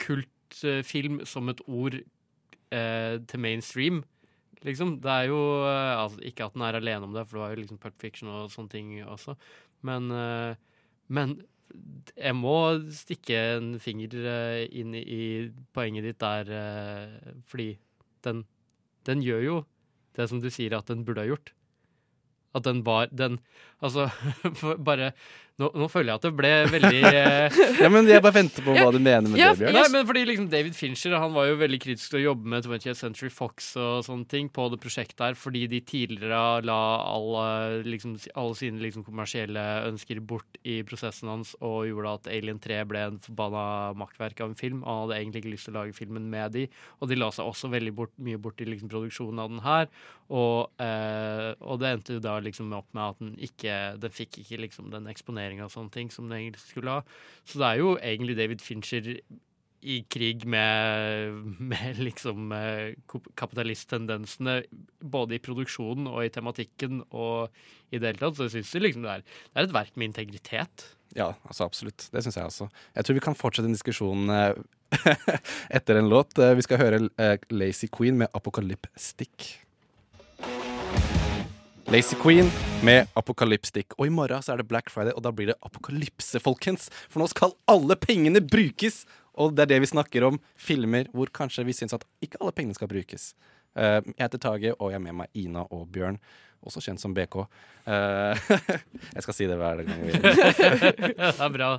kultfilm 0.01 1.23
som 1.27 1.49
et 1.51 1.61
ord 1.66 1.97
eh, 2.73 3.16
til 3.29 3.40
mainstream. 3.40 4.03
Liksom. 4.64 4.98
Det 5.05 5.11
er 5.12 5.29
jo 5.29 5.40
eh, 5.68 5.94
altså, 6.00 6.20
Ikke 6.24 6.46
at 6.46 6.55
den 6.57 6.64
er 6.66 6.79
alene 6.79 7.09
om 7.09 7.16
det, 7.16 7.27
for 7.29 7.38
det 7.38 7.44
var 7.44 7.55
jo 7.55 7.62
liksom 7.62 7.81
Pulp 7.83 7.98
Fiction 8.00 8.31
og 8.33 8.53
sånne 8.53 8.72
ting 8.72 8.94
også. 9.03 9.37
Men, 9.85 10.09
eh, 10.11 10.55
men 11.09 11.37
jeg 12.14 12.37
må 12.38 12.57
stikke 12.94 13.40
en 13.57 13.74
finger 13.83 14.14
eh, 14.31 14.62
inn 14.72 14.94
i, 14.96 15.50
poenget 15.74 16.07
ditt 16.07 16.22
der, 16.22 16.50
fordi 17.50 17.74
den, 18.27 18.44
den 19.09 19.24
gjør 19.24 19.42
jo 19.44 19.59
det 20.14 20.29
som 20.31 20.40
du 20.40 20.48
sier 20.53 20.77
at 20.79 20.88
den 20.88 21.05
burde 21.05 21.24
ha 21.24 21.33
gjort. 21.33 21.53
At 22.55 22.68
den 22.68 22.85
var 22.87 23.11
den 23.11 23.40
Altså, 23.85 24.09
bare 24.88 25.12
nå, 25.55 25.68
nå 25.79 25.87
føler 25.87 26.11
jeg 26.11 26.18
at 26.18 26.25
det 26.27 26.31
ble 26.35 26.49
veldig 26.66 27.01
eh, 27.07 27.59
Ja, 27.85 27.88
men 27.92 28.09
jeg 28.11 28.23
bare 28.25 28.35
venter 28.40 28.64
på 28.66 28.73
hva 28.75 28.88
du 28.90 28.99
mener 28.99 29.29
med 29.31 29.38
Ja, 29.38 29.53
det, 29.53 29.61
Bjørn. 29.61 29.77
Nei, 29.77 29.85
men 29.92 30.07
fordi 30.09 30.25
liksom 30.27 30.49
David 30.51 30.75
Fincher 30.75 31.14
han 31.14 31.31
var 31.37 31.47
jo 31.47 31.61
veldig 31.61 31.79
kritisk 31.85 32.11
til 32.11 32.18
å 32.18 32.23
jobbe 32.25 32.51
med 32.51 32.66
20th 32.66 32.99
Century 32.99 33.31
Fox 33.31 33.68
og 33.79 34.01
sånne 34.03 34.27
ting 34.33 34.49
på 34.51 34.66
det 34.73 34.81
prosjektet 34.83 35.23
her, 35.23 35.38
fordi 35.38 35.68
de 35.70 35.79
tidligere 35.87 36.64
la 36.66 36.79
alle, 37.07 37.44
liksom, 37.87 38.16
alle 38.35 38.59
sine 38.59 38.83
liksom, 38.83 39.07
kommersielle 39.07 39.62
ønsker 39.92 40.18
bort 40.27 40.59
i 40.66 40.81
prosessen 40.88 41.31
hans 41.31 41.55
og 41.61 41.85
gjorde 41.87 42.16
at 42.18 42.29
Alien 42.35 42.59
3 42.64 42.81
ble 42.90 43.05
en 43.12 43.23
forbanna 43.23 43.94
makkverk 44.01 44.42
av 44.42 44.51
en 44.51 44.59
film. 44.59 44.83
Og 44.83 44.90
han 44.90 45.01
hadde 45.05 45.20
egentlig 45.20 45.44
ikke 45.44 45.55
lyst 45.55 45.70
til 45.70 45.77
å 45.77 45.85
lage 45.85 45.94
filmen 45.94 46.27
med 46.35 46.57
de, 46.59 46.66
og 46.99 47.12
de 47.12 47.20
la 47.20 47.31
seg 47.31 47.47
også 47.47 47.70
veldig 47.70 47.94
bort, 47.94 48.16
mye 48.18 48.42
bort 48.42 48.59
i 48.59 48.66
liksom, 48.73 48.90
produksjonen 48.90 49.47
av 49.47 49.55
den 49.55 49.62
her. 49.62 49.87
Og, 50.35 50.73
eh, 50.83 51.51
og 51.62 51.79
det 51.79 51.94
endte 51.94 52.18
jo 52.18 52.27
da 52.27 52.38
liksom 52.42 52.75
opp 52.75 52.90
med 52.97 53.05
at 53.05 53.23
den 53.23 53.35
ikke 53.44 53.74
Den 54.03 54.15
fikk 54.15 54.39
ikke 54.43 54.61
liksom 54.65 54.91
den 54.93 55.07
eksponeringa 55.11 55.67
og 55.69 55.73
sånne 55.75 55.93
ting 55.95 56.11
som 56.15 56.29
den 56.29 56.39
egentlig 56.41 56.63
skulle 56.67 56.99
ha. 56.99 57.03
Så 57.49 57.59
det 57.63 57.69
er 57.73 57.83
jo 57.83 57.95
egentlig 57.99 58.37
David 58.41 58.63
Fincher 58.65 59.11
i 59.85 59.99
krig 60.09 60.47
med, 60.49 61.35
med 61.61 61.99
liksom 62.01 62.53
eh, 62.57 62.95
kapitalisttendensene 63.37 64.63
både 65.05 65.37
i 65.37 65.43
produksjonen 65.45 66.07
og 66.09 66.23
i 66.25 66.31
tematikken 66.33 67.03
og 67.11 67.51
i 67.93 67.99
det 68.01 68.15
hele 68.15 68.23
tatt. 68.23 68.39
Så 68.39 68.47
jeg 68.49 68.55
syns 68.65 68.73
liksom 68.81 69.05
det, 69.05 69.19
er- 69.19 69.27
det 69.27 69.61
er 69.61 69.69
et 69.69 69.75
verk 69.77 69.97
med 70.01 70.09
integritet. 70.13 70.87
Ja, 71.15 71.35
altså 71.47 71.67
absolutt. 71.69 72.09
Det 72.11 72.25
syns 72.25 72.39
jeg 72.41 72.49
også. 72.49 72.71
Jeg 72.97 73.05
tror 73.07 73.19
vi 73.21 73.23
kan 73.29 73.37
fortsette 73.39 73.69
en 73.69 73.77
diskusjon 73.77 74.33
eh, 74.33 74.57
etter 75.77 76.01
en 76.01 76.09
låt. 76.11 76.33
Eh, 76.41 76.55
Vi 76.59 76.65
skal 76.67 76.81
høre 76.81 77.03
Lazy 77.53 77.87
Queen 77.93 78.17
med 78.25 78.33
Apocalyptic. 78.35 79.53
Lazy 81.92 82.16
Queen 82.16 82.49
med 82.85 83.11
Apokalypstikk. 83.18 83.92
Og 83.99 84.09
i 84.09 84.12
morgen 84.12 84.40
så 84.42 84.55
er 84.55 84.62
det 84.62 84.68
Black 84.70 84.88
Friday, 84.92 85.12
og 85.12 85.25
da 85.27 85.33
blir 85.37 85.51
det 85.51 85.59
apokalypse, 85.64 86.40
folkens. 86.40 86.88
For 87.12 87.20
nå 87.20 87.29
skal 87.33 87.53
alle 87.70 87.97
pengene 88.01 88.40
brukes! 88.40 89.03
Og 89.35 89.53
det 89.57 89.66
er 89.66 89.73
det 89.75 89.83
vi 89.83 89.90
snakker 89.90 90.25
om. 90.29 90.38
Filmer 90.57 91.11
hvor 91.12 91.29
kanskje 91.35 91.66
vi 91.66 91.75
syns 91.77 91.97
at 91.97 92.07
ikke 92.25 92.40
alle 92.40 92.55
pengene 92.57 92.77
skal 92.79 92.88
brukes. 92.88 93.33
Uh, 93.75 94.01
jeg 94.14 94.23
heter 94.23 94.40
Tage, 94.40 94.73
og 94.79 94.92
jeg 94.92 95.01
er 95.01 95.05
med 95.05 95.18
meg 95.20 95.38
Ina 95.38 95.66
og 95.75 95.88
Bjørn. 95.92 96.20
Også 96.64 96.81
kjent 96.81 97.03
som 97.03 97.12
BK. 97.12 97.37
Uh, 97.85 98.53
jeg 99.16 99.27
skal 99.27 99.37
si 99.37 99.49
det 99.51 99.59
hver 99.61 99.83
gang 99.85 100.05
vi 100.07 100.14
det 100.23 101.35
er 101.35 101.53
bra. 101.53 101.75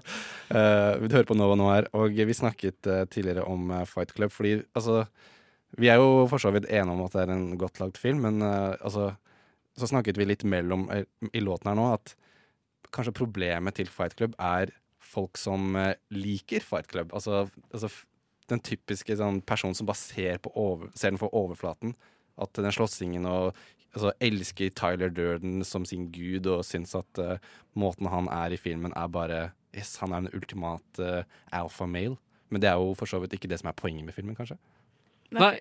Uh, 0.51 1.01
vi 1.01 1.13
hører 1.15 1.29
på 1.31 1.39
Nova 1.39 1.57
nå 1.57 1.71
her, 1.71 1.89
og 1.97 2.13
vi 2.13 2.37
snakket 2.37 2.91
eh, 2.91 3.07
tidligere 3.09 3.47
om 3.49 3.71
eh, 3.73 3.87
Fight 3.89 4.13
Club. 4.13 4.35
Fordi 4.35 4.59
altså 4.75 5.05
Vi 5.75 5.89
er 5.91 5.97
jo 5.99 6.27
for 6.31 6.39
så 6.39 6.53
vidt 6.55 6.69
enige 6.69 6.93
om 6.93 7.01
at 7.03 7.15
det 7.15 7.23
er 7.25 7.31
en 7.33 7.57
godt 7.59 7.81
lagd 7.81 7.97
film, 7.99 8.21
men 8.23 8.43
eh, 8.45 8.75
altså 8.79 9.09
Så 9.75 9.89
snakket 9.91 10.19
vi 10.19 10.27
litt 10.27 10.45
mellom 10.47 10.87
eh, 10.93 11.05
i 11.33 11.43
låten 11.43 11.71
her 11.71 11.77
nå 11.77 11.89
at 11.93 12.15
kanskje 12.95 13.15
problemet 13.17 13.75
til 13.75 13.89
Fight 13.91 14.15
Club 14.15 14.35
er 14.39 14.71
folk 15.03 15.39
som 15.39 15.75
eh, 15.79 15.95
liker 16.15 16.63
Fight 16.63 16.87
Club. 16.91 17.13
Altså, 17.15 17.45
altså 17.71 17.91
den 18.51 18.61
typiske 18.63 19.17
sånn, 19.17 19.41
personen 19.45 19.77
som 19.77 19.89
bare 19.89 19.99
ser, 19.99 20.39
over, 20.53 20.91
ser 20.97 21.13
den 21.13 21.21
for 21.21 21.33
overflaten. 21.35 21.95
At 22.41 22.55
den 22.57 22.73
slåssingen 22.75 23.27
og 23.29 23.55
altså, 23.95 24.11
elsker 24.23 24.73
Tyler 24.75 25.13
Durden 25.13 25.63
som 25.65 25.85
sin 25.87 26.09
gud 26.13 26.47
og 26.51 26.65
syns 26.67 26.95
at 26.97 27.21
uh, 27.21 27.37
måten 27.79 28.09
han 28.11 28.29
er 28.31 28.53
i 28.53 28.59
filmen, 28.59 28.95
er 28.95 29.11
bare 29.11 29.45
Yes, 29.75 29.97
han 29.99 30.13
er 30.15 30.21
en 30.23 30.31
ultimat 30.31 30.99
uh, 31.03 31.25
alpha 31.51 31.87
male. 31.89 32.15
Men 32.53 32.61
det 32.63 32.69
er 32.69 32.79
jo 32.79 32.93
for 32.95 33.09
så 33.09 33.19
vidt 33.19 33.33
ikke 33.35 33.49
det 33.51 33.57
som 33.59 33.67
er 33.71 33.75
poenget 33.75 34.05
med 34.07 34.15
filmen, 34.15 34.37
kanskje. 34.37 34.55
Nei. 35.35 35.57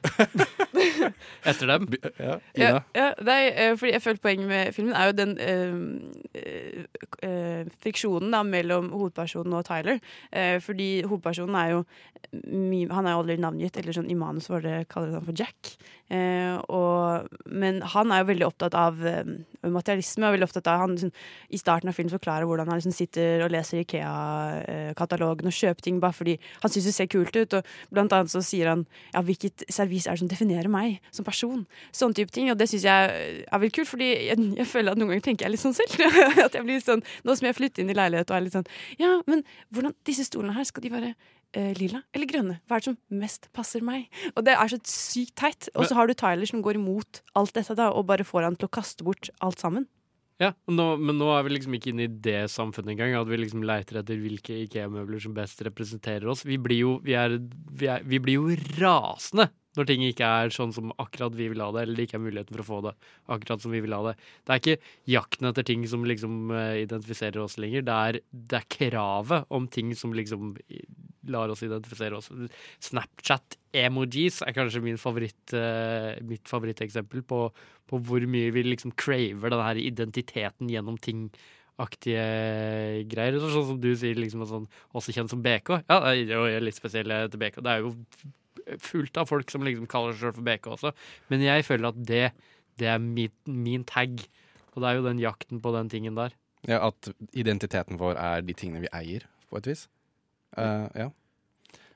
Etter 1.48 1.66
dem. 1.68 1.86
Ja, 2.18 2.36
Ja, 2.56 2.70
ja, 2.96 3.08
nei, 3.26 3.40
eh, 3.50 3.74
fordi 3.78 3.92
jeg 3.94 4.02
føler 4.04 4.22
Poenget 4.24 4.48
med 4.48 4.72
filmen 4.76 4.94
er 4.96 5.10
jo 5.10 5.16
den 5.18 5.34
øh, 5.40 5.78
eh, 6.34 6.84
eh, 7.26 7.70
friksjonen 7.82 8.32
da, 8.34 8.42
mellom 8.46 8.90
hovedpersonen 8.94 9.56
og 9.58 9.64
Tyler. 9.68 10.00
Eh, 10.32 10.58
fordi 10.64 10.90
hovedpersonen 11.06 11.58
er 11.60 11.74
jo 11.76 11.84
Han 12.30 13.06
er 13.06 13.14
jo 13.14 13.20
aldri 13.22 13.36
navngitt, 13.40 13.76
eller 13.80 13.96
sånn 13.96 14.10
i 14.12 14.14
manus 14.14 14.50
var 14.52 14.62
det 14.62 14.88
kaller 14.92 15.16
han 15.16 15.24
for 15.26 15.34
Jack. 15.34 15.72
Eh, 16.12 16.60
og, 16.70 17.26
men 17.50 17.80
han 17.82 18.12
er 18.12 18.22
jo 18.22 18.28
veldig 18.30 18.46
opptatt 18.46 18.76
av 18.78 19.00
materialisme. 19.62 20.26
Og 20.26 20.36
veldig 20.36 20.48
ofte 20.48 20.62
at 20.62 20.70
Han 20.80 20.94
liksom, 20.94 21.12
i 21.50 21.60
starten 21.60 21.90
av 21.90 21.96
filmen 21.96 22.12
forklarer 22.12 22.48
hvordan 22.48 22.68
han 22.70 22.80
liksom 22.80 22.94
sitter 22.94 23.44
og 23.44 23.52
leser 23.52 23.82
Ikea-katalogen 23.82 25.50
og 25.50 25.56
kjøper 25.56 25.86
ting 25.86 26.00
bare 26.00 26.16
fordi 26.16 26.36
han 26.62 26.72
syns 26.72 26.88
det 26.88 26.94
ser 26.96 27.10
kult 27.12 27.36
ut. 27.36 27.58
Og 27.58 27.72
blant 27.92 28.12
annet 28.16 28.32
så 28.32 28.42
sier 28.44 28.70
han 28.72 28.86
ja, 29.14 29.22
hvilket 29.26 29.66
servis 29.72 30.06
er 30.06 30.16
det 30.16 30.24
som 30.24 30.30
definerer 30.30 30.70
meg 30.72 31.00
som 31.14 31.26
person? 31.26 31.66
Sånne 31.92 32.16
type 32.20 32.34
ting. 32.34 32.50
Og 32.52 32.58
det 32.60 32.70
syns 32.70 32.86
jeg 32.88 33.44
er 33.44 33.62
veldig 33.64 33.76
kult, 33.80 33.92
fordi 33.92 34.12
jeg, 34.30 34.38
jeg 34.60 34.70
føler 34.70 34.94
at 34.94 35.00
noen 35.00 35.14
ganger 35.14 35.26
tenker 35.30 35.48
jeg 35.48 35.56
litt 35.56 35.64
sånn 35.64 35.76
selv. 35.76 35.98
at 36.46 36.56
jeg 36.56 36.66
blir 36.66 36.80
sånn, 36.84 37.04
Nå 37.26 37.36
som 37.36 37.50
jeg 37.50 37.58
flytter 37.58 37.84
inn 37.84 37.92
i 37.92 37.98
leilighet 37.98 38.30
og 38.30 38.38
er 38.38 38.46
litt 38.46 38.56
sånn 38.56 38.68
Ja, 39.00 39.18
men 39.28 39.44
hvordan 39.70 39.94
disse 40.08 40.24
stolene 40.28 40.56
her, 40.56 40.66
skal 40.68 40.84
de 40.84 40.92
være 40.92 41.12
eh, 41.56 41.72
lilla 41.78 42.02
eller 42.14 42.30
grønne? 42.30 42.58
Hva 42.66 42.78
er 42.78 42.84
det 42.84 42.90
som 42.90 42.98
mest 43.22 43.48
passer 43.56 43.84
meg? 43.86 44.08
Og 44.34 44.44
det 44.46 44.56
er 44.56 44.72
så 44.72 44.80
sykt 44.88 45.36
teit. 45.40 45.70
Og 45.74 45.88
så 45.88 45.96
har 45.98 46.10
du 46.10 46.14
Tyler 46.14 46.48
som 46.48 46.62
går 46.64 46.80
imot 46.80 47.22
alt 47.38 47.56
dette 47.56 47.76
da, 47.78 47.90
og 47.94 48.08
bare 48.10 48.26
får 48.26 48.48
han 48.48 48.58
til 48.60 48.70
å 48.70 48.76
kaste 48.80 49.06
bort 49.06 49.32
alt 49.44 49.62
sammen. 49.62 49.88
Ja, 50.40 50.54
nå, 50.72 50.94
Men 50.96 51.18
nå 51.20 51.28
er 51.34 51.44
vi 51.44 51.52
liksom 51.52 51.74
ikke 51.76 51.90
inne 51.92 52.06
i 52.06 52.12
det 52.24 52.46
samfunnet 52.48 52.94
engang. 52.94 53.12
At 53.18 53.28
vi 53.28 53.42
liksom 53.42 53.64
leiter 53.66 54.00
etter 54.00 54.20
hvilke 54.20 54.62
IKEA-møbler 54.64 55.20
som 55.20 55.34
best 55.36 55.60
representerer 55.66 56.30
oss. 56.32 56.46
Vi 56.48 56.56
blir 56.56 56.80
jo, 56.80 56.94
vi 57.04 57.16
er, 57.20 57.36
vi 57.76 57.90
er, 57.92 58.06
vi 58.08 58.22
blir 58.24 58.40
jo 58.40 58.56
rasende 58.80 59.50
Når 59.80 59.88
ting 59.88 60.02
ikke 60.04 60.28
er 60.28 60.52
sånn 60.52 60.74
som 60.76 60.92
akkurat 61.00 61.32
vi 61.38 61.46
vil 61.48 61.62
ha 61.64 61.70
det, 61.72 61.86
eller 61.86 61.96
det 61.96 62.04
ikke 62.04 62.18
er 62.20 62.26
muligheten 62.26 62.52
for 62.52 62.62
å 62.62 62.68
få 62.68 62.80
det 62.84 62.94
akkurat 63.32 63.64
som 63.64 63.72
vi 63.72 63.80
vil 63.80 63.94
ha 63.96 64.02
det. 64.10 64.16
Det 64.44 64.52
er 64.52 64.60
ikke 64.60 64.90
jakten 65.14 65.48
etter 65.48 65.64
ting 65.70 65.86
som 65.88 66.04
liksom 66.04 66.52
eh, 66.52 66.82
identifiserer 66.82 67.40
oss 67.40 67.56
lenger. 67.62 67.86
Det 67.88 68.00
er, 68.10 68.20
det 68.52 68.60
er 68.60 68.72
kravet 68.76 69.48
om 69.56 69.70
ting 69.72 69.94
som 69.96 70.12
liksom 70.12 70.52
lar 71.32 71.52
oss 71.52 71.62
identifisere 71.64 72.18
oss. 72.18 72.30
Snapchat-emojis 72.90 74.40
er 74.46 74.56
kanskje 74.56 74.96
favoritt, 75.00 75.54
eh, 75.56 76.18
mitt 76.26 76.48
favoritteksempel 76.48 77.22
på, 77.22 77.40
på 77.88 78.02
hvor 78.04 78.26
mye 78.26 78.50
vi 78.54 78.64
liksom 78.66 78.92
craver 78.96 79.52
den 79.52 79.64
her 79.64 79.80
identiteten 79.80 80.70
gjennom 80.72 80.98
ting-aktige 81.00 82.26
greier. 83.10 83.40
Sånn 83.40 83.70
som 83.72 83.80
du 83.80 83.94
sier, 83.94 84.18
liksom, 84.18 84.44
sånn, 84.48 84.68
også 84.92 85.16
kjent 85.16 85.32
som 85.32 85.42
BK. 85.44 85.80
Ja, 85.86 86.02
det 86.12 86.28
er 86.36 86.54
jo 86.56 86.64
litt 86.64 86.78
spesielt 86.78 87.32
til 87.32 87.42
BK. 87.42 87.62
Det 87.64 87.72
er 87.72 87.84
jo 87.84 87.94
fullt 88.82 89.18
av 89.20 89.30
folk 89.30 89.50
som 89.52 89.64
liksom 89.66 89.88
kaller 89.90 90.14
seg 90.14 90.28
selv 90.28 90.38
for 90.38 90.46
BK 90.46 90.70
også. 90.76 90.92
Men 91.32 91.44
jeg 91.44 91.66
føler 91.66 91.90
at 91.90 92.00
det, 92.06 92.24
det 92.80 92.90
er 92.92 93.02
min, 93.02 93.34
min 93.46 93.84
tag. 93.88 94.22
Og 94.74 94.82
det 94.82 94.90
er 94.90 94.98
jo 94.98 95.06
den 95.08 95.22
jakten 95.22 95.62
på 95.62 95.72
den 95.74 95.90
tingen 95.92 96.18
der. 96.18 96.36
Ja, 96.68 96.82
At 96.90 97.08
identiteten 97.32 97.98
vår 98.00 98.18
er 98.20 98.44
de 98.44 98.54
tingene 98.56 98.84
vi 98.84 98.92
eier, 98.94 99.26
på 99.50 99.60
et 99.60 99.70
vis. 99.70 99.86
Uh, 100.56 100.86
ja. 100.98 101.08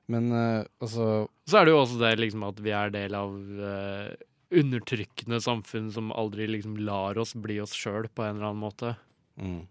Men 0.07 0.29
eh, 0.37 0.66
altså 0.85 1.31
Så 1.49 1.57
er 1.57 1.64
det 1.64 1.72
jo 1.72 1.79
også 1.81 1.97
det 2.03 2.11
liksom 2.20 2.43
at 2.45 2.59
vi 2.61 2.75
er 2.77 2.91
del 2.93 3.14
av 3.16 3.31
uh, 3.33 4.11
undertrykkende 4.53 5.39
samfunn 5.41 5.89
som 5.95 6.12
aldri 6.12 6.45
liksom 6.51 6.77
lar 6.85 7.16
oss 7.18 7.33
bli 7.33 7.57
oss 7.62 7.72
sjøl 7.72 8.11
på 8.12 8.27
en 8.27 8.37
eller 8.37 8.51
annen 8.51 8.64
måte. 8.66 8.97
mm. 9.41 9.62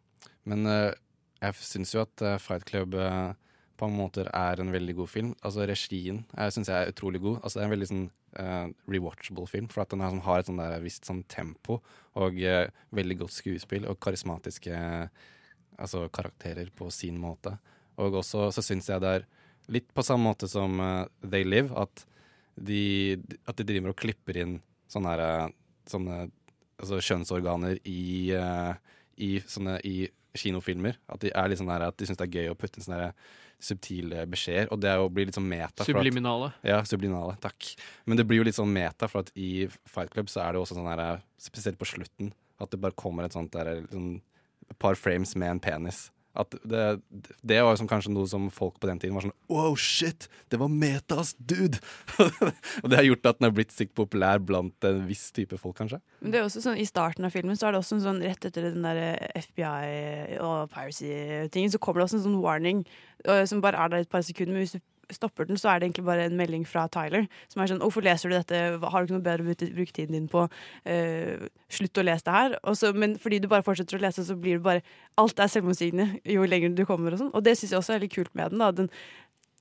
Men 0.43 0.68
jeg 0.68 1.56
syns 1.64 1.93
jo 1.93 2.01
at 2.01 2.20
Fight 2.43 2.66
Club 2.68 2.97
på 3.84 3.90
mange 3.90 4.00
måter 4.00 4.30
er 4.32 4.62
en 4.62 4.72
veldig 4.72 4.96
god 5.02 5.10
film. 5.12 5.34
Altså 5.44 5.68
Regien 5.68 6.22
jeg 6.32 6.56
syns 6.56 6.72
jeg 6.72 6.80
er 6.80 6.94
utrolig 6.94 7.20
god. 7.24 7.42
Altså 7.42 7.60
Det 7.60 7.64
er 7.64 7.68
en 7.68 7.74
veldig 7.74 7.90
sånn 7.90 8.06
uh, 8.40 8.68
rewatchable 8.96 9.48
film, 9.52 9.68
for 9.72 9.84
at 9.84 9.92
den 9.92 10.04
har, 10.04 10.14
sånn, 10.14 10.24
har 10.24 10.40
et 10.40 10.50
sånn 10.50 10.62
der 10.64 10.86
visst 10.86 11.10
sånn 11.10 11.24
tempo 11.28 11.82
og 12.20 12.40
uh, 12.40 12.66
veldig 12.96 13.20
godt 13.26 13.36
skuespill 13.36 13.90
og 13.90 14.00
karismatiske 14.04 14.74
eh, 14.74 15.30
altså, 15.78 16.08
karakterer 16.14 16.72
på 16.76 16.88
sin 16.94 17.20
måte. 17.20 17.58
Og 18.00 18.22
også 18.22 18.48
så 18.54 18.64
syns 18.66 18.90
jeg 18.90 19.04
det 19.04 19.14
er 19.20 19.28
litt 19.74 19.92
på 19.96 20.06
samme 20.06 20.32
måte 20.32 20.50
som 20.52 20.80
uh, 20.80 21.06
They 21.26 21.46
Live, 21.48 21.74
at 21.76 22.06
de, 22.56 23.18
at 23.50 23.58
de 23.58 23.66
driver 23.68 23.94
og 23.94 24.00
klipper 24.00 24.38
inn 24.44 24.58
sånne, 24.92 25.14
her, 25.16 25.24
eh, 25.26 25.54
sånne 25.90 26.18
altså 26.78 27.00
kjønnsorganer 27.02 27.80
i, 27.90 28.30
eh, 28.38 28.74
i, 29.18 29.32
sånne, 29.42 29.80
i 29.90 30.06
kinofilmer. 30.36 30.98
At 31.10 31.20
de 31.22 31.32
er 31.34 31.56
sånn 31.56 31.68
der, 31.72 31.88
at 31.88 31.98
de 31.98 32.06
syns 32.10 32.18
det 32.18 32.28
er 32.28 32.40
gøy 32.42 32.52
å 32.52 32.58
putte 32.58 32.78
inn 32.80 32.86
sånne 32.88 33.14
subtile 33.64 34.26
beskjeder. 34.28 34.68
Og 34.74 34.80
det 34.84 34.94
jo 34.98 35.10
blir 35.10 35.26
litt 35.30 35.36
sånn 35.38 35.48
meta. 35.48 35.84
for 35.84 35.92
at- 35.92 36.04
Subliminale. 36.04 36.54
ja, 36.64 36.82
subliminale. 36.84 37.40
Takk. 37.40 37.76
Men 38.06 38.18
det 38.18 38.28
blir 38.28 38.38
jo 38.38 38.44
litt 38.44 38.56
sånn 38.56 38.74
meta, 38.74 39.08
for 39.08 39.20
at 39.20 39.32
i 39.36 39.68
Fight 39.86 40.10
Club 40.12 40.28
så 40.28 40.42
er 40.42 40.52
det 40.54 40.60
jo 40.60 40.66
også 40.66 40.76
sånn 40.76 40.90
her, 40.98 41.22
spesielt 41.40 41.78
på 41.78 41.86
slutten, 41.88 42.34
at 42.60 42.70
det 42.72 42.82
bare 42.82 42.92
kommer 42.94 43.24
et 43.26 43.32
sånt 43.34 43.52
der, 43.52 43.82
sånn, 43.92 44.22
par 44.80 44.96
frames 44.96 45.36
med 45.36 45.50
en 45.50 45.60
penis. 45.60 46.10
At 46.34 46.56
det, 46.66 46.84
det 47.46 47.60
var 47.62 47.76
liksom 47.76 47.90
kanskje 47.90 48.12
noe 48.14 48.26
som 48.30 48.48
folk 48.54 48.80
på 48.82 48.90
den 48.90 48.98
tiden 49.02 49.14
var 49.14 49.26
sånn 49.28 49.36
Wow, 49.52 49.76
shit! 49.78 50.26
Det 50.50 50.58
var 50.58 50.72
metas, 50.72 51.36
dude! 51.38 51.78
og 52.82 52.88
det 52.90 52.98
har 52.98 53.06
gjort 53.06 53.30
at 53.30 53.40
den 53.40 53.50
har 53.50 53.54
blitt 53.54 53.76
sikkert 53.76 54.00
populær 54.02 54.42
blant 54.42 54.88
en 54.90 55.04
viss 55.06 55.28
type 55.36 55.60
folk, 55.62 55.78
kanskje. 55.78 56.02
Men 56.24 56.34
det 56.34 56.42
er 56.42 56.48
også 56.48 56.64
sånn, 56.66 56.80
I 56.82 56.88
starten 56.90 57.28
av 57.28 57.36
filmen 57.36 57.60
så 57.60 57.70
er 57.70 57.76
det 57.76 57.84
også 57.84 58.00
en 58.00 58.06
sånn 58.08 58.24
rett 58.26 58.50
etter 58.50 58.70
den 58.72 58.88
der 58.88 59.20
FBI 59.46 60.40
og 60.42 60.74
piracy-tingen, 60.74 61.74
så 61.74 61.82
kommer 61.84 62.02
det 62.02 62.10
også 62.10 62.22
en 62.22 62.26
sånn 62.26 62.42
warning 62.42 62.82
øh, 63.28 63.44
som 63.50 63.62
bare 63.62 63.78
er 63.78 63.94
der 63.94 64.08
et 64.08 64.12
par 64.14 64.26
sekunder. 64.26 64.56
Men 64.56 64.66
hvis 64.66 64.78
du 64.80 64.82
stopper 65.12 65.47
den, 65.49 65.58
så 65.60 65.70
er 65.70 65.80
det 65.80 65.89
egentlig 65.89 66.06
bare 66.06 66.28
en 66.28 66.38
melding 66.38 66.66
fra 66.68 66.86
Tyler 66.88 67.28
som 67.51 67.62
er 67.62 67.72
sånn 67.72 67.82
'Hvorfor 67.82 68.04
leser 68.04 68.30
du 68.30 68.36
dette? 68.36 68.80
Har 68.80 69.04
du 69.04 69.08
ikke 69.08 69.18
noe 69.18 69.28
bedre 69.28 69.43
å 69.43 69.76
bruke- 69.76 69.93
tiden 69.93 70.14
din 70.14 70.28
på? 70.28 70.49
Uh, 70.86 71.47
slutt 71.70 71.97
å 71.97 72.06
lese 72.06 72.24
det 72.24 72.34
her.' 72.34 72.60
Og 72.64 72.76
så, 72.78 72.93
men 72.93 73.18
fordi 73.18 73.39
du 73.39 73.47
bare 73.47 73.64
fortsetter 73.64 73.97
å 73.97 74.01
lese, 74.01 74.24
så 74.24 74.36
blir 74.36 74.58
det 74.58 74.64
bare 74.64 74.82
Alt 75.18 75.39
er 75.39 75.47
selvmotsigende 75.47 76.20
jo 76.26 76.43
lenger 76.43 76.76
du 76.76 76.86
kommer 76.86 77.14
og 77.14 77.20
sånn. 77.20 77.34
Og 77.34 77.43
det 77.43 77.58
syns 77.58 77.72
jeg 77.72 77.80
også 77.80 77.93
er 77.93 77.99
veldig 77.99 78.16
kult 78.16 78.36
med 78.36 78.49
den. 78.51 78.60
da 78.60 78.72
den 78.72 78.89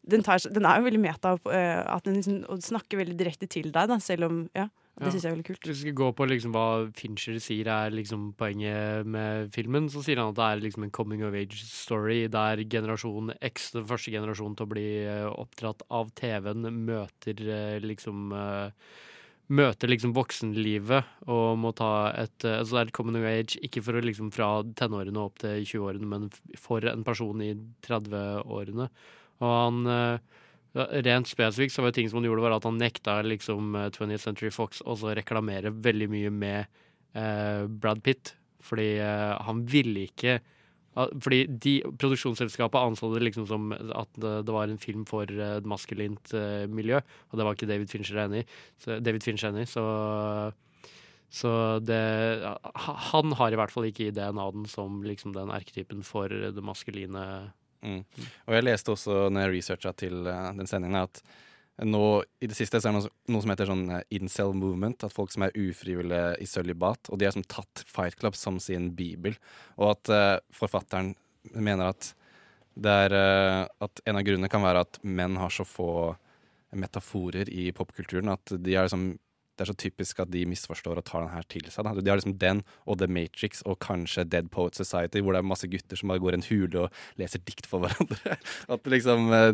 den, 0.08 0.22
tar, 0.22 0.38
den 0.38 0.64
er 0.66 0.78
jo 0.78 0.84
veldig 0.88 1.00
meta, 1.00 1.38
uh, 1.46 1.94
at 1.96 2.04
den 2.04 2.14
liksom, 2.14 2.60
snakker 2.60 2.98
veldig 2.98 3.16
direkte 3.16 3.46
til 3.46 3.70
deg, 3.70 3.88
da, 3.88 3.98
selv 3.98 4.24
om 4.24 4.50
Ja, 4.54 4.68
det 4.98 5.06
Ja. 5.06 5.10
syns 5.10 5.22
jeg 5.24 5.30
er 5.32 5.36
veldig 5.36 5.46
kult. 5.48 5.62
Hvis 5.64 5.78
vi 5.82 5.90
skal 5.90 5.94
gå 5.96 6.08
på 6.14 6.26
liksom 6.28 6.52
hva 6.52 6.92
Fincher 6.94 7.38
sier 7.40 7.66
er 7.66 7.90
liksom 7.90 8.34
poenget 8.36 9.06
med 9.06 9.50
filmen, 9.52 9.88
så 9.88 10.02
sier 10.04 10.16
han 10.20 10.28
at 10.30 10.36
det 10.36 10.44
er 10.44 10.60
liksom 10.68 10.84
en 10.84 10.90
coming 10.90 11.22
of 11.24 11.32
age-story 11.32 12.28
der 12.30 12.62
generasjon 12.68 13.32
X, 13.40 13.70
den 13.72 13.86
første 13.88 14.12
generasjonen 14.12 14.54
til 14.56 14.66
å 14.66 14.72
bli 14.74 14.84
eh, 15.06 15.24
oppdratt 15.32 15.82
av 15.90 16.12
TV-en, 16.14 16.68
møter 16.84 17.40
eh, 17.40 17.80
liksom 17.80 18.32
eh, 18.36 18.70
Møter 19.52 19.90
liksom 19.90 20.14
voksenlivet 20.14 21.04
og 21.28 21.58
må 21.58 21.72
ta 21.76 22.12
et 22.16 22.44
Altså 22.46 22.72
det 22.72 22.78
er 22.80 22.86
et 22.86 22.92
coming 22.96 23.16
of 23.18 23.26
age 23.26 23.58
ikke 23.60 23.82
for 23.84 23.98
å 23.98 24.00
liksom 24.00 24.30
fra 24.32 24.62
tenårene 24.78 25.18
opp 25.20 25.42
til 25.42 25.66
20-årene, 25.66 26.06
men 26.08 26.30
for 26.56 26.80
en 26.88 27.02
person 27.04 27.42
i 27.42 27.50
30-årene. 27.84 28.86
Og 29.42 29.50
han 29.52 30.20
Rent 30.72 31.28
spesifikt 31.28 31.74
så 31.74 31.82
var 31.82 31.92
det 31.92 31.98
ting 32.00 32.08
som 32.08 32.20
han 32.20 32.30
gjorde, 32.30 32.44
var 32.46 32.54
at 32.56 32.64
han 32.64 32.78
nekta 32.80 33.18
liksom 33.26 33.74
eh, 33.76 33.90
20th 33.92 34.24
Century 34.24 34.52
Fox 34.54 34.80
også 34.88 35.12
reklamere 35.18 35.72
veldig 35.84 36.08
mye 36.12 36.32
med 36.32 36.64
eh, 37.12 37.66
Brad 37.68 38.00
Pitt. 38.06 38.34
Fordi 38.62 38.88
eh, 39.02 39.36
han 39.42 39.62
ville 39.68 40.06
ikke 40.06 40.38
Fordi 40.92 41.46
de, 41.48 41.78
produksjonsselskapet 41.96 42.76
anså 42.76 43.08
det 43.14 43.22
liksom 43.24 43.46
som 43.48 43.70
at 43.72 44.10
det, 44.20 44.52
var 44.52 44.68
en 44.68 44.80
film 44.80 45.06
for 45.08 45.24
eh, 45.24 45.56
et 45.58 45.68
maskulint 45.68 46.34
eh, 46.36 46.66
miljø, 46.68 47.00
og 47.30 47.38
det 47.38 47.46
var 47.46 47.56
ikke 47.56 47.68
David 47.70 47.88
Fincher 47.88 48.20
enig 48.26 48.42
i. 48.42 48.50
Så, 48.76 48.98
David 49.00 49.24
Fincher 49.24 49.52
enig 49.52 49.68
så 49.72 49.86
så 51.32 51.80
det 51.80 51.96
Han 52.76 53.32
har 53.38 53.54
i 53.54 53.56
hvert 53.56 53.72
fall 53.72 53.86
ikke 53.88 54.10
i 54.10 54.12
DNA-en 54.12 54.66
som 54.68 55.00
liksom 55.00 55.32
den 55.32 55.48
erketypen 55.48 56.02
for 56.04 56.28
det 56.28 56.64
maskuline 56.64 57.22
Mm. 57.82 58.02
Og 58.46 58.56
jeg 58.56 58.66
leste 58.66 58.92
også 58.94 59.26
når 59.32 59.46
jeg 59.46 59.54
researcha 59.56 59.92
til 60.04 60.22
uh, 60.26 60.52
den 60.56 60.70
sendingen, 60.70 61.02
at 61.02 61.22
nå 61.88 62.06
i 62.42 62.48
det 62.50 62.56
siste 62.56 62.78
så 62.78 62.90
er 62.90 62.92
det 62.92 63.00
noe, 63.00 63.12
noe 63.32 63.42
som 63.42 63.52
heter 63.54 63.70
sånn 63.70 63.84
eh, 63.96 64.02
incel 64.18 64.52
movement. 64.54 65.06
At 65.06 65.14
folk 65.14 65.32
som 65.32 65.46
er 65.46 65.56
ufrivillige 65.56 66.34
i 66.44 66.46
sølibat. 66.46 67.10
Og 67.10 67.18
de 67.18 67.26
har 67.26 67.34
som 67.34 67.46
tatt 67.48 67.84
Fight 67.88 68.18
Club 68.20 68.36
som 68.38 68.60
sin 68.62 68.90
bibel. 68.98 69.38
Og 69.80 69.94
at 69.94 70.12
uh, 70.12 70.36
forfatteren 70.54 71.14
mener 71.54 71.90
at 71.94 72.12
det 72.72 72.92
er 73.06 73.12
uh, 73.12 73.64
At 73.84 74.00
en 74.08 74.16
av 74.16 74.24
grunnene 74.24 74.48
kan 74.52 74.62
være 74.64 74.84
at 74.86 75.00
menn 75.04 75.34
har 75.40 75.52
så 75.52 75.66
få 75.68 76.14
metaforer 76.72 77.50
i 77.52 77.66
popkulturen 77.76 78.30
at 78.32 78.54
de 78.64 78.72
er 78.72 78.86
liksom 78.86 79.10
det 79.62 79.68
er 79.68 79.74
så 79.76 79.78
typisk 79.78 80.20
at 80.22 80.30
de 80.32 80.42
misforstår 80.50 80.98
og 80.98 81.06
tar 81.06 81.22
den 81.22 81.30
her 81.30 81.46
til 81.46 81.68
seg. 81.70 81.86
Da. 81.86 81.94
De 81.94 82.10
har 82.10 82.18
liksom 82.18 82.34
den 82.40 82.64
og 82.82 82.98
The 82.98 83.06
Matrix 83.06 83.62
og 83.62 83.78
kanskje 83.84 84.26
Dead 84.26 84.50
Poet 84.50 84.78
Society, 84.78 85.22
hvor 85.22 85.36
det 85.36 85.42
er 85.42 85.48
masse 85.52 85.70
gutter 85.70 85.98
som 85.98 86.10
bare 86.10 86.22
går 86.22 86.34
i 86.34 86.40
en 86.40 86.46
hule 86.48 86.84
og 86.84 87.02
leser 87.20 87.42
dikt 87.46 87.68
for 87.70 87.84
hverandre. 87.84 88.38
At 88.74 88.90
liksom 88.90 89.30
eh, 89.32 89.52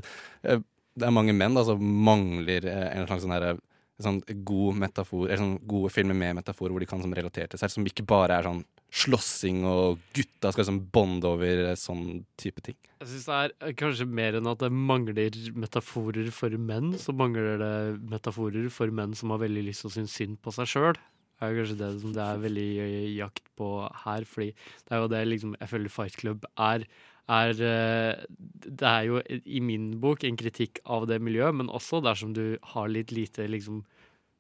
eh, 0.49 0.65
Det 0.99 1.07
er 1.07 1.15
mange 1.15 1.37
menn 1.37 1.55
da, 1.55 1.63
som 1.69 1.83
mangler 1.83 2.65
eh, 2.67 2.87
en 2.97 3.05
slags 3.07 3.27
sånn 3.27 3.37
her, 3.37 3.51
eh, 3.53 3.61
sånn 4.03 4.23
god 4.49 4.81
metafor, 4.81 5.29
eller 5.29 5.43
sånn 5.43 5.59
gode 5.69 5.93
filmer 5.93 6.17
med 6.17 6.41
metaforer 6.41 6.73
hvor 6.73 6.83
de 6.83 6.89
kan 6.91 7.05
som 7.05 7.15
relatere 7.15 7.53
til 7.53 7.61
seg, 7.61 7.75
som 7.75 7.87
ikke 7.87 8.07
bare 8.09 8.41
er 8.41 8.49
sånn 8.49 8.65
slåssing 8.89 9.67
og 9.69 9.99
gutta 10.17 10.51
skal 10.53 10.65
liksom 10.65 10.81
bonde 10.93 11.29
over 11.29 11.75
sånn 11.77 12.23
type 12.41 12.63
ting. 12.65 12.79
Jeg 13.03 13.11
syns 13.11 13.27
det 13.29 13.37
er 13.69 13.77
kanskje 13.79 14.07
mer 14.09 14.39
enn 14.39 14.49
at 14.49 14.63
det 14.63 14.71
mangler 14.73 15.37
metaforer 15.59 16.31
for 16.35 16.57
menn, 16.57 16.95
så 17.01 17.13
mangler 17.17 17.61
det 17.61 17.75
metaforer 18.09 18.71
for 18.73 18.93
menn 18.95 19.15
som 19.19 19.35
har 19.35 19.45
veldig 19.45 19.67
lyst 19.69 19.85
til 19.85 19.93
å 19.93 19.97
synes 19.99 20.17
synd 20.17 20.41
på 20.45 20.55
seg 20.57 20.73
sjøl. 20.73 20.99
Det 21.39 21.47
er 21.47 21.61
kanskje 21.61 21.79
det 21.79 21.93
som 22.03 22.17
det 22.17 22.25
er 22.25 22.41
veldig 22.43 22.67
eh, 22.83 22.97
jakt 23.15 23.45
på 23.59 23.69
her, 24.07 24.27
fordi 24.27 24.51
det 24.57 24.97
er 24.97 25.05
jo 25.05 25.13
det 25.13 25.23
liksom, 25.29 25.55
jeg 25.61 25.71
føler 25.71 25.95
Fight 25.95 26.19
Club 26.19 26.49
er. 26.57 26.89
er 27.31 27.63
eh, 27.63 28.25
det 28.67 28.89
er 28.89 29.05
jo 29.07 29.21
i 29.45 29.61
min 29.63 29.93
bok 30.03 30.25
en 30.27 30.41
kritikk 30.41 30.81
av 30.85 31.07
det 31.07 31.21
miljøet, 31.23 31.55
men 31.61 31.71
også 31.71 32.01
dersom 32.03 32.33
du 32.35 32.59
har 32.73 32.91
litt 32.91 33.15
lite 33.15 33.47
liksom 33.47 33.85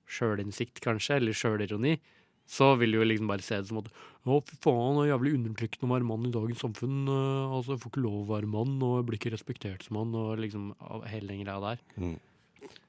sjølinnsikt, 0.08 0.80
kanskje, 0.82 1.20
eller 1.20 1.36
sjølironi, 1.36 1.98
så 2.48 2.72
vil 2.80 2.94
du 2.94 3.00
jo 3.00 3.08
liksom 3.08 3.28
bare 3.30 3.44
se 3.44 3.60
det 3.60 3.68
som 3.68 3.82
at 3.82 3.90
å, 4.28 4.38
fy 4.44 4.56
faen, 4.64 4.96
det 4.98 5.06
er 5.06 5.12
jævlig 5.14 5.34
undertrykkende 5.38 5.88
å 5.88 5.94
være 5.94 6.08
mann 6.08 6.28
i 6.28 6.32
dagens 6.34 6.64
samfunn. 6.64 6.96
eh, 7.08 7.56
altså, 7.56 7.74
Jeg 7.74 7.82
får 7.82 7.92
ikke 7.92 8.04
lov 8.04 8.16
å 8.22 8.30
være 8.34 8.50
mann, 8.50 8.74
og 8.84 8.96
jeg 8.98 9.06
blir 9.08 9.20
ikke 9.20 9.34
respektert 9.36 9.84
som 9.86 10.00
mann, 10.00 10.16
og 10.16 10.40
liksom 10.42 10.72
hele 11.08 11.32
den 11.32 11.44
greia 11.44 11.60
der. 11.64 11.84
Mm. 11.96 12.16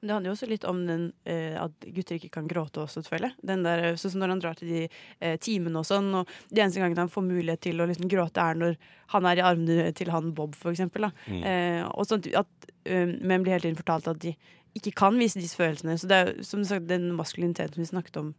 Det 0.00 0.10
handler 0.10 0.30
jo 0.30 0.34
også 0.34 0.48
litt 0.48 0.64
om 0.68 0.80
den, 0.86 1.12
eh, 1.28 1.56
at 1.60 1.86
gutter 1.94 2.16
ikke 2.16 2.32
kan 2.32 2.48
gråte 2.48 2.82
også, 2.82 3.02
selvfølgelig. 3.04 3.32
Den 3.46 3.62
der, 3.64 3.84
eh, 3.84 3.96
sånn 4.00 4.14
som 4.14 4.20
når 4.20 4.32
han 4.34 4.42
drar 4.42 4.58
til 4.58 4.68
de 4.68 4.82
eh, 5.20 5.36
timene 5.36 5.80
og 5.80 5.86
sånn, 5.88 6.08
og 6.14 6.28
de 6.50 6.60
eneste 6.60 6.80
gangen 6.80 6.98
han 6.98 7.12
får 7.12 7.26
mulighet 7.26 7.60
til 7.68 7.80
å 7.80 7.88
liksom 7.88 8.08
gråte, 8.10 8.40
er 8.40 8.54
når 8.60 8.76
han 9.14 9.26
er 9.26 9.40
i 9.40 9.46
armene 9.46 9.92
til 9.96 10.10
han 10.10 10.32
Bob, 10.34 10.56
for 10.56 10.72
eksempel. 10.72 11.08
Da. 11.08 11.12
Mm. 11.28 11.42
Eh, 11.44 11.82
og 11.94 12.08
sånt 12.08 12.28
at 12.34 12.70
eh, 12.84 13.06
menn 13.20 13.44
blir 13.44 13.56
hele 13.56 13.68
tiden 13.68 13.80
fortalt 13.80 14.08
at 14.08 14.20
de 14.20 14.34
ikke 14.74 14.94
kan 14.94 15.16
vise 15.18 15.40
disse 15.40 15.58
følelsene. 15.58 15.98
Så 15.98 16.08
det 16.08 16.16
er 16.16 16.32
som 16.46 16.64
sagt, 16.64 16.88
den 16.88 17.10
maskuliniteten 17.16 17.74
som 17.74 17.84
vi 17.84 17.92
snakket 17.92 18.20
om 18.20 18.34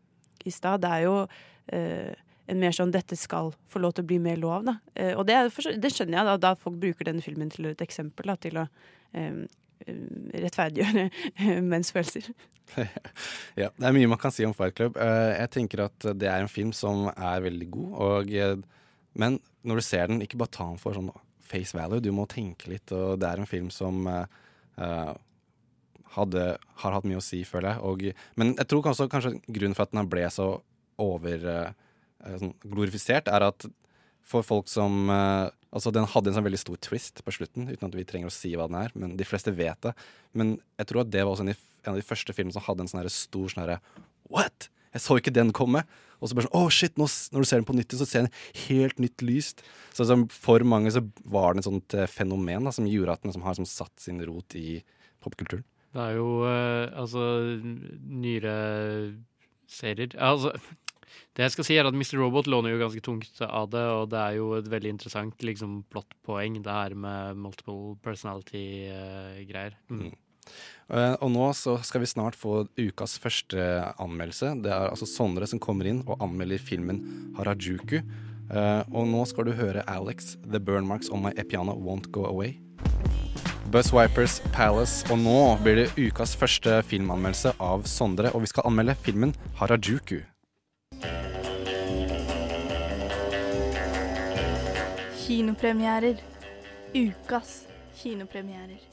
i 0.48 0.54
stad, 0.54 0.82
det 0.84 0.92
er 0.92 1.06
jo 1.06 1.16
eh, 1.74 2.14
en 2.52 2.60
mer 2.60 2.74
sånn 2.76 2.92
'dette 2.92 3.16
skal 3.16 3.54
få 3.72 3.80
lov 3.80 3.94
til 3.96 4.04
å 4.04 4.08
bli 4.08 4.20
mer 4.20 4.38
lov', 4.42 4.66
da. 4.66 4.78
Eh, 4.96 5.14
og 5.16 5.26
det, 5.28 5.36
er, 5.36 5.78
det 5.80 5.92
skjønner 5.94 6.18
jeg, 6.18 6.26
da, 6.26 6.38
da 6.38 6.56
folk 6.60 6.80
bruker 6.82 7.08
denne 7.08 7.24
filmen 7.24 7.50
til 7.54 7.66
et 7.72 7.82
eksempel, 7.82 8.32
da, 8.32 8.36
til 8.36 8.58
å 8.58 8.68
eh, 9.14 9.44
rettferdiggjøre 9.88 11.10
menns 11.72 11.94
følelser. 11.96 12.32
Ja, 13.60 13.68
det 13.76 13.84
er 13.84 13.92
mye 13.96 14.08
man 14.08 14.20
kan 14.22 14.32
si 14.32 14.46
om 14.48 14.54
Fight 14.56 14.78
Club. 14.78 14.96
Eh, 14.96 15.34
Jeg 15.42 15.52
tenker 15.58 15.86
at 15.90 16.06
det 16.16 16.30
er 16.30 16.40
en 16.44 16.52
film 16.52 16.72
som 16.76 17.10
er 17.12 17.42
veldig 17.44 17.68
god, 17.74 17.90
og, 18.06 18.32
eh, 18.32 18.56
men 19.20 19.40
når 19.68 19.82
du 19.82 19.84
ser 19.86 20.08
den, 20.08 20.22
ikke 20.24 20.40
bare 20.40 20.56
ta 20.56 20.70
den 20.70 20.80
for 20.80 20.96
sånn 20.96 21.12
face 21.52 21.76
value, 21.76 22.00
du 22.00 22.14
må 22.16 22.24
tenke 22.32 22.70
litt, 22.72 22.92
og 22.96 23.20
det 23.20 23.28
er 23.28 23.42
en 23.42 23.50
film 23.50 23.68
som 23.74 24.06
eh, 24.08 24.24
eh, 24.80 25.12
hadde, 26.16 26.46
har 26.84 26.96
hatt 26.96 27.08
mye 27.08 27.22
å 27.22 27.24
si, 27.26 27.44
føler 27.48 27.74
jeg. 27.74 27.82
Og, 27.88 28.26
men 28.40 28.54
jeg 28.58 28.70
tror 28.70 28.92
også 28.92 29.10
kanskje 29.12 29.38
grunnen 29.48 29.78
for 29.78 29.88
at 29.88 29.96
den 29.96 30.10
ble 30.12 30.26
så 30.34 30.50
over 31.02 31.48
eh, 31.54 31.72
sånn 32.42 32.56
glorifisert, 32.66 33.32
er 33.32 33.48
at 33.48 33.68
for 34.28 34.46
folk 34.46 34.72
som 34.72 35.10
eh, 35.10 35.50
Altså, 35.72 35.88
den 35.96 36.04
hadde 36.04 36.28
en 36.28 36.36
sånn 36.36 36.44
veldig 36.44 36.60
stor 36.60 36.80
twist 36.84 37.22
på 37.24 37.32
slutten, 37.32 37.70
uten 37.72 37.86
at 37.88 37.94
vi 37.96 38.04
trenger 38.04 38.28
å 38.28 38.34
si 38.36 38.50
hva 38.60 38.66
den 38.68 38.76
er. 38.76 38.92
Men 39.00 39.14
de 39.16 39.24
fleste 39.24 39.54
vet 39.56 39.80
det. 39.86 39.94
Men 40.36 40.58
jeg 40.82 40.90
tror 40.90 41.06
at 41.06 41.14
det 41.14 41.22
var 41.24 41.32
også 41.32 41.46
en, 41.46 41.54
en 41.56 41.94
av 41.94 42.00
de 42.02 42.04
første 42.04 42.36
filmene 42.36 42.52
som 42.52 42.66
hadde 42.66 42.84
en 42.84 42.92
sånn 42.92 43.08
stor 43.16 43.54
sånn 43.54 43.62
herre 43.64 43.78
What?! 44.28 44.68
Jeg 44.92 45.06
så 45.06 45.16
ikke 45.16 45.32
den 45.32 45.54
komme! 45.56 45.86
Og 46.20 46.28
så 46.28 46.36
bare 46.36 46.50
sånn, 46.50 46.58
oh 46.60 46.68
shit, 46.68 47.00
nå, 47.00 47.08
Når 47.08 47.46
du 47.46 47.48
ser 47.48 47.62
den 47.62 47.70
på 47.70 47.76
nytt, 47.78 47.96
så 47.96 48.10
ser 48.10 48.28
den 48.28 48.36
helt 48.68 49.00
nytt 49.00 49.24
lyst. 49.24 49.64
Så 49.96 50.04
liksom, 50.04 50.28
for 50.36 50.68
mange 50.68 50.92
så 50.92 51.06
var 51.24 51.56
det 51.56 51.64
et 51.64 51.70
sånt 51.70 51.96
eh, 51.96 52.12
fenomen 52.12 52.68
da, 52.68 52.76
som 52.76 52.90
gjorde 52.90 53.16
at 53.16 53.24
den 53.24 53.32
liksom 53.32 53.48
har 53.48 53.56
liksom 53.56 53.72
satt 53.72 54.04
sin 54.04 54.20
rot 54.28 54.60
i 54.60 54.82
popkulturen. 55.24 55.64
Det 55.92 56.00
er 56.00 56.16
jo 56.16 56.30
eh, 56.48 56.88
altså 56.96 57.26
nyere 58.08 58.56
serier 59.72 60.16
Altså, 60.16 60.54
det 61.36 61.46
jeg 61.46 61.56
skal 61.56 61.68
si, 61.68 61.78
er 61.80 61.90
at 61.90 61.98
Mr. 61.98 62.18
Robot 62.22 62.48
låner 62.52 62.74
jo 62.74 62.82
ganske 62.82 63.04
tungt 63.04 63.44
av 63.44 63.70
det, 63.74 63.84
og 63.84 64.10
det 64.14 64.20
er 64.24 64.40
jo 64.40 64.52
et 64.58 64.72
veldig 64.72 64.96
interessant 64.96 65.46
liksom, 65.48 65.82
plottpoeng, 65.92 66.62
det 66.64 66.76
her 66.80 66.96
med 66.96 67.40
multiple 67.40 67.96
personality-greier. 68.04 69.78
Mm. 69.92 70.12
Eh, 70.92 71.16
og 71.24 71.32
nå 71.32 71.46
så 71.56 71.78
skal 71.86 72.04
vi 72.04 72.10
snart 72.10 72.40
få 72.40 72.66
ukas 72.80 73.18
første 73.22 73.62
anmeldelse. 74.02 74.56
Det 74.64 74.72
er 74.72 74.90
altså 74.90 75.08
Sondre 75.08 75.48
som 75.48 75.62
kommer 75.64 75.88
inn 75.88 76.04
og 76.08 76.20
anmelder 76.24 76.62
filmen 76.62 77.04
Harajuku. 77.40 78.02
Uh, 78.52 78.84
og 78.92 79.06
nå 79.08 79.22
skal 79.30 79.48
du 79.48 79.54
høre 79.56 79.86
Alex, 79.88 80.34
The 80.44 80.60
Burn 80.60 80.84
Marks 80.84 81.08
on 81.08 81.24
My 81.24 81.32
Epiano 81.40 81.72
Won't 81.80 82.12
Go 82.12 82.26
Away. 82.28 82.58
Buzzwipers 83.72 84.42
Palace, 84.52 85.06
og 85.08 85.22
nå 85.22 85.38
blir 85.64 85.78
det 85.80 85.92
ukas 85.96 86.34
første 86.36 86.82
filmanmeldelse 86.84 87.54
av 87.64 87.86
Sondre, 87.88 88.28
og 88.36 88.44
vi 88.44 88.50
skal 88.52 88.66
anmelde 88.68 88.98
filmen 89.00 89.32
Harajuku. 89.62 90.18
Kinopremierer. 95.22 96.20
Ukas 96.92 97.62
kinopremierer. 97.96 98.84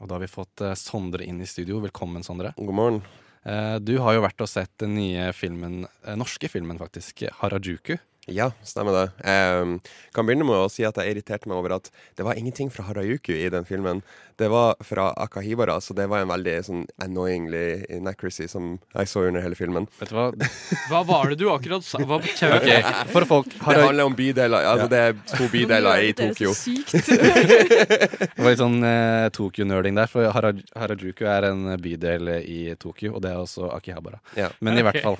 Og 0.00 0.08
da 0.08 0.16
har 0.16 0.24
vi 0.24 0.32
fått 0.32 0.64
eh, 0.64 0.72
Sondre 0.80 1.28
inn 1.28 1.42
i 1.44 1.50
studio. 1.50 1.82
Velkommen, 1.84 2.24
Sondre. 2.24 2.54
God 2.56 2.76
morgen. 2.80 3.02
Eh, 3.44 3.76
du 3.84 3.98
har 4.00 4.16
jo 4.16 4.24
vært 4.24 4.40
og 4.40 4.48
sett 4.48 4.72
den 4.80 4.96
nye 4.96 5.28
filmen, 5.36 5.82
eh, 5.84 6.16
norske 6.16 6.48
filmen 6.48 6.80
faktisk, 6.80 7.26
Harajuku. 7.42 7.98
Ja, 8.26 8.48
stemmer 8.66 8.90
det. 8.90 9.04
Jeg 9.22 9.66
kan 10.14 10.26
begynne 10.26 10.46
med 10.48 10.58
å 10.58 10.70
si 10.70 10.82
at 10.82 10.96
jeg 10.98 11.14
irriterte 11.14 11.46
meg 11.46 11.60
over 11.60 11.76
at 11.76 11.92
det 12.18 12.24
var 12.26 12.34
ingenting 12.34 12.72
fra 12.74 12.88
Harajuku 12.88 13.30
i 13.36 13.46
den 13.54 13.68
filmen. 13.68 14.00
Det 14.36 14.48
var 14.52 14.76
fra 14.84 15.12
Akahibara, 15.16 15.80
så 15.80 15.94
det 15.94 16.06
var 16.12 16.20
en 16.20 16.28
veldig 16.28 16.54
sånn 16.66 16.82
annoyingly 17.00 17.86
inaccuracy 17.96 18.44
som 18.52 18.74
jeg 18.92 19.08
så 19.08 19.22
under 19.30 19.40
hele 19.40 19.56
filmen. 19.56 19.86
Vet 20.00 20.12
du 20.12 20.16
hva? 20.18 20.26
Hva 20.90 21.00
var 21.08 21.32
det 21.32 21.38
du 21.40 21.46
akkurat 21.48 21.84
sa? 21.86 22.02
Hva 22.04 22.18
Ok, 22.56 22.68
for 23.12 23.28
folk 23.28 23.48
Det 23.54 23.80
handler 23.80 24.04
om 24.04 24.16
bydeler. 24.16 24.68
Altså, 24.68 24.88
det 24.92 25.00
er 25.06 25.16
to 25.32 25.48
bydeler 25.52 26.04
i 26.04 26.12
Det 26.12 26.28
er 26.28 26.34
Tokyo. 26.34 26.52
sykt. 26.52 26.92
Det 28.36 28.44
var 28.44 28.52
litt 28.52 28.60
sånn 28.60 28.78
eh, 28.84 29.26
Tokyo-nerding 29.32 29.96
der, 29.96 30.10
for 30.10 30.28
Hara 30.34 30.52
Harajuku 30.76 31.24
er 31.30 31.48
en 31.50 31.72
bydel 31.80 32.34
i 32.42 32.60
Tokyo, 32.80 33.16
og 33.16 33.24
det 33.24 33.32
er 33.32 33.40
også 33.40 33.70
Akihabara. 33.72 34.20
Ja. 34.36 34.50
Men 34.60 34.76
i 34.76 34.84
okay. 34.84 35.00
hvert 35.00 35.06
fall. 35.06 35.18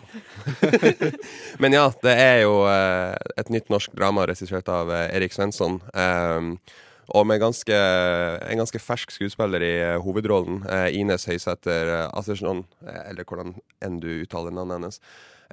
Men 1.62 1.76
ja, 1.76 1.88
det 2.04 2.16
er 2.20 2.42
jo 2.44 2.58
eh, 2.68 3.14
et 3.40 3.52
nytt 3.52 3.72
norsk 3.72 3.96
drama 3.96 4.26
regissert 4.28 4.68
av 4.72 4.92
eh, 4.92 5.08
Erik 5.16 5.32
Svensson. 5.36 5.80
Um, 5.96 6.58
og 7.14 7.26
med 7.28 7.40
ganske, 7.42 7.76
en 7.76 8.58
ganske 8.62 8.80
fersk 8.82 9.12
skuespiller 9.14 9.62
i 9.62 9.72
eh, 9.82 9.98
hovedrollen. 10.02 10.64
eh, 10.66 10.88
Ines 10.98 11.26
Høysæter 11.30 12.08
Assersson, 12.08 12.64
eh, 12.86 13.02
eller 13.10 13.24
hvordan 13.24 13.54
enn 13.84 14.00
du 14.02 14.08
uttaler 14.24 14.54
navnet 14.54 14.80
hennes. 14.80 15.00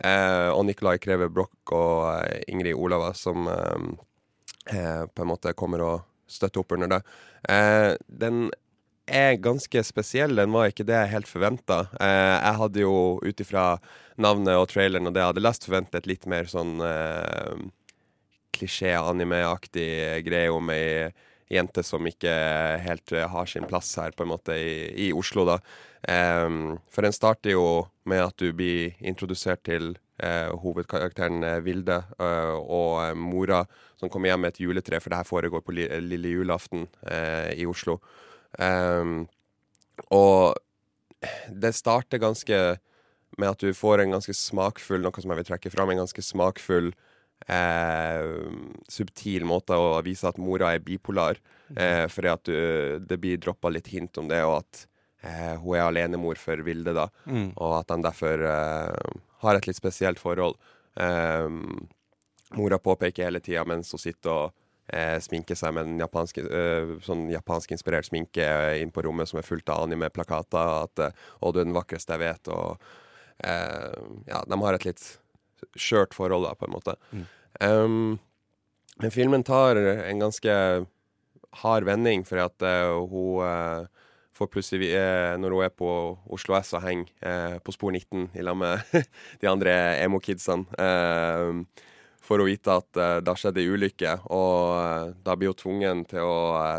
Eh, 0.01 0.49
og 0.49 0.65
Nicolai 0.65 0.97
Kreve 0.97 1.29
Broch 1.29 1.73
og 1.75 2.09
eh, 2.23 2.41
Ingrid 2.49 2.73
Olava, 2.73 3.11
som 3.13 3.45
eh, 3.47 3.85
eh, 4.73 5.05
på 5.05 5.21
en 5.21 5.29
måte 5.29 5.53
kommer 5.53 5.83
og 5.85 6.01
støtter 6.27 6.63
opp 6.63 6.73
under 6.73 6.89
det. 6.95 7.01
Eh, 7.49 7.91
den 8.07 8.47
er 9.05 9.35
ganske 9.43 9.83
spesiell. 9.83 10.35
Den 10.39 10.53
var 10.55 10.71
ikke 10.71 10.85
det 10.87 10.95
jeg 10.95 11.11
helt 11.11 11.29
forventa. 11.29 11.83
Eh, 11.99 12.37
jeg 12.39 12.59
hadde 12.63 12.83
jo 12.85 12.95
ut 13.21 13.43
ifra 13.45 13.67
navnet 14.17 14.57
og 14.57 14.69
traileren 14.71 15.09
og 15.09 15.13
det 15.13 15.21
jeg 15.21 15.33
hadde 15.33 15.43
lest, 15.45 15.67
forventet 15.67 16.09
litt 16.09 16.25
mer 16.29 16.49
sånn 16.49 16.79
eh, 16.81 17.63
klisjé-anime-aktig 18.57 19.87
greie 20.25 20.49
om 20.53 20.69
ei 20.73 21.11
jente 21.53 21.83
som 21.85 22.05
ikke 22.07 22.31
helt 22.83 23.13
eh, 23.15 23.27
har 23.29 23.49
sin 23.49 23.67
plass 23.69 23.91
her, 24.01 24.13
på 24.15 24.25
en 24.25 24.33
måte, 24.33 24.55
i, 24.57 25.07
i 25.07 25.11
Oslo, 25.15 25.45
da. 25.47 25.59
Um, 26.03 26.79
for 26.91 27.05
den 27.05 27.15
starter 27.15 27.53
jo 27.53 27.67
med 28.09 28.25
at 28.25 28.35
du 28.41 28.49
blir 28.55 28.97
introdusert 28.99 29.61
til 29.63 29.93
uh, 30.19 30.51
hovedkarakteren 30.59 31.45
eh, 31.47 31.61
Vilde 31.63 32.01
uh, 32.19 32.57
og 32.59 33.15
mora 33.15 33.61
som 34.01 34.11
kommer 34.11 34.33
hjem 34.33 34.43
med 34.43 34.51
et 34.51 34.59
juletre, 34.65 34.99
for 34.99 35.13
det 35.13 35.21
her 35.21 35.29
foregår 35.29 35.63
på 35.63 35.75
li 35.77 35.87
lille 36.03 36.33
julaften 36.35 36.89
uh, 37.07 37.49
i 37.55 37.63
Oslo. 37.69 38.01
Um, 38.59 39.23
og 40.11 40.59
det 41.47 41.71
starter 41.77 42.19
ganske 42.19 42.59
med 43.39 43.49
at 43.49 43.63
du 43.63 43.71
får 43.73 44.03
en 44.03 44.13
ganske 44.17 44.35
smakfull, 44.35 45.01
noe 45.01 45.23
som 45.23 45.31
jeg 45.31 45.41
vil 45.41 45.49
trekke 45.53 45.71
fram, 45.73 45.93
en 45.93 46.03
ganske 46.03 46.25
smakfull 46.25 46.91
eh, 47.47 48.23
subtil 48.89 49.45
måte 49.47 49.77
å 49.77 49.97
vise 50.05 50.27
at 50.29 50.39
mora 50.41 50.73
er 50.73 50.83
bipolar. 50.85 51.39
Eh, 51.75 52.05
fordi 52.11 52.31
at 52.31 52.45
du, 52.45 52.57
det 53.01 53.19
blir 53.21 53.41
droppa 53.41 53.71
litt 53.73 53.89
hint 53.93 54.17
om 54.21 54.29
det, 54.29 54.43
og 54.45 54.59
at 54.61 54.85
eh, 55.25 55.53
hun 55.61 55.75
er 55.77 55.87
alenemor 55.87 56.39
for 56.41 56.63
Vilde, 56.65 56.95
da. 56.95 57.07
Mm. 57.25 57.53
Og 57.55 57.77
at 57.79 57.91
de 57.91 57.99
derfor 58.05 58.47
eh, 58.49 59.13
har 59.43 59.59
et 59.59 59.69
litt 59.69 59.79
spesielt 59.79 60.21
forhold. 60.21 60.59
Eh, 60.99 61.47
mora 62.53 62.77
påpeker 62.77 63.25
hele 63.25 63.41
tida 63.41 63.63
mens 63.65 63.89
hun 63.95 64.01
sitter 64.01 64.29
og 64.33 64.51
eh, 64.93 65.17
sminker 65.23 65.57
seg 65.57 65.73
med 65.75 65.87
en 65.87 66.03
japansk, 66.03 66.43
eh, 66.43 66.97
sånn 67.05 67.25
japansk-inspirert 67.33 68.09
sminke 68.09 68.45
inn 68.81 68.93
på 68.93 69.05
rommet 69.07 69.31
som 69.31 69.41
er 69.41 69.47
fullt 69.47 69.71
av 69.73 69.87
anime-plakater. 69.87 70.75
At 70.83 71.05
eh, 71.07 71.25
'Å, 71.39 71.51
du 71.51 71.61
er 71.61 71.67
den 71.69 71.77
vakreste 71.77 72.15
jeg 72.15 72.25
vet', 72.25 72.53
og 72.53 72.77
eh, 73.43 73.99
Ja, 74.29 74.43
de 74.47 74.61
har 74.61 74.77
et 74.77 74.89
litt 74.91 75.03
skjørt 75.75 76.15
forhold, 76.15 76.47
da, 76.47 76.55
på 76.57 76.67
en 76.67 76.75
måte. 76.75 76.95
Mm. 77.11 77.25
Um, 77.61 78.19
men 79.01 79.13
filmen 79.13 79.45
tar 79.45 79.77
en 79.77 80.21
ganske 80.21 80.53
hard 81.63 81.87
vending, 81.89 82.25
fordi 82.25 82.45
at 82.45 82.65
uh, 82.65 83.03
hun 83.09 83.43
uh, 83.45 84.03
får 84.33 84.49
plutselig 84.49 84.89
uh, 84.97 85.37
Når 85.37 85.53
hun 85.53 85.65
er 85.65 85.73
på 85.73 85.89
Oslo 86.33 86.57
S 86.57 86.73
og 86.73 86.81
henger 86.81 87.09
eh, 87.21 87.57
på 87.61 87.73
Spor 87.75 87.93
19 87.93 88.31
i 88.33 88.45
lag 88.45 88.57
med 88.57 88.81
de 89.41 89.49
andre 89.49 89.73
emo-kidsene, 90.01 90.65
får 92.23 92.39
hun 92.39 92.47
vite 92.47 92.71
at 92.71 92.99
uh, 92.99 93.17
det 93.19 93.31
har 93.31 93.39
skjedd 93.39 93.59
ei 93.59 93.67
ulykke, 93.69 94.15
og 94.33 95.13
da 95.25 95.35
blir 95.37 95.51
hun 95.51 95.59
tvungen 95.59 96.03
til 96.09 96.23
å 96.23 96.37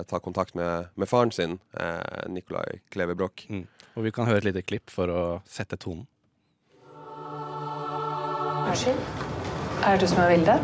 ta 0.08 0.20
kontakt 0.24 0.56
med, 0.58 0.90
med 0.96 1.10
faren 1.10 1.32
sin, 1.34 1.58
eh, 1.78 2.24
Nicolai 2.32 2.80
Kleve 2.94 3.16
Broch. 3.18 3.44
Mm. 3.48 3.66
Og 3.94 4.08
vi 4.08 4.14
kan 4.14 4.28
høre 4.28 4.42
et 4.42 4.48
lite 4.48 4.64
klipp 4.66 4.92
for 4.92 5.12
å 5.12 5.24
sette 5.48 5.78
tonen. 5.80 6.06
Unnskyld? 8.74 8.98
Er 9.86 9.92
det 9.92 10.00
du 10.00 10.06
som 10.10 10.18
er 10.24 10.30
Vilde? 10.32 10.54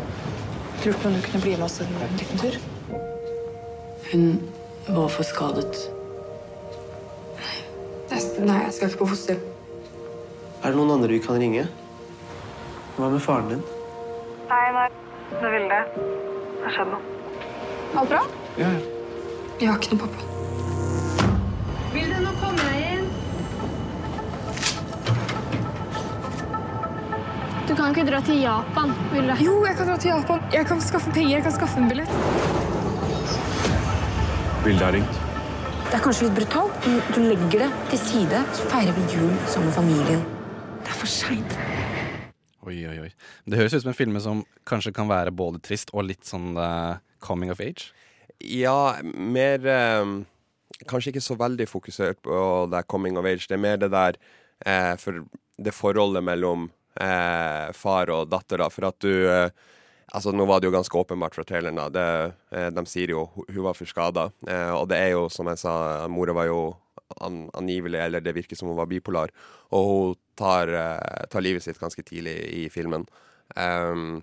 Lurte 0.83 0.97
på 0.99 1.07
om 1.07 1.13
du 1.15 1.21
kunne 1.23 1.41
bli 1.41 1.51
med 1.55 1.63
oss 1.63 1.77
en 1.79 1.93
liten 2.19 2.41
tur? 2.41 2.57
Hun 4.11 4.25
var 4.87 5.07
for 5.07 5.23
skadet. 5.23 5.77
Nei, 8.41 8.57
jeg 8.65 8.73
skal 8.73 8.89
ikke 8.89 8.99
på 9.03 9.07
fosterhjem. 9.13 9.45
Er 10.59 10.73
det 10.73 10.75
noen 10.75 10.91
andre 10.97 11.13
vi 11.13 11.21
kan 11.23 11.39
ringe? 11.39 11.63
Hva 12.97 13.13
med 13.13 13.23
faren 13.23 13.47
din? 13.53 13.63
Nei, 14.49 14.65
nei. 14.75 14.87
Det 15.31 15.39
er 15.47 15.55
Vilde. 15.55 15.79
Det 15.95 16.65
har 16.67 16.75
skjedd 16.75 16.91
noe. 16.91 17.17
Alt 17.95 18.11
bra? 18.11 18.25
Ja, 18.59 18.67
Ja, 18.67 18.83
Jeg 19.61 19.69
har 19.71 19.79
ikke 19.79 19.95
noe 19.95 20.03
pappa. 20.03 20.40
Du 27.71 27.75
kan 27.79 27.93
ikke 27.93 28.03
dra 28.03 28.17
til 28.19 28.41
Japan, 28.41 28.89
Vilde. 29.13 29.35
Jo, 29.39 29.53
jeg 29.63 29.77
kan 29.79 29.87
dra 29.87 29.93
til 29.95 30.09
Japan. 30.11 30.41
Jeg 30.51 30.65
kan 30.67 30.81
skaffe 30.83 31.11
penger. 31.15 31.37
Jeg 31.37 31.43
kan 31.45 31.53
skaffe 31.55 31.79
en 31.79 31.85
billett. 31.87 32.09
Vilde 34.65 34.83
har 34.83 34.91
ringt. 34.91 35.19
Det 35.85 35.95
er 35.95 36.01
kanskje 36.03 36.25
litt 36.25 36.35
brutalt, 36.41 36.81
men 36.83 36.97
du 37.15 37.21
legger 37.29 37.63
det 37.63 37.69
til 37.93 38.01
side, 38.01 38.41
så 38.57 38.65
feirer 38.73 38.91
vi 38.97 39.05
jul 39.13 39.31
sammen 39.45 39.69
med 39.69 39.75
familien. 39.77 40.25
Det 40.81 40.91
er 40.91 40.97
for 40.99 41.13
seint. 41.13 41.55
Oi, 42.67 42.75
oi, 42.89 42.97
oi. 43.05 43.07
Det 43.47 43.61
høres 43.61 43.77
ut 43.77 43.85
som 43.85 43.93
en 43.93 43.97
film 44.01 44.19
som 44.27 44.43
kanskje 44.67 44.91
kan 44.99 45.07
være 45.07 45.31
både 45.31 45.63
trist 45.63 45.95
og 45.95 46.09
litt 46.09 46.27
sånn 46.27 46.51
uh, 46.59 46.99
coming 47.23 47.55
of 47.55 47.63
age. 47.63 47.93
Ja, 48.43 48.97
mer 49.15 49.63
um, 50.03 50.13
kanskje 50.91 51.15
ikke 51.15 51.23
så 51.23 51.39
veldig 51.39 51.71
fokusert 51.71 52.19
på 52.27 52.43
det 52.75 52.83
coming 52.91 53.15
of 53.15 53.31
age. 53.31 53.47
Det 53.47 53.55
er 53.55 53.65
mer 53.69 53.79
det 53.79 53.93
der 53.95 54.19
uh, 54.19 54.99
for 54.99 55.23
det 55.55 55.77
forholdet 55.79 56.27
mellom 56.27 56.67
eh, 56.99 57.71
far 57.77 58.11
og 58.13 58.29
datter, 58.31 58.61
da. 58.63 58.69
For 58.73 58.89
at 58.91 58.99
du 59.03 59.13
eh, 59.29 59.49
Altså, 60.11 60.33
nå 60.35 60.43
var 60.43 60.59
det 60.59 60.67
jo 60.67 60.73
ganske 60.73 60.97
åpenbart 60.99 61.37
fra 61.37 61.43
traileren, 61.47 61.77
da. 61.79 61.85
Det, 61.87 62.33
eh, 62.51 62.67
de 62.75 62.81
sier 62.89 63.13
jo 63.13 63.21
hun 63.37 63.63
var 63.63 63.77
for 63.77 63.87
skada. 63.87 64.25
Eh, 64.43 64.71
og 64.75 64.89
det 64.91 64.97
er 64.99 65.13
jo, 65.13 65.29
som 65.31 65.47
jeg 65.47 65.61
sa, 65.61 65.75
mora 66.11 66.35
var 66.35 66.49
jo 66.49 66.57
an, 67.23 67.45
angivelig, 67.55 67.99
eller 67.99 68.23
det 68.23 68.33
virker 68.35 68.59
som 68.59 68.67
hun 68.67 68.79
var 68.79 68.89
bipolar. 68.91 69.31
Og 69.71 69.87
hun 69.87 70.17
tar, 70.35 70.67
eh, 70.67 71.23
tar 71.31 71.45
livet 71.45 71.63
sitt 71.63 71.79
ganske 71.79 72.03
tidlig 72.03 72.35
i 72.51 72.65
filmen. 72.69 73.07
Um, 73.55 74.21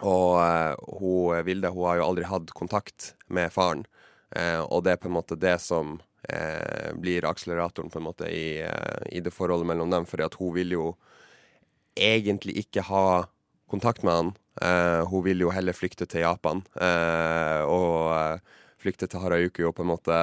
og 0.00 0.36
eh, 0.40 0.74
hun 1.00 1.44
Vilde 1.44 1.72
hun 1.72 1.88
har 1.88 1.98
jo 1.98 2.06
aldri 2.10 2.28
hatt 2.28 2.52
kontakt 2.56 3.14
med 3.28 3.52
faren. 3.52 3.86
Eh, 4.36 4.60
og 4.60 4.84
det 4.84 4.92
er 4.92 5.00
på 5.00 5.08
en 5.08 5.16
måte 5.16 5.38
det 5.40 5.58
som 5.64 5.98
blir 6.98 7.22
akseleratoren 7.22 7.86
på 7.86 8.00
en 8.00 8.04
måte 8.08 8.26
i, 8.26 8.58
i 9.14 9.20
det 9.22 9.30
forholdet 9.30 9.68
mellom 9.68 9.92
dem. 9.92 10.06
fordi 10.10 10.24
at 10.24 10.34
hun 10.34 10.50
vil 10.56 10.72
jo 10.74 10.86
egentlig 11.96 12.56
ikke 12.62 12.84
ha 12.86 13.26
kontakt 13.70 14.04
med 14.06 14.14
han. 14.14 14.32
Uh, 14.62 15.04
hun 15.10 15.24
vil 15.26 15.42
jo 15.44 15.52
heller 15.52 15.76
flykte 15.76 16.06
til 16.08 16.24
Japan. 16.24 16.62
Uh, 16.78 17.62
og 17.68 17.94
eh, 18.16 18.58
flykte 18.80 19.08
til 19.10 19.20
Harajuku 19.20 19.64
og 19.66 19.74
på 19.76 19.84
en 19.84 19.92
måte 19.92 20.20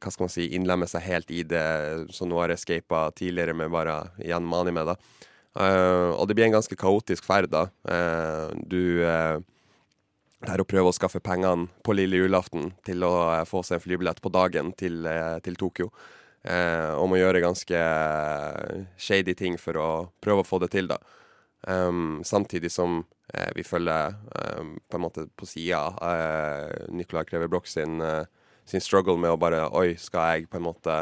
hva 0.00 0.08
skal 0.08 0.24
man 0.24 0.32
si, 0.32 0.46
innlemme 0.56 0.88
seg 0.88 1.04
helt 1.04 1.30
i 1.32 1.42
det 1.44 2.08
som 2.16 2.30
nå 2.30 2.38
har 2.40 2.52
escapa 2.54 3.10
tidligere 3.16 3.52
med 3.56 3.68
bare 3.72 3.98
igjen 4.22 4.46
Mani 4.48 4.72
med. 4.72 4.88
da. 4.88 4.96
Uh, 5.50 6.16
og 6.16 6.28
det 6.28 6.36
blir 6.38 6.48
en 6.48 6.56
ganske 6.56 6.76
kaotisk 6.78 7.26
ferd. 7.28 7.50
da. 7.52 7.66
Du 8.64 9.04
eh, 9.04 9.40
det 10.40 10.54
er 10.54 10.62
å 10.62 10.64
prøve 10.64 10.88
å 10.88 10.96
skaffe 10.96 11.20
pengene 11.20 11.68
på 11.84 11.92
lille 11.92 12.16
julaften 12.16 12.70
til 12.86 13.04
å 13.04 13.12
få 13.44 13.60
seg 13.60 13.76
en 13.76 13.82
flybillett 13.84 14.22
på 14.24 14.32
dagen 14.32 14.72
til, 14.72 15.04
til 15.44 15.58
Tokyo. 15.60 15.90
Eh, 16.42 16.92
om 16.96 17.12
å 17.12 17.18
gjøre 17.20 17.42
ganske 17.44 17.76
eh, 17.76 18.84
shady 18.96 19.34
ting 19.36 19.58
for 19.60 19.76
å 19.76 19.88
prøve 20.24 20.40
å 20.40 20.46
få 20.48 20.60
det 20.62 20.70
til, 20.72 20.88
da. 20.88 20.96
Um, 21.68 22.22
samtidig 22.24 22.70
som 22.72 23.02
eh, 23.34 23.50
vi 23.52 23.60
følger 23.68 24.14
um, 24.56 24.78
på 24.88 24.96
en 24.96 25.02
måte 25.04 25.26
på 25.36 25.44
sida 25.44 25.82
uh, 26.00 26.86
Nicolai 26.88 27.26
Kreve 27.28 27.50
Broch 27.52 27.68
sin, 27.68 28.00
eh, 28.00 28.24
sin 28.64 28.80
struggle 28.80 29.18
med 29.20 29.34
å 29.34 29.36
bare 29.36 29.66
Oi, 29.76 29.90
skal 30.00 30.38
jeg 30.38 30.48
på 30.48 30.56
en 30.56 30.64
måte 30.70 30.94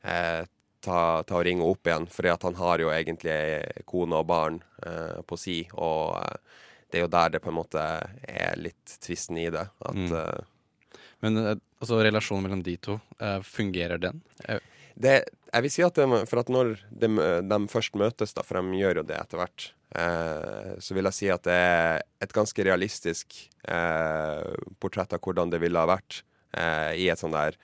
eh, 0.00 0.46
ta, 0.80 1.00
ta 1.28 1.36
og 1.36 1.44
ringe 1.44 1.66
opp 1.68 1.84
igjen? 1.90 2.08
Fordi 2.08 2.32
at 2.32 2.46
han 2.48 2.56
har 2.56 2.80
jo 2.80 2.88
egentlig 2.94 3.36
kone 3.84 4.22
og 4.22 4.30
barn 4.32 4.56
eh, 4.86 5.20
på 5.28 5.36
si, 5.36 5.58
og 5.76 6.16
eh, 6.22 6.64
det 6.88 7.02
er 7.02 7.04
jo 7.04 7.12
der 7.12 7.34
det 7.36 7.42
på 7.44 7.52
en 7.52 7.58
måte 7.58 7.84
er 8.24 8.56
litt 8.56 8.96
tvisten 9.04 9.36
i 9.44 9.50
det. 9.52 9.66
At 9.84 9.98
Mm. 9.98 10.14
eh, 10.22 10.96
Men 11.20 11.36
eh, 11.36 11.54
altså, 11.82 12.00
relasjonen 12.00 12.44
mellom 12.46 12.64
de 12.64 12.76
to, 12.80 12.96
eh, 13.20 13.40
fungerer 13.44 13.98
den? 14.00 14.22
Eh, 14.48 14.60
det, 14.98 15.14
jeg 15.52 15.64
vil 15.64 15.72
si 15.72 15.84
at 15.86 15.98
det, 15.98 16.06
For 16.28 16.42
at 16.42 16.52
når 16.52 16.74
de, 16.90 17.08
de 17.46 17.58
først 17.70 17.96
møtes, 17.98 18.34
da, 18.36 18.44
for 18.46 18.58
de 18.58 18.80
gjør 18.80 19.02
jo 19.02 19.06
det 19.08 19.18
etter 19.18 19.40
hvert, 19.40 19.70
eh, 19.94 20.72
så 20.82 20.96
vil 20.96 21.08
jeg 21.08 21.18
si 21.18 21.30
at 21.32 21.46
det 21.46 21.54
er 21.54 22.02
et 22.24 22.34
ganske 22.34 22.66
realistisk 22.66 23.38
eh, 23.70 24.54
portrett 24.82 25.14
av 25.14 25.22
hvordan 25.22 25.54
det 25.54 25.62
ville 25.62 25.80
ha 25.80 25.90
vært 25.90 26.22
eh, 26.58 26.98
i 27.04 27.08
et 27.12 27.22
sånn 27.22 27.36
der 27.36 27.58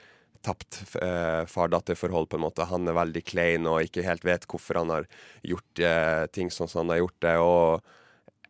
tapt 0.44 0.82
eh, 1.00 1.42
far-datter-forhold, 1.48 2.28
på 2.28 2.38
en 2.38 2.44
måte. 2.44 2.68
Han 2.68 2.88
er 2.88 2.96
veldig 2.98 3.22
klein 3.24 3.68
og 3.70 3.86
ikke 3.86 4.04
helt 4.04 4.26
vet 4.28 4.44
hvorfor 4.50 4.82
han 4.82 4.92
har 4.92 5.06
gjort 5.46 5.80
eh, 5.80 6.24
ting 6.36 6.52
sånn 6.52 6.68
som 6.70 6.84
han 6.84 6.94
har 6.94 7.04
gjort 7.04 7.20
det. 7.24 7.36
og 7.40 7.94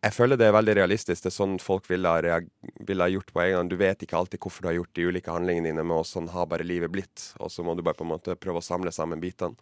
jeg 0.05 0.13
føler 0.13 0.37
det 0.37 0.45
er 0.47 0.53
veldig 0.55 0.75
realistisk. 0.77 1.23
Det 1.25 1.31
er 1.31 1.35
sånn 1.35 1.57
folk 1.61 1.87
ville 1.89 2.11
ha, 2.13 2.39
vil 2.85 3.01
ha 3.01 3.07
gjort 3.09 3.31
på 3.33 3.41
egen 3.41 3.57
hånd. 3.59 3.73
Du 3.73 3.77
vet 3.79 4.05
ikke 4.05 4.17
alltid 4.19 4.41
hvorfor 4.43 4.65
du 4.65 4.69
har 4.69 4.77
gjort 4.77 4.93
de 4.97 5.07
ulike 5.09 5.33
handlingene 5.33 5.71
dine, 5.71 5.85
men 5.87 6.05
sånn 6.05 6.29
har 6.33 6.45
bare 6.51 6.65
livet 6.67 6.93
blitt. 6.93 7.31
Og 7.41 7.49
så 7.53 7.65
må 7.65 7.73
du 7.75 7.81
bare 7.85 7.97
på 7.97 8.05
en 8.05 8.11
måte 8.13 8.37
prøve 8.37 8.61
å 8.61 8.65
samle 8.65 8.93
sammen 8.93 9.21
bitene. 9.23 9.57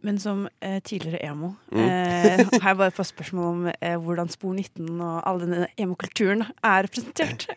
Men 0.00 0.16
som 0.22 0.46
eh, 0.64 0.78
tidligere 0.80 1.18
emo 1.28 1.50
Mm. 1.70 1.82
eh, 1.84 2.46
har 2.62 2.70
jeg 2.70 2.78
bare 2.78 2.94
fått 2.96 3.10
spørsmål 3.10 3.48
om 3.50 3.66
eh, 3.74 3.96
hvordan 4.00 4.30
Spor 4.32 4.54
19 4.56 4.86
og 4.96 5.18
all 5.28 5.42
denne 5.42 5.66
emo-kulturen 5.76 6.46
er 6.64 6.86
representert. 6.86 7.48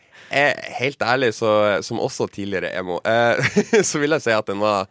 Helt 0.79 1.01
ærlig, 1.07 1.31
så, 1.37 1.53
som 1.85 2.01
også 2.03 2.27
tidligere 2.35 2.73
emo, 2.81 2.97
eh, 3.07 3.39
så 3.89 4.01
vil 4.01 4.17
jeg 4.17 4.25
si 4.25 4.35
at 4.35 4.49
den 4.51 4.59
var 4.59 4.89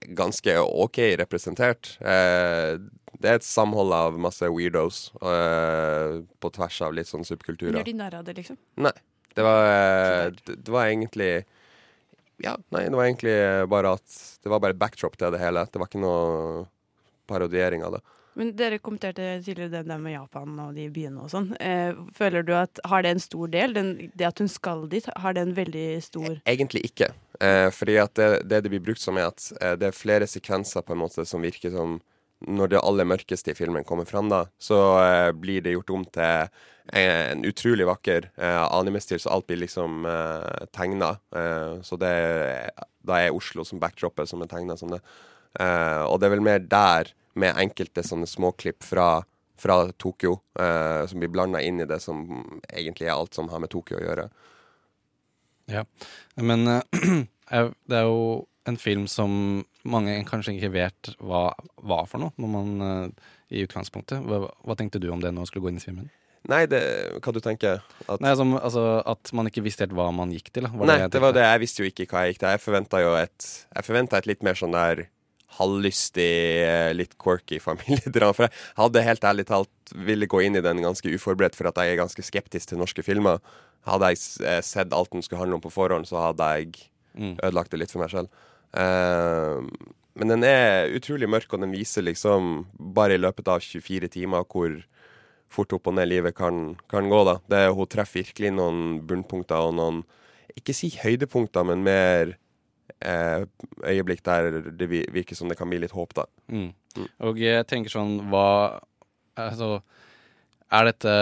ganske 0.00 0.56
OK 0.60 0.98
representert. 1.20 1.94
Eh, 2.00 2.78
det 3.20 3.28
er 3.28 3.38
et 3.38 3.46
samhold 3.46 3.92
av 3.92 4.18
masse 4.20 4.48
weirdos 4.48 5.10
eh, 5.20 6.20
på 6.40 6.52
tvers 6.56 6.80
av 6.86 6.94
litt 6.96 7.10
sånn 7.10 7.26
subkulturer. 7.26 7.80
Gjør 7.80 7.90
de 7.90 7.96
narr 7.98 8.18
av 8.20 8.26
det, 8.26 8.36
liksom? 8.40 8.58
Nei. 8.80 8.94
Det 9.30 9.44
var, 9.46 9.66
eh, 9.70 10.30
det, 10.48 10.70
var 10.72 10.88
egentlig 10.88 11.44
Ja, 12.42 12.56
nei, 12.74 12.88
det 12.90 12.96
var 12.98 13.04
egentlig 13.04 13.34
bare 13.70 13.92
at 13.94 14.16
Det 14.42 14.50
var 14.50 14.58
bare 14.64 14.74
backdrop 14.74 15.14
til 15.20 15.30
det 15.30 15.38
hele. 15.42 15.62
Det 15.70 15.78
var 15.78 15.90
ikke 15.90 16.02
noe 16.02 16.64
parodiering 17.30 17.84
av 17.86 17.98
det. 17.98 18.00
Men 18.38 18.52
dere 18.58 18.78
kommenterte 18.78 19.40
tidligere 19.44 19.72
det 19.72 19.82
der 19.88 19.98
med 20.02 20.14
Japan 20.14 20.58
og 20.62 20.76
de 20.78 20.86
byene 20.92 21.24
og 21.24 21.32
sånn. 21.32 21.50
Eh, 21.58 21.96
føler 22.16 22.46
du 22.46 22.54
at 22.54 22.80
Har 22.86 23.02
det 23.02 23.14
en 23.14 23.22
stor 23.22 23.50
del? 23.50 23.74
Den, 23.74 23.90
det 24.14 24.28
at 24.28 24.38
hun 24.38 24.50
skal 24.50 24.86
dit, 24.92 25.08
har 25.16 25.34
det 25.34 25.42
en 25.48 25.56
veldig 25.56 25.88
stor 26.04 26.38
Egentlig 26.44 26.84
ikke. 26.92 27.10
Eh, 27.40 27.68
fordi 27.74 27.98
at 28.02 28.14
det, 28.14 28.30
det 28.50 28.62
det 28.64 28.72
blir 28.72 28.84
brukt 28.90 29.02
som, 29.02 29.18
er 29.18 29.32
at 29.32 29.50
eh, 29.60 29.74
det 29.80 29.90
er 29.90 29.96
flere 29.96 30.30
sekvenser 30.30 30.86
på 30.86 30.94
en 30.94 31.02
måte 31.02 31.26
som 31.26 31.42
virker 31.42 31.74
som 31.74 32.00
Når 32.40 32.68
det 32.72 32.80
aller 32.80 33.04
mørkeste 33.04 33.52
i 33.52 33.54
filmen 33.54 33.84
kommer 33.84 34.06
fram, 34.08 34.30
da, 34.32 34.46
så 34.56 34.76
eh, 35.02 35.32
blir 35.36 35.60
det 35.60 35.74
gjort 35.74 35.90
om 35.92 36.04
til 36.08 36.48
en 36.92 37.44
utrolig 37.44 37.86
vakker 37.86 38.30
eh, 38.36 38.62
anime-stil, 38.72 39.20
så 39.20 39.30
alt 39.30 39.46
blir 39.46 39.60
liksom 39.60 40.06
eh, 40.08 40.64
tegna. 40.72 41.10
Eh, 41.36 41.82
så 41.82 41.98
det 42.00 42.14
da 43.06 43.20
er 43.20 43.34
Oslo 43.36 43.64
som 43.64 43.80
backdropet 43.80 44.28
som 44.28 44.42
er 44.42 44.50
tegna 44.50 44.76
som 44.76 44.90
det. 44.92 45.00
Eh, 45.58 46.02
og 46.06 46.20
det 46.20 46.28
er 46.28 46.34
vel 46.36 46.44
mer 46.46 46.62
der, 46.62 47.10
med 47.40 47.58
enkelte 47.62 48.02
sånne 48.04 48.28
småklipp 48.28 48.84
fra 48.84 49.20
fra 49.60 49.74
Tokyo, 50.00 50.38
uh, 50.56 51.04
som 51.04 51.20
blir 51.20 51.28
blanda 51.28 51.60
inn 51.60 51.82
i 51.82 51.84
det 51.84 51.98
som 52.00 52.22
egentlig 52.72 53.10
er 53.10 53.12
alt 53.12 53.36
som 53.36 53.50
har 53.52 53.60
med 53.60 53.68
Tokyo 53.68 53.98
å 53.98 54.00
gjøre. 54.00 54.22
Ja, 55.68 55.82
men 56.40 56.64
er- 57.52 57.74
det 57.84 57.98
er 57.98 58.06
jo 58.08 58.46
en 58.64 58.78
film 58.80 59.04
som 59.04 59.34
mange 59.84 60.14
kanskje 60.28 60.54
ikke 60.56 60.72
vet 60.78 61.10
hva 61.20 61.50
var 61.76 62.08
for 62.08 62.24
noe, 62.24 62.32
når 62.40 62.52
man 62.54 62.72
i 63.50 63.64
utgangspunktet. 63.66 64.24
Hva, 64.24 64.48
hva 64.64 64.78
tenkte 64.78 65.00
du 65.02 65.10
om 65.12 65.20
det 65.20 65.32
når 65.34 65.44
du 65.44 65.52
skulle 65.52 65.66
gå 65.66 65.74
inn 65.74 65.80
i 65.80 65.84
filmen? 65.84 66.08
Nei, 66.48 66.62
det, 66.70 66.80
hva 67.20 67.32
du 67.36 67.40
tenker? 67.44 67.82
At, 68.06 68.20
Nei, 68.24 68.32
som, 68.38 68.54
altså, 68.56 69.02
At 69.04 69.28
man 69.36 69.50
ikke 69.50 69.60
visste 69.66 69.84
helt 69.84 69.92
hva 69.96 70.06
man 70.14 70.30
gikk 70.32 70.48
til? 70.54 70.70
Nei, 70.72 71.02
det, 71.02 71.10
det 71.12 71.20
var 71.20 71.34
det. 71.36 71.44
Jeg 71.44 71.60
visste 71.66 71.82
jo 71.82 71.88
ikke 71.90 72.06
hva 72.08 72.22
jeg 72.24 72.32
gikk 72.34 72.40
til. 72.40 72.52
Jeg 72.54 72.62
forventa 72.64 73.00
jo 73.04 73.10
et 73.18 73.48
Jeg 73.76 74.06
et 74.16 74.30
litt 74.30 74.46
mer 74.46 74.56
sånn 74.56 74.72
der 74.72 75.04
halvlystig, 75.58 76.30
eh, 76.66 76.92
litt 76.94 77.16
quirky 77.18 77.58
familiedrama. 77.68 78.36
For 78.36 78.46
jeg 78.48 78.78
hadde 78.78 79.06
helt 79.08 79.26
ærlig 79.32 79.48
talt 79.50 79.94
ville 80.06 80.28
gå 80.30 80.44
inn 80.46 80.60
i 80.60 80.64
den 80.64 80.84
ganske 80.84 81.10
uforberedt, 81.16 81.58
for 81.58 81.70
at 81.70 81.80
jeg 81.82 81.94
er 81.96 82.02
ganske 82.02 82.22
skeptisk 82.24 82.70
til 82.70 82.80
norske 82.80 83.02
filmer. 83.06 83.42
Hadde 83.88 84.12
jeg 84.12 84.22
eh, 84.46 84.62
sett 84.64 84.94
alt 84.94 85.10
den 85.12 85.24
skulle 85.24 85.42
handle 85.42 85.58
om 85.58 85.64
på 85.64 85.72
forhånd, 85.74 86.08
så 86.08 86.30
hadde 86.30 86.54
jeg 86.58 86.86
Mm. 87.10 87.36
ødelagt 87.42 87.72
det 87.72 87.80
litt 87.80 87.90
for 87.90 88.02
meg 88.04 88.12
selv. 88.12 88.28
Uh, 88.70 89.66
men 90.14 90.30
den 90.30 90.44
er 90.46 90.92
utrolig 90.94 91.28
mørk, 91.30 91.52
og 91.54 91.62
den 91.64 91.72
viser 91.74 92.04
liksom 92.06 92.66
bare 92.78 93.16
i 93.16 93.20
løpet 93.20 93.48
av 93.50 93.62
24 93.64 94.10
timer 94.14 94.44
hvor 94.46 94.76
fort 95.50 95.72
opp 95.74 95.90
og 95.90 95.96
ned 95.96 96.10
livet 96.10 96.36
kan, 96.38 96.76
kan 96.90 97.08
gå. 97.10 97.24
da. 97.26 97.38
Det, 97.50 97.62
hun 97.74 97.90
treffer 97.90 98.22
virkelig 98.22 98.52
noen 98.54 99.00
bunnpunkter 99.06 99.70
og 99.70 99.74
noen 99.78 100.04
Ikke 100.58 100.74
si 100.74 100.90
høydepunkter, 100.98 101.62
men 101.66 101.84
mer 101.86 102.36
øyeblikk 103.02 104.22
der 104.26 104.60
det 104.76 104.88
virker 104.90 105.36
som 105.38 105.48
det 105.48 105.56
kan 105.58 105.70
bli 105.70 105.78
litt 105.80 105.94
håp, 105.96 106.12
da. 106.14 106.26
Mm. 106.52 106.72
Og 107.26 107.38
jeg 107.38 107.66
tenker 107.70 107.92
sånn 107.92 108.16
Hva 108.30 108.80
Altså 109.40 109.80
er 110.70 110.84
dette 110.86 111.12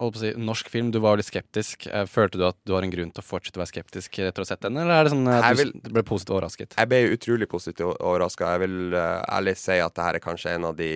holdt 0.00 0.14
på 0.16 0.18
å 0.18 0.22
si, 0.22 0.30
norsk 0.42 0.70
film? 0.72 0.88
Du 0.90 0.98
var 0.98 1.14
litt 1.20 1.28
skeptisk. 1.28 1.84
Eh, 1.86 2.06
Følte 2.10 2.40
du 2.40 2.44
at 2.48 2.56
du 2.66 2.72
har 2.74 2.82
en 2.82 2.90
grunn 2.90 3.12
til 3.14 3.22
å 3.22 3.26
fortsette 3.26 3.54
å 3.60 3.62
være 3.62 3.70
skeptisk 3.70 4.18
etter 4.18 4.42
å 4.42 4.46
ha 4.46 4.48
sett 4.48 4.64
den, 4.64 4.78
eller 4.82 4.90
er 4.96 5.04
det 5.06 5.12
sånn 5.12 5.28
at 5.30 5.44
du 5.54 5.60
vil- 5.62 5.92
ble 5.94 6.02
positivt 6.08 6.32
overrasket? 6.34 6.74
Jeg 6.76 6.88
ble 6.90 6.98
utrolig 7.14 7.46
positivt 7.52 7.84
overraska. 8.00 8.48
Jeg 8.56 8.62
vil 8.64 8.94
eh, 8.98 9.22
ærlig 9.30 9.54
si 9.62 9.78
at 9.78 9.94
det 9.94 10.02
her 10.08 10.18
er 10.18 10.24
kanskje 10.24 10.54
en 10.56 10.64
av 10.72 10.74
de 10.80 10.90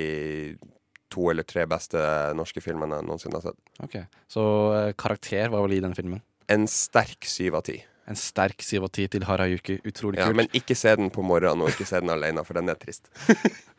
to 1.14 1.28
eller 1.30 1.44
tre 1.46 1.66
beste 1.70 2.02
norske 2.34 2.58
filmene 2.64 2.98
jeg 2.98 3.06
noensinne 3.06 3.38
har 3.38 3.46
sett. 3.52 3.60
Ok, 3.86 3.94
Så 4.26 4.42
eh, 4.74 4.92
karakter, 4.98 5.46
hva 5.54 5.62
vil 5.62 5.76
gi 5.76 5.84
den 5.86 5.94
filmen? 5.94 6.22
En 6.50 6.66
sterk 6.66 7.22
syv 7.30 7.54
av 7.60 7.62
ti. 7.70 7.78
En 8.08 8.16
sterk 8.16 8.60
syv 8.62 8.84
av 8.84 8.90
ti 8.92 9.06
til 9.08 9.24
Harayuki. 9.24 9.78
Utrolig 9.86 10.18
kult. 10.20 10.26
Ja, 10.26 10.32
men 10.36 10.48
ikke 10.52 10.76
se 10.76 10.92
den 10.96 11.08
på 11.10 11.22
morgenen, 11.24 11.62
og 11.64 11.70
ikke 11.72 11.86
se 11.88 12.00
den 12.04 12.10
alene, 12.12 12.44
for 12.44 12.54
den 12.60 12.68
er 12.68 12.74
trist. 12.80 13.08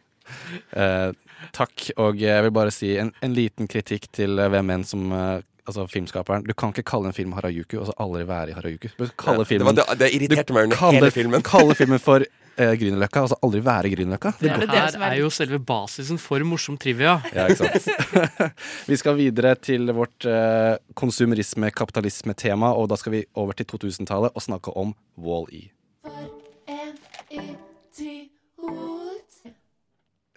Eh, 0.73 1.11
takk, 1.53 1.83
og 2.01 2.17
jeg 2.17 2.41
vil 2.47 2.53
bare 2.55 2.71
si 2.73 2.95
en, 2.97 3.11
en 3.21 3.33
liten 3.37 3.67
kritikk 3.69 4.07
til 4.15 4.39
eh, 4.41 4.47
hvem 4.49 4.71
enn 4.73 4.85
som 4.87 5.11
eh, 5.13 5.43
Altså 5.65 5.81
filmskaperen. 5.89 6.43
Du 6.45 6.53
kan 6.53 6.69
ikke 6.69 6.83
kalle 6.85 7.09
en 7.09 7.13
film 7.17 7.31
Harajuku 7.33 7.79
og 7.79 7.87
så 7.87 7.93
aldri 8.01 8.19
være 8.29 8.51
i 8.51 8.53
Harajuku. 8.53 8.87
Du 8.99 9.07
kaller 9.17 9.45
Ja, 9.49 9.57
det 9.57 9.65
var 9.65 9.73
det- 9.73 9.95
det 9.97 10.09
irriterte 10.13 10.47
du 10.51 10.53
meg 10.53 10.63
under 10.67 10.77
hele 10.91 11.09
filmen. 11.11 11.41
kaller 11.41 11.73
filmen 11.73 11.99
for 11.99 12.21
eh, 12.57 12.73
Grünerløkka, 12.79 13.23
altså 13.25 13.37
aldri 13.43 13.61
være 13.65 13.91
Grünerløkka. 13.93 14.33
Det 14.39 14.51
går- 14.51 14.73
her 14.75 14.97
er 15.11 15.17
jo 15.19 15.29
selve 15.29 15.59
basisen 15.59 16.17
for 16.21 16.39
morsom 16.47 16.77
trivia. 16.77 17.17
Ja, 17.35 17.47
ikke 17.47 17.69
sant. 17.69 17.87
vi 18.91 18.97
skal 18.99 19.17
videre 19.19 19.55
til 19.55 19.87
vårt 19.95 20.25
eh, 20.29 20.75
konsumerisme-kapitalisme-tema, 20.95 22.73
og 22.75 22.89
da 22.89 22.99
skal 22.99 23.17
vi 23.19 23.23
over 23.35 23.53
til 23.53 23.65
2000-tallet 23.75 24.35
og 24.35 24.41
snakke 24.45 24.73
om 24.75 24.95
Wall-E. 25.17 25.69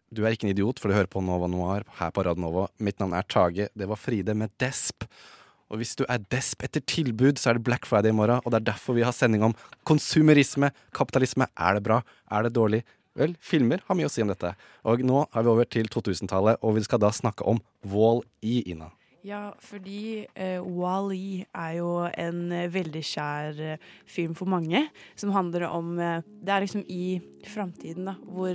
Du 0.09 0.25
er 0.25 0.33
ikke 0.33 0.47
en 0.49 0.55
idiot, 0.55 0.79
for 0.81 0.89
du 0.89 0.97
hører 0.97 1.11
på 1.11 1.21
Nova 1.21 1.47
Noir 1.51 1.85
her 1.99 2.13
på 2.15 2.25
Radnova. 2.25 2.65
Nova. 2.65 2.69
Mitt 2.81 2.99
navn 3.01 3.13
er 3.13 3.27
Tage. 3.29 3.69
Det 3.77 3.89
var 3.89 4.01
Fride 4.01 4.35
med 4.35 4.51
Desp. 4.61 5.05
Og 5.69 5.83
hvis 5.83 5.97
du 5.99 6.05
er 6.09 6.23
desp 6.33 6.63
etter 6.65 6.83
tilbud, 6.89 7.41
så 7.41 7.51
er 7.51 7.59
det 7.59 7.67
Black 7.67 7.89
Friday 7.89 8.13
i 8.13 8.17
morgen, 8.17 8.41
og 8.45 8.53
det 8.53 8.63
er 8.63 8.71
derfor 8.71 8.97
vi 8.97 9.05
har 9.05 9.17
sending 9.17 9.45
om 9.45 9.57
konsumerisme, 9.89 10.71
kapitalisme. 10.97 11.49
Er 11.61 11.77
det 11.77 11.85
bra? 11.85 12.01
Er 12.33 12.47
det 12.47 12.55
dårlig? 12.57 12.85
Vel, 13.19 13.35
filmer 13.43 13.83
har 13.89 13.99
mye 13.99 14.09
å 14.09 14.13
si 14.13 14.23
om 14.23 14.31
dette. 14.31 14.55
Og 14.89 15.03
nå 15.05 15.25
er 15.27 15.45
vi 15.45 15.51
over 15.53 15.69
til 15.69 15.91
2000-tallet, 15.93 16.63
og 16.63 16.79
vi 16.79 16.85
skal 16.87 17.03
da 17.03 17.11
snakke 17.15 17.45
om 17.51 17.61
Wall-E, 17.91 18.63
Ina. 18.71 18.93
Ja, 19.27 19.51
fordi 19.61 20.25
uh, 20.39 20.63
Wall-E 20.63 21.43
er 21.51 21.73
jo 21.81 21.91
en 22.09 22.45
uh, 22.55 22.69
veldig 22.73 23.03
kjær 23.05 23.59
uh, 23.75 23.89
film 24.09 24.37
for 24.39 24.49
mange. 24.49 24.87
Som 25.19 25.35
handler 25.35 25.67
om 25.69 25.97
uh, 25.99 26.23
Det 26.25 26.55
er 26.55 26.65
liksom 26.65 26.87
i 26.87 27.19
framtiden, 27.51 28.07
da, 28.09 28.15
hvor 28.25 28.55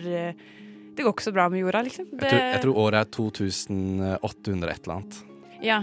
det 0.93 1.01
går 1.01 1.11
ikke 1.11 1.25
så 1.25 1.33
bra 1.33 1.47
med 1.49 1.63
jorda, 1.63 1.81
liksom. 1.85 2.07
Jeg 2.13 2.21
tror, 2.21 2.39
jeg 2.39 2.63
tror 2.63 2.79
året 2.85 2.99
er 3.01 3.11
2800 3.17 4.73
et 4.73 4.87
eller 4.87 4.95
annet. 4.95 5.19
Ja, 5.63 5.79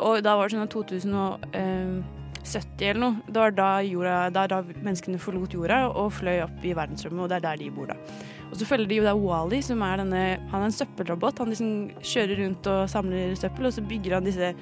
og 0.00 0.20
da 0.24 0.34
var 0.36 0.48
det 0.48 0.56
sånn 0.56 0.66
at 0.66 0.74
2070 0.74 2.90
eller 2.90 3.00
noe, 3.00 3.24
det 3.28 3.40
var 3.40 3.54
da, 3.56 3.68
jorda, 3.86 4.16
da, 4.34 4.44
da 4.50 4.60
menneskene 4.74 5.22
forlot 5.22 5.54
jorda 5.56 5.84
og 5.88 6.12
fløy 6.18 6.42
opp 6.44 6.64
i 6.66 6.74
verdensrommet, 6.76 7.24
og 7.24 7.32
det 7.32 7.38
er 7.38 7.46
der 7.46 7.62
de 7.62 7.70
bor 7.72 7.92
da. 7.92 7.98
Og 8.50 8.58
så 8.60 8.68
følger 8.68 8.90
de 8.90 8.98
jo 9.00 9.06
da 9.06 9.14
Wally, 9.18 9.60
som 9.64 9.80
er 9.82 9.98
denne 9.98 10.22
Han 10.52 10.62
er 10.62 10.68
en 10.68 10.76
søppelrobot. 10.76 11.40
Han 11.42 11.50
liksom 11.50 11.70
kjører 12.04 12.38
rundt 12.42 12.68
og 12.70 12.90
samler 12.92 13.32
søppel, 13.38 13.66
og 13.66 13.74
så 13.74 13.82
bygger 13.82 14.18
han 14.18 14.28
disse 14.28 14.52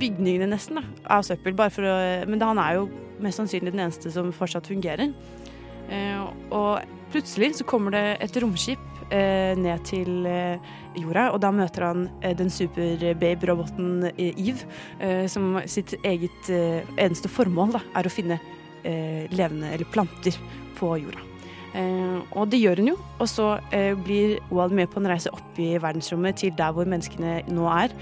bygningene 0.00 0.50
nesten 0.50 0.80
da, 0.80 0.84
av 1.16 1.24
søppel. 1.26 1.56
Bare 1.56 1.72
for 1.72 1.88
å, 1.88 1.94
men 2.28 2.42
han 2.44 2.60
er 2.60 2.80
jo 2.80 2.88
mest 3.22 3.40
sannsynlig 3.40 3.72
den 3.72 3.86
eneste 3.86 4.12
som 4.12 4.28
fortsatt 4.34 4.68
fungerer. 4.70 5.14
Eh, 5.88 6.20
og 6.54 6.82
plutselig 7.12 7.54
så 7.58 7.66
kommer 7.68 7.94
det 7.94 8.04
et 8.24 8.36
romskip 8.42 8.82
eh, 9.10 9.56
ned 9.58 9.82
til 9.88 10.26
eh, 10.28 10.70
jorda, 10.98 11.30
og 11.34 11.40
da 11.42 11.52
møter 11.54 11.86
han 11.88 12.06
den 12.38 12.52
superbabe-roboten 12.52 14.10
Eve, 14.16 14.66
som 15.30 15.58
sitt 15.70 15.94
eget 16.02 16.50
eneste 16.50 17.30
formål 17.30 17.76
da, 17.78 17.82
er 18.00 18.08
å 18.08 18.12
finne 18.12 18.40
levende 18.82 19.74
eller 19.74 19.86
planter 19.92 20.34
på 20.78 20.94
jorda. 21.02 21.26
Og 22.34 22.48
det 22.50 22.58
gjør 22.58 22.80
hun 22.80 22.88
jo, 22.90 22.96
og 23.20 23.28
så 23.30 23.52
blir 24.02 24.40
Wald 24.50 24.74
med 24.74 24.90
på 24.90 24.98
en 24.98 25.06
reise 25.12 25.30
opp 25.30 25.60
i 25.62 25.76
verdensrommet 25.78 26.40
til 26.42 26.56
der 26.58 26.74
hvor 26.74 26.88
menneskene 26.90 27.44
nå 27.52 27.68
er, 27.70 27.94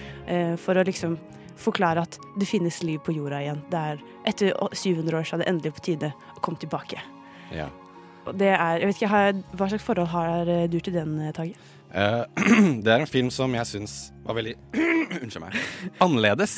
for 0.63 0.79
å 0.79 0.87
liksom 0.89 1.19
forklare 1.59 2.07
at 2.07 2.19
det 2.39 2.49
finnes 2.49 2.81
liv 2.87 3.03
på 3.05 3.19
jorda 3.19 3.43
igjen. 3.43 3.63
Det 3.69 3.85
er, 3.93 4.03
etter 4.33 4.57
700 4.73 5.21
år 5.21 5.29
så 5.29 5.37
er 5.37 5.45
det 5.45 5.53
endelig 5.53 5.77
på 5.77 5.87
tide 5.91 6.15
å 6.15 6.45
komme 6.45 6.63
tilbake. 6.63 7.03
Ja. 7.55 7.69
Det 8.37 8.49
er, 8.53 8.79
jeg 8.81 8.89
vet 8.91 8.99
ikke, 8.99 9.11
har, 9.13 9.37
Hva 9.57 9.69
slags 9.71 9.85
forhold 9.85 10.11
har 10.13 10.49
eh, 10.53 10.67
du 10.71 10.79
til 10.81 10.95
den, 10.95 11.19
eh, 11.23 11.33
Tage? 11.37 11.57
Uh, 11.89 12.27
det 12.85 12.91
er 12.93 13.01
en 13.01 13.09
film 13.09 13.31
som 13.33 13.55
jeg 13.57 13.65
syns 13.65 13.93
var 14.27 14.37
veldig 14.37 14.53
Unnskyld 15.23 15.41
meg. 15.41 15.55
Annerledes. 16.05 16.57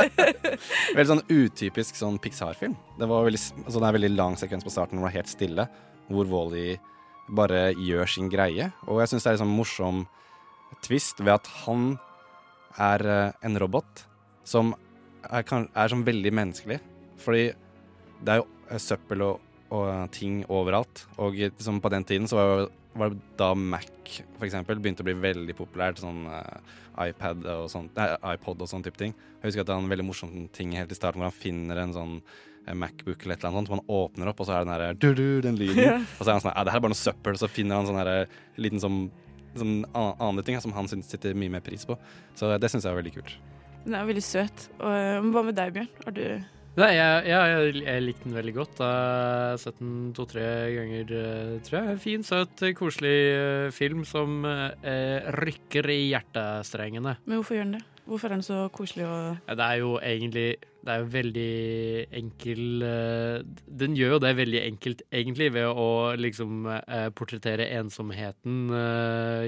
veldig 0.96 1.08
sånn 1.10 1.26
utypisk 1.28 1.98
sånn 1.98 2.16
Pixar-film. 2.22 2.78
Det 2.96 3.08
var 3.10 3.28
altså, 3.28 3.74
det 3.76 3.82
er 3.82 3.90
en 3.90 3.98
veldig 3.98 4.12
lang 4.14 4.38
sekvens 4.40 4.64
på 4.64 4.72
starten 4.72 4.96
hvor 4.96 5.10
det 5.10 5.12
er 5.12 5.20
helt 5.20 5.32
stille, 5.32 5.66
hvor 6.08 6.30
Wally 6.30 6.78
bare 7.36 7.68
gjør 7.76 8.08
sin 8.08 8.30
greie. 8.32 8.70
Og 8.88 9.02
jeg 9.02 9.12
syns 9.12 9.26
det 9.26 9.34
er 9.34 9.36
en 9.36 9.42
sånn 9.44 9.58
morsom 9.58 10.00
twist 10.86 11.20
ved 11.20 11.34
at 11.36 11.52
han 11.66 11.92
er 12.80 13.04
en 13.44 13.60
robot 13.60 14.06
som 14.48 14.72
er, 15.28 15.44
kan, 15.44 15.68
er 15.76 15.92
sånn 15.92 16.06
veldig 16.06 16.32
menneskelig. 16.40 16.80
Fordi 17.20 17.50
det 18.24 18.34
er 18.34 18.40
jo 18.40 18.80
søppel 18.80 19.26
og, 19.26 19.49
og 19.70 20.10
ting 20.14 20.42
overalt. 20.50 21.06
Og 21.18 21.38
liksom, 21.38 21.80
på 21.82 21.92
den 21.94 22.06
tiden 22.06 22.28
så 22.30 22.38
var, 22.38 22.68
var 22.98 23.14
det 23.14 23.22
da 23.40 23.52
Mac 23.54 23.88
for 24.10 24.46
eksempel 24.48 24.80
begynte 24.82 25.04
å 25.04 25.08
bli 25.08 25.16
veldig 25.22 25.56
populært. 25.58 26.02
Sånn 26.02 26.24
uh, 26.26 26.78
iPad 27.00 27.46
og 27.54 27.66
sånt, 27.72 27.94
nei, 27.96 28.10
iPod 28.34 28.62
og 28.62 28.70
sånn 28.70 28.84
type 28.84 28.98
ting. 29.00 29.14
Jeg 29.40 29.50
husker 29.50 29.64
at 29.64 29.70
det 29.70 29.76
er 29.76 29.82
en 29.84 29.92
veldig 29.92 30.06
morsom 30.10 30.34
ting 30.54 30.74
helt 30.76 30.92
i 30.92 30.98
starten 30.98 31.22
hvor 31.22 31.30
han 31.30 31.36
finner 31.36 31.80
en 31.80 31.94
sånn 31.94 32.16
eh, 32.66 32.74
Macbook 32.76 33.24
eller 33.24 33.38
et 33.38 33.40
eller 33.40 33.54
annet 33.54 33.60
sånt, 33.60 33.70
som 33.70 33.78
han 33.78 33.94
åpner 33.96 34.32
opp, 34.32 34.42
og 34.42 34.48
så 34.48 34.56
er 34.56 34.66
den 34.66 34.74
her 34.74 34.98
du-du, 34.98 35.40
den 35.46 35.58
lyden. 35.60 35.80
Yeah. 35.86 36.04
Og 36.18 36.24
så 36.24 36.28
er 36.28 36.36
han 36.36 36.44
sånn 36.44 36.56
Ja, 36.56 36.66
det 36.66 36.74
her 36.74 36.82
er 36.82 36.84
bare 36.84 36.92
noe 36.92 37.00
søppel. 37.00 37.40
Så 37.40 37.48
finner 37.48 37.80
han 37.80 37.88
sånn 37.88 38.00
her 38.00 38.40
liten 38.60 38.82
sånn 38.82 39.04
sånn 39.58 39.80
andre 39.94 40.44
ting 40.46 40.60
som 40.62 40.74
han 40.76 40.86
syns 40.90 41.08
sitter 41.10 41.34
mye 41.34 41.50
mer 41.50 41.64
pris 41.64 41.86
på. 41.88 41.96
Så 42.38 42.52
det 42.60 42.70
syns 42.70 42.86
jeg 42.86 42.92
er 42.92 43.00
veldig 43.00 43.14
kult. 43.16 43.32
Den 43.84 43.96
er 43.96 44.06
veldig 44.08 44.22
søt. 44.22 44.68
Og, 44.78 44.90
eh, 44.92 45.18
hva 45.32 45.42
med 45.46 45.56
deg, 45.56 45.72
Bjørn? 45.74 45.88
Har 46.04 46.14
du 46.14 46.24
Nei, 46.78 46.92
jeg, 46.94 47.24
jeg, 47.26 47.70
jeg 47.82 48.02
likte 48.04 48.28
den 48.28 48.36
veldig 48.36 48.52
godt. 48.54 48.78
Jeg 48.78 48.90
har 48.94 49.56
sett 49.58 49.78
den 49.82 49.94
to-tre 50.14 50.44
ganger, 50.76 51.12
eh, 51.18 51.54
tror 51.66 51.78
jeg. 51.80 51.96
Fin, 52.04 52.22
søt, 52.24 52.62
koselig 52.78 53.14
eh, 53.34 53.70
film 53.74 54.04
som 54.06 54.44
eh, 54.46 55.26
rykker 55.42 55.90
i 55.90 55.98
hjertestrengene. 56.12 57.16
Men 57.26 57.40
hvorfor 57.40 57.58
gjør 57.58 57.66
den 57.66 57.80
det? 57.80 57.86
Hvorfor 58.10 58.30
er 58.30 58.38
den 58.38 58.46
så 58.46 58.60
koselig 58.74 59.04
og 59.06 59.50
Ja, 59.50 59.54
Det 59.58 59.66
er 59.66 59.80
jo 59.82 59.90
egentlig 60.00 60.46
Det 60.80 60.90
er 60.90 61.02
jo 61.02 61.10
veldig 61.12 61.50
enkel 62.18 62.82
eh, 62.82 63.34
Den 63.82 63.94
gjør 63.94 64.14
jo 64.16 64.22
det 64.24 64.32
veldig 64.38 64.62
enkelt, 64.64 65.02
egentlig, 65.12 65.50
ved 65.54 65.68
å 65.68 65.88
liksom 66.18 66.70
portrettere 67.18 67.68
ensomheten 67.76 68.70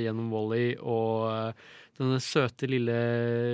gjennom 0.03 0.29
Wally 0.35 0.75
og 0.79 1.55
denne 1.99 2.19
søte 2.25 2.69
lille 2.71 2.95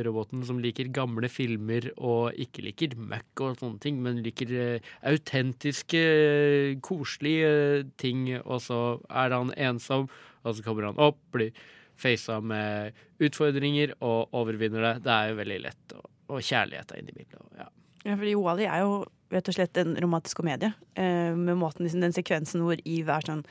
roboten 0.06 0.44
som 0.46 0.60
liker 0.62 0.90
gamle 0.94 1.30
filmer 1.32 1.88
og 1.96 2.36
ikke 2.38 2.62
liker 2.68 2.94
møkk 2.98 3.42
og 3.42 3.58
sånne 3.58 3.82
ting, 3.82 3.98
men 4.04 4.20
liker 4.22 4.52
eh, 4.54 4.92
autentiske, 5.10 6.02
eh, 6.02 6.76
koselige 6.84 7.48
eh, 7.48 7.88
ting, 7.98 8.28
og 8.44 8.62
så 8.62 8.80
er 9.10 9.34
han 9.34 9.50
ensom, 9.56 10.06
og 10.44 10.54
så 10.54 10.64
kommer 10.66 10.90
han 10.90 11.02
opp, 11.02 11.18
blir 11.34 11.50
faca 11.98 12.38
med 12.38 12.94
utfordringer 13.26 13.96
og 13.98 14.34
overvinner 14.38 14.86
det. 14.86 14.94
Det 15.08 15.14
er 15.16 15.32
jo 15.32 15.40
veldig 15.40 15.60
lett, 15.64 15.96
og, 15.98 16.06
og 16.30 16.44
kjærlighet 16.44 16.94
er 16.94 17.02
inne 17.02 17.14
i 17.14 17.18
bildet. 17.18 17.46
Ja. 17.58 17.70
Ja, 18.04 18.14
fordi 18.14 18.36
Wally 18.38 18.68
er 18.70 18.84
jo 18.84 18.92
rett 19.34 19.50
og 19.50 19.56
slett 19.56 19.76
en 19.82 19.96
romantisk 20.00 20.38
komedie. 20.38 20.70
Med 20.94 21.58
måten, 21.58 21.88
den 21.90 22.14
sekvensen 22.14 22.62
hvor 22.64 22.78
Eve 22.86 23.16
er 23.18 23.26
sånn 23.26 23.42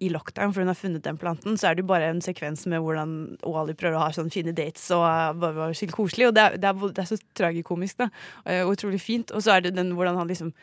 i 0.00 0.08
lockdown, 0.08 0.52
for 0.52 0.62
hun 0.64 0.70
har 0.72 0.78
funnet 0.78 1.04
den 1.04 1.18
planten, 1.20 1.58
så 1.60 1.68
er 1.68 1.76
det 1.76 1.82
jo 1.84 1.90
bare 1.90 2.06
en 2.08 2.22
sekvens 2.24 2.62
med 2.72 2.80
hvordan 2.80 3.10
Wally 3.44 3.74
prøver 3.76 3.98
å 3.98 4.04
ha 4.06 4.12
sånne 4.16 4.32
fine 4.32 4.54
dates 4.56 4.86
og 4.96 5.04
eh, 5.04 5.34
bare 5.42 5.58
være 5.58 5.76
skikkelig 5.76 5.96
koselig. 5.98 6.28
Og 6.30 6.34
det 6.38 6.44
er, 6.46 6.56
det, 6.62 6.70
er, 6.70 6.94
det 6.96 7.02
er 7.04 7.10
så 7.10 7.18
tragikomisk, 7.36 7.98
da. 8.00 8.06
eh, 8.46 8.62
Og 8.64 8.72
utrolig 8.78 9.00
fint. 9.04 9.34
Og 9.36 9.44
så 9.44 9.56
er 9.58 9.66
det 9.66 9.74
den 9.76 9.92
hvordan 9.98 10.16
han 10.16 10.30
liksom 10.30 10.54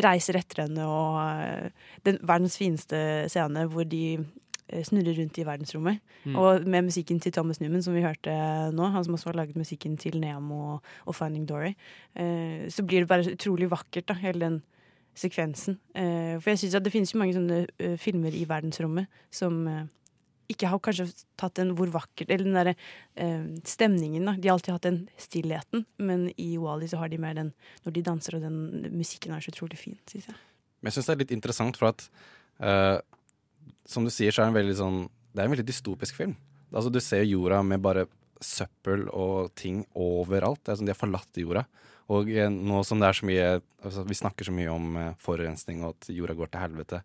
reiser 0.00 0.38
etter 0.40 0.64
henne, 0.64 0.86
og 0.88 1.20
eh, 1.22 1.92
den 2.08 2.18
verdens 2.24 2.56
fineste 2.60 2.98
scene 3.32 3.66
hvor 3.72 3.84
de 3.88 4.02
eh, 4.16 4.82
snurrer 4.88 5.18
rundt 5.20 5.40
i 5.40 5.44
verdensrommet. 5.46 6.00
Mm. 6.24 6.38
Og 6.40 6.64
med 6.66 6.88
musikken 6.88 7.20
til 7.22 7.34
Thomas 7.36 7.60
Newman, 7.60 7.84
som 7.84 7.94
vi 7.96 8.04
hørte 8.04 8.32
nå, 8.76 8.88
han 8.96 9.04
som 9.06 9.14
også 9.18 9.30
har 9.30 9.42
laget 9.42 9.60
musikken 9.60 9.98
til 10.00 10.16
Neamo 10.22 10.62
og, 10.76 10.94
og 11.04 11.18
Finding 11.20 11.44
Dory, 11.48 11.74
eh, 12.16 12.64
så 12.72 12.82
blir 12.86 13.04
det 13.04 13.12
bare 13.12 13.36
utrolig 13.36 13.68
vakkert, 13.70 14.08
da, 14.08 14.16
hele 14.24 14.42
den 14.48 14.58
sekvensen. 15.16 15.78
Eh, 15.96 16.36
for 16.38 16.52
jeg 16.52 16.64
syns 16.64 16.78
at 16.78 16.86
det 16.86 16.92
finnes 16.94 17.12
jo 17.12 17.20
mange 17.20 17.36
sånne 17.36 17.62
eh, 17.82 17.96
filmer 18.00 18.34
i 18.36 18.44
verdensrommet 18.48 19.22
som 19.34 19.62
eh, 19.70 19.84
ikke 20.52 20.70
har 20.70 20.82
kanskje 20.82 21.08
tatt 21.38 21.56
den 21.58 21.72
hvor 21.74 21.90
vakkert 21.90 22.30
Eller 22.30 22.46
den 22.46 22.56
derre 22.56 22.74
eh, 23.18 23.46
stemningen, 23.66 24.28
da. 24.28 24.36
De 24.38 24.48
har 24.48 24.56
alltid 24.56 24.76
hatt 24.76 24.86
den 24.86 25.00
stillheten, 25.20 25.86
men 25.98 26.28
i 26.36 26.54
Wally 26.60 26.88
så 26.90 27.00
har 27.00 27.10
de 27.12 27.20
mer 27.22 27.36
den 27.38 27.52
når 27.86 27.96
de 27.96 28.04
danser, 28.06 28.38
og 28.38 28.46
den 28.46 28.90
musikken 28.94 29.34
er 29.34 29.44
så 29.44 29.54
utrolig 29.54 29.80
fin, 29.80 29.98
syns 30.10 30.30
jeg. 30.30 30.38
Men 30.80 30.90
jeg 30.90 30.98
syns 30.98 31.08
det 31.08 31.16
er 31.16 31.22
litt 31.24 31.36
interessant, 31.36 31.80
for 31.80 31.90
at 31.90 32.06
eh, 32.60 32.98
som 33.88 34.06
du 34.06 34.12
sier, 34.12 34.34
så 34.34 34.42
er 34.42 34.46
det 34.46 34.54
en 34.54 34.60
veldig 34.60 34.78
sånn 34.78 35.00
Det 35.06 35.42
er 35.42 35.48
en 35.48 35.52
veldig 35.52 35.68
dystopisk 35.68 36.16
film. 36.16 36.36
Altså, 36.72 36.90
du 36.90 37.00
ser 37.04 37.24
jo 37.24 37.40
jorda 37.40 37.60
med 37.66 37.82
bare 37.84 38.06
søppel 38.42 39.06
og 39.12 39.52
ting 39.56 39.82
overalt. 39.94 40.62
Det 40.64 40.72
er 40.72 40.78
sånn, 40.80 40.88
de 40.88 40.94
har 40.94 40.98
forlatt 40.98 41.40
jorda. 41.40 41.66
Og 42.12 42.30
eh, 42.30 42.50
nå 42.50 42.82
som 42.86 43.00
det 43.02 43.08
er 43.08 43.18
så 43.18 43.26
mye 43.26 43.46
altså, 43.56 44.04
Vi 44.06 44.18
snakker 44.18 44.46
så 44.46 44.54
mye 44.54 44.72
om 44.72 44.98
eh, 45.00 45.14
forurensning 45.22 45.82
og 45.84 45.96
at 45.96 46.10
jorda 46.14 46.36
går 46.38 46.52
til 46.52 46.62
helvete. 46.62 47.00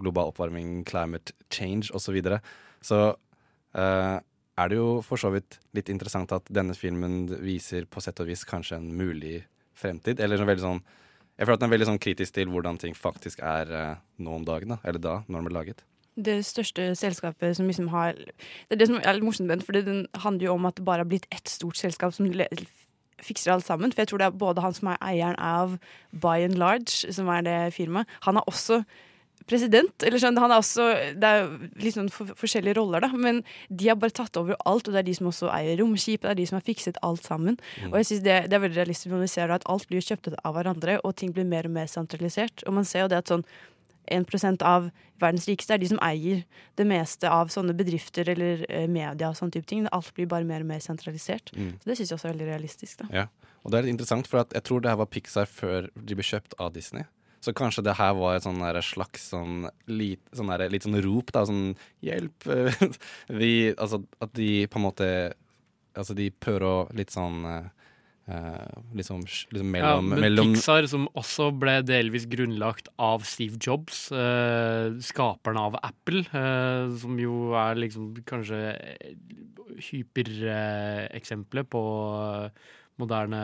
Global 0.00 0.32
oppvarming, 0.32 0.82
climate 0.88 1.34
change 1.52 1.92
osv. 1.92 2.06
Så, 2.06 2.14
videre. 2.16 2.40
så 2.82 2.98
uh, 3.12 4.16
er 4.56 4.70
det 4.72 4.78
jo 4.78 5.02
for 5.04 5.20
så 5.20 5.30
vidt 5.34 5.58
litt 5.76 5.90
interessant 5.92 6.32
at 6.32 6.48
denne 6.48 6.74
filmen 6.74 7.26
viser 7.44 7.84
på 7.84 8.00
sett 8.00 8.20
og 8.24 8.30
vis 8.30 8.44
kanskje 8.48 8.78
en 8.80 8.88
mulig 8.96 9.42
fremtid. 9.78 10.20
Eller 10.20 10.40
sånn 10.40 10.48
veldig 10.48 10.64
sånn 10.64 10.82
Jeg 11.36 11.46
føler 11.46 11.56
at 11.56 11.62
den 11.62 11.68
er 11.68 11.74
veldig 11.76 11.88
sånn 11.92 12.02
kritisk 12.02 12.34
til 12.36 12.50
hvordan 12.52 12.80
ting 12.80 12.96
faktisk 12.96 13.44
er 13.44 13.72
uh, 13.72 13.94
nå 14.16 14.36
om 14.40 14.48
dagen. 14.48 14.74
da 14.74 14.80
Eller 14.82 15.00
da, 15.00 15.16
når 15.28 15.38
den 15.38 15.50
ble 15.50 15.58
laget. 15.60 15.84
det 16.16 16.42
største 16.44 16.90
selskapet 16.96 17.56
som 17.56 17.68
liksom 17.68 17.88
har 17.88 18.12
Det 18.16 18.76
er 18.76 18.80
det 18.80 18.88
som 18.88 19.00
er 19.00 19.14
litt 19.16 19.24
morsomt 19.24 19.64
for 19.64 19.72
den 19.72 20.06
handler 20.24 20.44
jo 20.46 20.56
om 20.56 20.66
at 20.66 20.76
det 20.76 20.84
bare 20.84 21.04
har 21.04 21.08
blitt 21.08 21.28
ett 21.30 21.48
stort 21.48 21.76
selskap 21.76 22.12
som 22.14 22.26
fikser 23.24 23.54
alt 23.54 23.68
sammen. 23.68 23.92
For 23.92 24.04
jeg 24.04 24.12
tror 24.12 24.22
det 24.22 24.28
er 24.28 24.42
både 24.42 24.64
han 24.64 24.76
som 24.76 24.92
er 24.92 25.00
eieren 25.04 25.38
av 25.38 25.78
By 26.12 26.42
and 26.48 26.58
Large, 26.60 27.12
som 27.14 27.30
er 27.32 27.46
det 27.46 27.56
firmaet, 27.76 28.10
han 28.26 28.40
er 28.40 28.46
også 28.50 28.82
president. 29.48 30.04
Eller 30.06 30.20
sånn, 30.22 30.38
han 30.40 30.52
er 30.52 30.62
også, 30.62 30.86
det 31.18 31.28
er 31.28 31.48
litt 31.82 31.96
sånn 31.96 32.10
for, 32.12 32.32
forskjellige 32.38 32.76
roller, 32.78 33.04
da. 33.04 33.10
Men 33.18 33.42
de 33.68 33.90
har 33.90 33.98
bare 34.00 34.14
tatt 34.14 34.38
over 34.40 34.58
alt, 34.68 34.86
og 34.86 34.94
det 34.94 35.02
er 35.02 35.08
de 35.08 35.16
som 35.18 35.30
også 35.30 35.50
eier 35.54 35.80
romskipet. 35.80 36.28
Det 36.28 36.34
er 36.34 36.40
de 36.42 36.48
som 36.50 36.58
har 36.58 36.66
fikset 36.66 37.00
alt 37.06 37.26
sammen. 37.26 37.58
Mm. 37.82 37.90
Og 37.90 37.98
jeg 38.00 38.10
synes 38.10 38.24
det, 38.28 38.38
det 38.50 38.58
er 38.58 38.64
veldig 38.66 38.80
realistisk 38.80 39.12
når 39.12 39.24
vi 39.24 39.32
ser 39.34 39.54
at 39.54 39.66
alt 39.72 39.88
blir 39.90 40.04
kjøpt 40.04 40.32
av 40.38 40.56
hverandre, 40.56 40.98
og 41.02 41.16
ting 41.20 41.34
blir 41.34 41.48
mer 41.48 41.68
og 41.68 41.76
mer 41.76 41.90
sentralisert. 41.90 42.64
Og 42.66 42.76
man 42.78 42.88
ser 42.88 43.06
jo 43.06 43.12
det 43.12 43.22
at 43.22 43.34
sånn 43.34 43.46
1% 44.10 44.64
av 44.66 44.90
verdens 45.22 45.46
rikeste 45.46 45.76
er 45.76 45.80
de 45.82 45.88
som 45.92 46.00
eier 46.02 46.42
det 46.78 46.86
meste 46.88 47.30
av 47.30 47.52
sånne 47.54 47.74
bedrifter 47.78 48.28
eller 48.32 48.64
eh, 48.68 48.88
media 48.90 49.30
og 49.30 49.38
sånne 49.38 49.54
type 49.54 49.68
ting. 49.70 49.86
Alt 49.94 50.12
blir 50.16 50.30
bare 50.30 50.48
mer 50.48 50.64
og 50.64 50.70
mer 50.72 50.82
sentralisert. 50.82 51.52
Mm. 51.54 51.74
Så 51.78 51.90
det 51.90 51.98
syns 51.98 52.12
jeg 52.12 52.18
også 52.18 52.30
er 52.30 52.34
veldig 52.34 52.50
realistisk. 52.50 53.02
da. 53.04 53.10
Ja, 53.22 53.26
og 53.62 53.72
det 53.72 53.78
er 53.78 53.86
litt 53.86 53.96
interessant, 53.96 54.30
for 54.30 54.42
jeg 54.42 54.66
tror 54.66 54.82
det 54.82 54.92
her 54.92 55.02
var 55.02 55.10
Pixar 55.12 55.50
før 55.50 55.90
de 55.94 56.18
ble 56.18 56.26
kjøpt 56.26 56.56
av 56.58 56.72
Disney. 56.74 57.06
Så 57.42 57.54
kanskje 57.58 57.82
det 57.82 57.96
her 57.98 58.14
var 58.14 58.36
et 58.36 58.44
sånn 58.44 58.60
slags 58.86 59.24
sånn, 59.32 59.66
lit, 59.90 60.22
sånn 60.34 60.50
der, 60.52 60.68
litt 60.70 60.86
sånn 60.86 61.00
rop, 61.02 61.32
da. 61.34 61.42
Sånn 61.48 61.72
hjelp. 62.04 62.46
Vi, 63.40 63.52
altså 63.72 64.04
at 64.22 64.34
de 64.38 64.66
på 64.70 64.80
en 64.80 64.90
måte 64.90 65.08
Altså 65.92 66.14
de 66.16 66.30
prøver 66.40 66.62
å 66.64 66.76
litt 66.96 67.10
sånn 67.12 67.42
eh, 68.28 68.34
eh, 68.34 68.82
liksom, 68.94 69.24
liksom 69.24 69.74
Ja, 69.74 69.96
mellom, 69.96 70.08
men 70.10 70.20
mellom 70.20 70.52
Pixar, 70.54 70.86
som 70.90 71.08
også 71.18 71.50
ble 71.58 71.80
delvis 71.82 72.26
grunnlagt 72.30 72.88
av 72.98 73.24
Steve 73.28 73.58
Jobs, 73.60 74.10
eh, 74.12 74.92
skaperen 75.02 75.58
av 75.58 75.78
Apple, 75.82 76.24
eh, 76.30 76.94
som 77.02 77.18
jo 77.18 77.52
er 77.58 77.74
liksom 77.80 78.14
kanskje 78.28 78.76
hypereksempelet 79.90 81.68
på 81.72 81.82
eh, 82.46 82.70
moderne 83.00 83.42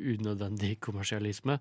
unødvendig 0.00 0.76
kommersialisme. 0.84 1.58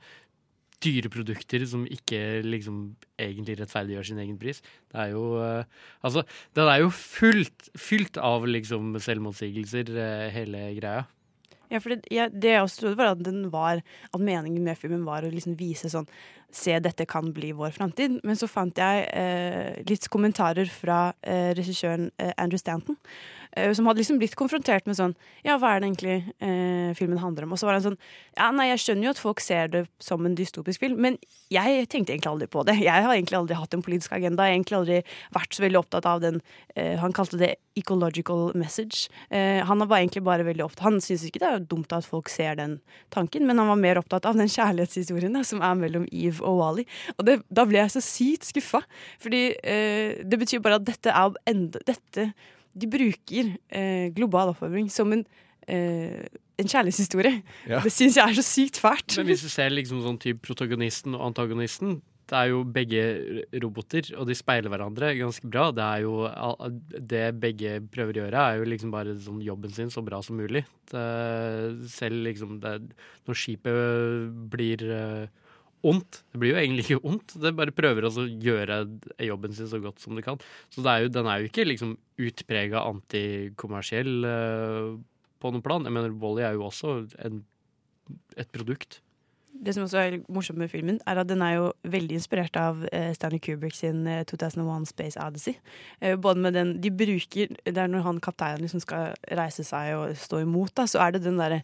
Dyre 0.84 1.10
produkter 1.10 1.64
som 1.70 1.86
ikke 1.88 2.44
liksom 2.44 2.80
egentlig 3.22 3.56
rettferdiggjør 3.62 4.10
sin 4.10 4.20
egen 4.22 4.38
pris. 4.42 4.60
Det 4.92 5.00
er 5.06 5.14
jo 5.14 5.38
eh, 5.42 5.64
Altså, 6.04 6.26
den 6.58 6.68
er 6.70 6.84
jo 6.84 6.92
fullt, 6.92 7.70
fylt 7.80 8.20
av 8.20 8.46
liksom 8.50 8.98
selvmotsigelser, 9.00 9.94
eh, 9.96 10.30
hele 10.36 10.68
greia. 10.78 11.06
Ja, 11.72 11.82
for 11.82 11.96
det, 11.96 12.06
ja, 12.14 12.28
det 12.30 12.52
jeg 12.54 12.64
også 12.64 12.82
trodde, 12.82 12.98
var 13.00 13.14
at 13.14 13.52
var 13.52 13.82
At 14.14 14.22
meningen 14.22 14.64
med 14.64 14.78
filmen 14.78 15.06
var 15.06 15.26
å 15.26 15.32
liksom 15.34 15.58
vise 15.60 15.90
sånn 15.92 16.10
Se, 16.56 16.72
dette 16.80 17.04
kan 17.10 17.34
bli 17.36 17.50
vår 17.52 17.74
framtid. 17.76 18.22
Men 18.24 18.38
så 18.40 18.48
fant 18.48 18.78
jeg 18.80 19.02
eh, 19.12 19.82
litt 19.90 20.06
kommentarer 20.08 20.70
fra 20.72 21.10
eh, 21.20 21.50
regissøren 21.58 22.06
eh, 22.16 22.32
Andrew 22.40 22.62
Stanton. 22.62 22.96
Eh, 23.56 23.72
som 23.76 23.88
hadde 23.90 24.02
liksom 24.02 24.20
blitt 24.22 24.38
konfrontert 24.40 24.88
med 24.90 24.98
sånn 25.00 25.16
Ja, 25.46 25.58
hva 25.62 25.74
er 25.74 25.82
det 25.82 25.90
egentlig 25.90 26.18
eh, 26.44 26.92
filmen 26.98 27.22
handler 27.22 27.48
om? 27.48 27.56
Og 27.56 27.62
så 27.62 27.68
var 27.68 27.78
han 27.78 27.86
sånn 27.86 28.00
Ja, 28.38 28.52
nei, 28.56 28.70
jeg 28.72 28.84
skjønner 28.84 29.10
jo 29.10 29.16
at 29.16 29.22
folk 29.22 29.44
ser 29.44 29.72
det 29.74 29.86
som 30.04 30.26
en 30.28 30.38
dystopisk 30.38 30.84
film, 30.84 31.00
men 31.02 31.20
jeg 31.54 31.88
tenkte 31.92 32.14
egentlig 32.14 32.32
aldri 32.32 32.48
på 32.52 32.64
det. 32.68 32.78
Jeg 32.84 33.06
har 33.06 33.14
egentlig 33.14 33.38
aldri 33.40 33.58
hatt 33.60 33.76
en 33.76 33.84
politisk 33.86 34.16
agenda. 34.16 34.46
Jeg 34.46 34.54
har 34.54 34.60
egentlig 34.60 34.80
aldri 34.80 35.00
vært 35.36 35.56
så 35.56 35.64
veldig 35.66 35.82
opptatt 35.82 36.08
av 36.10 36.24
den 36.24 36.42
eh, 36.76 36.96
Han 37.02 37.16
kalte 37.16 37.40
det 37.42 37.56
ecological 37.76 38.52
message. 38.56 39.10
Eh, 39.30 39.62
han 39.66 39.84
var 39.86 40.00
egentlig 40.00 40.24
bare 40.24 40.46
veldig 40.48 40.64
opptatt 40.66 40.88
Han 40.88 41.02
syns 41.04 41.26
ikke 41.28 41.42
det 41.44 41.50
er 41.50 41.68
dumt 41.70 41.94
at 41.96 42.08
folk 42.08 42.32
ser 42.32 42.58
den 42.60 42.80
tanken, 43.14 43.46
men 43.48 43.60
han 43.62 43.70
var 43.72 43.80
mer 43.80 44.00
opptatt 44.02 44.28
av 44.30 44.40
den 44.40 44.52
kjærlighetshistorien 44.52 45.38
som 45.46 45.64
er 45.66 45.78
mellom 45.80 46.08
Eve 46.12 46.44
og 46.46 46.60
Wally. 46.62 46.88
Og 47.18 47.28
det, 47.28 47.40
da 47.50 47.66
ble 47.68 47.82
jeg 47.82 47.96
så 47.96 48.04
sykt 48.04 48.50
skuffa, 48.50 48.84
fordi 49.22 49.44
eh, 49.64 50.22
det 50.24 50.40
betyr 50.42 50.64
bare 50.64 50.80
at 50.80 50.88
dette 50.88 51.12
er 51.12 51.40
enda 51.52 51.82
dette, 51.86 52.30
De 52.76 52.90
bruker 52.92 53.56
eh, 53.72 54.10
global 54.16 54.52
oppvarming 54.52 54.90
som 54.92 55.14
en 55.16 55.24
eh, 55.72 56.26
en 56.60 56.72
kjærlighetshistorie. 56.72 57.42
Ja. 57.72 57.80
Det 57.84 57.92
syns 57.94 58.18
jeg 58.20 58.24
er 58.24 58.38
så 58.38 58.46
sykt 58.46 58.80
fælt. 58.82 59.18
Men 59.20 59.32
hvis 59.32 59.46
du 59.46 59.50
ser 59.52 59.74
liksom 59.74 60.04
sånn 60.04 60.20
type 60.22 60.44
protagonisten 60.46 61.18
og 61.18 61.32
antagonisten, 61.32 62.00
det 62.26 62.38
er 62.40 62.50
jo 62.50 62.62
begge 62.66 63.02
roboter, 63.62 64.08
og 64.18 64.26
de 64.26 64.34
speiler 64.38 64.72
hverandre 64.74 65.12
ganske 65.20 65.46
bra. 65.46 65.68
Det 65.76 65.84
er 65.86 66.06
jo 66.08 66.14
Det 67.12 67.26
begge 67.38 67.76
prøver 67.94 68.18
å 68.18 68.24
gjøre, 68.24 68.46
er 68.46 68.62
jo 68.62 68.70
liksom 68.72 68.94
bare 68.94 69.14
sånn 69.22 69.44
jobben 69.46 69.74
sin 69.76 69.92
så 69.94 70.02
bra 70.06 70.24
som 70.26 70.40
mulig. 70.40 70.64
Det, 70.90 71.06
selv 71.94 72.26
liksom 72.26 72.60
det, 72.64 72.80
Når 73.30 73.38
skipet 73.38 74.34
blir 74.50 74.86
eh, 74.90 75.28
ondt 75.88 76.22
Det 76.34 76.42
blir 76.42 76.54
jo 76.54 76.60
egentlig 76.62 76.86
ikke 76.86 77.08
ondt, 77.12 77.36
det 77.42 77.56
bare 77.58 77.76
prøver 77.76 78.08
å 78.08 78.28
gjøre 78.28 78.82
jobben 79.28 79.56
sin 79.56 79.70
så 79.72 79.80
godt 79.84 80.04
som 80.04 80.18
det 80.18 80.26
kan. 80.26 80.42
Så 80.74 80.84
det 80.86 80.92
er 80.92 81.06
jo, 81.06 81.14
den 81.16 81.30
er 81.30 81.42
jo 81.42 81.50
ikke 81.50 81.68
liksom 81.68 81.96
utprega 82.22 82.84
antikommersiell 82.90 84.14
uh, 84.28 84.94
på 85.42 85.52
noen 85.52 85.66
plan. 85.66 85.88
Jeg 85.88 85.96
mener, 85.96 86.14
Wally 86.22 86.46
er 86.46 86.56
jo 86.58 86.68
også 86.70 87.00
en, 87.26 87.42
et 88.40 88.52
produkt. 88.56 89.02
Det 89.56 89.72
som 89.72 89.86
også 89.86 90.00
er 90.02 90.18
morsomt 90.28 90.60
med 90.60 90.68
filmen, 90.68 90.98
er 91.08 91.22
at 91.22 91.30
den 91.30 91.44
er 91.46 91.54
jo 91.56 91.68
veldig 91.88 92.18
inspirert 92.20 92.58
av 92.60 92.82
uh, 92.84 93.12
Stanley 93.16 93.40
Kubrick 93.44 93.78
sin 93.78 94.04
uh, 94.08 94.24
2001 94.28 94.90
Space 94.92 95.20
Odyssey. 95.22 95.56
Uh, 96.04 96.16
både 96.20 96.44
med 96.44 96.58
den 96.58 96.76
de 96.84 96.92
bruker 96.92 97.56
Det 97.64 97.78
er 97.78 97.92
når 97.92 98.04
han 98.10 98.24
kapteinen 98.24 98.66
liksom 98.66 98.84
skal 98.84 99.16
reise 99.32 99.64
seg 99.64 99.96
og 99.96 100.18
stå 100.20 100.44
imot, 100.44 100.76
da, 100.76 100.88
så 100.90 101.06
er 101.06 101.16
det 101.16 101.24
den 101.28 101.40
derre 101.40 101.64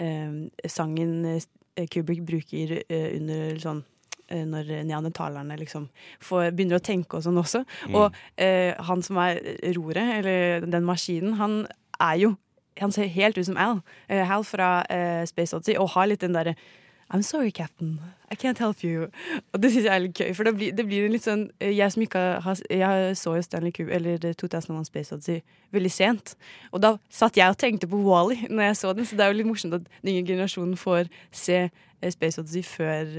eh, 0.00 0.68
sangen 0.68 1.24
eh, 1.24 1.42
Kubrick 1.90 2.22
bruker 2.26 2.82
eh, 2.88 3.16
under 3.16 3.58
sånn 3.62 3.82
eh, 4.28 4.44
når 4.48 4.70
neandertalerne 4.88 5.56
liksom 5.60 5.88
får, 6.20 6.50
begynner 6.54 6.80
å 6.80 6.84
tenke 6.84 7.18
og 7.18 7.24
sånn 7.26 7.40
også. 7.40 7.64
Mm. 7.88 7.96
Og 8.00 8.20
eh, 8.36 8.74
han 8.88 9.02
som 9.06 9.20
er 9.22 9.40
roret, 9.76 10.20
eller 10.20 10.66
den 10.66 10.86
maskinen, 10.88 11.38
han 11.40 11.66
er 12.00 12.22
jo 12.26 12.36
Han 12.80 12.92
ser 12.92 13.10
helt 13.12 13.36
ut 13.36 13.44
som 13.44 13.58
Al. 13.60 13.82
eh, 14.08 14.22
Hal 14.24 14.44
fra 14.46 14.84
eh, 14.88 15.26
Space 15.28 15.52
Odyssey, 15.52 15.76
og 15.76 15.90
har 15.92 16.06
litt 16.06 16.22
den 16.22 16.32
derre 16.32 16.54
I'm 17.12 17.22
sorry, 17.22 17.50
captain. 17.50 18.00
I 18.30 18.36
can't 18.36 18.58
help 18.58 18.84
you. 18.84 19.08
Og 19.52 19.62
det 19.62 19.72
syns 19.72 19.84
jeg 19.84 19.94
er 19.94 20.02
litt 20.04 20.20
gøy, 20.20 20.30
for 20.34 20.46
det 20.46 20.52
blir, 20.54 20.74
det 20.78 20.84
blir 20.86 21.08
litt 21.10 21.24
sånn 21.26 21.48
Jeg 21.58 21.90
som 21.90 22.04
ikke 22.04 22.20
har 22.44 22.60
Jeg 22.70 23.16
så 23.18 23.34
jo 23.34 23.42
Stanley 23.42 23.74
Kubrick, 23.74 23.96
eller 23.96 24.34
2001 24.38 24.86
Space 24.86 25.14
Odyssey, 25.14 25.40
veldig 25.74 25.90
sent. 25.90 26.36
Og 26.70 26.84
da 26.84 26.92
satt 27.10 27.40
jeg 27.40 27.50
og 27.50 27.58
tenkte 27.58 27.90
på 27.90 27.98
Wally 28.06 28.46
når 28.46 28.68
jeg 28.68 28.76
så 28.78 28.92
den, 28.94 29.08
så 29.08 29.18
det 29.18 29.26
er 29.26 29.32
jo 29.32 29.40
litt 29.40 29.50
morsomt 29.50 29.74
at 29.80 29.90
den 29.90 30.12
yngre 30.12 30.36
generasjonen 30.36 30.78
får 30.78 31.10
se 31.34 31.58
eh, 31.66 31.88
Space 32.14 32.40
Odyssey 32.40 32.64
før 32.64 33.10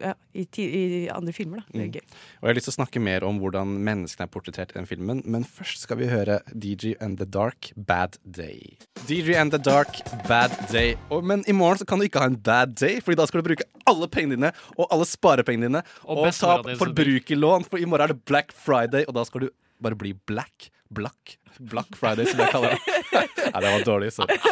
ja, 0.00 0.14
i, 0.32 0.46
ti, 0.48 0.64
i 0.64 0.84
andre 1.12 1.34
filmer, 1.36 1.62
da. 1.62 1.68
Det 1.72 1.80
er 1.82 1.90
Mm. 1.92 2.14
Og 2.40 2.46
jeg 2.46 2.50
har 2.50 2.56
lyst 2.56 2.66
til 2.68 2.72
å 2.72 2.78
snakke 2.78 3.00
mer 3.02 3.24
om 3.26 3.38
hvordan 3.42 3.72
menneskene 3.84 4.24
er 4.24 4.30
portrettert 4.32 4.72
i 4.72 4.78
den 4.78 4.86
filmen, 4.88 5.20
men 5.28 5.44
først 5.44 5.84
skal 5.84 5.98
vi 6.00 6.08
høre 6.08 6.38
DJ 6.54 6.94
and 7.02 7.18
the 7.20 7.26
Dark, 7.26 7.72
Bad 7.76 8.16
Day. 8.24 8.78
DJ 9.08 9.36
and 9.36 9.52
the 9.52 9.60
Dark, 9.60 10.00
Bad 10.28 10.54
Day. 10.72 10.94
Og, 11.10 11.24
men 11.26 11.44
i 11.50 11.52
morgen 11.56 11.82
så 11.82 11.88
kan 11.88 12.00
du 12.00 12.06
ikke 12.06 12.22
ha 12.22 12.30
en 12.30 12.38
bad 12.38 12.76
day, 12.80 13.00
Fordi 13.02 13.18
da 13.18 13.26
skal 13.28 13.42
du 13.42 13.50
bruke 13.50 13.66
alle 13.88 14.08
pengene 14.08 14.38
dine 14.38 14.52
og 14.76 14.86
alle 14.94 15.06
sparepengene 15.08 15.68
dine 15.68 15.82
Og 16.04 16.22
og, 16.22 16.30
ta 16.38 16.76
forbrukerlån, 16.80 17.66
for 17.68 17.82
i 17.82 17.88
morgen 17.88 18.06
er 18.06 18.14
det 18.14 18.24
Black 18.28 18.54
Friday, 18.56 19.04
og 19.08 19.16
da 19.18 19.26
skal 19.28 19.46
du 19.46 19.50
bare 19.82 19.98
bli 19.98 20.14
black. 20.26 20.70
Black. 20.92 21.38
Black 21.58 21.96
Friday, 21.96 22.26
som 22.28 22.40
jeg 22.40 22.52
kaller 22.52 22.76
det. 22.76 22.91
Nei, 23.12 23.60
det 23.60 23.72
var 23.72 23.84
dårlig, 23.88 24.12
sorry. 24.14 24.38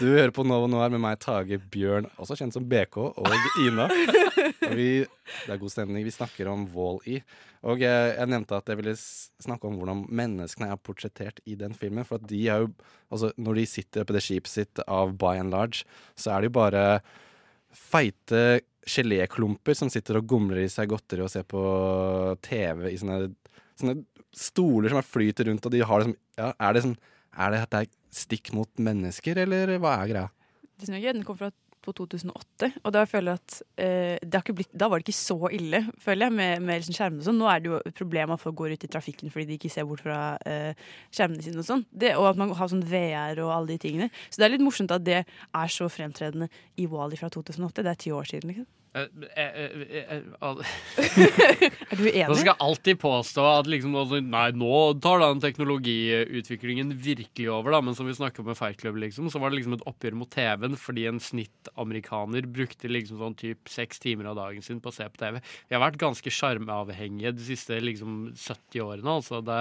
Du 0.00 0.06
hører 0.06 0.30
på 0.34 0.44
Nova 0.46 0.68
Noir 0.70 0.92
med 0.92 1.02
meg, 1.02 1.18
Tage 1.22 1.58
Bjørn, 1.72 2.06
også 2.20 2.36
kjent 2.38 2.54
som 2.54 2.66
BK, 2.68 2.98
og 3.18 3.34
Ina. 3.64 3.88
Og 3.88 4.74
vi, 4.78 4.88
det 5.02 5.52
er 5.52 5.60
god 5.60 5.72
stemning. 5.72 6.04
Vi 6.06 6.14
snakker 6.14 6.50
om 6.52 6.66
Wall-E. 6.74 7.20
Og 7.66 7.82
jeg, 7.82 8.12
jeg 8.14 8.30
nevnte 8.30 8.58
at 8.58 8.70
jeg 8.70 8.78
ville 8.78 8.94
snakke 9.00 9.66
om 9.66 9.78
hvordan 9.80 10.04
menneskene 10.06 10.70
er 10.70 10.78
portrettert 10.78 11.40
i 11.48 11.56
den 11.58 11.74
filmen. 11.74 12.06
For 12.06 12.20
at 12.20 12.28
de 12.30 12.44
er 12.46 12.66
jo 12.66 12.72
Altså, 13.06 13.28
når 13.38 13.60
de 13.60 13.62
sitter 13.70 14.02
på 14.02 14.14
det 14.16 14.20
skipet 14.26 14.50
sitt 14.50 14.80
av 14.90 15.12
by 15.14 15.36
and 15.38 15.52
large, 15.54 15.84
så 16.18 16.32
er 16.34 16.42
det 16.42 16.48
jo 16.48 16.56
bare 16.56 16.80
feite 17.70 18.40
geléklumper 18.82 19.76
som 19.78 19.90
sitter 19.92 20.18
og 20.18 20.26
gomler 20.30 20.64
i 20.64 20.70
seg 20.70 20.90
godteri 20.90 21.22
og 21.22 21.30
ser 21.30 21.46
på 21.46 21.62
TV 22.42 22.88
i 22.90 22.98
sånne, 22.98 23.28
sånne 23.78 23.94
stoler 24.36 24.92
som 24.92 25.04
flyter 25.04 25.50
rundt, 25.50 25.66
og 25.66 25.74
de 25.74 25.84
har 25.84 26.02
liksom 26.02 26.16
ja, 26.36 26.52
Er 26.60 26.76
det 26.76 26.82
sånn 26.84 26.98
Er 27.36 27.54
det 27.54 27.62
er 27.80 27.92
stikk 28.16 28.52
mot 28.56 28.70
mennesker, 28.80 29.38
eller 29.44 29.76
hva 29.82 29.98
er 30.00 30.10
greia? 30.12 30.28
Det 30.76 30.88
som 30.88 30.96
er 30.96 31.04
gøy, 31.04 31.14
den 31.16 31.24
kom 31.24 31.38
fra 31.38 31.50
på 31.86 31.94
2008, 31.94 32.70
og 32.82 32.92
da 32.94 33.04
føler 33.08 33.36
jeg 33.36 33.42
at 33.42 34.34
eh, 34.34 34.52
blitt, 34.56 34.72
da 34.74 34.88
var 34.90 35.00
det 35.00 35.06
ikke 35.06 35.18
så 35.18 35.50
ille, 35.54 35.82
føler 36.02 36.26
jeg, 36.26 36.34
med, 36.38 36.64
med 36.66 36.80
liksom 36.80 36.96
skjermene 36.96 37.22
og 37.22 37.28
sånn. 37.28 37.38
Nå 37.40 37.50
er 37.50 37.62
det 37.62 37.70
jo 37.70 37.78
et 37.78 37.98
problem 37.98 38.34
at 38.34 38.42
folk 38.42 38.58
går 38.58 38.74
ut 38.74 38.86
i 38.86 38.90
trafikken 38.90 39.32
fordi 39.32 39.46
de 39.50 39.58
ikke 39.60 39.72
ser 39.72 39.86
bort 39.88 40.02
fra 40.04 40.20
eh, 40.48 40.86
skjermene 41.14 41.44
sine 41.44 41.62
og 41.62 41.68
sånn. 41.68 41.84
Og 42.16 42.30
at 42.32 42.40
man 42.40 42.54
har 42.58 42.72
sånn 42.72 42.84
VR 42.90 43.42
og 43.44 43.52
alle 43.54 43.74
de 43.74 43.78
tingene. 43.86 44.10
Så 44.28 44.40
det 44.40 44.48
er 44.48 44.56
litt 44.56 44.66
morsomt 44.66 44.94
at 44.94 45.06
det 45.06 45.22
er 45.22 45.76
så 45.76 45.88
fremtredende 45.92 46.50
i 46.80 46.88
Wally 46.90 47.20
fra 47.20 47.30
2008. 47.32 47.84
Det 47.86 47.92
er 47.92 48.02
ti 48.02 48.14
år 48.14 48.32
siden, 48.32 48.52
liksom. 48.52 48.70
Er 48.96 50.24
du 51.98 52.06
enig? 52.08 52.28
Nå 52.30 52.36
skal 52.38 52.50
jeg 52.52 52.60
alltid 52.64 52.98
påstå 53.02 53.44
at 53.50 53.68
liksom, 53.70 53.96
altså, 53.98 54.20
nei, 54.24 54.46
nå 54.56 54.78
tar 55.04 55.20
den 55.22 55.42
teknologiutviklingen 55.44 56.94
virkelig 57.04 57.48
over, 57.52 57.76
da. 57.76 57.82
Men 57.84 57.96
som 57.98 58.08
vi 58.08 58.16
snakka 58.16 58.42
om 58.42 58.48
med 58.50 58.58
Fight 58.58 58.80
Club, 58.80 58.96
liksom, 59.02 59.28
så 59.32 59.42
var 59.42 59.52
det 59.52 59.60
liksom 59.60 59.76
et 59.76 59.84
oppgjør 59.90 60.16
mot 60.22 60.30
TV-en 60.32 60.78
fordi 60.80 61.06
en 61.10 61.20
snittamerikaner 61.22 62.48
brukte 62.48 62.90
liksom 62.90 63.20
sånn 63.20 63.36
typ 63.38 63.70
seks 63.72 64.00
timer 64.02 64.30
av 64.32 64.38
dagen 64.40 64.64
sin 64.64 64.80
på 64.80 64.92
å 64.92 64.96
se 64.96 65.06
på 65.10 65.20
TV. 65.20 65.40
Vi 65.68 65.76
har 65.76 65.84
vært 65.84 66.00
ganske 66.00 66.32
sjarmeavhengige 66.32 67.34
de 67.36 67.46
siste 67.50 67.80
liksom 67.82 68.32
70 68.32 68.84
årene. 68.86 69.18
Altså. 69.20 69.42
Det, 69.44 69.60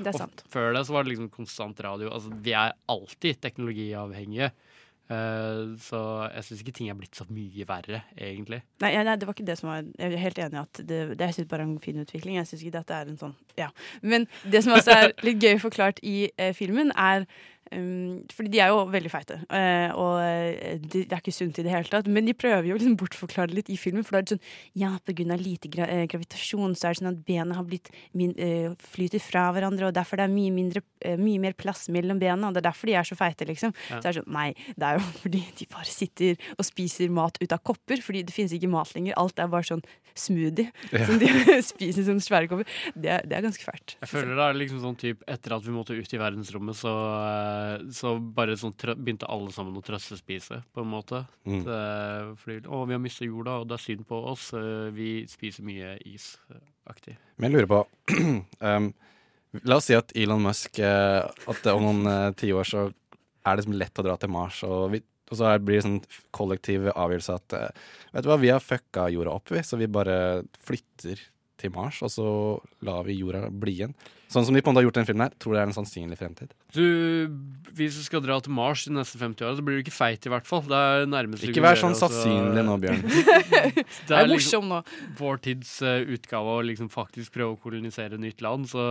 Det 0.00 0.12
er 0.12 0.20
og. 0.20 0.44
Før 0.52 0.72
det 0.76 0.84
så 0.88 0.96
var 0.96 1.06
det 1.06 1.14
liksom 1.14 1.32
konstant 1.32 1.80
radio. 1.86 2.12
Altså, 2.12 2.28
vi 2.44 2.52
er 2.56 2.76
alltid 2.92 3.40
teknologiavhengige. 3.44 4.52
Eh, 5.06 5.76
så 5.78 5.98
jeg 6.34 6.44
syns 6.48 6.62
ikke 6.64 6.72
ting 6.74 6.88
er 6.90 6.96
blitt 6.98 7.14
så 7.14 7.26
mye 7.30 7.66
verre, 7.68 8.00
egentlig. 8.18 8.58
Nei, 8.82 8.90
nei, 9.06 9.14
det 9.14 9.28
var 9.28 9.36
ikke 9.36 9.46
det 9.46 9.58
som 9.60 9.70
var 9.70 9.84
Jeg 9.84 10.12
er 10.12 10.22
helt 10.24 10.40
enig 10.42 10.58
i 10.58 10.62
at 10.64 10.80
det, 10.82 11.00
det 11.14 11.28
jeg 11.28 11.36
synes 11.36 11.50
bare 11.52 11.62
er 11.62 11.70
en 11.70 11.80
fin 11.84 12.00
utvikling. 12.02 12.38
Jeg 12.40 12.50
syns 12.50 12.64
ikke 12.64 12.80
det 12.80 12.96
er 12.98 13.12
en 13.12 13.20
sånn 13.20 13.36
Ja. 13.58 13.68
Men 14.02 14.26
det 14.42 14.64
som 14.64 14.74
også 14.74 14.96
er 14.96 15.12
litt 15.26 15.42
gøy 15.42 15.60
forklart 15.62 16.02
i 16.02 16.30
eh, 16.36 16.52
filmen, 16.56 16.90
er 16.96 17.28
um, 17.72 18.22
fordi 18.32 18.50
de 18.52 18.60
er 18.62 18.72
jo 18.72 18.82
veldig 18.92 19.10
feite, 19.12 19.38
eh, 19.50 19.90
og 19.96 20.20
eh, 20.22 20.76
det, 20.82 21.06
er 21.10 21.20
ikke 21.20 21.34
sunt 21.34 21.58
i 21.60 21.64
det 21.66 21.72
hele 21.72 21.90
tatt. 21.90 22.08
Men 22.12 22.28
de 22.28 22.34
prøver 22.36 22.68
jo 22.70 22.76
liksom 22.78 22.96
bortforklare 23.00 23.50
det 23.52 23.58
litt 23.60 23.72
i 23.74 23.78
filmen, 23.80 24.04
for 24.06 24.16
da 24.16 24.22
er 24.22 24.26
det 24.28 24.36
sånn 24.36 24.44
Ja, 24.76 24.92
av 24.96 25.42
lite 25.42 25.70
gra 25.72 25.88
eh, 25.90 26.06
gravitasjon 26.10 26.76
så 26.78 26.88
er 26.88 26.94
det 26.96 27.00
sånn 27.02 27.10
at 27.12 27.22
bena 27.26 27.56
har 27.58 27.66
blitt 27.68 27.90
min, 28.16 28.34
flyter 28.92 29.22
fra 29.22 29.48
hverandre, 29.54 29.88
og 29.90 29.96
derfor 29.96 30.20
det 30.20 30.26
er 30.28 30.34
mye, 30.34 30.52
mindre, 30.54 30.82
mye 31.20 31.42
mer 31.42 31.56
plass 31.58 31.86
mellom 31.92 32.20
bena, 32.22 32.48
og 32.48 32.56
det 32.56 32.62
er 32.62 32.68
derfor 32.70 32.90
de 32.90 32.96
er 32.98 33.06
så 33.08 33.18
feite, 33.18 33.46
liksom. 33.48 33.74
Ja. 33.90 34.00
Så 34.00 34.08
er 34.08 34.12
det 34.12 34.22
sånn 34.22 34.32
Nei, 34.36 34.48
det 34.76 34.84
er 34.88 34.98
jo 34.98 35.06
fordi 35.24 35.44
de 35.60 35.68
bare 35.72 35.88
sitter 35.90 36.50
og 36.58 36.66
spiser 36.68 37.12
mat 37.14 37.38
ut 37.42 37.54
av 37.54 37.62
kopper, 37.66 38.02
fordi 38.04 38.24
det 38.26 38.34
finnes 38.36 38.54
ikke 38.56 38.70
mat 38.72 38.92
lenger. 38.96 39.16
Alt 39.20 39.40
er 39.42 39.50
bare 39.52 39.66
sånn 39.68 39.84
smoothie 40.16 40.70
Ja. 40.92 41.04
som 41.06 41.18
de 41.20 41.28
spiser 41.72 42.06
som 42.06 42.20
svære 42.22 42.48
kopper. 42.50 42.68
Det, 42.94 43.10
er- 43.18 43.26
det 43.26 43.36
er 43.38 43.44
ganske 43.46 43.64
fælt. 43.64 43.96
Jeg 44.00 44.10
føler 44.10 44.36
det 44.36 44.46
er 44.48 44.58
liksom 44.60 44.80
sånn 44.82 44.98
typ 45.00 45.24
Etter 45.30 45.56
at 45.56 45.64
vi 45.66 45.74
måtte 45.74 45.96
ut 45.96 46.12
i 46.14 46.20
verdensrommet, 46.20 46.76
så, 46.78 46.92
så 47.94 48.14
bare 48.20 48.56
sånn 48.58 48.74
begynte 48.76 49.28
alle 49.30 49.52
sammen 49.54 49.76
å 49.78 49.82
trøstespise, 49.84 50.60
på 50.74 50.82
en 50.82 50.90
måte. 50.92 51.24
Mm. 51.48 51.62
Det, 51.66 51.80
fordi, 52.42 52.60
å, 52.68 52.84
vi 52.88 52.96
har 52.96 53.02
mistet 53.02 53.28
jorda, 53.28 53.58
og 53.62 53.68
det 53.70 53.76
er 53.78 53.84
synd 53.84 54.06
på 54.08 54.20
oss. 54.32 54.52
eh, 54.56 54.88
Vi 54.96 55.10
spiser 55.30 55.66
mye 55.66 55.96
is-aktig. 56.06 57.16
Men 57.36 57.50
jeg 57.50 57.56
lurer 57.56 57.70
på 57.72 57.82
um, 58.68 58.92
La 59.64 59.78
oss 59.78 59.86
si 59.88 59.96
at 59.96 60.12
Elon 60.18 60.42
Musk 60.44 60.80
eh, 60.84 61.22
At 61.48 61.68
om 61.72 61.84
noen 61.84 62.08
uh, 62.10 62.32
tiår 62.36 62.66
så 62.68 62.86
er 62.86 63.54
det 63.54 63.60
liksom 63.62 63.76
lett 63.78 64.00
å 64.02 64.04
dra 64.04 64.16
til 64.18 64.32
Mars, 64.34 64.58
og, 64.66 64.90
vi, 64.92 65.00
og 65.30 65.38
så 65.38 65.52
blir 65.62 65.78
det 65.78 65.84
sånn 65.86 66.00
kollektiv 66.34 66.88
avgjørelse 66.90 67.36
at 67.38 67.54
eh, 67.54 67.84
Vet 68.16 68.26
du 68.26 68.30
hva, 68.32 68.40
vi 68.42 68.50
har 68.50 68.64
fucka 68.64 69.06
jorda 69.14 69.36
opp, 69.38 69.52
vi, 69.54 69.62
så 69.62 69.78
vi 69.78 69.86
bare 69.92 70.16
flytter 70.66 71.22
til 71.60 71.72
Mars, 71.74 72.02
og 72.04 72.12
så 72.12 72.28
lar 72.84 73.06
vi 73.06 73.16
jorda 73.18 73.46
bli 73.50 73.78
igjen. 73.78 73.96
Sånn 74.26 74.42
som 74.42 74.56
de 74.56 74.60
på 74.64 74.70
en 74.70 74.74
måte 74.74 74.82
har 74.82 74.88
gjort 74.88 74.98
den 74.98 75.06
filmen 75.06 75.24
her, 75.28 75.34
tror 75.38 75.54
det 75.54 75.60
er 75.60 75.68
en 75.68 75.76
sannsynlig 75.76 76.16
fremtid. 76.18 76.54
Du, 76.74 76.82
hvis 77.78 77.94
du 77.94 78.02
skal 78.02 78.24
dra 78.24 78.38
til 78.42 78.54
Mars 78.56 78.82
de 78.88 78.94
neste 78.96 79.20
50 79.20 79.46
åra, 79.46 79.54
så 79.58 79.64
blir 79.66 79.78
du 79.78 79.84
ikke 79.84 79.94
feit, 79.94 80.26
i 80.26 80.32
hvert 80.32 80.48
fall. 80.48 80.64
Det 80.66 80.80
er 80.80 81.06
nærmest 81.10 81.46
Ikke 81.46 81.62
vær 81.62 81.78
sånn 81.78 81.94
sannsynlig 81.98 82.64
nå, 82.66 82.74
Bjørn. 82.82 83.04
det 84.08 84.18
er 84.18 84.32
morsom 84.32 84.66
nå. 84.72 84.80
Vår 85.20 85.38
tids 85.46 85.76
eh, 85.86 86.02
utgave 86.16 86.56
å 86.56 86.64
liksom 86.66 86.90
faktisk 86.92 87.36
prøve 87.38 87.54
å 87.54 87.60
kolonisere 87.62 88.18
nytt 88.20 88.42
land, 88.44 88.66
så 88.72 88.82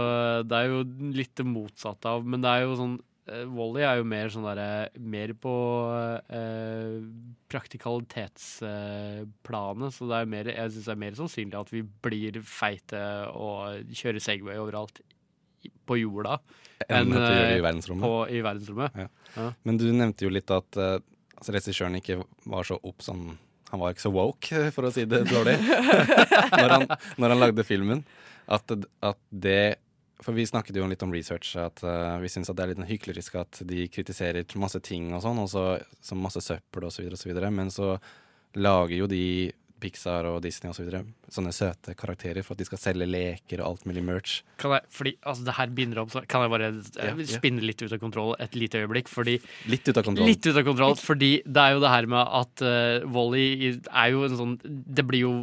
det 0.48 0.62
er 0.62 0.72
jo 0.72 0.86
litt 1.16 1.36
det 1.36 1.48
motsatte 1.50 2.16
av 2.16 2.24
Men 2.24 2.44
det 2.46 2.54
er 2.54 2.66
jo 2.66 2.80
sånn 2.80 2.96
Wally 3.26 3.82
er 3.82 3.98
jo 3.98 4.06
mer 4.06 4.30
sånn 4.30 4.46
derre 4.46 4.94
Mer 5.02 5.34
på 5.42 5.50
uh, 5.90 7.02
praktikalitetsplanet, 7.50 9.90
så 9.96 10.06
det 10.12 10.20
er 10.20 10.30
mer, 10.30 10.46
jeg 10.54 10.70
syns 10.76 10.86
det 10.86 10.94
er 10.94 11.04
mer 11.06 11.16
sannsynlig 11.18 11.58
at 11.58 11.74
vi 11.74 11.82
blir 11.82 12.38
feite 12.46 13.02
og 13.34 13.82
kjører 13.96 14.20
Segway 14.22 14.62
overalt 14.62 15.02
på 15.88 15.98
jorda. 15.98 16.38
Enn 16.86 17.14
at 17.16 17.16
vi 17.16 17.22
gjør 17.22 17.48
det 17.48 17.56
i 17.56 17.58
eh, 17.58 17.66
verdensrommet. 17.66 18.06
På, 18.06 18.28
I 18.30 18.42
verdensrommet. 18.46 18.92
Ja. 19.00 19.08
Ja. 19.36 19.48
Men 19.66 19.78
du 19.82 19.86
nevnte 19.90 20.26
jo 20.28 20.32
litt 20.34 20.52
at 20.54 20.78
uh, 20.78 21.00
altså, 21.38 21.52
regissøren 21.56 21.98
ikke 22.02 22.16
var 22.52 22.64
så 22.68 22.76
opp 22.82 23.02
sånn 23.06 23.24
Han 23.72 23.82
var 23.82 23.90
ikke 23.96 24.06
så 24.06 24.14
woke, 24.14 24.56
for 24.76 24.84
å 24.88 24.92
si 24.94 25.04
det 25.10 25.24
dårlig, 25.32 25.58
når, 26.60 26.70
han, 26.70 26.84
når 27.18 27.28
han 27.34 27.42
lagde 27.42 27.68
filmen. 27.68 28.06
At, 28.46 28.70
at 29.02 29.20
det 29.34 29.78
For 30.26 30.34
vi 30.34 30.48
snakket 30.50 30.80
jo 30.80 30.88
litt 30.90 31.04
om 31.06 31.14
research, 31.14 31.52
at 31.62 31.84
uh, 31.86 32.18
vi 32.18 32.30
syns 32.34 32.50
det 32.50 32.64
er 32.64 32.72
litt 32.72 32.80
hyklerisk 32.90 33.36
at 33.38 33.60
de 33.70 33.86
kritiserer 33.94 34.58
masse 34.58 34.82
ting 34.82 35.12
og 35.14 35.22
sånn, 35.22 35.44
som 36.02 36.24
masse 36.24 36.42
søppel 36.42 36.88
så 37.22 37.30
videre, 37.30 37.52
men 37.54 37.70
så 37.74 37.94
lager 38.58 38.96
jo 38.98 39.10
de 39.12 39.26
Pixar 39.86 40.28
og 40.30 40.42
Disney 40.46 40.74
og 40.74 40.78
så 40.78 40.86
videre 40.88 41.06
sånne 41.32 41.54
søte 41.56 41.96
karakterer 41.98 42.46
for 42.46 42.56
at 42.56 42.62
de 42.62 42.68
skal 42.68 42.82
selge 42.82 43.08
leker 43.10 43.62
og 43.62 43.68
alt 43.72 43.86
mulig 43.90 44.04
merch. 44.06 44.40
Kan 44.62 44.76
jeg, 44.76 44.86
fordi, 44.94 45.16
altså 45.26 45.48
det 45.48 45.56
her 45.58 45.74
binder 45.78 46.02
opp, 46.04 46.14
så 46.14 46.24
kan 46.30 46.46
jeg 46.46 46.54
bare 46.54 46.70
eh, 46.72 46.80
Ja, 47.00 47.14
ja. 47.18 47.28
spinne 47.30 47.66
litt 47.66 47.82
ut 47.82 47.92
av 47.92 48.02
kontroll 48.02 48.34
et 48.42 48.58
lite 48.58 48.82
øyeblikk? 48.84 49.12
Fordi, 49.12 49.38
Litt 49.72 49.88
ut 49.90 49.98
av 49.98 50.06
kontroll. 50.08 50.30
Litt 50.30 50.46
ut 50.46 50.56
av 50.56 50.66
kontroll, 50.68 50.98
fordi 51.02 51.32
det 51.46 51.64
er 51.64 51.76
jo 51.76 51.84
det 51.84 51.94
her 51.94 52.10
med 52.12 52.34
at 52.42 52.66
uh, 52.66 53.08
Wally 53.16 53.46
er 53.74 54.12
jo 54.14 54.26
en 54.26 54.38
sånn 54.40 54.56
Det 54.66 55.06
blir 55.08 55.26
jo 55.26 55.34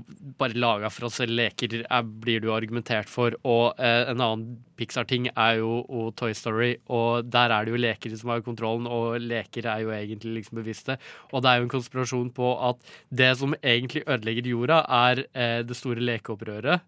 bare 0.40 0.59
laga 0.59 0.90
for 0.93 1.09
å 1.09 1.12
selge 1.12 1.38
leker, 1.38 1.80
er, 1.82 2.12
blir 2.24 2.43
du 2.43 2.53
argumentert 2.55 3.11
for. 3.11 3.36
Og 3.43 3.72
uh, 3.78 4.05
en 4.11 4.22
annen 4.22 4.61
Pixar-ting 4.82 5.28
er 5.30 5.61
jo 5.61 5.82
og 5.93 6.14
Toy 6.18 6.32
Story, 6.34 6.72
og 6.90 7.28
der 7.30 7.53
er 7.55 7.66
det 7.66 7.74
jo 7.74 7.80
leker 7.80 8.14
som 8.18 8.32
har 8.32 8.43
kontrollen, 8.43 8.88
og 8.90 9.20
leker 9.20 9.68
er 9.68 9.84
jo 9.84 9.93
egentlig 9.95 10.40
liksom 10.40 10.59
bevisste. 10.59 10.97
Og 11.30 11.45
det 11.45 11.51
er 11.51 11.61
jo 11.61 11.66
en 11.68 11.74
konspirasjon 11.74 12.32
på 12.34 12.55
at 12.70 12.80
det 13.12 13.30
som 13.38 13.55
egentlig 13.61 14.03
ødelegger 14.07 14.32
jorda, 14.41 14.80
er 14.89 15.26
eh, 15.35 15.62
det 15.62 15.76
store 15.76 16.01
lekeopprøret. 16.01 16.80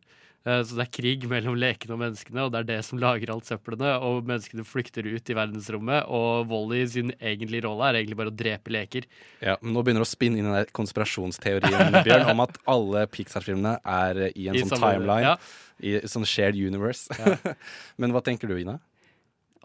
Eh, 0.46 0.62
Så 0.64 0.76
det 0.76 0.84
er 0.84 0.92
krig 0.92 1.22
mellom 1.28 1.54
lekene 1.56 1.94
og 1.94 2.00
menneskene, 2.02 2.42
og 2.44 2.50
det 2.52 2.58
er 2.60 2.64
det 2.68 2.84
som 2.84 2.98
lager 2.98 3.30
alt 3.32 3.44
søplene. 3.48 3.94
Og 4.04 4.24
menneskene 4.28 4.64
flykter 4.64 5.04
ut 5.08 5.30
i 5.30 5.34
verdensrommet, 5.34 6.04
og 6.08 6.46
Volley 6.48 6.86
sin 6.86 7.12
egentlige 7.20 7.64
rolle 7.64 7.88
er 7.88 7.94
egentlig 8.02 8.16
bare 8.16 8.32
å 8.32 8.36
drepe 8.36 8.70
leker. 8.70 9.04
Ja, 9.40 9.56
men 9.62 9.72
Nå 9.72 9.82
begynner 9.84 10.04
du 10.04 10.08
å 10.08 10.12
spinne 10.16 10.36
inn 10.38 10.44
den 10.44 10.52
der 10.54 10.66
konspirasjonsteorien 10.76 12.00
Bjørn, 12.04 12.30
om 12.32 12.40
at 12.44 12.58
alle 12.66 13.06
Pixar-filmene 13.06 13.78
er 13.84 14.30
i 14.34 14.48
en 14.48 14.56
I 14.56 14.64
sånn 14.64 14.76
samme- 14.76 14.92
timeline. 14.98 15.22
ja. 15.22 15.36
I 15.84 16.00
sånn 16.06 16.24
shared 16.24 16.54
universe. 16.54 17.08
men 17.98 18.12
hva 18.12 18.20
tenker 18.22 18.46
du, 18.48 18.56
Ina? 18.60 18.78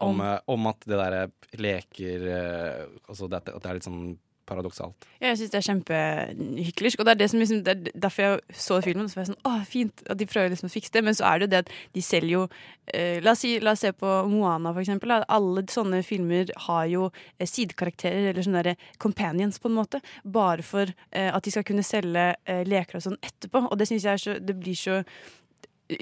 Om, 0.00 0.16
Om- 0.48 0.66
eh, 0.66 0.70
at 0.72 0.86
det 0.88 0.96
der 0.96 1.30
leker 1.60 2.22
eh, 2.24 2.86
Altså 3.06 3.28
at 3.36 3.44
det 3.44 3.66
er 3.68 3.74
litt 3.76 3.84
sånn 3.84 4.16
paradoksalt. 4.50 5.06
Jeg 5.22 5.38
syns 5.38 5.52
det 5.52 5.58
er 5.60 5.66
kjempehyklersk, 5.68 7.00
og 7.00 7.06
det 7.08 7.14
er, 7.14 7.20
det 7.22 7.30
som 7.32 7.42
liksom, 7.42 7.62
det 7.66 7.74
er 7.76 8.02
derfor 8.06 8.26
jeg 8.26 8.60
så 8.66 8.80
filmen. 8.84 9.08
Så 9.08 9.18
var 9.18 9.24
jeg 9.24 9.32
sånn, 9.32 9.40
åh, 9.48 9.62
fint 9.68 10.04
at 10.10 10.20
de 10.20 10.28
prøver 10.28 10.52
liksom 10.52 10.70
å 10.70 10.74
fikse 10.74 10.94
det, 10.96 11.04
men 11.06 11.16
så 11.16 11.28
er 11.30 11.40
det 11.40 11.48
jo 11.48 11.52
det 11.54 11.62
at 11.64 11.72
de 11.96 12.04
selger 12.04 12.34
jo 12.34 12.44
eh, 12.92 13.18
la, 13.24 13.34
oss 13.34 13.44
si, 13.46 13.54
la 13.62 13.74
oss 13.76 13.84
se 13.86 13.92
på 13.96 14.14
Moana, 14.30 14.74
for 14.74 14.82
eksempel. 14.84 15.14
Alle 15.20 15.64
sånne 15.70 16.02
filmer 16.06 16.52
har 16.66 16.86
jo 16.90 17.10
eh, 17.10 17.48
sidekarakterer, 17.48 18.30
eller 18.32 18.46
sånne 18.46 18.64
der 18.70 18.86
companions, 19.02 19.60
på 19.62 19.70
en 19.70 19.78
måte. 19.78 20.02
Bare 20.24 20.66
for 20.66 20.90
eh, 20.90 21.30
at 21.30 21.46
de 21.46 21.54
skal 21.54 21.66
kunne 21.66 21.86
selge 21.86 22.32
eh, 22.44 22.64
leker 22.68 22.98
og 22.98 23.06
sånn 23.06 23.20
etterpå. 23.22 23.66
Og 23.70 23.78
det 23.80 23.88
syns 23.90 24.08
jeg 24.08 24.24
så 24.24 24.38
Det 24.40 24.56
blir 24.56 24.76
så 24.78 25.00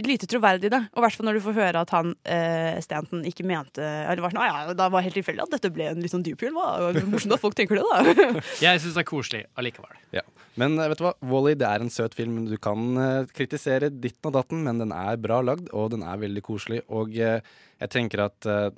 lite 0.05 0.29
troverdig, 0.31 0.71
da. 0.73 0.83
Og 0.93 1.01
i 1.01 1.05
hvert 1.05 1.17
fall 1.19 1.29
når 1.29 1.39
du 1.39 1.45
får 1.45 1.57
høre 1.59 1.85
at 1.85 1.93
han 1.95 2.13
eh, 2.29 2.79
Stanton 2.85 3.25
ikke 3.29 3.47
mente 3.49 3.83
Eller 3.83 4.23
var 4.25 4.35
sånn, 4.35 4.43
ah, 4.43 4.67
ja, 4.69 4.75
da 4.77 4.89
var 4.93 5.01
det 5.01 5.11
helt 5.11 5.19
tilfeldig 5.21 5.47
at 5.47 5.55
dette 5.57 5.71
ble 5.75 5.89
en 5.91 6.03
litt 6.03 6.13
sånn 6.13 6.25
dyp 6.27 6.41
film. 6.43 6.59
Det 6.59 6.89
var 6.89 7.09
Morsomt 7.13 7.37
at 7.37 7.43
folk 7.43 7.57
tenker 7.59 7.81
det, 7.81 7.87
da. 7.87 8.29
Jeg 8.65 8.83
syns 8.83 8.99
det 8.99 9.05
er 9.05 9.09
koselig 9.09 9.45
allikevel. 9.59 9.97
Ja. 10.17 10.25
Men 10.59 10.79
eh, 10.79 10.91
vet 10.91 11.01
du 11.01 11.07
hva, 11.07 11.15
Wally 11.31 11.57
det 11.59 11.69
er 11.69 11.85
en 11.85 11.93
søt 11.93 12.17
film. 12.19 12.43
Du 12.51 12.57
kan 12.61 12.85
uh, 12.99 13.31
kritisere 13.35 13.93
ditten 13.95 14.31
og 14.31 14.37
datten, 14.39 14.63
men 14.67 14.83
den 14.83 14.95
er 14.95 15.21
bra 15.21 15.41
lagd, 15.45 15.71
og 15.77 15.93
den 15.95 16.05
er 16.07 16.21
veldig 16.21 16.45
koselig. 16.47 16.83
Og 16.91 17.15
uh, 17.15 17.39
jeg 17.79 17.95
tenker 17.95 18.27
at 18.27 18.51
uh, 18.51 18.71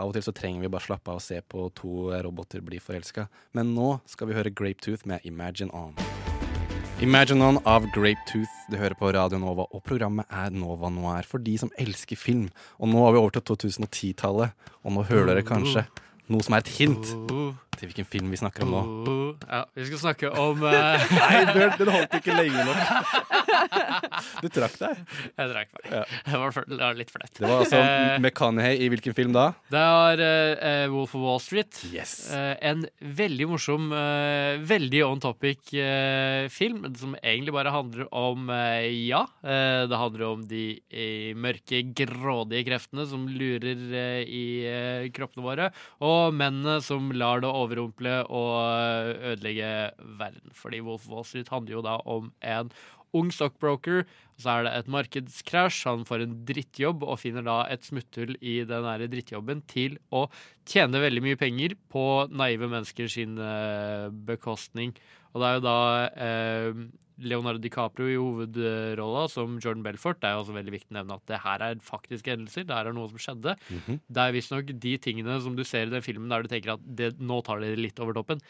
av 0.00 0.10
og 0.10 0.16
til 0.16 0.24
så 0.24 0.34
trenger 0.36 0.64
vi 0.64 0.72
bare 0.72 0.86
slappe 0.86 1.12
av 1.12 1.20
og 1.20 1.24
se 1.24 1.38
på 1.44 1.68
to 1.76 2.08
roboter 2.24 2.64
bli 2.64 2.80
forelska. 2.82 3.28
Men 3.56 3.74
nå 3.76 3.98
skal 4.08 4.30
vi 4.30 4.38
høre 4.38 4.54
Grape 4.54 4.80
Tooth 4.82 5.06
med 5.08 5.28
Imagine 5.28 5.74
On. 5.76 5.94
Imagine 7.00 7.40
On 7.40 7.58
av 7.64 7.86
Grape 7.94 8.20
Tooth. 8.28 8.52
Du 8.68 8.74
hører 8.76 8.92
på 8.92 9.08
Radio 9.16 9.38
Nova, 9.40 9.64
og 9.72 9.80
programmet 9.88 10.28
er 10.28 10.52
Nova 10.52 10.90
Noir 10.92 11.24
for 11.24 11.40
de 11.40 11.54
som 11.56 11.70
elsker 11.80 12.18
film. 12.20 12.50
Og 12.76 12.90
nå 12.92 13.06
er 13.06 13.14
vi 13.14 13.20
over 13.22 13.32
til 13.38 13.46
2010-tallet, 13.48 14.52
og 14.84 14.92
nå 14.92 15.06
hører 15.08 15.30
dere 15.30 15.44
kanskje 15.48 15.86
noe 16.28 16.44
som 16.44 16.58
er 16.58 16.60
et 16.60 16.74
hint 16.76 17.14
til 17.80 17.88
hvilken 17.88 18.08
film 18.08 18.32
vi 18.32 18.38
snakker 18.40 18.66
om 18.66 18.74
nå. 18.74 18.82
Ja, 19.48 19.62
vi 19.76 19.86
skal 19.88 20.00
snakke 20.02 20.30
om 20.36 20.60
uh... 20.66 20.70
Nei, 21.16 21.40
Bjørn, 21.48 21.76
den 21.80 21.90
holdt 21.94 22.16
ikke 22.18 22.36
lenge 22.36 22.64
nok. 22.68 23.30
Du 24.40 24.48
trakk 24.52 24.76
deg. 24.80 25.00
Jeg 25.36 25.52
trakk 25.52 25.72
meg. 25.76 25.86
Ja. 25.88 26.02
Det, 26.26 26.40
var, 26.42 26.52
for, 26.54 26.68
det 26.68 26.80
var 26.80 26.98
litt 26.98 27.12
flaut. 27.12 27.32
Det 27.36 27.48
var 27.48 27.62
altså 27.64 27.80
McConaughey 28.20 28.80
i 28.84 28.90
hvilken 28.92 29.16
film 29.16 29.32
da? 29.36 29.46
Det 29.72 29.84
var 29.94 30.22
uh, 30.22 30.84
Wolf 30.92 31.14
of 31.16 31.24
Wall 31.24 31.40
Street. 31.42 31.80
Yes. 31.90 32.14
En 32.30 32.84
veldig 33.00 33.48
morsom, 33.50 33.90
veldig 34.66 35.00
on 35.06 35.20
topic 35.22 35.72
eh, 35.76 36.46
film 36.52 36.84
som 36.98 37.14
egentlig 37.20 37.54
bare 37.54 37.72
handler 37.72 38.08
om 38.16 38.50
Ja, 38.50 39.22
det 39.40 39.98
handler 39.98 40.24
om 40.26 40.44
de 40.48 40.64
mørke, 41.38 41.82
grådige 41.96 42.66
kreftene 42.68 43.06
som 43.08 43.26
lurer 43.28 43.80
i 44.24 44.44
kroppene 45.14 45.44
våre, 45.44 45.70
og 46.04 46.36
mennene 46.36 46.78
som 46.84 47.10
lar 47.16 47.42
det 47.44 47.50
overrumple 47.70 48.26
og 48.26 48.60
ødelegge 49.14 49.90
verden. 50.18 50.50
Fordi 50.52 50.80
Wolf 50.80 51.06
of 51.06 51.12
Wall 51.12 51.24
Street 51.24 51.48
handler 51.48 51.74
jo 51.74 51.82
da 51.82 51.96
om 52.06 52.32
en 52.42 52.72
ung 53.12 53.32
stockbroker. 53.32 54.02
Så 54.40 54.52
er 54.52 54.66
det 54.66 54.72
et 54.78 54.90
markedskrasj. 54.90 55.82
Han 55.90 56.06
får 56.08 56.24
en 56.24 56.38
drittjobb 56.48 57.04
og 57.06 57.20
finner 57.20 57.44
da 57.46 57.58
et 57.72 57.84
smutthull 57.86 58.36
i 58.40 58.60
den 58.68 58.86
der 58.88 59.06
drittjobben 59.12 59.62
til 59.70 59.98
å 60.14 60.26
tjene 60.68 61.02
veldig 61.02 61.24
mye 61.26 61.40
penger 61.40 61.76
på 61.92 62.06
naive 62.32 62.70
mennesker 62.70 63.10
sin 63.12 63.36
eh, 63.38 64.08
bekostning. 64.30 64.94
Og 65.34 65.42
det 65.42 65.50
er 65.50 65.58
jo 65.58 65.66
da 65.66 65.78
eh, 66.10 66.82
Leonardo 67.20 67.60
DiCaprio 67.60 68.08
i 68.08 68.16
hovedrolla 68.18 69.26
som 69.30 69.58
Jordan 69.60 69.82
Belfort. 69.84 70.20
Det 70.22 70.28
er 70.28 70.36
jo 70.36 70.42
også 70.44 70.54
veldig 70.56 70.74
viktig 70.74 70.94
å 70.94 70.96
nevne 70.96 71.18
at 71.18 71.26
det 71.28 71.40
her 71.44 71.64
er 71.66 71.82
faktiske 71.84 72.32
hendelser. 72.32 72.64
Det 72.68 72.76
her 72.76 72.90
er 72.90 72.96
noe 72.96 73.10
som 73.10 73.20
skjedde. 73.20 73.56
Mhm. 73.68 73.98
Det 74.08 74.22
er 74.24 74.36
visstnok 74.36 74.72
de 74.84 74.94
tingene 75.04 75.36
som 75.44 75.56
du 75.58 75.64
ser 75.68 75.88
i 75.88 75.94
den 75.94 76.04
filmen 76.04 76.32
der 76.32 76.44
du 76.44 76.50
tenker 76.52 76.74
at 76.76 76.84
det, 76.84 77.12
nå 77.20 77.40
tar 77.46 77.60
dere 77.60 77.80
litt 77.80 78.00
over 78.00 78.16
toppen. 78.16 78.40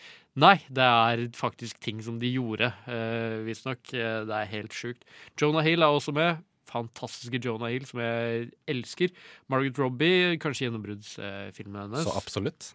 Nei, 0.40 0.56
det 0.70 0.86
er 0.86 1.24
faktisk 1.34 1.80
ting 1.82 2.02
som 2.02 2.20
de 2.22 2.30
gjorde, 2.30 2.70
eh, 2.86 3.40
visstnok. 3.46 3.82
Eh, 3.94 4.22
det 4.30 4.36
er 4.38 4.52
helt 4.54 4.76
sjukt. 4.76 5.02
Jonah 5.40 5.66
Hill 5.66 5.79
er 5.86 5.98
også 5.98 6.14
med. 6.16 6.44
Fantastiske 6.70 7.40
Jonah 7.42 7.72
Hill, 7.72 7.86
som 7.88 8.00
jeg 8.02 8.50
elsker. 8.70 9.14
Margaret 9.50 9.78
Robbie, 9.82 10.36
kanskje 10.42 10.68
gjennombruddsfilmen 10.68 11.80
hennes. 11.84 12.06
Så 12.06 12.14
absolutt. 12.18 12.72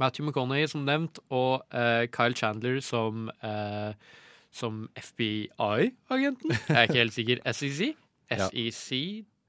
Matthew 0.00 0.26
McConaughey, 0.26 0.68
som 0.70 0.86
nevnt, 0.86 1.20
og 1.32 1.66
eh, 1.74 2.06
Kyle 2.12 2.36
Chandler 2.38 2.80
som, 2.84 3.28
eh, 3.44 3.92
som 4.54 4.86
FBI-agenten. 4.98 6.54
Jeg 6.54 6.78
er 6.78 6.88
ikke 6.88 7.02
helt 7.02 7.18
sikker. 7.18 7.42
SEC? 7.58 7.92
Ja. 8.32 8.48
SEC, 8.48 9.02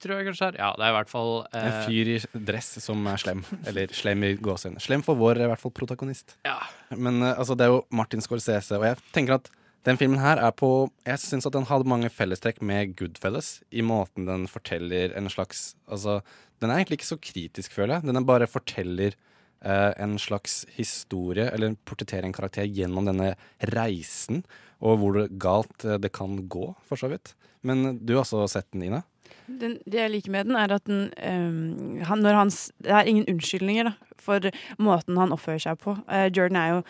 tror 0.04 0.20
jeg 0.20 0.28
kanskje 0.32 0.52
er. 0.52 0.60
Ja, 0.60 0.74
det 0.76 0.88
er 0.88 0.92
i 0.92 0.98
hvert 0.98 1.14
fall 1.14 1.34
eh, 1.46 1.68
En 1.70 1.78
fyr 1.88 2.14
i 2.18 2.46
dress 2.52 2.74
som 2.84 3.08
er 3.08 3.22
slem. 3.22 3.44
Eller 3.70 3.94
slem 3.96 4.26
i 4.28 4.34
gåsehudene. 4.36 4.84
Slem 4.84 5.06
for 5.06 5.20
vår 5.20 5.46
i 5.46 5.50
hvert 5.54 5.62
fall 5.62 5.76
protagonist. 5.76 6.36
Ja. 6.48 6.60
Men 6.92 7.22
altså, 7.24 7.56
det 7.56 7.70
er 7.70 7.78
jo 7.78 7.84
Martin 7.96 8.24
Scorsese, 8.26 8.82
og 8.82 8.90
jeg 8.90 9.00
tenker 9.16 9.40
at 9.40 9.54
den 9.84 10.00
filmen 10.00 10.22
her 10.22 10.40
er 10.40 10.54
på 10.56 10.88
Jeg 11.06 11.20
syns 11.20 11.48
at 11.48 11.56
den 11.56 11.68
hadde 11.68 11.90
mange 11.90 12.12
fellestrekk 12.12 12.62
med 12.64 12.96
Goodfellas, 13.00 13.58
i 13.72 13.84
måten 13.84 14.28
den 14.30 14.48
forteller 14.48 15.16
en 15.18 15.30
slags 15.32 15.74
Altså, 15.92 16.22
den 16.64 16.72
er 16.72 16.80
egentlig 16.80 17.02
ikke 17.02 17.12
så 17.12 17.20
kritisk, 17.20 17.74
føler 17.76 17.98
jeg. 17.98 18.08
Den 18.08 18.26
bare 18.28 18.48
forteller 18.48 19.18
eh, 19.64 19.92
en 20.00 20.16
slags 20.20 20.64
historie, 20.78 21.50
eller 21.52 21.76
portretterer 21.84 22.28
en 22.28 22.36
karakter 22.36 22.64
gjennom 22.64 23.10
denne 23.10 23.34
reisen, 23.74 24.46
og 24.80 25.02
hvor 25.02 25.20
galt 25.40 25.84
eh, 25.84 26.00
det 26.00 26.14
kan 26.16 26.38
gå, 26.48 26.70
for 26.88 27.00
så 27.00 27.12
vidt. 27.12 27.34
Men 27.64 28.00
du 28.00 28.16
har 28.16 28.24
også 28.24 28.48
sett 28.52 28.72
den, 28.72 28.88
Ina? 28.88 29.04
Den, 29.48 29.78
det 29.84 30.00
jeg 30.00 30.12
liker 30.14 30.32
med 30.32 30.48
den, 30.48 30.56
er 30.56 30.72
at 30.72 30.88
den 30.88 31.10
um, 31.20 32.00
han, 32.08 32.24
når 32.24 32.38
hans, 32.40 32.72
Det 32.80 32.92
er 32.92 33.08
ingen 33.08 33.28
unnskyldninger 33.28 33.90
da, 33.90 33.94
for 34.20 34.52
måten 34.80 35.20
han 35.20 35.36
oppfører 35.36 35.60
seg 35.66 35.80
på. 35.84 35.98
Uh, 36.08 36.30
Jordan 36.32 36.60
er 36.60 36.70
jo 36.72 36.84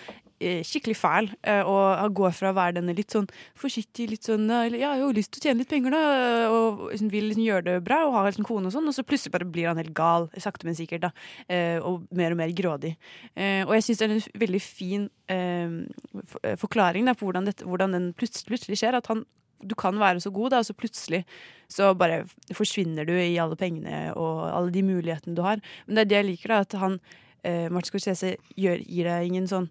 skikkelig 0.67 0.95
fæl, 0.99 1.27
eh, 1.47 1.61
og 1.67 2.13
går 2.17 2.33
fra 2.37 2.51
å 2.51 2.55
være 2.57 2.75
denne 2.79 2.95
litt 2.97 3.13
sånn 3.15 3.27
forsiktig, 3.59 4.09
litt 4.11 4.27
sånn 4.27 4.45
eh, 4.49 4.67
Ja, 4.75 4.93
jeg 4.93 5.01
har 5.01 5.03
jo 5.03 5.11
lyst 5.17 5.31
til 5.33 5.41
å 5.41 5.45
tjene 5.47 5.63
litt 5.63 5.69
penger, 5.71 5.95
da, 5.95 6.01
og 6.53 6.83
liksom 6.91 7.11
vil 7.13 7.29
liksom 7.29 7.45
gjøre 7.45 7.65
det 7.67 7.75
bra 7.87 7.99
og 8.07 8.13
ha 8.17 8.23
liksom 8.27 8.47
kone 8.47 8.69
og 8.69 8.75
sånn, 8.75 8.87
og 8.91 8.95
så 8.97 9.05
plutselig 9.07 9.33
bare 9.35 9.49
blir 9.49 9.69
han 9.71 9.79
helt 9.81 9.93
gal, 9.97 10.29
sakte, 10.37 10.67
men 10.69 10.75
sikkert, 10.79 11.05
da, 11.07 11.11
eh, 11.47 11.77
og 11.81 12.07
mer 12.11 12.35
og 12.35 12.41
mer 12.43 12.53
grådig. 12.57 12.95
Eh, 13.35 13.61
og 13.67 13.73
jeg 13.77 13.87
syns 13.89 14.01
det 14.03 14.09
er 14.09 14.15
en 14.17 14.41
veldig 14.47 14.61
fin 14.65 15.07
eh, 15.29 15.79
for- 16.25 16.43
eh, 16.43 16.57
forklaring 16.59 17.05
da, 17.07 17.13
på 17.17 17.29
hvordan, 17.29 17.45
dette, 17.49 17.63
hvordan 17.67 17.95
den 17.97 18.11
plutselig 18.17 18.77
skjer. 18.81 18.99
At 18.99 19.07
han 19.13 19.25
du 19.63 19.75
kan 19.79 19.95
være 19.95 20.19
så 20.19 20.27
god, 20.35 20.49
da, 20.51 20.57
og 20.59 20.65
så 20.67 20.73
plutselig 20.75 21.21
så 21.71 21.93
bare 21.95 22.25
forsvinner 22.51 23.05
du 23.07 23.13
i 23.15 23.37
alle 23.39 23.55
pengene 23.55 24.09
og 24.19 24.41
alle 24.51 24.73
de 24.75 24.81
mulighetene 24.83 25.37
du 25.37 25.39
har. 25.45 25.61
Men 25.87 25.95
det 25.95 26.01
er 26.03 26.09
det 26.11 26.17
jeg 26.17 26.27
liker, 26.33 26.51
da, 26.51 26.57
at 26.65 26.75
han 26.81 26.97
eh, 27.47 27.69
Martin 27.71 27.93
Scorsese 27.93 28.33
gir 28.59 29.07
deg 29.07 29.29
ingen 29.29 29.47
sånn 29.47 29.69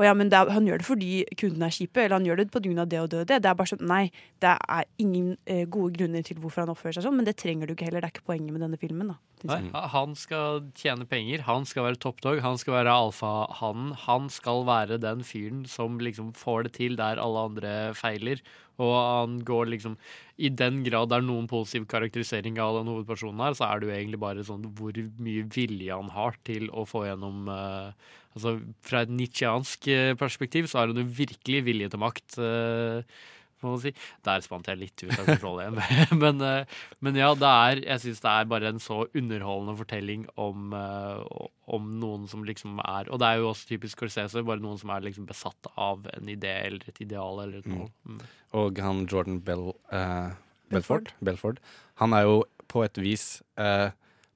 å 0.00 0.06
ja, 0.06 0.14
men 0.16 0.32
er, 0.32 0.50
Han 0.54 0.66
gjør 0.68 0.80
det 0.80 0.88
fordi 0.88 1.10
kundene 1.36 1.68
er 1.68 1.76
kjipe, 1.76 2.00
eller 2.00 2.16
han 2.16 2.28
gjør 2.28 2.40
det 2.40 2.48
av 2.54 2.88
det 2.88 3.00
og 3.00 3.10
det 3.10 3.20
og 3.20 3.26
det. 3.28 3.40
Det 3.44 3.50
er 3.50 3.58
bare 3.58 3.72
sånn, 3.74 3.86
Nei, 3.90 4.04
det 4.40 4.54
er 4.56 4.86
ingen 5.02 5.34
eh, 5.46 5.66
gode 5.68 5.92
grunner 5.98 6.24
til 6.24 6.40
hvorfor 6.40 6.64
han 6.64 6.72
oppfører 6.72 6.98
seg 6.98 7.06
sånn, 7.06 7.18
men 7.20 7.28
det 7.28 7.36
trenger 7.40 7.68
du 7.68 7.74
ikke 7.76 7.90
heller. 7.90 8.00
Det 8.00 8.10
er 8.10 8.16
ikke 8.16 8.30
poenget 8.32 8.54
med 8.54 8.64
denne 8.64 8.80
filmen. 8.80 9.12
da. 9.12 9.18
Nei, 9.48 9.60
han 9.92 10.16
skal 10.18 10.64
tjene 10.76 11.06
penger, 11.08 11.44
han 11.46 11.64
skal 11.68 11.86
være 11.88 12.00
toppdog, 12.02 12.42
han 12.44 12.58
skal 12.60 12.76
være 12.78 12.96
alfahannen. 13.06 13.94
Han 14.06 14.28
skal 14.32 14.66
være 14.68 15.00
den 15.00 15.24
fyren 15.26 15.62
som 15.70 16.00
liksom 16.02 16.34
får 16.36 16.68
det 16.68 16.74
til 16.76 16.98
der 17.00 17.20
alle 17.22 17.46
andre 17.50 17.72
feiler. 17.96 18.42
Og 18.80 18.94
han 18.96 19.40
går 19.44 19.68
liksom 19.74 19.96
I 20.40 20.48
den 20.56 20.80
grad 20.86 21.10
det 21.10 21.18
er 21.18 21.26
noen 21.26 21.48
positiv 21.50 21.84
karakterisering 21.90 22.56
av 22.62 22.78
den 22.78 22.88
hovedpersonen 22.88 23.42
her, 23.44 23.56
så 23.56 23.68
er 23.68 23.80
det 23.80 23.90
jo 23.90 23.96
egentlig 23.96 24.22
bare 24.22 24.46
sånn 24.46 24.64
hvor 24.78 24.96
mye 25.20 25.44
vilje 25.52 25.92
han 25.92 26.08
har 26.14 26.38
til 26.48 26.70
å 26.72 26.86
få 26.88 27.04
gjennom 27.08 27.50
uh, 27.52 27.92
Altså 28.30 28.52
fra 28.86 29.00
et 29.02 29.10
nitsjiansk 29.10 29.88
eh, 29.90 30.12
perspektiv 30.18 30.68
så 30.70 30.78
har 30.78 30.92
han 30.92 31.00
jo 31.00 31.06
virkelig 31.18 31.64
vilje 31.66 31.88
til 31.90 31.98
makt. 31.98 32.36
eh, 32.38 33.16
må 33.62 33.74
man 33.74 33.82
si. 33.82 33.92
Der 34.26 34.40
spant 34.44 34.66
jeg 34.70 34.78
litt 34.80 35.04
ut 35.04 35.12
av 35.18 35.26
kontroll 35.28 35.60
igjen. 35.62 35.78
men, 36.22 36.40
eh, 36.46 36.64
men 37.00 37.18
ja, 37.20 37.30
det 37.38 37.50
er, 37.50 37.82
jeg 37.86 38.02
syns 38.04 38.22
det 38.24 38.32
er 38.32 38.50
bare 38.50 38.72
en 38.72 38.80
så 38.82 39.02
underholdende 39.16 39.76
fortelling 39.80 40.26
om, 40.40 40.72
eh, 40.76 41.46
om 41.70 41.88
noen 42.02 42.26
som 42.30 42.42
liksom 42.46 42.80
er 42.82 43.10
Og 43.12 43.20
det 43.22 43.28
er 43.28 43.40
jo 43.42 43.50
også 43.52 43.68
typisk 43.70 44.00
Corsese, 44.04 44.42
bare 44.46 44.62
noen 44.64 44.78
som 44.80 44.90
er 44.94 45.04
liksom 45.06 45.26
besatt 45.28 45.70
av 45.76 46.06
en 46.14 46.30
idé 46.32 46.52
eller 46.66 46.86
et 46.88 47.00
ideal 47.04 47.42
eller 47.44 47.58
et 47.60 47.66
Mm. 47.70 47.78
mål. 47.78 47.90
Mm. 48.08 48.20
Og 48.60 48.78
han 48.82 49.04
Jordan 49.06 49.40
Bell, 49.46 49.68
uh, 49.92 50.32
Belford, 50.70 51.12
Belford, 51.22 51.60
han 52.02 52.12
er 52.16 52.22
jo 52.26 52.44
på 52.70 52.84
et 52.84 52.98
vis 53.02 53.42
eh, 53.58 53.90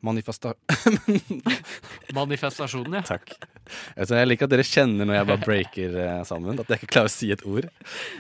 manifesta... 0.05 0.55
Manifestasjonen, 2.19 2.99
ja. 2.99 3.05
Takk. 3.07 3.35
Altså, 3.97 4.19
jeg 4.19 4.29
liker 4.29 4.49
at 4.49 4.55
dere 4.55 4.67
kjenner 4.67 5.09
når 5.09 5.19
jeg 5.19 5.29
bare 5.31 5.45
breaker 5.45 5.97
eh, 6.03 6.21
sammen. 6.29 6.61
At 6.61 6.71
jeg 6.71 6.83
ikke 6.83 6.93
klarer 6.97 7.13
å 7.13 7.15
si 7.15 7.31
et 7.35 7.45
ord. 7.49 7.71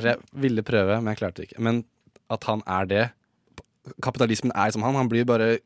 Jeg 0.00 0.40
ville 0.44 0.64
prøve, 0.66 0.96
men 1.00 1.12
jeg 1.12 1.20
klarte 1.20 1.46
ikke. 1.46 1.60
Men 1.64 1.82
at 2.32 2.48
han 2.48 2.64
er 2.70 2.90
det 2.90 3.04
Kapitalismen 4.00 4.54
er 4.56 4.70
som 4.72 4.80
han. 4.86 4.96
Han 4.96 5.10
blir 5.12 5.26
bare 5.28 5.58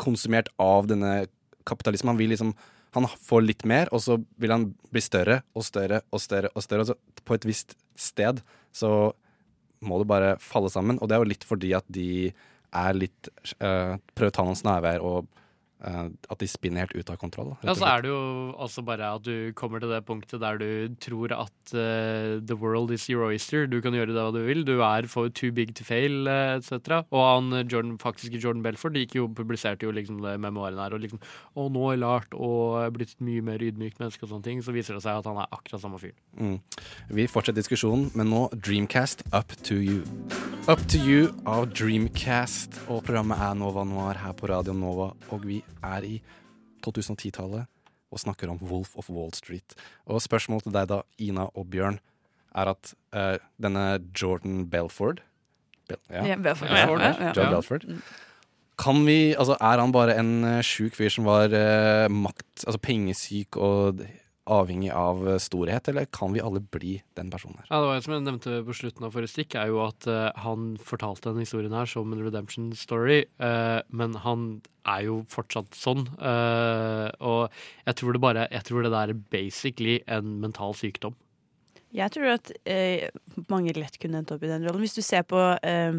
konsumert 0.00 0.48
av 0.62 0.86
denne 0.88 1.26
kapitalismen. 1.68 2.14
Han 2.14 2.22
vil 2.22 2.32
liksom 2.32 2.54
Han 2.96 3.04
får 3.04 3.42
litt 3.44 3.64
mer, 3.68 3.90
og 3.92 4.00
så 4.00 4.14
vil 4.40 4.54
han 4.54 4.62
bli 4.88 5.02
større 5.04 5.42
og 5.52 5.66
større 5.66 5.98
og 6.08 6.20
større. 6.22 6.48
Og 6.56 6.64
større 6.64 6.80
Og 6.80 6.88
så 6.88 7.24
på 7.28 7.36
et 7.36 7.44
visst 7.44 7.74
sted 7.92 8.40
så 8.72 9.12
må 9.84 9.98
det 10.00 10.08
bare 10.08 10.36
falle 10.40 10.70
sammen. 10.72 10.96
Og 11.02 11.08
det 11.08 11.16
er 11.16 11.20
jo 11.20 11.28
litt 11.28 11.44
fordi 11.44 11.74
at 11.76 11.84
de 11.92 12.32
er 12.72 12.96
litt 12.96 13.28
eh, 13.60 13.98
Prøver 14.16 14.32
å 14.32 14.36
ta 14.38 14.46
noen 14.46 14.56
snarveier 14.56 15.04
og 15.04 15.28
at 15.86 16.40
de 16.40 16.48
spinner 16.50 16.84
helt 16.84 16.96
ut 16.96 17.10
av 17.12 17.18
kontroll. 17.20 17.52
Ja, 17.64 17.74
så 17.78 17.86
er 17.88 18.04
det 18.04 18.10
jo 18.10 18.20
også 18.52 18.84
bare 18.86 19.12
at 19.16 19.26
du 19.26 19.52
kommer 19.58 19.82
til 19.82 19.92
det 19.92 20.02
punktet 20.08 20.42
der 20.42 20.58
du 20.60 20.96
tror 21.02 21.32
at 21.36 21.74
uh, 21.74 22.42
the 22.42 22.56
world 22.58 22.92
is 22.94 23.06
your 23.10 23.26
oyster. 23.28 23.66
Du 23.70 23.78
kan 23.84 23.94
gjøre 23.94 24.10
det 24.12 24.18
hva 24.18 24.32
du 24.34 24.40
vil. 24.46 24.64
Du 24.66 24.80
er 24.80 25.08
for 25.10 25.30
too 25.30 25.52
big 25.54 25.74
to 25.78 25.86
fail, 25.86 26.26
uh, 26.28 26.56
etc. 26.58 27.02
Og 27.14 27.22
han 27.22 27.52
eh, 27.60 27.66
Jordan, 27.66 27.96
faktisk 28.02 28.34
Jordan 28.36 28.64
Belford 28.64 28.98
gikk 28.98 29.16
jo, 29.18 29.28
publiserte 29.30 29.86
jo 29.86 29.94
liksom 29.94 30.20
det 30.24 30.36
memoaren 30.42 30.80
her 30.80 30.96
og 30.96 31.02
liksom 31.04 31.22
Og 31.56 31.70
nå 31.72 31.84
har 31.86 31.96
jeg 31.96 32.02
lært 32.02 32.36
og 32.36 32.80
er 32.82 32.92
blitt 32.94 33.14
et 33.14 33.24
mye 33.24 33.44
mer 33.44 33.62
ydmykt 33.62 34.00
menneske 34.02 34.26
og 34.26 34.32
sånne 34.32 34.46
ting. 34.46 34.64
Så 34.64 34.74
viser 34.74 34.96
det 34.96 35.04
seg 35.06 35.20
at 35.20 35.28
han 35.28 35.40
er 35.42 35.50
akkurat 35.54 35.82
samme 35.82 36.00
fyr. 36.02 36.14
Mm. 36.36 36.58
Vi 37.16 37.28
fortsetter 37.30 37.60
diskusjonen, 37.62 38.10
men 38.18 38.30
nå 38.32 38.46
Dreamcast 38.56 39.26
Up 39.32 39.54
to 39.66 39.78
You. 39.78 40.02
Up 40.66 40.82
to 40.90 40.98
You 40.98 41.30
av 41.46 41.68
Dreamcast, 41.70 42.80
og 42.90 43.04
programmet 43.06 43.38
er 43.38 43.54
Nova 43.58 43.84
Noir 43.86 44.18
her 44.18 44.34
på 44.36 44.50
Radio 44.50 44.74
Nova, 44.74 45.12
og 45.30 45.46
vi 45.46 45.60
er 45.84 46.06
i 46.06 46.16
2010-tallet 46.86 47.66
og 48.12 48.22
snakker 48.22 48.50
om 48.52 48.60
Wolf 48.62 48.94
of 48.96 49.08
Wall 49.10 49.32
Street. 49.34 49.74
Og 50.06 50.22
spørsmålet 50.22 50.68
til 50.68 50.76
deg 50.76 50.90
da, 50.92 51.00
Ina 51.22 51.48
og 51.54 51.66
Bjørn, 51.72 51.98
er 52.56 52.70
at 52.72 52.92
uh, 53.12 53.36
denne 53.60 53.98
Jordan 54.16 54.64
Belford 54.72 55.20
Bel 55.86 55.98
Ja, 56.10 56.36
Belford, 56.40 56.70
Ja, 56.70 56.86
ja, 56.86 56.86
ja, 56.88 57.10
ja. 57.10 57.32
Jordan 57.36 57.52
Belford. 57.58 57.84
Kan 58.76 59.02
vi, 59.06 59.34
altså 59.34 59.56
Er 59.60 59.80
han 59.80 59.92
bare 59.92 60.16
en 60.20 60.32
uh, 60.44 60.60
sjuk 60.64 60.96
fyr 60.96 61.12
som 61.12 61.28
var 61.28 61.52
uh, 61.52 62.06
makt, 62.12 62.64
altså 62.66 62.80
pengesyk 62.82 63.56
og 63.56 64.02
avhengig 64.46 64.92
av 64.94 65.22
eh, 65.28 65.40
storhet, 65.42 65.90
eller 65.90 66.06
kan 66.14 66.32
vi 66.34 66.42
alle 66.42 66.60
bli 66.60 66.96
den 67.18 67.30
personen 67.32 67.58
her? 67.60 67.68
Ja, 67.70 67.80
det 67.82 67.90
var 67.90 68.04
Som 68.04 68.16
jeg 68.16 68.24
nevnte 68.26 68.62
på 68.66 68.76
slutten 68.78 69.06
av 69.08 69.16
forrige 69.16 69.34
stikk, 69.34 69.58
er 69.58 69.72
jo 69.72 69.82
at 69.84 70.08
uh, 70.10 70.30
han 70.44 70.72
fortalte 70.82 71.30
denne 71.30 71.44
historien 71.46 71.74
her 71.76 71.90
som 71.90 72.14
en 72.14 72.24
redemption 72.24 72.70
story, 72.78 73.24
uh, 73.42 73.82
men 73.90 74.16
han 74.24 74.48
er 74.86 75.06
jo 75.08 75.20
fortsatt 75.32 75.74
sånn. 75.74 76.06
Uh, 76.20 77.10
og 77.18 77.54
jeg 77.88 77.98
tror 77.98 78.14
det 78.14 78.22
bare 78.22 78.48
Jeg 78.54 78.68
tror 78.68 78.86
det 78.86 78.92
der 78.94 79.12
er 79.12 79.22
basically 79.34 80.00
en 80.06 80.36
mental 80.42 80.76
sykdom. 80.78 81.16
Jeg 81.96 82.12
tror 82.12 82.34
at 82.34 82.50
eh, 82.68 83.08
mange 83.48 83.74
lett 83.76 83.96
kunne 84.02 84.20
endt 84.20 84.32
opp 84.34 84.42
i 84.44 84.50
den 84.50 84.66
rollen. 84.66 84.82
Hvis 84.84 84.98
du 84.98 85.04
ser 85.06 85.24
på 85.28 85.38
eh, 85.64 85.96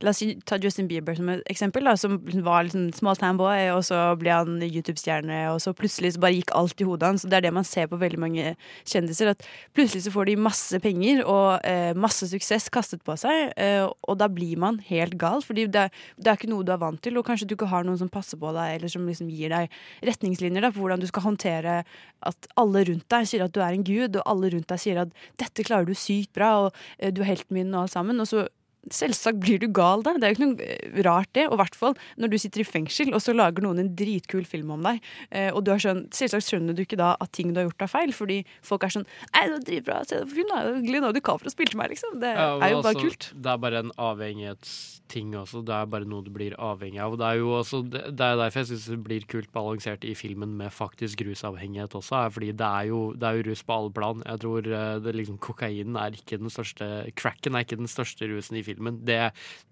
La 0.00 0.14
oss 0.14 0.22
ta 0.48 0.56
Justin 0.56 0.88
Bieber 0.88 1.16
som 1.18 1.28
et 1.28 1.42
eksempel, 1.52 1.84
da, 1.84 1.92
som 2.00 2.16
var 2.46 2.64
liksom 2.64 2.86
small 2.96 3.18
time 3.20 3.36
boy, 3.36 3.66
og 3.74 3.82
så 3.84 3.98
ble 4.20 4.32
han 4.32 4.56
YouTube-stjerne, 4.64 5.42
og 5.52 5.58
så 5.60 5.74
plutselig 5.76 6.14
så 6.14 6.22
bare 6.22 6.38
gikk 6.38 6.54
alt 6.56 6.80
i 6.80 6.86
hodet 6.88 7.10
hans. 7.10 7.26
Det 7.28 7.36
er 7.36 7.44
det 7.44 7.52
man 7.52 7.66
ser 7.68 7.90
på 7.90 7.98
veldig 8.00 8.20
mange 8.22 8.54
kjendiser, 8.88 9.34
at 9.34 9.44
plutselig 9.76 10.06
så 10.06 10.12
får 10.14 10.30
de 10.30 10.36
masse 10.40 10.80
penger 10.80 11.20
og 11.26 11.66
eh, 11.68 11.92
masse 11.92 12.30
suksess 12.30 12.70
kastet 12.72 13.04
på 13.04 13.16
seg, 13.20 13.52
eh, 13.60 13.84
og 13.84 14.16
da 14.20 14.30
blir 14.32 14.60
man 14.62 14.80
helt 14.88 15.18
gal, 15.20 15.44
fordi 15.44 15.66
det 15.68 15.82
er, 15.88 15.92
det 16.16 16.32
er 16.32 16.40
ikke 16.40 16.52
noe 16.52 16.64
du 16.64 16.72
er 16.72 16.80
vant 16.80 17.02
til, 17.04 17.18
og 17.20 17.26
kanskje 17.28 17.50
du 17.50 17.56
ikke 17.58 17.68
har 17.68 17.84
noen 17.84 18.00
som 18.00 18.12
passer 18.12 18.40
på 18.40 18.54
deg, 18.56 18.78
eller 18.78 18.92
som 18.92 19.04
liksom 19.08 19.28
gir 19.28 19.52
deg 19.52 19.80
retningslinjer 20.08 20.64
da, 20.64 20.72
på 20.72 20.80
hvordan 20.80 21.02
du 21.02 21.08
skal 21.10 21.26
håndtere 21.28 21.82
at 22.28 22.48
alle 22.60 22.86
rundt 22.88 23.08
deg 23.12 23.28
sier 23.28 23.44
at 23.44 23.52
du 23.52 23.60
er 23.60 23.76
en 23.76 23.84
gud, 23.84 24.16
og 24.16 24.24
alle 24.24 24.54
rundt 24.56 24.70
deg 24.72 24.80
sier 24.80 25.02
at 25.04 25.12
dette 25.40 25.66
klarer 25.66 25.88
du 25.88 25.92
sykt 25.92 26.32
bra, 26.36 26.54
og 26.64 26.80
eh, 26.96 27.12
du 27.12 27.20
er 27.20 27.34
helten 27.34 27.60
min 27.60 27.74
og 27.74 27.84
alt 27.84 27.96
sammen, 27.98 28.24
og 28.24 28.28
så 28.32 28.46
Selvsagt 28.88 29.40
blir 29.42 29.60
du 29.60 29.68
gal 29.76 30.00
da. 30.06 30.14
Det 30.16 30.24
er 30.24 30.32
jo 30.32 30.38
ikke 30.38 30.46
noe 30.46 30.66
eh, 30.66 31.00
rart, 31.04 31.28
det. 31.36 31.44
Og 31.50 31.58
i 31.58 31.60
hvert 31.60 31.76
fall 31.76 31.96
når 32.16 32.32
du 32.32 32.38
sitter 32.40 32.62
i 32.62 32.68
fengsel, 32.68 33.12
og 33.12 33.20
så 33.20 33.34
lager 33.36 33.64
noen 33.64 33.82
en 33.82 33.90
dritkul 33.96 34.46
film 34.48 34.72
om 34.76 34.86
deg. 34.86 35.02
Eh, 35.28 35.50
og 35.52 35.64
du 35.66 35.72
har 35.74 35.82
skjønt, 35.82 36.08
selvsagt 36.16 36.48
skjønner 36.48 36.76
du 36.76 36.84
ikke 36.86 36.98
da 37.00 37.12
at 37.20 37.32
ting 37.36 37.52
du 37.52 37.60
har 37.60 37.68
gjort 37.68 37.84
er 37.84 37.92
feil, 37.92 38.14
fordi 38.16 38.38
folk 38.64 38.86
er 38.86 38.94
sånn 38.96 39.04
Nei, 39.34 39.42
det 39.46 39.52
var 39.52 39.66
dritbra, 39.66 39.98
se 40.08 40.20
det 40.22 40.28
på 40.30 40.38
film, 40.40 40.50
da. 40.54 40.62
Leonardo 40.80 41.18
DiCaprio 41.18 41.52
spilte 41.52 41.76
meg, 41.78 41.92
liksom. 41.92 42.16
Det 42.22 42.32
Ja, 42.32 42.54
er 42.56 42.72
jo 42.74 42.80
bare 42.80 42.94
altså, 42.94 43.04
kult. 43.04 43.28
Det 43.36 43.52
er 43.52 43.60
bare 43.66 43.82
en 43.84 43.92
avhengighetsting 44.00 45.34
også. 45.40 45.62
Det 45.66 45.74
er 45.76 45.90
bare 45.90 46.08
noe 46.08 46.24
du 46.24 46.30
blir 46.34 46.56
avhengig 46.56 47.00
av. 47.04 47.16
Det 47.20 47.26
er 47.28 47.40
jo 47.40 47.52
også, 47.58 47.82
det, 47.90 48.02
er 48.16 48.38
derfor 48.40 48.62
jeg 48.62 48.70
syns 48.72 48.88
det 48.94 48.98
blir 49.04 49.26
kult 49.30 49.50
balansert 49.54 50.06
i 50.08 50.14
filmen 50.18 50.56
med 50.58 50.72
faktisk 50.74 51.22
rusavhengighet 51.26 51.94
også. 51.98 52.24
Fordi 52.34 52.52
det 52.56 52.66
er, 52.66 52.88
jo, 52.90 53.00
det 53.12 53.28
er 53.28 53.40
jo 53.40 53.46
rus 53.50 53.64
på 53.66 53.76
alle 53.76 53.94
plan. 53.96 54.24
Jeg 54.26 54.42
tror 54.44 54.70
eh, 54.70 54.96
det 55.04 55.16
liksom, 55.18 55.38
kokainen 55.42 55.98
er 56.00 56.16
ikke 56.16 56.40
den 56.40 56.52
største 56.52 56.88
Cracken 57.18 57.56
er 57.56 57.66
ikke 57.66 57.80
den 57.80 57.90
største 57.90 58.28
rusen 58.30 58.56
i 58.56 58.62
filmen. 58.62 58.69
Det, 58.78 59.22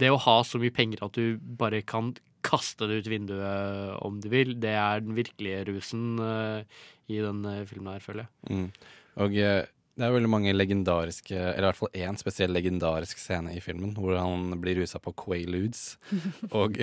det 0.01 0.11
å 0.11 0.20
ha 0.27 0.41
så 0.47 0.61
mye 0.62 0.75
penger 0.75 1.05
at 1.07 1.15
du 1.15 1.39
bare 1.39 1.83
kan 1.87 2.15
kaste 2.49 2.89
det 2.89 3.03
ut 3.03 3.11
vinduet 3.11 3.97
om 4.05 4.20
du 4.23 4.29
vil, 4.33 4.55
det 4.61 4.77
er 4.79 5.03
den 5.05 5.16
virkelige 5.19 5.66
rusen 5.73 6.20
uh, 6.20 6.62
i 7.09 7.19
den 7.25 7.43
eh, 7.49 7.65
filmen 7.69 7.95
her, 7.95 8.05
føler 8.05 8.27
jeg. 8.27 8.53
Mm. 8.53 8.95
Og 9.25 9.37
eh, 9.41 9.62
det 9.99 10.05
er 10.07 10.12
veldig 10.15 10.31
mange 10.31 10.53
legendariske, 10.53 11.35
eller 11.35 11.65
i 11.65 11.69
hvert 11.70 11.79
fall 11.81 12.03
én 12.05 12.19
spesiell 12.20 12.53
legendarisk 12.55 13.19
scene 13.19 13.55
i 13.57 13.62
filmen, 13.65 13.95
hvor 13.97 14.15
han 14.20 14.53
blir 14.61 14.79
rusa 14.79 15.01
på 15.03 15.15
Quaaludes. 15.25 15.97
og 16.59 16.77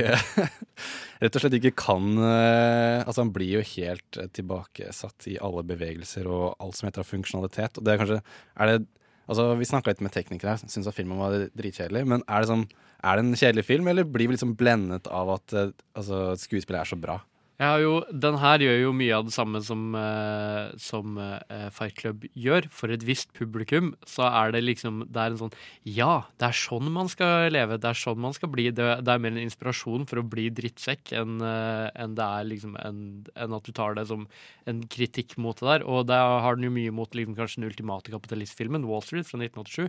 rett 1.22 1.38
og 1.38 1.44
slett 1.44 1.60
ikke 1.62 1.76
kan 1.78 2.10
Altså, 2.18 3.22
han 3.22 3.32
blir 3.38 3.60
jo 3.60 3.64
helt 3.76 4.20
tilbakesatt 4.36 5.30
i 5.32 5.38
alle 5.38 5.64
bevegelser 5.70 6.28
og 6.28 6.58
alt 6.58 6.80
som 6.80 6.90
heter 6.90 7.08
funksjonalitet. 7.08 7.78
Og 7.78 7.86
det 7.86 7.94
er 7.94 8.02
kanskje 8.02 8.20
er 8.20 8.74
det, 8.74 8.82
Altså, 9.26 9.48
Vi 9.58 9.68
snakka 9.68 9.94
litt 9.94 10.04
med 10.06 10.14
teknikere 10.14 10.54
her, 10.56 10.64
syntes 10.64 10.90
at 10.92 10.98
filmen 10.98 11.22
var 11.22 11.38
dritkjedelig. 11.58 12.04
Men 12.08 12.26
er 12.30 12.44
det, 12.44 12.50
sånn, 12.52 12.68
er 13.02 13.18
det 13.18 13.26
en 13.26 13.40
kjedelig 13.40 13.66
film, 13.66 13.88
eller 13.92 14.06
blir 14.08 14.30
vi 14.30 14.38
liksom 14.38 14.56
blendet 14.60 15.10
av 15.10 15.32
at 15.38 15.56
eh, 15.56 15.72
altså, 15.98 16.28
skuespillet 16.40 16.84
er 16.84 16.92
så 16.92 17.00
bra? 17.00 17.20
Jo, 17.56 18.02
den 18.11 18.36
her 18.41 18.60
gjør 18.60 18.82
jo 18.82 18.90
mye 18.99 19.15
av 19.15 19.27
det 19.30 19.32
samme 19.32 19.61
som, 19.64 19.94
uh, 19.95 20.73
som 20.82 21.15
uh, 21.15 21.69
Fight 21.72 21.95
Club 21.95 22.26
gjør. 22.36 22.68
For 22.68 22.91
et 22.91 23.06
visst 23.07 23.32
publikum 23.38 23.94
så 24.03 24.27
er 24.27 24.52
det 24.52 24.65
liksom 24.65 25.06
Det 25.07 25.22
er 25.22 25.32
en 25.32 25.40
sånn 25.40 25.56
Ja, 25.88 26.26
det 26.36 26.49
er 26.49 26.57
sånn 26.60 26.91
man 26.91 27.07
skal 27.11 27.48
leve. 27.56 27.77
Det 27.80 27.88
er 27.88 28.02
sånn 28.02 28.19
man 28.19 28.36
skal 28.36 28.52
bli. 28.52 28.68
Det, 28.76 28.90
det 29.07 29.14
er 29.14 29.23
mer 29.23 29.32
en 29.32 29.45
inspirasjon 29.45 30.03
for 30.10 30.19
å 30.19 30.27
bli 30.27 30.49
drittsekk 30.52 31.15
enn 31.15 31.40
uh, 31.40 31.88
en 31.95 32.18
det 32.19 32.27
er 32.27 32.52
liksom 32.52 32.76
en, 32.82 32.99
en 33.40 33.56
at 33.56 33.64
du 33.64 33.72
tar 33.76 33.95
det 33.95 34.07
som 34.11 34.27
en 34.68 34.84
kritikk 34.91 35.38
mot 35.40 35.56
det 35.56 35.69
der. 35.69 35.88
Og 35.88 36.10
der 36.11 36.27
har 36.44 36.60
den 36.60 36.68
jo 36.68 36.76
mye 36.76 36.91
mot 36.95 37.15
liksom, 37.15 37.40
kanskje 37.40 37.61
den 37.61 37.72
ultimate 37.72 38.11
kapitalistfilmen, 38.11 38.88
Wall 38.90 39.03
Street 39.06 39.32
fra 39.32 39.40
1987. 39.40 39.88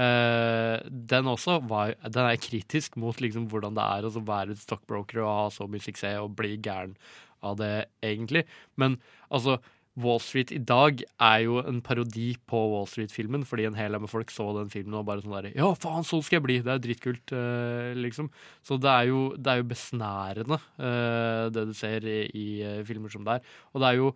Eh, 0.00 0.78
den 0.88 1.28
også 1.28 1.58
var, 1.68 1.92
den 2.06 2.24
er 2.24 2.40
kritisk 2.40 2.96
mot 3.00 3.18
liksom 3.20 3.48
hvordan 3.52 3.76
det 3.76 3.84
er 3.84 4.08
å 4.08 4.24
være 4.24 4.56
stockbroker 4.56 5.20
og 5.20 5.34
ha 5.36 5.44
så 5.52 5.68
mye 5.68 5.84
suksess 5.84 6.22
og 6.22 6.32
bli 6.38 6.56
gæren 6.56 6.96
av 7.42 7.58
det, 7.58 7.74
egentlig. 8.06 8.46
Men 8.80 8.96
altså 9.28 9.58
Wall 10.00 10.22
Street 10.24 10.48
i 10.54 10.60
dag 10.64 11.02
er 11.20 11.42
jo 11.44 11.58
en 11.60 11.82
parodi 11.84 12.30
på 12.48 12.60
Wall 12.72 12.86
Street-filmen, 12.88 13.44
fordi 13.44 13.66
en 13.68 13.76
hel 13.76 13.92
haug 13.92 14.06
med 14.06 14.12
folk 14.12 14.32
så 14.32 14.46
den 14.56 14.72
filmen 14.72 14.96
og 14.96 15.04
bare 15.08 15.24
sånn 15.24 15.34
der 15.36 15.50
Ja, 15.52 15.68
faen, 15.76 16.06
sånn 16.08 16.24
skal 16.24 16.38
jeg 16.38 16.46
bli! 16.46 16.58
Det 16.64 16.72
er 16.72 16.82
dritkult, 16.86 17.34
eh, 17.36 17.92
liksom. 17.98 18.30
Så 18.64 18.80
det 18.80 18.88
er 18.88 19.10
jo, 19.10 19.22
det 19.36 19.52
er 19.52 19.60
jo 19.60 19.68
besnærende, 19.74 20.60
eh, 20.80 21.44
det 21.52 21.66
du 21.68 21.74
ser 21.76 22.08
i, 22.08 22.20
i 22.32 22.48
eh, 22.64 22.84
filmer 22.88 23.12
som 23.12 23.26
det 23.28 23.36
er. 23.36 23.56
Og 23.74 23.84
det 23.84 23.90
er 23.90 24.00
jo 24.00 24.12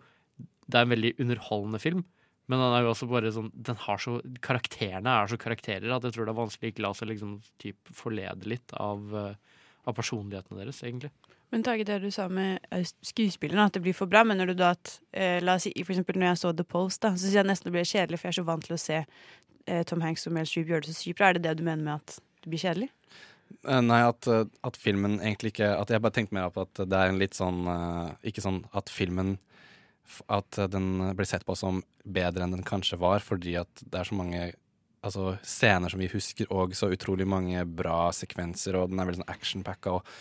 det 0.67 0.79
er 0.79 0.87
en 0.87 0.91
veldig 0.91 1.13
underholdende 1.23 1.79
film. 1.79 2.01
Men 2.47 2.61
den 2.63 2.75
er 2.77 2.85
jo 2.85 2.91
også 2.93 3.09
bare 3.11 3.31
sånn 3.35 3.49
den 3.51 3.79
har 3.83 3.99
så, 3.99 4.17
Karakterene 4.43 5.13
er 5.19 5.31
så 5.31 5.39
karakterer 5.39 5.91
at 5.91 6.05
jeg 6.07 6.15
tror 6.15 6.27
det 6.27 6.33
er 6.33 6.41
vanskelig 6.41 6.73
ikke 6.73 6.85
la 6.85 6.93
seg 6.95 7.11
liksom 7.11 7.37
typ 7.59 7.91
forlede 7.95 8.47
litt 8.47 8.75
av, 8.79 9.03
eh, 9.19 9.57
av 9.83 9.97
personlighetene 9.97 10.61
deres, 10.61 10.79
egentlig. 10.87 11.11
Men 11.51 11.63
Tage, 11.63 11.85
det 11.87 12.01
du 12.03 12.09
sa 12.11 12.27
med 12.31 12.59
eh, 12.75 12.83
skuespillerne, 13.07 13.67
at 13.69 13.77
det 13.77 13.83
blir 13.85 13.95
for 13.95 14.09
bra. 14.11 14.23
Mener 14.27 14.49
du 14.49 14.55
da 14.57 14.73
at 14.75 14.97
eh, 15.15 15.39
La 15.43 15.55
oss 15.55 15.67
si 15.67 15.71
for 15.79 15.95
eksempel 15.95 16.19
når 16.19 16.33
jeg 16.33 16.41
så 16.43 16.53
The 16.55 16.67
Post, 16.67 17.01
da, 17.05 17.13
så 17.15 17.23
syns 17.23 17.37
jeg 17.39 17.47
nesten 17.47 17.69
det 17.69 17.75
blir 17.77 17.87
kjedelig, 17.87 18.19
for 18.19 18.27
jeg 18.27 18.35
er 18.35 18.39
så 18.41 18.47
vant 18.49 18.67
til 18.67 18.75
å 18.75 18.81
se 18.81 18.97
eh, 18.99 19.83
Tom 19.87 20.03
Hanks 20.03 20.27
og 20.27 20.35
Mel 20.35 20.49
Streep 20.49 20.71
gjøre 20.71 20.87
det 20.87 20.91
så 20.91 20.99
sykt 20.99 21.19
bra. 21.21 21.29
Er 21.29 21.39
det 21.39 21.45
det 21.47 21.55
du 21.61 21.63
mener 21.67 21.83
med 21.85 22.01
at 22.01 22.17
det 22.43 22.51
blir 22.51 22.63
kjedelig? 22.63 22.89
Eh, 23.63 23.81
Nei, 23.83 24.01
at, 24.03 24.27
at 24.27 24.79
filmen 24.79 25.21
egentlig 25.21 25.53
ikke 25.53 25.69
At 25.77 25.91
jeg 25.91 26.03
bare 26.03 26.15
tenkte 26.17 26.35
mer 26.35 26.51
på 26.51 26.65
at 26.67 26.81
det 26.83 26.97
er 26.99 27.13
en 27.13 27.19
litt 27.21 27.37
sånn 27.37 27.61
Ikke 28.27 28.43
sånn 28.43 28.57
at 28.75 28.91
filmen 28.91 29.37
At 30.31 30.59
den 30.71 31.01
blir 31.17 31.27
sett 31.27 31.45
på 31.45 31.55
som 31.57 31.81
bedre 32.07 32.45
enn 32.45 32.55
den 32.55 32.65
kanskje 32.67 32.99
var, 33.01 33.23
fordi 33.23 33.57
at 33.59 33.83
det 33.83 33.99
er 33.99 34.07
så 34.07 34.15
mange 34.17 34.41
altså, 35.05 35.35
scener 35.45 35.91
som 35.91 36.01
vi 36.01 36.09
husker, 36.11 36.49
og 36.53 36.75
så 36.77 36.91
utrolig 36.93 37.27
mange 37.29 37.63
bra 37.65 38.07
sekvenser, 38.15 38.77
og 38.79 38.91
den 38.91 39.01
er 39.01 39.09
veldig 39.09 39.21
sånn 39.21 39.33
actionpacka. 39.33 39.97
Og, 39.97 40.13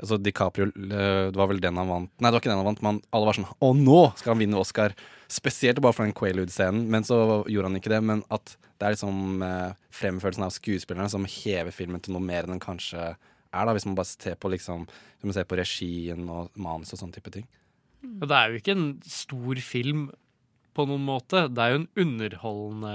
altså, 0.00 0.18
DiCaprio 0.20 0.70
Det 0.74 1.38
var 1.38 1.50
vel 1.50 1.62
den 1.62 1.80
han 1.80 1.90
vant 1.90 2.10
Nei, 2.18 2.28
det 2.28 2.34
var 2.34 2.42
ikke 2.42 2.52
den 2.52 2.62
han 2.62 2.70
vant, 2.70 2.84
men 2.84 3.02
alle 3.14 3.28
var 3.28 3.38
sånn 3.38 3.50
Å, 3.52 3.72
nå 3.78 4.00
skal 4.18 4.34
han 4.34 4.42
vinne 4.42 4.60
Oscar! 4.60 4.96
Spesielt 5.34 5.80
bare 5.82 5.96
for 5.96 6.06
den 6.06 6.16
Quaalude-scenen, 6.16 6.84
men 6.92 7.06
så 7.06 7.16
gjorde 7.50 7.70
han 7.70 7.78
ikke 7.78 7.90
det. 7.94 8.00
Men 8.06 8.20
at 8.34 8.52
det 8.78 8.86
er 8.86 8.92
liksom 8.94 9.42
eh, 9.42 9.70
fremførelsen 9.94 10.44
av 10.46 10.52
skuespillerne 10.54 11.10
som 11.10 11.24
hever 11.26 11.74
filmen 11.74 12.02
til 12.04 12.14
noe 12.14 12.22
mer 12.22 12.44
enn 12.44 12.54
den 12.54 12.62
kanskje 12.62 13.14
er, 13.54 13.64
da, 13.64 13.72
hvis 13.72 13.86
man 13.88 13.96
bare 13.96 14.10
ser 14.10 14.36
på 14.38 14.50
liksom 14.52 14.84
ser 15.32 15.46
på 15.48 15.56
regien 15.58 16.26
og 16.28 16.52
manus 16.60 16.92
og 16.92 17.00
sånne 17.00 17.16
type 17.16 17.32
ting. 17.32 17.46
Og 18.20 18.28
det 18.28 18.36
er 18.36 18.50
jo 18.50 18.60
ikke 18.60 18.76
en 18.76 18.90
stor 19.08 19.60
film 19.64 20.06
på 20.74 20.86
noen 20.90 21.04
måte. 21.06 21.46
Det 21.54 21.62
er 21.62 21.74
jo 21.74 21.80
en 21.82 21.90
underholdende 22.04 22.94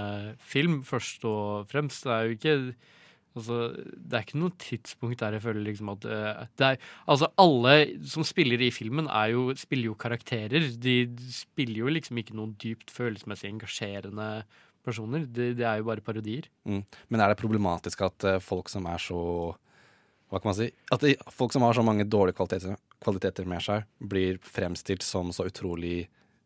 film, 0.52 0.80
først 0.86 1.24
og 1.28 1.70
fremst. 1.70 2.04
Det 2.06 2.16
er 2.16 2.26
jo 2.26 2.38
ikke 2.38 2.56
Altså, 3.38 3.70
det 3.78 4.16
er 4.16 4.24
ikke 4.24 4.40
noe 4.42 4.50
tidspunkt 4.58 5.20
der 5.20 5.36
jeg 5.36 5.44
føler 5.44 5.62
liksom 5.62 5.92
at 5.92 6.06
eh, 6.10 6.40
er, 6.66 6.80
Altså, 7.06 7.28
alle 7.38 7.74
som 8.02 8.26
spiller 8.26 8.58
i 8.58 8.72
filmen, 8.74 9.06
jo, 9.30 9.44
spiller 9.54 9.92
jo 9.92 9.94
karakterer. 9.94 10.66
De 10.74 10.96
spiller 11.30 11.84
jo 11.84 11.92
liksom 11.94 12.18
ikke 12.18 12.34
noen 12.34 12.56
dypt 12.58 12.90
følelsesmessig 12.90 13.52
engasjerende 13.52 14.42
personer. 14.82 15.28
Det 15.30 15.52
de 15.60 15.62
er 15.62 15.78
jo 15.78 15.86
bare 15.92 16.02
parodier. 16.02 16.50
Mm. 16.66 16.82
Men 17.08 17.22
er 17.22 17.30
det 17.30 17.38
problematisk 17.38 18.02
at 18.02 18.26
eh, 18.26 18.42
folk 18.42 18.68
som 18.72 18.90
er 18.90 18.98
så 18.98 19.22
Hva 20.30 20.38
kan 20.38 20.52
man 20.52 20.58
si? 20.60 20.70
At 20.94 21.04
folk 21.34 21.52
som 21.52 21.62
har 21.66 21.74
så 21.74 21.82
mange 21.82 22.06
dårlige 22.06 22.38
kvaliteter, 22.38 22.78
kvaliteter 23.02 23.48
med 23.50 23.64
seg, 23.64 23.86
blir 23.98 24.38
fremstilt 24.46 25.02
som 25.02 25.32
så 25.34 25.48
utrolig 25.50 26.04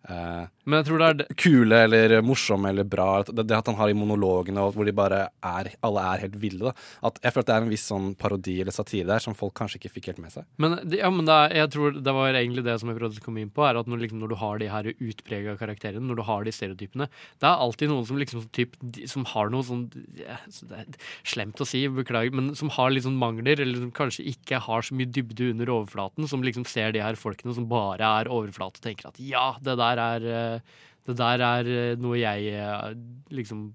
eh, 0.08 0.44
Men 0.64 0.80
jeg 0.80 0.86
tror 0.88 1.00
det 1.00 1.08
er 1.08 1.38
kule 1.40 1.80
eller 1.86 2.14
morsomme 2.24 2.70
eller 2.72 2.86
bra. 2.88 3.22
Det, 3.26 3.46
det 3.48 3.56
at 3.56 3.68
han 3.70 3.78
har 3.78 3.92
i 3.92 3.96
monologene 3.96 4.62
og 4.64 4.76
hvor 4.76 4.88
de 4.88 4.94
bare 4.96 5.20
er 5.44 5.72
Alle 5.84 6.04
er 6.12 6.24
helt 6.24 6.38
ville. 6.40 6.70
Da. 6.70 6.72
At 7.10 7.20
jeg 7.22 7.34
føler 7.34 7.46
at 7.46 7.50
det 7.50 7.56
er 7.56 7.66
en 7.66 7.72
viss 7.72 7.86
sånn 7.90 8.10
parodi 8.20 8.56
eller 8.62 8.74
satire 8.74 9.08
der 9.10 9.24
som 9.24 9.36
folk 9.38 9.54
kanskje 9.58 9.80
ikke 9.80 9.92
fikk 9.96 10.10
helt 10.12 10.22
med 10.24 10.34
seg. 10.34 10.48
Men, 10.60 10.78
ja, 10.94 11.10
men 11.12 11.28
det, 11.28 11.38
jeg 11.58 11.72
tror 11.74 11.98
det 11.98 12.16
var 12.16 12.32
egentlig 12.32 12.64
det 12.66 12.78
som 12.80 12.90
jeg 12.90 12.98
prøvde 13.00 13.20
å 13.22 13.26
komme 13.26 13.44
inn 13.44 13.52
på, 13.54 13.64
er 13.66 13.80
at 13.80 13.90
når, 13.90 14.04
liksom, 14.04 14.22
når 14.22 14.32
du 14.32 14.38
har 14.40 14.60
de 14.62 14.70
her 14.72 14.90
utprega 14.92 15.56
karakterene, 15.60 16.04
når 16.08 16.20
du 16.20 16.24
har 16.28 16.46
de 16.46 16.54
stereotypene 16.54 17.08
Det 17.10 17.48
er 17.48 17.64
alltid 17.66 17.92
noen 17.92 18.08
som 18.08 18.20
liksom 18.20 18.46
typ, 18.54 18.76
Som 19.10 19.26
har 19.32 19.52
noe 19.52 19.66
sånn 19.66 19.86
ja, 20.18 20.38
så 20.52 20.68
Det 20.70 20.80
er 20.82 20.98
slemt 21.34 21.60
å 21.60 21.68
si, 21.68 21.84
beklager, 21.92 22.34
men 22.34 22.52
som 22.58 22.72
har 22.74 22.92
litt 22.92 23.06
sånn 23.06 23.18
mangler, 23.20 23.60
eller 23.60 23.80
som 23.82 23.92
kanskje 23.94 24.26
ikke 24.34 24.60
har 24.64 24.84
så 24.84 24.96
mye 24.96 25.10
dybde 25.10 25.50
under 25.52 25.70
overflaten, 25.76 26.28
som 26.30 26.44
liksom 26.44 26.66
ser 26.68 26.94
de 26.94 27.02
her 27.04 27.18
folkene 27.18 27.54
som 27.56 27.68
bare 27.70 28.08
er 28.20 28.30
overflate, 28.32 28.80
og 28.80 28.86
tenker 28.86 29.10
at 29.10 29.20
ja, 29.22 29.46
det 29.64 29.76
der 29.80 29.93
er 30.02 30.28
eh, 30.34 30.76
Det 31.04 31.16
der 31.18 31.42
er 31.44 31.68
eh, 31.68 31.96
noe 32.00 32.16
jeg 32.20 32.52
eh, 32.56 32.92
liksom 33.30 33.72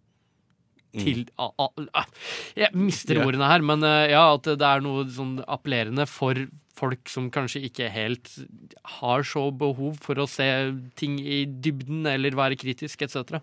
til 0.89 1.27
a, 1.37 1.51
a, 1.61 2.03
Jeg 2.57 2.73
mister 2.73 3.19
ordene 3.21 3.45
her, 3.45 3.61
men 3.61 3.85
ja, 4.09 4.23
at 4.33 4.47
det 4.57 4.65
er 4.65 4.81
noe 4.81 5.03
sånn 5.13 5.35
appellerende 5.45 6.07
for 6.09 6.47
folk 6.79 7.11
som 7.11 7.27
kanskje 7.29 7.61
ikke 7.67 7.91
helt 7.93 8.31
har 8.97 9.21
så 9.27 9.43
behov 9.53 9.99
for 10.01 10.17
å 10.17 10.25
se 10.25 10.47
ting 10.97 11.19
i 11.21 11.43
dybden 11.45 12.07
eller 12.09 12.33
være 12.39 12.57
kritisk 12.57 13.03
etc. 13.05 13.37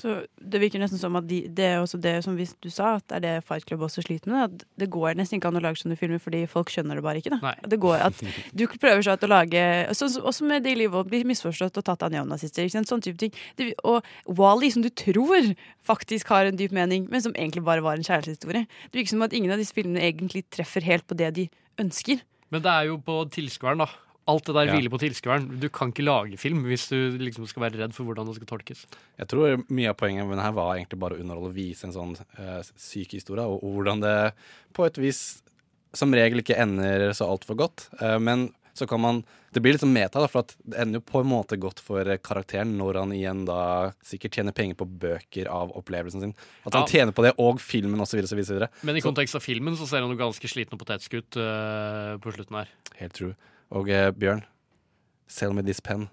Så 0.00 0.14
Det 0.40 0.60
virker 0.62 0.80
nesten 0.80 0.98
som 0.98 1.16
at 1.16 1.26
de, 1.28 1.42
det 1.48 1.64
er 1.64 1.78
også 1.82 2.00
det 2.00 2.14
som 2.24 2.36
hvis 2.38 2.54
du 2.64 2.70
sa, 2.72 2.94
at 2.96 3.06
det 3.08 3.16
er 3.18 3.20
det 3.26 3.44
Fight 3.44 3.66
Club 3.68 3.80
også 3.84 4.02
sliter 4.02 4.30
med. 4.32 4.44
At 4.48 4.64
det 4.80 4.88
går 4.90 5.14
nesten 5.18 5.38
ikke 5.38 5.48
an 5.52 5.58
å 5.60 5.62
lage 5.62 5.80
sånne 5.82 5.98
filmer 6.00 6.18
fordi 6.22 6.46
folk 6.48 6.70
skjønner 6.72 6.96
det 6.96 7.04
bare 7.04 7.20
ikke. 7.22 7.38
Det 7.68 7.78
går 7.80 8.00
at 8.08 8.22
Du 8.56 8.66
prøver 8.66 9.02
så 9.04 9.16
å 9.16 9.28
lage 9.28 9.62
så, 9.94 10.08
så- 10.08 10.22
Også 10.24 10.46
med 10.46 10.64
Daily 10.64 10.86
Vogue 10.86 11.10
blir 11.10 11.24
misforstått 11.24 11.76
og 11.76 11.84
tatt 11.84 12.02
av 12.02 12.10
neonazister. 12.12 12.64
ikke 12.64 12.72
sant? 12.78 12.88
Sånn 12.88 13.02
type 13.02 13.18
ting. 13.18 13.32
Det, 13.56 13.74
og 13.84 14.02
Wally, 14.26 14.70
som 14.70 14.82
du 14.82 14.88
tror 14.90 15.54
faktisk 15.84 16.28
har 16.28 16.46
en 16.46 16.56
dyp 16.56 16.72
mening, 16.72 17.08
men 17.10 17.20
som 17.20 17.32
egentlig 17.34 17.64
bare 17.64 17.82
var 17.82 17.94
en 17.96 18.02
kjærlighetshistorie. 18.06 18.66
Det 18.90 18.98
virker 19.00 19.08
som 19.14 19.22
at 19.22 19.32
ingen 19.32 19.50
av 19.52 19.58
disse 19.58 19.72
filmene 19.74 20.00
egentlig 20.00 20.44
treffer 20.50 20.82
helt 20.82 21.06
på 21.06 21.16
det 21.16 21.34
de 21.34 21.48
ønsker. 21.78 22.20
Men 22.50 22.62
det 22.62 22.70
er 22.70 22.86
jo 22.90 22.98
på 22.98 23.28
tilskueren, 23.30 23.78
da. 23.78 23.86
Alt 24.30 24.46
det 24.46 24.54
der 24.54 24.70
Ja. 24.70 24.76
hviler 24.76 24.92
på 24.94 25.00
tilskueren. 25.02 25.48
Du 25.60 25.68
kan 25.74 25.90
ikke 25.92 26.06
lage 26.06 26.38
film 26.38 26.62
hvis 26.68 26.86
du 26.92 27.18
liksom 27.18 27.48
skal 27.50 27.64
være 27.66 27.80
redd 27.82 27.94
for 27.96 28.06
hvordan 28.06 28.30
det 28.30 28.36
skal 28.38 28.50
tolkes. 28.52 28.86
Jeg 29.18 29.28
tror 29.32 29.64
mye 29.68 29.90
av 29.90 29.98
poenget 29.98 30.26
med 30.28 30.38
denne 30.38 30.54
var 30.54 30.76
egentlig 30.76 31.00
bare 31.02 31.18
å 31.18 31.20
underholde 31.24 31.50
og 31.50 31.58
vise 31.58 31.88
en 31.88 31.96
sånn 31.96 32.14
uh, 32.38 32.62
syk 32.78 33.16
historie, 33.18 33.42
og, 33.44 33.58
og 33.64 33.74
hvordan 33.80 34.04
det 34.06 34.16
på 34.76 34.86
et 34.86 35.02
vis 35.02 35.42
som 35.92 36.12
regel 36.14 36.38
ikke 36.44 36.54
ender 36.62 37.10
så 37.18 37.26
altfor 37.26 37.58
godt. 37.58 37.88
Uh, 38.00 38.18
men 38.22 38.50
så 38.72 38.86
kan 38.88 39.00
man 39.02 39.24
Det 39.50 39.58
blir 39.58 39.74
litt 39.74 39.82
sånn 39.82 39.90
meta, 39.90 40.20
da, 40.22 40.28
for 40.30 40.44
at 40.44 40.52
det 40.62 40.78
ender 40.78 41.00
jo 41.00 41.06
på 41.10 41.20
en 41.24 41.26
måte 41.26 41.56
godt 41.58 41.80
for 41.82 42.06
eh, 42.06 42.20
karakteren 42.22 42.76
når 42.78 43.00
han 43.00 43.10
igjen 43.16 43.40
da 43.48 43.90
sikkert 44.06 44.36
tjener 44.38 44.54
penger 44.54 44.76
på 44.78 44.86
bøker 44.86 45.48
av 45.50 45.72
opplevelsen 45.74 46.22
sin. 46.22 46.34
At 46.64 46.76
han 46.78 46.84
Ja. 46.84 46.86
tjener 46.86 47.10
på 47.10 47.24
det, 47.26 47.32
og 47.36 47.58
filmen 47.58 47.98
osv. 47.98 48.22
Men 48.86 48.94
i 48.94 49.02
kontekst 49.02 49.34
av 49.34 49.42
filmen 49.42 49.74
så 49.74 49.88
ser 49.90 50.06
han 50.06 50.14
jo 50.14 50.16
ganske 50.16 50.46
sliten 50.46 50.78
og 50.78 50.84
potetsk 50.86 51.18
ut 51.18 51.34
eh, 51.42 52.14
på 52.22 52.30
slutten 52.30 52.60
her. 52.60 52.68
Helt 53.00 53.12
true. 53.18 53.34
Og 53.70 53.90
eh, 53.90 54.10
Bjørn, 54.16 54.44
sell 55.30 55.54
me 55.54 55.62
this 55.62 55.80
pen. 55.80 56.08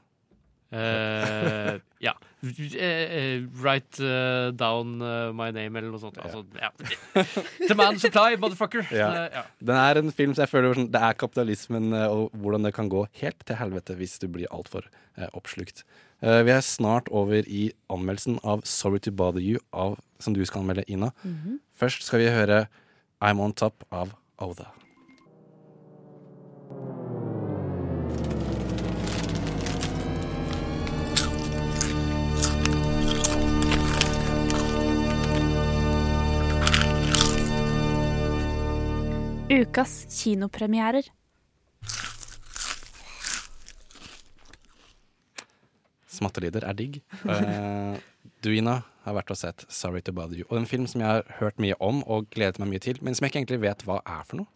Eh, 0.71 1.77
ja. 2.03 2.13
Eh, 2.43 3.45
write 3.57 4.03
uh, 4.03 4.51
down 4.53 4.97
my 5.33 5.49
name, 5.55 5.79
eller 5.79 5.89
noe 5.89 6.01
sånt. 6.01 6.19
Altså, 6.21 6.43
ja. 6.59 6.69
The 7.69 7.77
man 7.77 7.97
supply, 7.99 8.35
motherfucker. 8.39 8.85
Ja. 8.93 9.09
Ja. 9.33 9.45
Den 9.63 9.79
er 9.79 10.01
en 10.01 10.11
film 10.13 10.35
som 10.35 10.45
jeg 10.45 10.53
føler 10.53 10.77
sånn, 10.77 10.91
Det 10.93 11.01
er 11.01 11.17
kapitalismen 11.17 11.95
og 12.05 12.35
hvordan 12.37 12.67
det 12.67 12.75
kan 12.77 12.91
gå 12.91 13.07
helt 13.21 13.47
til 13.47 13.57
helvete 13.57 13.97
hvis 13.97 14.19
du 14.21 14.27
blir 14.31 14.51
altfor 14.53 14.85
uh, 15.17 15.29
oppslukt. 15.33 15.85
Eh, 16.21 16.41
vi 16.45 16.51
er 16.51 16.63
snart 16.65 17.09
over 17.13 17.45
i 17.45 17.67
anmeldelsen 17.93 18.39
av 18.43 18.63
Sorry 18.65 18.99
to 19.05 19.11
Bother 19.13 19.43
You, 19.43 19.61
av, 19.73 19.99
som 20.19 20.33
du 20.33 20.43
skal 20.45 20.63
anmelde, 20.63 20.87
Ina. 20.89 21.11
Mhm. 21.23 21.59
Først 21.77 22.03
skal 22.03 22.19
vi 22.19 22.31
høre 22.33 22.67
I'm 23.21 23.39
On 23.39 23.53
Top 23.53 23.83
av 23.91 24.15
Oda. 24.39 24.71
Ukas 39.47 40.03
kinopremierer. 40.11 41.07
Smattelyder 46.11 46.65
er 46.67 46.75
digg. 46.75 46.97
Uh, 47.23 47.95
du, 48.43 48.51
Ina, 48.51 48.81
har 49.07 49.17
vært 49.17 49.33
og 49.33 49.39
sett 49.39 49.65
Sorry 49.69 50.03
to 50.03 50.13
Bother 50.15 50.37
You. 50.39 50.49
Og 50.49 50.61
en 50.61 50.69
film 50.69 50.87
som 50.89 51.03
jeg 51.03 51.09
har 51.09 51.39
hørt 51.39 51.59
mye 51.63 51.77
om 51.83 52.03
og 52.05 52.29
gledet 52.35 52.61
meg 52.61 52.75
mye 52.75 52.83
til, 52.83 52.99
men 53.01 53.15
som 53.15 53.25
jeg 53.25 53.33
ikke 53.33 53.43
egentlig 53.43 53.63
vet 53.65 53.87
hva 53.87 54.01
er 54.05 54.23
for 54.27 54.41
noe. 54.41 54.51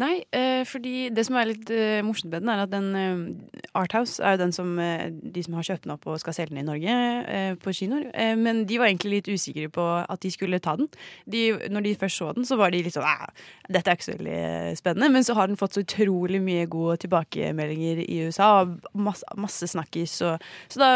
Nei, 0.00 0.24
eh, 0.34 0.62
fordi 0.68 1.08
det 1.14 1.24
som 1.26 1.36
er 1.38 1.48
litt 1.50 1.70
eh, 1.72 2.02
morsomt 2.04 2.32
med 2.32 2.44
den, 2.44 2.50
er 2.52 2.62
at 2.64 2.72
den 2.72 2.88
eh, 2.96 3.68
Arthouse 3.76 4.22
er 4.22 4.36
jo 4.36 4.42
den 4.44 4.54
som 4.56 4.74
eh, 4.82 5.08
de 5.10 5.42
som 5.44 5.56
har 5.56 5.66
kjøpt 5.68 5.86
den 5.86 5.94
opp 5.94 6.06
og 6.08 6.20
skal 6.22 6.36
selge 6.36 6.54
den 6.54 6.62
i 6.62 6.66
Norge 6.66 6.96
eh, 7.32 7.54
på 7.60 7.74
kinoer. 7.76 8.08
Eh, 8.12 8.34
men 8.40 8.64
de 8.68 8.80
var 8.80 8.90
egentlig 8.90 9.18
litt 9.18 9.30
usikre 9.32 9.68
på 9.72 9.86
at 10.02 10.22
de 10.22 10.32
skulle 10.32 10.60
ta 10.64 10.76
den. 10.80 10.90
De, 11.28 11.44
når 11.72 11.86
de 11.86 11.94
først 12.00 12.22
så 12.22 12.32
den, 12.36 12.48
så 12.48 12.58
var 12.60 12.72
de 12.72 12.82
litt 12.86 12.96
sånn 12.96 13.04
dette 13.72 13.90
er 13.90 13.98
ikke 13.98 14.06
så 14.06 14.16
veldig 14.16 14.76
spennende. 14.78 15.10
Men 15.14 15.26
så 15.26 15.36
har 15.38 15.50
den 15.50 15.60
fått 15.60 15.76
så 15.76 15.84
utrolig 15.84 16.40
mye 16.44 16.66
gode 16.70 16.98
tilbakemeldinger 17.04 18.02
i 18.04 18.20
USA, 18.26 18.50
og 18.62 19.00
masse, 19.06 19.26
masse 19.38 19.68
snakkis. 19.70 20.18
Så 20.20 20.80
da 20.80 20.90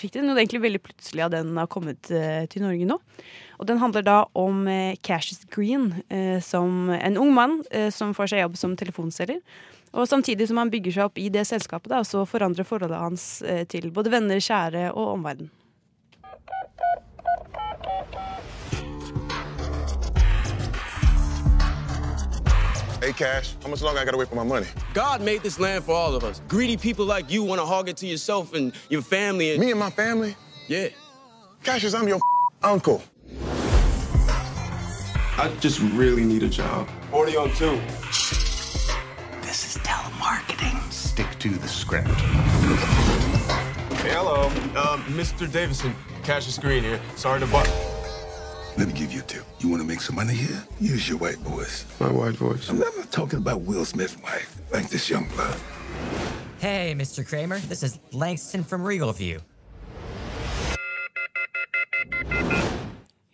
fikk 0.00 0.14
de 0.14 0.22
den, 0.22 0.32
egentlig 0.34 0.62
veldig 0.64 0.82
plutselig 0.84 1.24
at 1.24 1.34
den 1.34 1.54
har 1.58 1.70
kommet 1.70 2.10
eh, 2.14 2.33
til 2.50 2.64
Norge 2.64 2.88
nå. 2.88 2.98
Og 3.58 3.68
den 3.68 3.80
handler 3.82 4.04
da 4.06 4.16
om 4.38 4.66
eh, 4.68 4.96
Cassius 5.02 5.44
Green, 5.54 5.92
eh, 6.08 6.40
som 6.42 6.90
en 6.90 7.20
ung 7.20 7.32
mann 7.34 7.60
eh, 7.70 7.90
som 7.94 8.14
får 8.16 8.32
seg 8.32 8.44
jobb 8.44 8.58
som 8.60 8.76
telefonselger. 8.78 9.40
Og 9.94 10.08
samtidig 10.10 10.48
som 10.50 10.58
han 10.58 10.70
bygger 10.72 10.96
seg 10.96 11.08
opp 11.08 11.18
i 11.22 11.28
det 11.30 11.44
selskapet, 11.46 11.92
da, 11.92 12.02
så 12.02 12.24
forandrer 12.26 12.66
forholdet 12.66 12.98
hans 12.98 13.42
eh, 13.42 13.62
til 13.70 13.92
både 13.94 14.10
venner, 14.10 14.42
kjære 14.42 14.90
og 14.92 15.14
omverden. 15.14 15.52
Hey, 23.04 23.12
Cash, 23.12 23.54
how 23.62 23.68
much 23.68 23.82
longer 23.82 24.00
I 24.00 24.04
gotta 24.06 24.16
wait 24.16 24.28
for 24.28 24.34
my 24.34 24.44
money? 24.44 24.66
God 24.94 25.20
made 25.20 25.42
this 25.42 25.60
land 25.60 25.84
for 25.84 25.92
all 25.92 26.16
of 26.16 26.24
us. 26.24 26.40
Greedy 26.48 26.78
people 26.78 27.04
like 27.04 27.30
you 27.30 27.42
wanna 27.42 27.60
to 27.60 27.66
hog 27.66 27.88
it 27.90 27.98
to 27.98 28.06
yourself 28.06 28.54
and 28.54 28.72
your 28.88 29.02
family. 29.02 29.52
And... 29.52 29.60
Me 29.60 29.70
and 29.70 29.78
my 29.78 29.90
family? 29.90 30.34
Yeah. 30.68 30.88
Cassius, 31.64 31.94
I'm 31.94 32.06
your 32.06 32.20
uncle. 32.62 33.02
I 35.38 35.50
just 35.60 35.80
really 35.80 36.22
need 36.22 36.42
a 36.42 36.48
job. 36.48 36.86
40 37.10 37.36
on 37.38 37.48
two. 37.54 37.80
This 39.40 39.64
is 39.64 39.82
telemarketing. 39.82 40.78
Stick 40.92 41.26
to 41.38 41.48
the 41.48 41.66
script. 41.66 42.08
Hey, 44.02 44.10
hello. 44.10 44.48
Um, 44.76 45.02
Mr. 45.14 45.50
Davison, 45.50 45.94
Cassius 46.22 46.58
Green 46.58 46.84
here. 46.84 47.00
Sorry 47.16 47.40
to 47.40 47.46
bother. 47.46 47.70
Let 48.76 48.88
me 48.88 48.92
give 48.92 49.10
you 49.10 49.20
a 49.20 49.24
tip. 49.24 49.44
You 49.60 49.70
want 49.70 49.80
to 49.80 49.88
make 49.88 50.02
some 50.02 50.16
money 50.16 50.34
here? 50.34 50.62
Use 50.80 51.08
your 51.08 51.16
white 51.16 51.38
voice. 51.38 51.86
My 51.98 52.12
white 52.12 52.34
voice. 52.34 52.68
I'm 52.68 52.78
not 52.78 53.10
talking 53.10 53.38
about 53.38 53.62
Will 53.62 53.86
Smith's 53.86 54.18
wife, 54.22 54.54
like 54.70 54.90
this 54.90 55.08
young 55.08 55.28
blood. 55.28 55.56
Hey, 56.58 56.94
Mr. 56.94 57.26
Kramer. 57.26 57.58
This 57.60 57.82
is 57.82 58.00
Langston 58.12 58.64
from 58.64 58.82
Regal 58.84 59.10
View. 59.12 59.40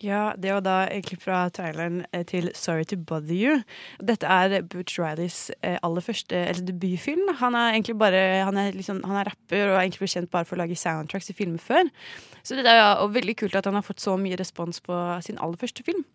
Ja, 0.01 0.33
det 0.41 0.49
var 0.55 0.63
da 0.65 0.75
et 0.89 1.05
klipp 1.05 1.21
fra 1.27 1.43
traileren 1.53 1.99
eh, 2.17 2.23
til 2.25 2.49
Sorry 2.57 2.87
to 2.89 2.97
Bother 2.97 3.37
You. 3.37 3.59
Dette 4.01 4.25
er 4.25 4.63
Butch 4.65 4.97
Rileys 4.97 5.51
eh, 5.61 5.77
aller 5.85 6.01
første 6.01 6.39
eller 6.41 6.65
debutfilm. 6.65 7.29
Han 7.43 7.55
er 7.55 7.75
egentlig 7.75 7.99
bare 8.01 8.23
Han 8.49 8.57
er, 8.57 8.73
liksom, 8.73 9.03
han 9.05 9.21
er 9.21 9.29
rapper 9.29 9.67
og 9.67 9.75
er 9.75 9.83
egentlig 9.83 10.07
blitt 10.07 10.15
kjent 10.15 10.33
bare 10.33 10.49
for 10.49 10.57
å 10.57 10.63
lage 10.63 10.79
soundtracks 10.81 11.29
i 11.29 11.37
filmer 11.37 11.61
før. 11.61 11.93
Så 12.41 12.57
det 12.57 12.65
er 12.65 12.81
ja, 12.81 12.95
og 13.05 13.13
veldig 13.13 13.37
kult 13.43 13.61
at 13.61 13.69
han 13.69 13.77
har 13.77 13.85
fått 13.85 14.01
så 14.01 14.17
mye 14.17 14.41
respons 14.41 14.81
på 14.81 14.97
sin 15.27 15.37
aller 15.37 15.61
første 15.61 15.85
film. 15.85 16.07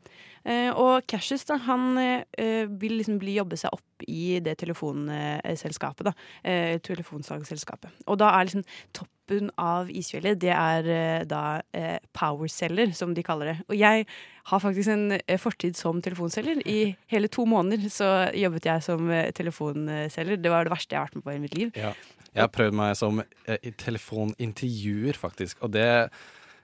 Eh, 0.49 0.71
og 0.73 1.05
Cassius 1.05 1.45
da, 1.45 1.59
han 1.69 1.93
vil 2.81 2.97
liksom 2.97 3.21
bli 3.21 3.37
jobbe 3.37 3.57
seg 3.57 3.73
opp 3.73 4.09
i 4.09 4.39
det 4.41 4.57
telefonselskapet. 4.65 6.09
da, 6.09 6.17
Telefonsalgsselskapet. 6.89 8.01
Og 8.09 8.17
da 8.17 8.33
er 8.33 8.49
liksom 8.49 8.65
toppen 9.25 9.49
av 9.57 9.89
isfjellet, 9.89 10.39
det 10.39 10.51
er 10.53 10.85
eh, 10.85 11.25
da 11.25 11.61
eh, 11.73 11.97
powerceller, 12.13 12.93
som 12.93 13.13
de 13.13 13.23
kaller 13.23 13.45
det. 13.45 13.57
Og 13.69 13.75
jeg 13.75 14.05
har 14.45 14.59
faktisk 14.59 14.89
en 14.89 15.11
eh, 15.17 15.39
fortid 15.39 15.75
som 15.75 16.01
telefonselger. 16.01 16.61
I 16.67 16.95
hele 17.07 17.27
to 17.27 17.45
måneder 17.45 17.89
så 17.89 18.31
jobbet 18.33 18.65
jeg 18.65 18.83
som 18.83 19.09
eh, 19.09 19.31
telefonselger. 19.31 20.37
Det 20.37 20.51
var 20.51 20.65
det 20.65 20.71
verste 20.71 20.95
jeg 20.95 20.99
har 20.99 21.07
vært 21.07 21.15
med 21.15 21.23
på 21.25 21.35
i 21.35 21.41
mitt 21.41 21.57
liv. 21.57 21.71
Ja. 21.75 21.93
Jeg 22.35 22.43
har 22.43 22.51
prøvd 22.51 22.75
meg 22.75 22.95
som 22.97 23.21
eh, 23.47 23.71
telefonintervjuer, 23.77 25.17
faktisk. 25.17 25.61
Og 25.63 25.73
det 25.73 26.09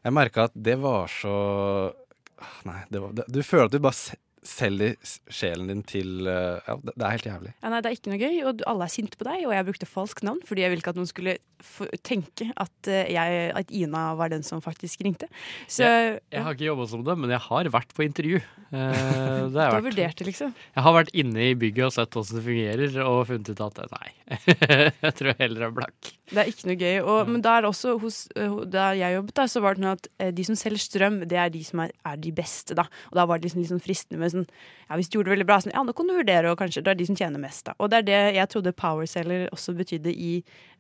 Jeg 0.04 0.14
merka 0.14 0.48
at 0.50 0.54
det 0.56 0.80
var 0.82 1.08
så 1.08 1.32
ah, 2.42 2.56
Nei, 2.66 2.82
det 2.90 3.02
var, 3.02 3.12
det, 3.14 3.26
du 3.30 3.44
føler 3.44 3.66
at 3.70 3.72
du 3.72 3.80
bare 3.80 4.18
selger 4.42 4.96
sjelen 5.30 5.70
din 5.70 5.84
til 5.86 6.26
eh, 6.30 6.60
Ja, 6.66 6.76
det, 6.82 6.96
er 6.98 7.14
helt 7.14 7.28
jævlig. 7.30 7.54
Ja, 7.62 7.70
nei, 7.70 7.82
Det 7.82 7.92
er 7.92 7.98
ikke 7.98 8.14
noe 8.14 8.22
gøy, 8.22 8.38
og 8.50 8.64
alle 8.70 8.88
er 8.88 8.94
sinte 8.94 9.20
på 9.20 9.28
deg. 9.28 9.44
Og 9.46 9.54
jeg 9.54 9.68
brukte 9.68 9.90
falskt 9.90 10.26
navn 10.26 10.42
fordi 10.48 10.66
jeg 10.66 10.74
ville 10.74 10.84
ikke 10.84 10.94
at 10.96 11.00
noen 11.00 11.10
skulle 11.10 11.38
f 11.62 11.84
tenke 12.02 12.48
at, 12.58 12.90
eh, 12.90 13.12
jeg, 13.14 13.42
at 13.58 13.70
Ina 13.70 14.08
var 14.18 14.32
den 14.34 14.46
som 14.46 14.64
faktisk 14.64 15.04
ringte. 15.06 15.30
Så 15.70 15.86
jeg, 15.86 16.18
jeg 16.34 16.46
har 16.46 16.58
ikke 16.58 16.70
jobba 16.72 16.88
som 16.90 17.06
det, 17.06 17.18
men 17.22 17.34
jeg 17.34 17.44
har 17.46 17.70
vært 17.74 17.94
på 17.94 18.06
intervju. 18.08 18.42
Eh, 18.72 18.72
det 18.72 19.52
du 19.54 19.60
har 19.60 19.76
vært. 19.78 19.88
vurdert 19.92 20.18
det, 20.18 20.28
liksom. 20.32 20.56
Jeg 20.74 20.86
har 20.88 20.96
vært 20.96 21.14
inne 21.14 21.52
i 21.52 21.60
bygget 21.60 21.90
og 21.90 21.96
sett 21.98 22.18
hvordan 22.18 22.40
det 22.40 22.46
fungerer, 22.48 22.98
og 23.06 23.22
funnet 23.30 23.54
ut 23.54 23.64
at 23.68 23.84
nei, 23.94 24.10
jeg 25.06 25.16
tror 25.20 25.32
jeg 25.34 25.40
heller 25.44 25.68
er 25.68 25.78
blakk. 25.82 26.12
Det 26.32 26.40
er 26.40 26.50
ikke 26.52 26.70
noe 26.70 26.80
gøy. 26.80 26.98
Og, 27.04 27.30
men 27.30 27.44
da 27.44 27.58
er 27.58 27.66
det 27.66 27.72
også 27.72 27.96
hos, 28.02 28.22
eh, 28.40 28.58
der 28.72 28.98
jeg 29.02 29.18
jobbet, 29.18 29.36
da, 29.38 29.48
så 29.52 29.64
var 29.64 29.76
det 29.76 29.84
sånn 29.84 29.92
at 29.94 30.10
eh, 30.18 30.34
de 30.36 30.48
som 30.48 30.60
selger 30.60 30.84
strøm, 30.86 31.20
det 31.30 31.40
er 31.42 31.52
de 31.54 31.64
som 31.68 31.84
er, 31.86 31.94
er 32.08 32.20
de 32.24 32.34
beste, 32.36 32.78
da. 32.78 32.88
Og 33.12 33.20
da 33.20 33.28
var 33.30 33.42
det 33.42 33.50
liksom 33.50 33.68
sånn 33.68 33.84
fristende 33.84 34.22
med 34.22 34.31
sånn 34.34 34.48
Ja, 34.90 34.98
hvis 35.00 35.10
du 35.12 35.18
gjorde 35.18 35.30
det 35.30 35.36
veldig 35.36 35.48
bra, 35.50 35.60
sånn 35.64 35.74
Ja, 35.76 35.84
nå 35.86 35.94
kan 35.96 36.10
du 36.10 36.16
vurdere, 36.16 36.52
og 36.52 36.60
kanskje 36.60 36.84
Det 36.86 36.94
er 36.94 37.00
de 37.00 37.08
som 37.10 37.18
tjener 37.18 37.42
mest, 37.42 37.66
da. 37.68 37.76
Og 37.80 37.92
det 37.92 38.02
er 38.02 38.08
det 38.08 38.20
jeg 38.38 38.52
trodde 38.54 38.74
power 38.78 39.10
seller 39.10 39.48
også 39.52 39.76
betydde 39.78 40.14
i 40.14 40.32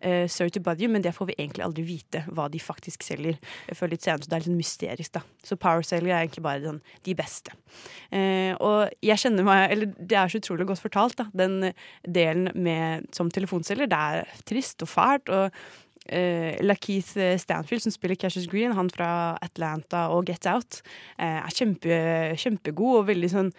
uh, 0.05 0.25
Sorry 0.31 0.53
to 0.53 0.63
Bother 0.63 0.91
men 0.91 1.05
det 1.05 1.13
får 1.15 1.31
vi 1.31 1.37
egentlig 1.37 1.65
aldri 1.65 1.85
vite 1.87 2.23
hva 2.31 2.47
de 2.51 2.61
faktisk 2.61 3.05
selger 3.05 3.37
før 3.77 3.93
litt 3.93 4.05
senere. 4.05 4.23
Så 4.23 4.31
det 4.31 4.37
er 4.37 4.43
litt 4.43 4.49
sånn 4.49 4.59
mysterisk, 4.59 5.13
da. 5.17 5.21
Så 5.45 5.57
power 5.61 5.85
seller 5.85 6.13
er 6.13 6.23
egentlig 6.23 6.45
bare 6.45 6.63
sånn 6.65 6.81
de 7.07 7.15
beste. 7.17 7.55
Uh, 8.11 8.53
og 8.59 8.91
jeg 9.05 9.21
kjenner 9.21 9.47
meg 9.47 9.71
Eller 9.71 9.93
det 9.95 10.17
er 10.17 10.31
så 10.31 10.41
utrolig 10.41 10.67
godt 10.69 10.83
fortalt, 10.83 11.19
da. 11.21 11.29
Den 11.33 11.71
delen 12.03 12.51
med 12.55 13.07
som 13.15 13.31
telefonselger. 13.31 13.89
Det 13.91 14.01
er 14.15 14.43
trist 14.49 14.83
og 14.83 14.91
fælt. 14.91 15.29
og 15.29 15.51
Uh, 16.11 16.57
Lakeith 16.65 17.13
Stanfield, 17.39 17.81
som 17.85 17.91
spiller 17.95 18.15
Cassius 18.19 18.47
Green, 18.51 18.73
han 18.75 18.89
fra 18.91 19.37
Atlanta 19.41 20.09
og 20.11 20.25
Get 20.27 20.45
Out, 20.51 20.81
uh, 21.17 21.39
er 21.45 21.53
kjempe, 21.55 22.01
kjempegod 22.35 22.97
og 22.99 23.07
veldig 23.07 23.29
sånn 23.31 23.53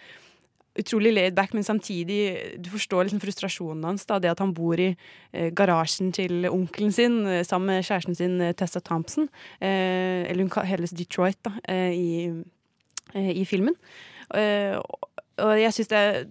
utrolig 0.79 1.11
laid 1.13 1.35
back, 1.37 1.51
men 1.53 1.61
samtidig 1.63 2.57
Du 2.63 2.69
forstår 2.73 3.03
liksom 3.05 3.19
frustrasjonen 3.21 3.83
hans. 3.85 4.05
da, 4.09 4.17
Det 4.19 4.31
at 4.31 4.39
han 4.39 4.53
bor 4.57 4.73
i 4.81 4.95
eh, 5.31 5.51
garasjen 5.53 6.11
til 6.11 6.47
onkelen 6.49 6.91
sin 6.91 7.19
eh, 7.27 7.43
sammen 7.45 7.67
med 7.75 7.85
kjæresten 7.85 8.15
sin 8.17 8.41
eh, 8.41 8.53
Tessa 8.57 8.79
Thompson. 8.81 9.29
Eh, 9.61 10.25
eller 10.29 10.41
hun 10.41 10.49
ka- 10.49 10.65
kalles 10.65 10.89
Detroit 10.97 11.37
da, 11.45 11.51
eh, 11.69 11.93
i, 11.93 12.43
eh, 13.13 13.29
i 13.37 13.45
filmen. 13.45 13.75
Eh, 14.33 14.73
og- 15.37 15.59
jeg 15.61 15.73
synes 15.73 15.87
det 15.89 15.97
er 15.97 16.25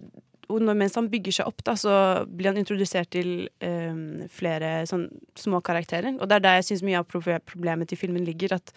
når, 0.49 0.75
mens 0.77 0.95
han 0.99 1.09
bygger 1.11 1.37
seg 1.37 1.49
opp, 1.49 1.61
da, 1.65 1.75
så 1.79 1.93
blir 2.27 2.51
han 2.51 2.59
introdusert 2.59 3.09
til 3.15 3.47
um, 3.63 4.23
flere 4.31 4.83
sånn 4.89 5.07
små 5.39 5.61
karakterer. 5.63 6.17
Og 6.19 6.27
det 6.29 6.37
er 6.37 6.45
der 6.45 6.57
jeg 6.59 6.67
syns 6.69 6.83
mye 6.85 6.99
av 6.99 7.07
problemet 7.07 7.89
til 7.89 7.99
filmen 7.99 8.25
ligger. 8.27 8.57
At 8.59 8.73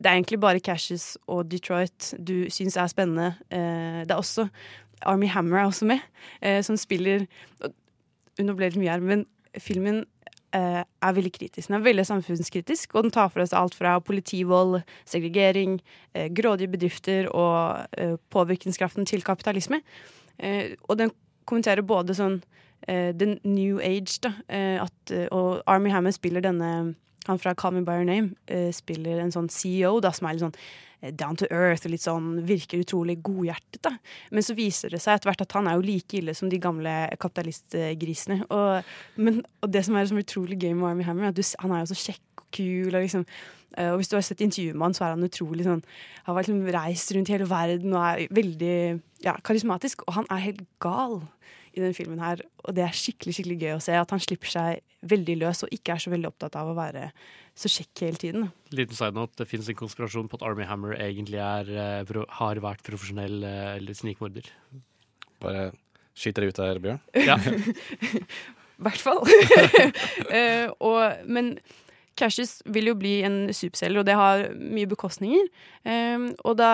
det 0.00 0.08
er 0.08 0.16
egentlig 0.16 0.40
bare 0.40 0.62
Cashes 0.64 1.12
og 1.30 1.50
Detroit 1.50 2.14
du 2.18 2.48
syns 2.52 2.78
er 2.80 2.92
spennende. 2.92 3.34
Uh, 3.52 4.00
det 4.06 4.14
er 4.14 4.20
også 4.20 4.48
Army 5.08 5.28
Hammer 5.32 5.62
er 5.62 5.68
også 5.68 5.88
med, 5.88 6.00
uh, 6.44 6.60
som 6.66 6.78
spiller 6.80 7.26
og- 7.60 7.76
Nå 8.40 8.54
ble 8.56 8.70
det 8.70 8.72
litt 8.72 8.80
mye 8.80 8.92
her, 8.94 9.02
men 9.04 9.26
filmen 9.60 9.98
uh, 10.56 10.80
er 10.80 11.12
veldig 11.12 11.32
kritisk. 11.34 11.66
Den 11.68 11.76
er 11.76 11.82
veldig 11.84 12.06
samfunnskritisk, 12.08 12.94
og 12.94 13.04
den 13.04 13.12
tar 13.12 13.28
for 13.28 13.42
oss 13.42 13.52
alt 13.52 13.74
fra 13.76 13.98
politivold, 14.00 14.78
segregering, 15.04 15.74
grådige 16.32 16.70
bedrifter 16.72 17.28
og 17.28 17.84
påvirkningskraften 18.32 19.04
til 19.04 19.26
kapitalisme. 19.26 19.82
Eh, 20.40 20.74
og 20.88 20.98
den 21.00 21.12
kommenterer 21.48 21.84
både 21.86 22.16
sånn 22.16 22.40
eh, 22.88 23.10
the 23.16 23.36
new 23.44 23.80
age, 23.84 24.20
da, 24.24 24.34
eh, 24.48 24.76
at, 24.82 25.16
og 25.30 25.62
Army 25.70 25.92
Hammer 25.92 26.14
spiller 26.16 26.44
denne 26.44 26.94
Han 27.28 27.38
fra 27.38 27.52
Call 27.54 27.74
Me 27.76 27.82
By 27.84 28.00
Your 28.00 28.06
Name 28.08 28.70
spiller 28.72 29.20
en 29.20 29.32
sånn 29.34 29.50
CEO 29.52 29.98
da, 30.00 30.08
som 30.16 30.26
er 30.26 30.38
litt 30.38 30.46
sånn 30.46 30.56
down 31.16 31.36
to 31.36 31.46
earth 31.52 31.86
og 31.86 31.92
litt 31.94 32.04
sånn 32.04 32.30
virker 32.48 32.80
utrolig 32.80 33.18
godhjertet. 33.24 33.80
da. 33.84 33.92
Men 34.32 34.44
så 34.44 34.56
viser 34.56 34.92
det 34.92 35.00
seg 35.00 35.16
etter 35.16 35.30
hvert 35.30 35.44
at 35.44 35.54
han 35.56 35.68
er 35.68 35.78
jo 35.78 35.84
like 35.84 36.16
ille 36.18 36.34
som 36.36 36.50
de 36.52 36.60
gamle 36.60 36.92
kapitalistgrisene. 37.20 38.42
Og, 38.52 38.90
men, 39.20 39.40
og 39.64 39.72
det 39.72 39.84
som 39.86 39.96
er 39.96 40.08
så 40.10 40.18
utrolig 40.20 40.58
gøy 40.60 40.74
med 40.74 40.90
Army 40.90 41.06
Hammer, 41.08 41.28
er 41.28 41.32
at 41.32 41.38
du, 41.38 41.44
han 41.62 41.76
er 41.76 41.84
jo 41.84 41.92
så 41.92 42.00
kjekk 42.02 42.24
kul. 42.54 42.90
Og, 42.92 43.00
liksom, 43.00 43.26
eh, 43.76 43.90
og 43.90 44.00
hvis 44.00 44.10
du 44.12 44.16
har 44.18 44.24
sett 44.26 44.44
intervjuet 44.44 44.78
med 44.78 44.90
han, 44.90 44.96
så 44.96 45.06
er 45.06 45.16
han 45.16 45.26
utrolig 45.26 45.66
sånn 45.66 45.82
Han 46.26 46.34
har 46.34 46.42
liksom 46.42 46.72
reist 46.76 47.12
rundt 47.16 47.32
hele 47.32 47.48
verden 47.50 47.94
og 47.96 48.06
er 48.06 48.26
veldig 48.30 48.78
ja, 49.26 49.36
karismatisk. 49.44 50.06
Og 50.06 50.18
han 50.20 50.30
er 50.30 50.46
helt 50.48 50.64
gal 50.82 51.20
i 51.70 51.82
den 51.82 51.94
filmen 51.94 52.18
her, 52.18 52.40
og 52.66 52.74
det 52.74 52.82
er 52.82 52.96
skikkelig 52.96 53.36
skikkelig 53.36 53.58
gøy 53.60 53.74
å 53.76 53.82
se. 53.84 53.94
At 53.94 54.10
han 54.10 54.22
slipper 54.22 54.50
seg 54.50 54.80
veldig 55.10 55.36
løs 55.40 55.62
og 55.64 55.74
ikke 55.74 55.94
er 55.94 56.02
så 56.02 56.12
veldig 56.12 56.28
opptatt 56.32 56.58
av 56.58 56.72
å 56.72 56.76
være 56.76 57.10
så 57.60 57.70
kjekk 57.70 58.02
hele 58.06 58.20
tiden. 58.20 58.48
Liten 58.74 58.96
side 58.96 59.14
note, 59.16 59.36
det 59.38 59.48
fins 59.50 59.68
en 59.68 59.78
konspirasjon 59.78 60.28
på 60.30 60.38
at 60.38 60.46
Army 60.46 60.66
Hammer 60.68 60.96
egentlig 60.98 61.40
er, 61.42 61.70
eh, 61.70 62.24
har 62.40 62.62
vært 62.62 62.84
profesjonell 62.86 63.44
eh, 63.44 63.76
eller 63.78 63.96
snikmorder. 63.96 64.48
Bare 65.42 65.70
skyter 66.16 66.44
det 66.44 66.52
ut 66.52 66.60
der, 66.60 66.80
Bjørn. 66.84 67.00
Ja. 67.16 67.38
I 68.80 68.84
hvert 68.86 69.02
fall. 69.04 69.20
uh, 69.20 70.72
og, 70.88 71.26
men 71.28 71.58
Cassius 72.18 72.58
vil 72.66 72.90
jo 72.90 72.96
bli 72.98 73.20
en 73.26 73.42
superselger, 73.54 74.02
og 74.02 74.08
det 74.08 74.18
har 74.18 74.48
mye 74.56 74.88
bekostninger. 74.90 75.48
Eh, 75.84 76.28
og 76.44 76.58
da 76.60 76.72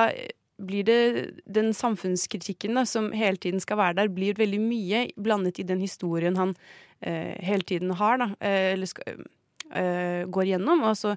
blir 0.57 0.87
det 0.89 1.01
den 1.45 1.73
samfunnskritikken 1.77 2.79
da, 2.79 2.87
som 2.89 3.11
hele 3.13 3.37
tiden 3.37 3.61
skal 3.61 3.79
være 3.81 3.99
der, 4.01 4.13
blir 4.13 4.39
veldig 4.39 4.61
mye 4.63 5.03
blandet 5.21 5.61
i 5.61 5.67
den 5.69 5.83
historien 5.85 6.39
han 6.41 6.55
eh, 7.01 7.37
hele 7.45 7.67
tiden 7.67 7.93
har, 7.99 8.17
da, 8.23 8.31
eh, 8.41 8.73
eller 8.73 8.89
skal, 8.89 9.21
eh, 9.73 10.25
går 10.25 10.53
gjennom. 10.55 10.87
Og 10.89 10.97
så 10.97 11.17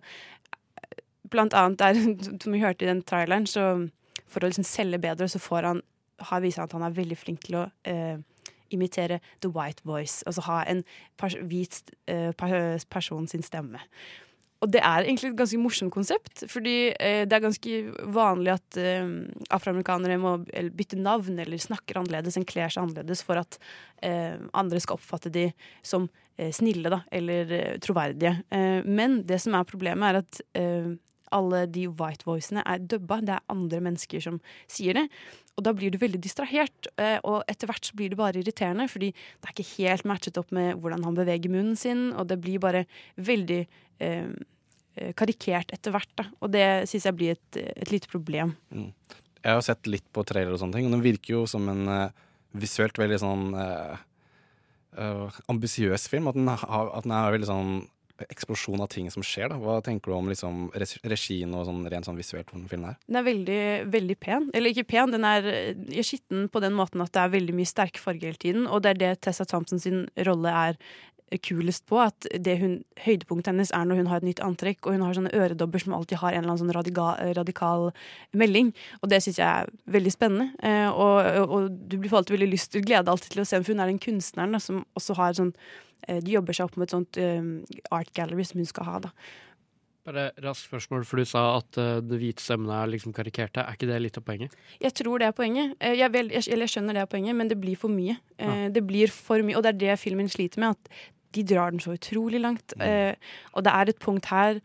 blant 1.29 1.55
annet 1.55 1.79
der, 1.79 2.01
som 2.43 2.53
vi 2.53 2.63
hørte 2.63 2.85
i 2.85 2.91
den 2.91 3.03
traileren, 3.07 3.47
så 3.47 3.87
for 4.29 4.43
å 4.43 4.51
liksom 4.51 4.67
selge 4.67 4.99
bedre, 5.01 5.29
så 5.31 5.41
får 5.41 5.71
han 5.71 5.85
har 6.19 6.41
viser 6.43 6.63
han 6.63 6.69
at 6.69 6.75
han 6.75 6.83
er 6.83 6.97
veldig 6.97 7.17
flink 7.17 7.45
til 7.47 7.61
å 7.61 7.65
eh, 7.87 8.19
imitere 8.71 9.19
the 9.41 9.49
white 9.49 9.83
voice. 9.85 10.23
Altså 10.25 10.45
ha 10.47 10.63
en 10.69 10.83
pers 11.17 11.37
hvit 11.41 11.81
uh, 12.11 12.31
per 12.37 12.79
person 12.89 13.27
sin 13.27 13.45
stemme. 13.45 13.83
Og 14.59 14.71
det 14.73 14.81
er 14.83 15.05
egentlig 15.05 15.29
et 15.31 15.37
ganske 15.39 15.59
morsomt 15.61 15.93
konsept, 15.93 16.43
fordi 16.51 16.91
eh, 16.91 17.21
det 17.23 17.35
er 17.35 17.43
ganske 17.45 17.75
vanlig 18.11 18.57
at 18.57 18.79
eh, 18.81 19.11
afroamerikanere 19.55 20.17
må 20.19 20.33
bytte 20.75 20.99
navn 20.99 21.39
eller 21.39 21.61
snakker 21.63 22.01
annerledes 22.01 22.35
enn 22.35 22.47
kler 22.47 22.67
seg 22.67 22.83
annerledes 22.83 23.23
for 23.23 23.39
at 23.39 23.55
eh, 24.03 24.35
andre 24.51 24.81
skal 24.83 24.99
oppfatte 24.99 25.31
de 25.31 25.45
som 25.79 26.09
eh, 26.35 26.51
snille 26.55 26.91
da, 26.91 27.05
eller 27.07 27.55
eh, 27.55 27.77
troverdige. 27.83 28.35
Men 28.83 29.21
det 29.27 29.39
som 29.45 29.55
er 29.55 29.69
problemet, 29.69 30.09
er 30.09 30.19
at 30.25 30.99
alle 31.35 31.63
de 31.69 31.85
white 31.87 32.25
voicene 32.27 32.63
er 32.67 32.81
dubba. 32.81 33.21
Det 33.23 33.35
er 33.37 33.51
andre 33.53 33.79
mennesker 33.85 34.23
som 34.23 34.39
sier 34.67 34.97
det. 34.97 35.05
Og 35.59 35.65
da 35.67 35.73
blir 35.75 35.91
du 35.91 35.99
veldig 35.99 36.21
distrahert, 36.23 36.87
eh, 37.01 37.17
og 37.27 37.43
etter 37.51 37.67
hvert 37.67 37.89
så 37.89 37.97
blir 37.99 38.13
det 38.13 38.19
bare 38.19 38.39
irriterende, 38.39 38.87
fordi 38.87 39.11
det 39.11 39.49
er 39.49 39.55
ikke 39.55 39.71
helt 39.73 40.07
matchet 40.07 40.39
opp 40.39 40.53
med 40.55 40.79
hvordan 40.79 41.03
han 41.03 41.17
beveger 41.17 41.51
munnen 41.51 41.75
sin, 41.79 42.13
og 42.15 42.29
det 42.31 42.39
blir 42.39 42.61
bare 42.63 42.85
veldig 43.19 43.59
eh, 43.59 44.29
eh, 44.95 45.11
karikert 45.19 45.75
etter 45.75 45.95
hvert, 45.95 46.13
da. 46.15 46.29
Og 46.39 46.53
det 46.55 46.67
syns 46.89 47.09
jeg 47.09 47.19
blir 47.19 47.35
et, 47.35 47.59
et 47.59 47.91
lite 47.91 48.11
problem. 48.11 48.55
Mm. 48.71 48.93
Jeg 49.39 49.55
har 49.55 49.63
sett 49.63 49.87
litt 49.91 50.07
på 50.15 50.23
trailer 50.27 50.55
og 50.55 50.61
sånne 50.63 50.79
ting, 50.79 50.87
og 50.87 50.95
den 50.95 51.03
virker 51.03 51.41
jo 51.41 51.45
som 51.47 51.67
en 51.71 51.83
eh, 51.91 52.25
visuelt 52.59 52.97
veldig 52.97 53.17
sånn 53.21 53.43
uh, 53.53 53.99
ambisiøs 55.51 56.07
film. 56.09 56.31
At 56.31 56.37
den, 56.39 56.49
har, 56.49 56.89
at 56.97 57.05
den 57.05 57.13
er 57.13 57.35
veldig 57.35 57.49
sånn 57.51 57.75
eksplosjon 58.27 58.81
av 58.83 58.89
ting 58.91 59.09
som 59.13 59.23
skjer. 59.25 59.49
da. 59.51 59.59
Hva 59.61 59.79
tenker 59.85 60.11
du 60.11 60.17
om 60.17 60.29
liksom, 60.31 60.69
regien 61.07 61.53
og 61.55 61.67
sånn, 61.69 61.83
rent 61.91 62.09
sånn 62.09 62.19
visuelt 62.19 62.49
hvordan 62.51 62.67
filmen 62.71 62.91
er? 62.91 62.99
Den 63.07 63.19
er 63.21 63.27
veldig, 63.27 63.61
veldig 63.95 64.17
pen. 64.19 64.49
Eller 64.53 64.73
ikke 64.73 64.89
pen, 64.95 65.13
den 65.15 65.27
er 65.27 65.49
skitten 66.05 66.47
på 66.51 66.63
den 66.63 66.75
måten 66.77 67.03
at 67.05 67.13
det 67.15 67.23
er 67.23 67.35
veldig 67.37 67.55
mye 67.59 67.69
sterke 67.69 68.01
farger 68.01 68.31
hele 68.31 68.43
tiden. 68.43 68.67
Og 68.67 68.83
det 68.83 68.95
er 68.95 69.01
det 69.03 69.13
Tessa 69.27 69.47
Thompson 69.47 69.81
sin 69.81 70.05
rolle 70.27 70.55
er 70.65 70.79
kulest 71.45 71.85
på. 71.89 71.99
At 72.01 72.27
det 72.33 72.57
hun, 72.61 72.77
høydepunktet 73.05 73.51
hennes 73.53 73.73
er 73.75 73.87
når 73.87 74.01
hun 74.01 74.11
har 74.11 74.21
et 74.21 74.29
nytt 74.29 74.43
antrekk, 74.45 74.85
og 74.85 74.97
hun 74.97 75.05
har 75.05 75.17
sånne 75.17 75.33
øredobber 75.35 75.83
som 75.83 75.95
alltid 75.97 76.21
har 76.23 76.33
en 76.33 76.43
eller 76.43 76.53
annen 76.55 76.63
sånn 76.63 76.75
radikal, 76.75 77.33
radikal 77.37 77.89
melding. 78.37 78.71
Og 79.01 79.11
det 79.11 79.21
syns 79.25 79.41
jeg 79.41 79.47
er 79.49 79.69
veldig 79.91 80.13
spennende. 80.15 80.49
Eh, 80.63 80.87
og, 80.89 81.19
og, 81.43 81.57
og 81.57 81.75
du 81.91 81.99
blir 81.99 82.15
alltid 82.15 82.37
veldig 82.37 82.49
lyst 82.51 82.73
Du 82.73 82.81
gleder 82.81 83.05
deg 83.05 83.13
alltid 83.13 83.35
til 83.35 83.43
å 83.43 83.47
se 83.47 83.57
henne, 83.57 83.67
for 83.67 83.75
hun 83.75 83.83
er 83.83 83.91
den 83.91 84.01
kunstneren 84.03 84.55
da, 84.55 84.63
som 84.63 84.81
også 84.99 85.17
har 85.19 85.37
sånn 85.37 85.53
eh, 86.07 86.19
De 86.23 86.33
jobber 86.35 86.57
seg 86.57 86.69
opp 86.69 86.79
med 86.79 86.87
et 86.87 86.95
sånt 86.95 87.21
um, 87.21 87.53
art 87.95 88.11
gallery 88.17 88.45
som 88.47 88.61
hun 88.61 88.69
skal 88.69 88.87
ha, 88.89 89.03
da. 89.07 89.13
Bare 90.09 90.29
raskt 90.41 90.69
spørsmål, 90.69 91.03
for 91.05 91.21
du 91.21 91.27
sa 91.27 91.43
at 91.57 91.77
uh, 91.77 91.99
det 92.01 92.17
hvite 92.21 92.41
stemmene 92.41 92.77
er 92.81 92.89
liksom 92.93 93.13
karikerte. 93.13 93.61
Er 93.61 93.77
ikke 93.77 93.89
det 93.89 93.99
litt 94.01 94.17
av 94.17 94.25
poenget? 94.25 94.55
Jeg 94.81 94.95
tror 94.97 95.21
det 95.21 95.29
er 95.29 95.35
poenget. 95.37 95.75
Jeg, 95.83 96.13
vel, 96.15 96.31
jeg, 96.33 96.47
eller 96.49 96.65
jeg 96.65 96.75
skjønner 96.77 96.97
det 96.97 97.03
er 97.03 97.11
poenget, 97.11 97.37
men 97.37 97.51
det 97.51 97.59
blir 97.61 97.77
for 97.77 97.93
mye. 97.93 98.15
Ja. 98.39 98.55
Det 98.73 98.83
blir 98.87 99.11
for 99.13 99.43
mye, 99.45 99.57
Og 99.59 99.65
det 99.65 99.75
er 99.75 99.81
det 99.83 99.99
filmen 100.01 100.31
sliter 100.31 100.63
med. 100.63 100.79
At 100.79 101.11
de 101.35 101.43
drar 101.43 101.71
den 101.71 101.79
så 101.79 101.93
utrolig 101.95 102.39
langt. 102.41 102.73
Eh, 102.81 103.15
og 103.53 103.63
det 103.65 103.73
er 103.73 103.89
et 103.89 103.99
punkt 103.99 104.25
her 104.31 104.59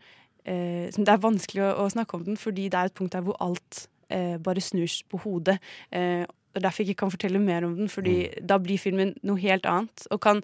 eh, 0.45 0.91
som 0.91 1.05
Det 1.05 1.13
er 1.13 1.21
vanskelig 1.23 1.63
å, 1.63 1.85
å 1.85 1.89
snakke 1.89 2.17
om 2.17 2.23
den, 2.25 2.37
fordi 2.37 2.69
det 2.69 2.79
er 2.79 2.85
et 2.91 2.97
punkt 2.97 3.13
der 3.13 3.21
hvor 3.25 3.37
alt 3.39 3.87
eh, 4.09 4.37
bare 4.37 4.61
snus 4.61 5.03
på 5.09 5.17
hodet. 5.25 5.59
Eh, 5.91 6.25
og 6.55 6.61
derfor 6.63 6.83
jeg 6.83 6.89
ikke 6.93 7.03
kan 7.03 7.11
fortelle 7.11 7.39
mer 7.39 7.65
om 7.67 7.75
den, 7.75 7.89
fordi 7.91 8.29
da 8.41 8.57
blir 8.63 8.79
filmen 8.79 9.13
noe 9.27 9.39
helt 9.41 9.65
annet. 9.67 10.05
Og 10.11 10.21
kan 10.23 10.41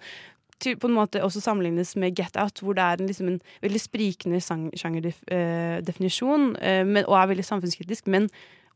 på 0.61 0.87
en 0.87 0.93
måte 0.93 1.23
også 1.23 1.41
sammenlignes 1.41 1.95
med 1.97 2.13
Get 2.19 2.35
Out, 2.37 2.59
hvor 2.61 2.75
det 2.77 2.83
er 2.83 2.99
en, 2.99 3.07
liksom 3.09 3.27
en 3.31 3.41
veldig 3.63 3.81
sprikende 3.81 4.41
sjangerdefinisjon, 4.77 6.51
eh, 6.61 6.81
eh, 6.83 7.05
og 7.07 7.15
er 7.17 7.31
veldig 7.31 7.45
samfunnskritisk. 7.47 8.07
men 8.07 8.29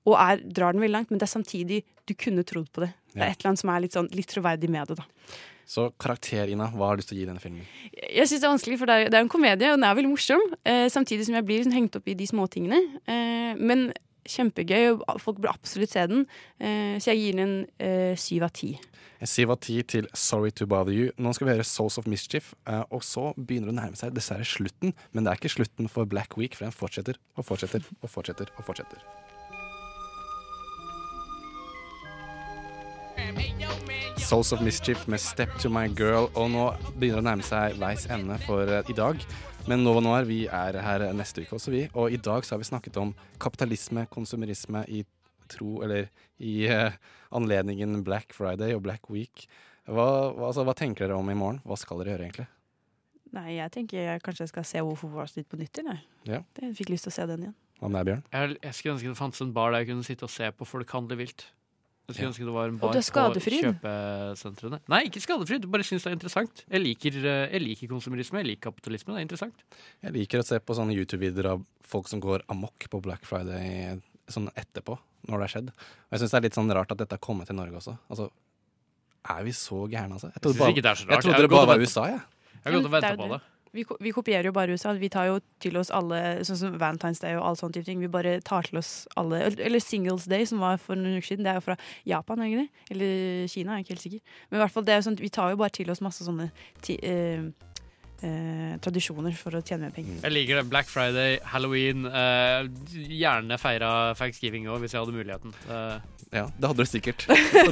og 0.05 0.13
er, 0.21 0.37
drar 0.37 0.71
den 0.71 0.81
veldig 0.81 0.93
langt, 0.93 1.09
men 1.09 1.17
det 1.19 1.25
er 1.25 1.33
samtidig 1.33 1.83
Du 2.05 2.13
kunne 2.13 2.43
trodd 2.45 2.67
på 2.71 2.81
det. 2.81 2.91
Det 3.13 3.21
er 3.21 3.25
Ja. 3.25 3.31
et 3.31 3.39
eller 3.39 3.49
annet 3.49 3.59
som 3.59 3.69
er 3.69 3.79
litt, 3.79 3.93
sånn, 3.93 4.13
litt 4.13 4.27
troverdig 4.27 4.69
med 4.69 4.87
det. 4.87 4.97
da 4.97 5.03
Så 5.65 5.89
karakter, 6.01 6.49
Ina, 6.53 6.69
hva 6.77 6.91
har 6.91 6.97
du 6.97 7.01
lyst 7.01 7.09
til 7.09 7.17
å 7.17 7.21
gi 7.23 7.27
denne 7.27 7.41
filmen? 7.41 7.65
Jeg 7.91 8.29
synes 8.29 8.41
det 8.43 8.47
er 8.47 8.53
vanskelig, 8.53 8.79
for 8.81 8.89
det 8.89 8.95
er, 8.95 9.11
det 9.11 9.17
er 9.17 9.25
en 9.25 9.31
komedie, 9.33 9.71
og 9.73 9.79
den 9.79 9.87
er 9.87 9.97
veldig 9.97 10.11
morsom. 10.11 10.43
Eh, 10.61 10.85
samtidig 10.93 11.25
som 11.25 11.37
jeg 11.37 11.47
blir 11.47 11.63
liksom 11.63 11.73
hengt 11.75 11.97
opp 11.97 12.11
i 12.11 12.17
de 12.17 12.27
småtingene. 12.29 12.81
Eh, 13.09 13.57
men 13.57 13.87
kjempegøy, 14.29 14.95
og 14.95 15.21
folk 15.21 15.41
bør 15.41 15.53
absolutt 15.53 15.93
se 15.93 16.05
den. 16.09 16.25
Eh, 16.59 16.97
så 17.01 17.13
jeg 17.13 17.21
gir 17.21 17.39
den 17.39 17.45
en 17.45 17.57
eh, 17.81 18.13
syv 18.19 18.47
av 18.47 18.53
ti. 18.57 18.75
En 19.23 19.29
syv 19.29 19.55
av 19.55 19.61
ti 19.63 19.77
til 19.87 20.09
Sorry 20.13 20.53
to 20.53 20.67
Bother 20.69 20.93
You. 20.93 21.11
Nå 21.17 21.33
skal 21.33 21.49
vi 21.49 21.55
høre 21.55 21.67
Souls 21.67 21.97
of 22.01 22.09
Mischief, 22.09 22.53
eh, 22.69 22.83
og 22.89 23.05
så 23.05 23.31
begynner 23.37 23.71
det 23.71 23.77
å 23.77 23.79
nærme 23.81 23.99
seg 23.99 24.15
dessverre 24.17 24.47
slutten. 24.47 24.95
Men 25.13 25.25
det 25.25 25.33
er 25.33 25.41
ikke 25.41 25.55
slutten 25.57 25.89
for 25.91 26.09
Black 26.09 26.37
Week, 26.37 26.57
for 26.57 26.67
den 26.67 26.75
fortsetter 26.75 27.21
og 27.37 27.47
fortsetter 27.47 27.85
og 28.01 28.11
fortsetter. 28.11 28.53
og 28.57 28.67
fortsetter. 28.67 29.05
Souls 34.25 34.51
of 34.53 34.61
Mischief 34.61 35.07
med 35.07 35.19
Step 35.21 35.51
to 35.61 35.69
My 35.69 35.85
Girl, 35.85 36.31
og 36.33 36.47
nå 36.49 36.63
begynner 36.95 37.19
det 37.19 37.21
å 37.21 37.25
nærme 37.27 37.43
seg 37.45 37.75
veis 37.77 38.07
ende 38.09 38.39
for 38.41 38.65
eh, 38.65 38.87
i 38.89 38.95
dag. 38.97 39.21
Men 39.69 39.83
Nova 39.85 40.01
Noir, 40.01 40.25
vi 40.25 40.39
er 40.49 40.79
her 40.81 41.03
neste 41.13 41.43
uke 41.43 41.59
også, 41.59 41.69
vi. 41.69 41.83
Og 41.93 42.13
i 42.15 42.17
dag 42.17 42.41
så 42.41 42.55
har 42.55 42.61
vi 42.63 42.65
snakket 42.65 42.97
om 42.97 43.11
kapitalisme, 43.41 44.07
konsumerisme 44.09 44.81
i 44.89 45.03
tro, 45.51 45.75
eller 45.85 46.07
i 46.41 46.55
uh, 46.65 46.97
anledningen 47.37 47.99
Black 48.07 48.33
Friday 48.33 48.73
og 48.73 48.81
Black 48.87 49.11
Week. 49.13 49.45
Hva, 49.85 50.07
altså, 50.33 50.65
hva 50.65 50.73
tenker 50.73 51.05
dere 51.05 51.19
om 51.19 51.29
i 51.29 51.37
morgen? 51.37 51.61
Hva 51.61 51.77
skal 51.77 52.01
dere 52.01 52.15
gjøre, 52.15 52.29
egentlig? 52.31 52.47
Nei, 53.37 53.49
jeg 53.59 53.75
tenker 53.77 54.07
jeg 54.07 54.23
kanskje 54.25 54.47
jeg 54.47 54.53
skal 54.55 54.65
se 54.71 54.81
Hvorfor 54.87 55.11
of 55.11 55.19
Wall 55.19 55.29
Street 55.29 55.51
på 55.51 55.59
nytt 55.61 55.83
igjen. 55.83 56.01
Ja. 56.25 56.41
Jeg 56.63 56.73
fikk 56.81 56.95
lyst 56.95 57.05
til 57.05 57.13
å 57.13 57.17
se 57.19 57.29
den 57.29 57.45
igjen. 57.45 57.59
Hva 57.77 57.93
med 57.93 58.01
deg, 58.01 58.09
Bjørn? 58.09 58.25
Jeg, 58.33 58.57
jeg 58.63 58.79
skulle 58.79 58.97
ønske 58.97 59.13
det 59.13 59.21
fantes 59.21 59.45
en 59.45 59.53
bar 59.53 59.69
der 59.75 59.85
jeg 59.85 59.91
kunne 59.91 60.07
sitte 60.07 60.25
og 60.25 60.33
se 60.33 60.49
på 60.49 60.69
folk 60.71 60.97
handle 60.97 61.19
vilt. 61.21 61.51
Jeg 62.05 62.15
skulle 62.15 62.25
Ja. 62.25 62.29
ønske 62.29 62.45
det 62.45 62.53
var 62.53 62.67
en 62.69 62.77
bar 62.77 62.91
på 62.93 63.01
kjøpesentrene. 63.81 64.79
Nei, 64.87 65.03
ikke 65.09 65.21
skadefryd. 65.23 65.61
Du 65.61 65.67
bare 65.67 65.81
syns 65.83 66.03
det 66.03 66.11
er 66.11 66.15
interessant. 66.19 66.63
Jeg 66.69 66.81
liker, 66.83 67.17
eh, 67.25 67.49
jeg 67.51 67.61
liker 67.61 67.87
konsumerisme, 67.87 68.37
jeg 68.43 68.45
liker 68.45 68.71
kapitalisme. 68.71 69.13
Det 69.15 69.17
er 69.17 69.25
interessant. 69.27 69.55
Jeg 70.03 70.13
liker 70.13 70.39
å 70.39 70.45
se 70.45 70.59
på 70.59 70.75
sånne 70.77 70.93
YouTube-videoer 70.93 71.49
av 71.55 71.65
folk 71.81 72.07
som 72.07 72.19
går 72.21 72.43
amok 72.49 72.77
på 72.89 73.01
Black 73.01 73.25
Friday 73.25 73.99
sånn 74.29 74.49
etterpå, 74.55 74.97
når 75.27 75.37
det 75.37 75.45
har 75.45 75.53
skjedd. 75.61 75.69
Og 75.69 76.11
jeg 76.11 76.19
syns 76.21 76.31
det 76.31 76.37
er 76.37 76.45
litt 76.49 76.53
sånn 76.53 76.73
rart 76.73 76.91
at 76.91 76.97
dette 77.01 77.11
har 77.17 77.19
kommet 77.25 77.47
til 77.47 77.55
Norge 77.55 77.73
også. 77.81 77.97
Altså, 78.09 78.29
er 79.29 79.43
vi 79.43 79.51
så 79.51 79.89
gærne, 79.89 80.13
altså? 80.13 80.29
Jeg 80.29 80.41
Jeg 80.43 80.53
synes 80.53 80.57
bare, 80.59 80.73
jeg 80.75 81.23
trodde 81.23 81.33
Jeg 81.33 81.41
det 81.41 81.49
bare 81.49 81.67
var 81.67 81.79
USA, 81.81 82.05
jeg. 82.05 82.21
Jeg 82.65 82.73
har 82.73 82.81
gått 82.81 82.85
og 82.85 82.91
venta 82.91 83.15
på 83.17 83.29
det. 83.33 83.41
Vi, 83.75 83.83
vi 83.99 84.13
kopierer 84.15 84.49
jo 84.49 84.55
bare 84.55 84.75
USA. 84.75 84.93
Vi 84.97 85.09
tar 85.11 85.29
jo 85.29 85.39
til 85.63 85.77
oss 85.79 85.91
alle 85.93 86.21
Sånn 86.47 86.59
som 86.59 86.77
Valentine's 86.79 87.21
Day 87.23 87.35
og 87.37 87.43
all 87.49 87.59
sånne 87.59 87.77
type 87.77 87.87
ting. 87.89 88.01
Vi 88.03 88.11
bare 88.11 88.37
tar 88.45 88.67
til 88.67 88.79
oss 88.79 88.93
alle 89.19 89.43
Eller 89.51 89.83
Singles 89.83 90.29
Day, 90.31 90.47
som 90.47 90.63
var 90.63 90.79
for 90.81 90.99
noen 90.99 91.19
uker 91.19 91.33
siden. 91.33 91.45
Det 91.47 91.53
er 91.53 91.59
jo 91.59 91.67
fra 91.67 91.77
Japan, 92.07 92.45
det? 92.45 92.67
Eller 92.93 93.47
Kina, 93.51 93.75
jeg 93.75 93.83
er 93.83 93.85
ikke 93.85 93.95
helt 93.95 94.07
sikker. 94.07 94.41
Men 94.49 94.59
i 94.59 94.63
hvert 94.63 94.75
fall, 94.75 94.87
det 94.87 94.95
er 94.95 95.01
jo 95.01 95.07
sånn, 95.09 95.21
vi 95.21 95.33
tar 95.33 95.53
jo 95.53 95.61
bare 95.61 95.75
til 95.75 95.91
oss 95.91 96.03
masse 96.05 96.27
sånne 96.27 96.49
ti, 96.85 96.97
eh, 97.03 97.49
eh, 98.23 98.75
tradisjoner 98.83 99.33
for 99.37 99.51
å 99.57 99.61
tjene 99.65 99.87
mer 99.87 99.95
penger. 99.95 100.19
Jeg 100.23 100.31
liker 100.35 100.55
det. 100.61 100.65
Black 100.69 100.87
Friday, 100.91 101.39
Halloween. 101.43 102.05
eh, 102.05 102.67
gjerne 103.09 103.57
feira 103.59 104.13
thanksgiving 104.15 104.67
òg, 104.67 104.79
hvis 104.85 104.93
jeg 104.95 105.01
hadde 105.03 105.15
muligheten. 105.17 105.53
Eh, 105.69 105.97
Ja, 106.35 106.47
det 106.59 106.67
hadde 106.67 106.83
du 106.83 106.89
sikkert. 106.89 107.21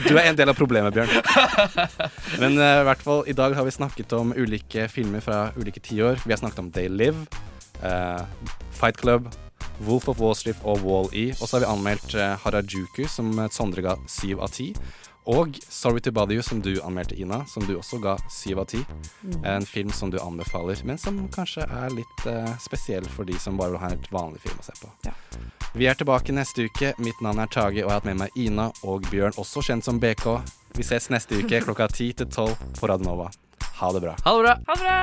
Du 0.08 0.14
er 0.16 0.28
en 0.30 0.36
del 0.38 0.48
av 0.48 0.56
problemet, 0.56 0.94
Bjørn. 0.94 1.10
Men 2.42 2.58
eh, 2.62 2.82
i 2.82 2.86
hvert 2.88 3.02
fall, 3.04 3.24
i 3.28 3.34
dag 3.36 3.56
har 3.58 3.66
vi 3.68 3.74
snakket 3.76 4.14
om 4.16 4.32
ulike 4.38 4.86
filmer 4.94 5.20
fra 5.26 5.52
ulike 5.58 5.82
tiår. 5.84 6.22
Vi 6.24 6.32
har 6.32 6.40
snakket 6.40 6.60
om 6.62 6.70
They 6.72 6.88
Live, 6.88 7.26
eh, 7.82 8.22
Fight 8.72 8.98
Club, 9.02 9.28
Wolf 9.84 10.08
of 10.08 10.20
Wall 10.22 10.36
Street 10.38 10.62
og 10.64 10.80
Wall-E. 10.86 11.32
Og 11.42 11.48
så 11.50 11.58
har 11.58 11.66
vi 11.66 11.72
anmeldt 11.74 12.16
eh, 12.16 12.38
Harajuku, 12.46 13.04
som 13.10 13.34
Sondre 13.52 13.84
ga 13.84 13.98
syv 14.08 14.40
av 14.46 14.54
ti. 14.56 14.70
Og 15.26 15.56
Sorry 15.70 16.00
to 16.00 16.12
Bother 16.12 16.36
You, 16.36 16.44
som 16.44 16.62
du 16.62 16.82
anmeldte, 16.82 17.16
Ina, 17.16 17.46
som 17.46 17.66
du 17.68 17.78
også 17.78 17.98
ga 18.04 18.18
syv 18.32 18.60
av 18.60 18.66
ti. 18.66 18.82
Mm. 19.22 19.46
En 19.46 19.66
film 19.66 19.92
som 19.92 20.12
du 20.12 20.20
anbefaler, 20.20 20.82
men 20.84 20.98
som 20.98 21.22
kanskje 21.32 21.64
er 21.64 21.96
litt 21.96 22.26
eh, 22.28 22.50
spesiell 22.60 23.08
for 23.08 23.28
de 23.28 23.40
som 23.40 23.58
bare 23.58 23.76
vil 23.76 23.84
ha 23.84 23.92
en 23.92 23.96
helt 23.98 24.12
vanlig 24.12 24.44
film 24.44 24.60
å 24.60 24.68
se 24.68 24.76
på. 24.82 24.92
Vi 25.74 25.88
er 25.90 25.98
tilbake 25.98 26.36
neste 26.36 26.68
uke. 26.68 26.94
Mitt 27.02 27.24
navn 27.24 27.40
er 27.40 27.48
Tage, 27.48 27.80
og 27.82 27.88
jeg 27.88 27.90
har 27.90 28.02
hatt 28.02 28.10
med 28.10 28.20
meg 28.26 28.36
Ina 28.38 28.70
og 28.84 29.08
Bjørn, 29.10 29.40
også 29.40 29.64
kjent 29.66 29.88
som 29.88 30.02
BK. 30.04 30.28
Vi 30.78 30.86
ses 30.86 31.10
neste 31.14 31.40
uke 31.40 31.62
klokka 31.66 31.88
10 31.88 32.20
til 32.22 32.30
12 32.30 32.78
på 32.82 32.92
Radnova. 32.92 33.32
Ha 33.80 33.96
det 33.96 34.04
bra. 34.04 34.18
Ha 34.28 34.38
det 34.38 34.44
bra. 34.44 34.60
Ha 34.68 34.78
det 34.78 34.84
bra! 34.84 35.00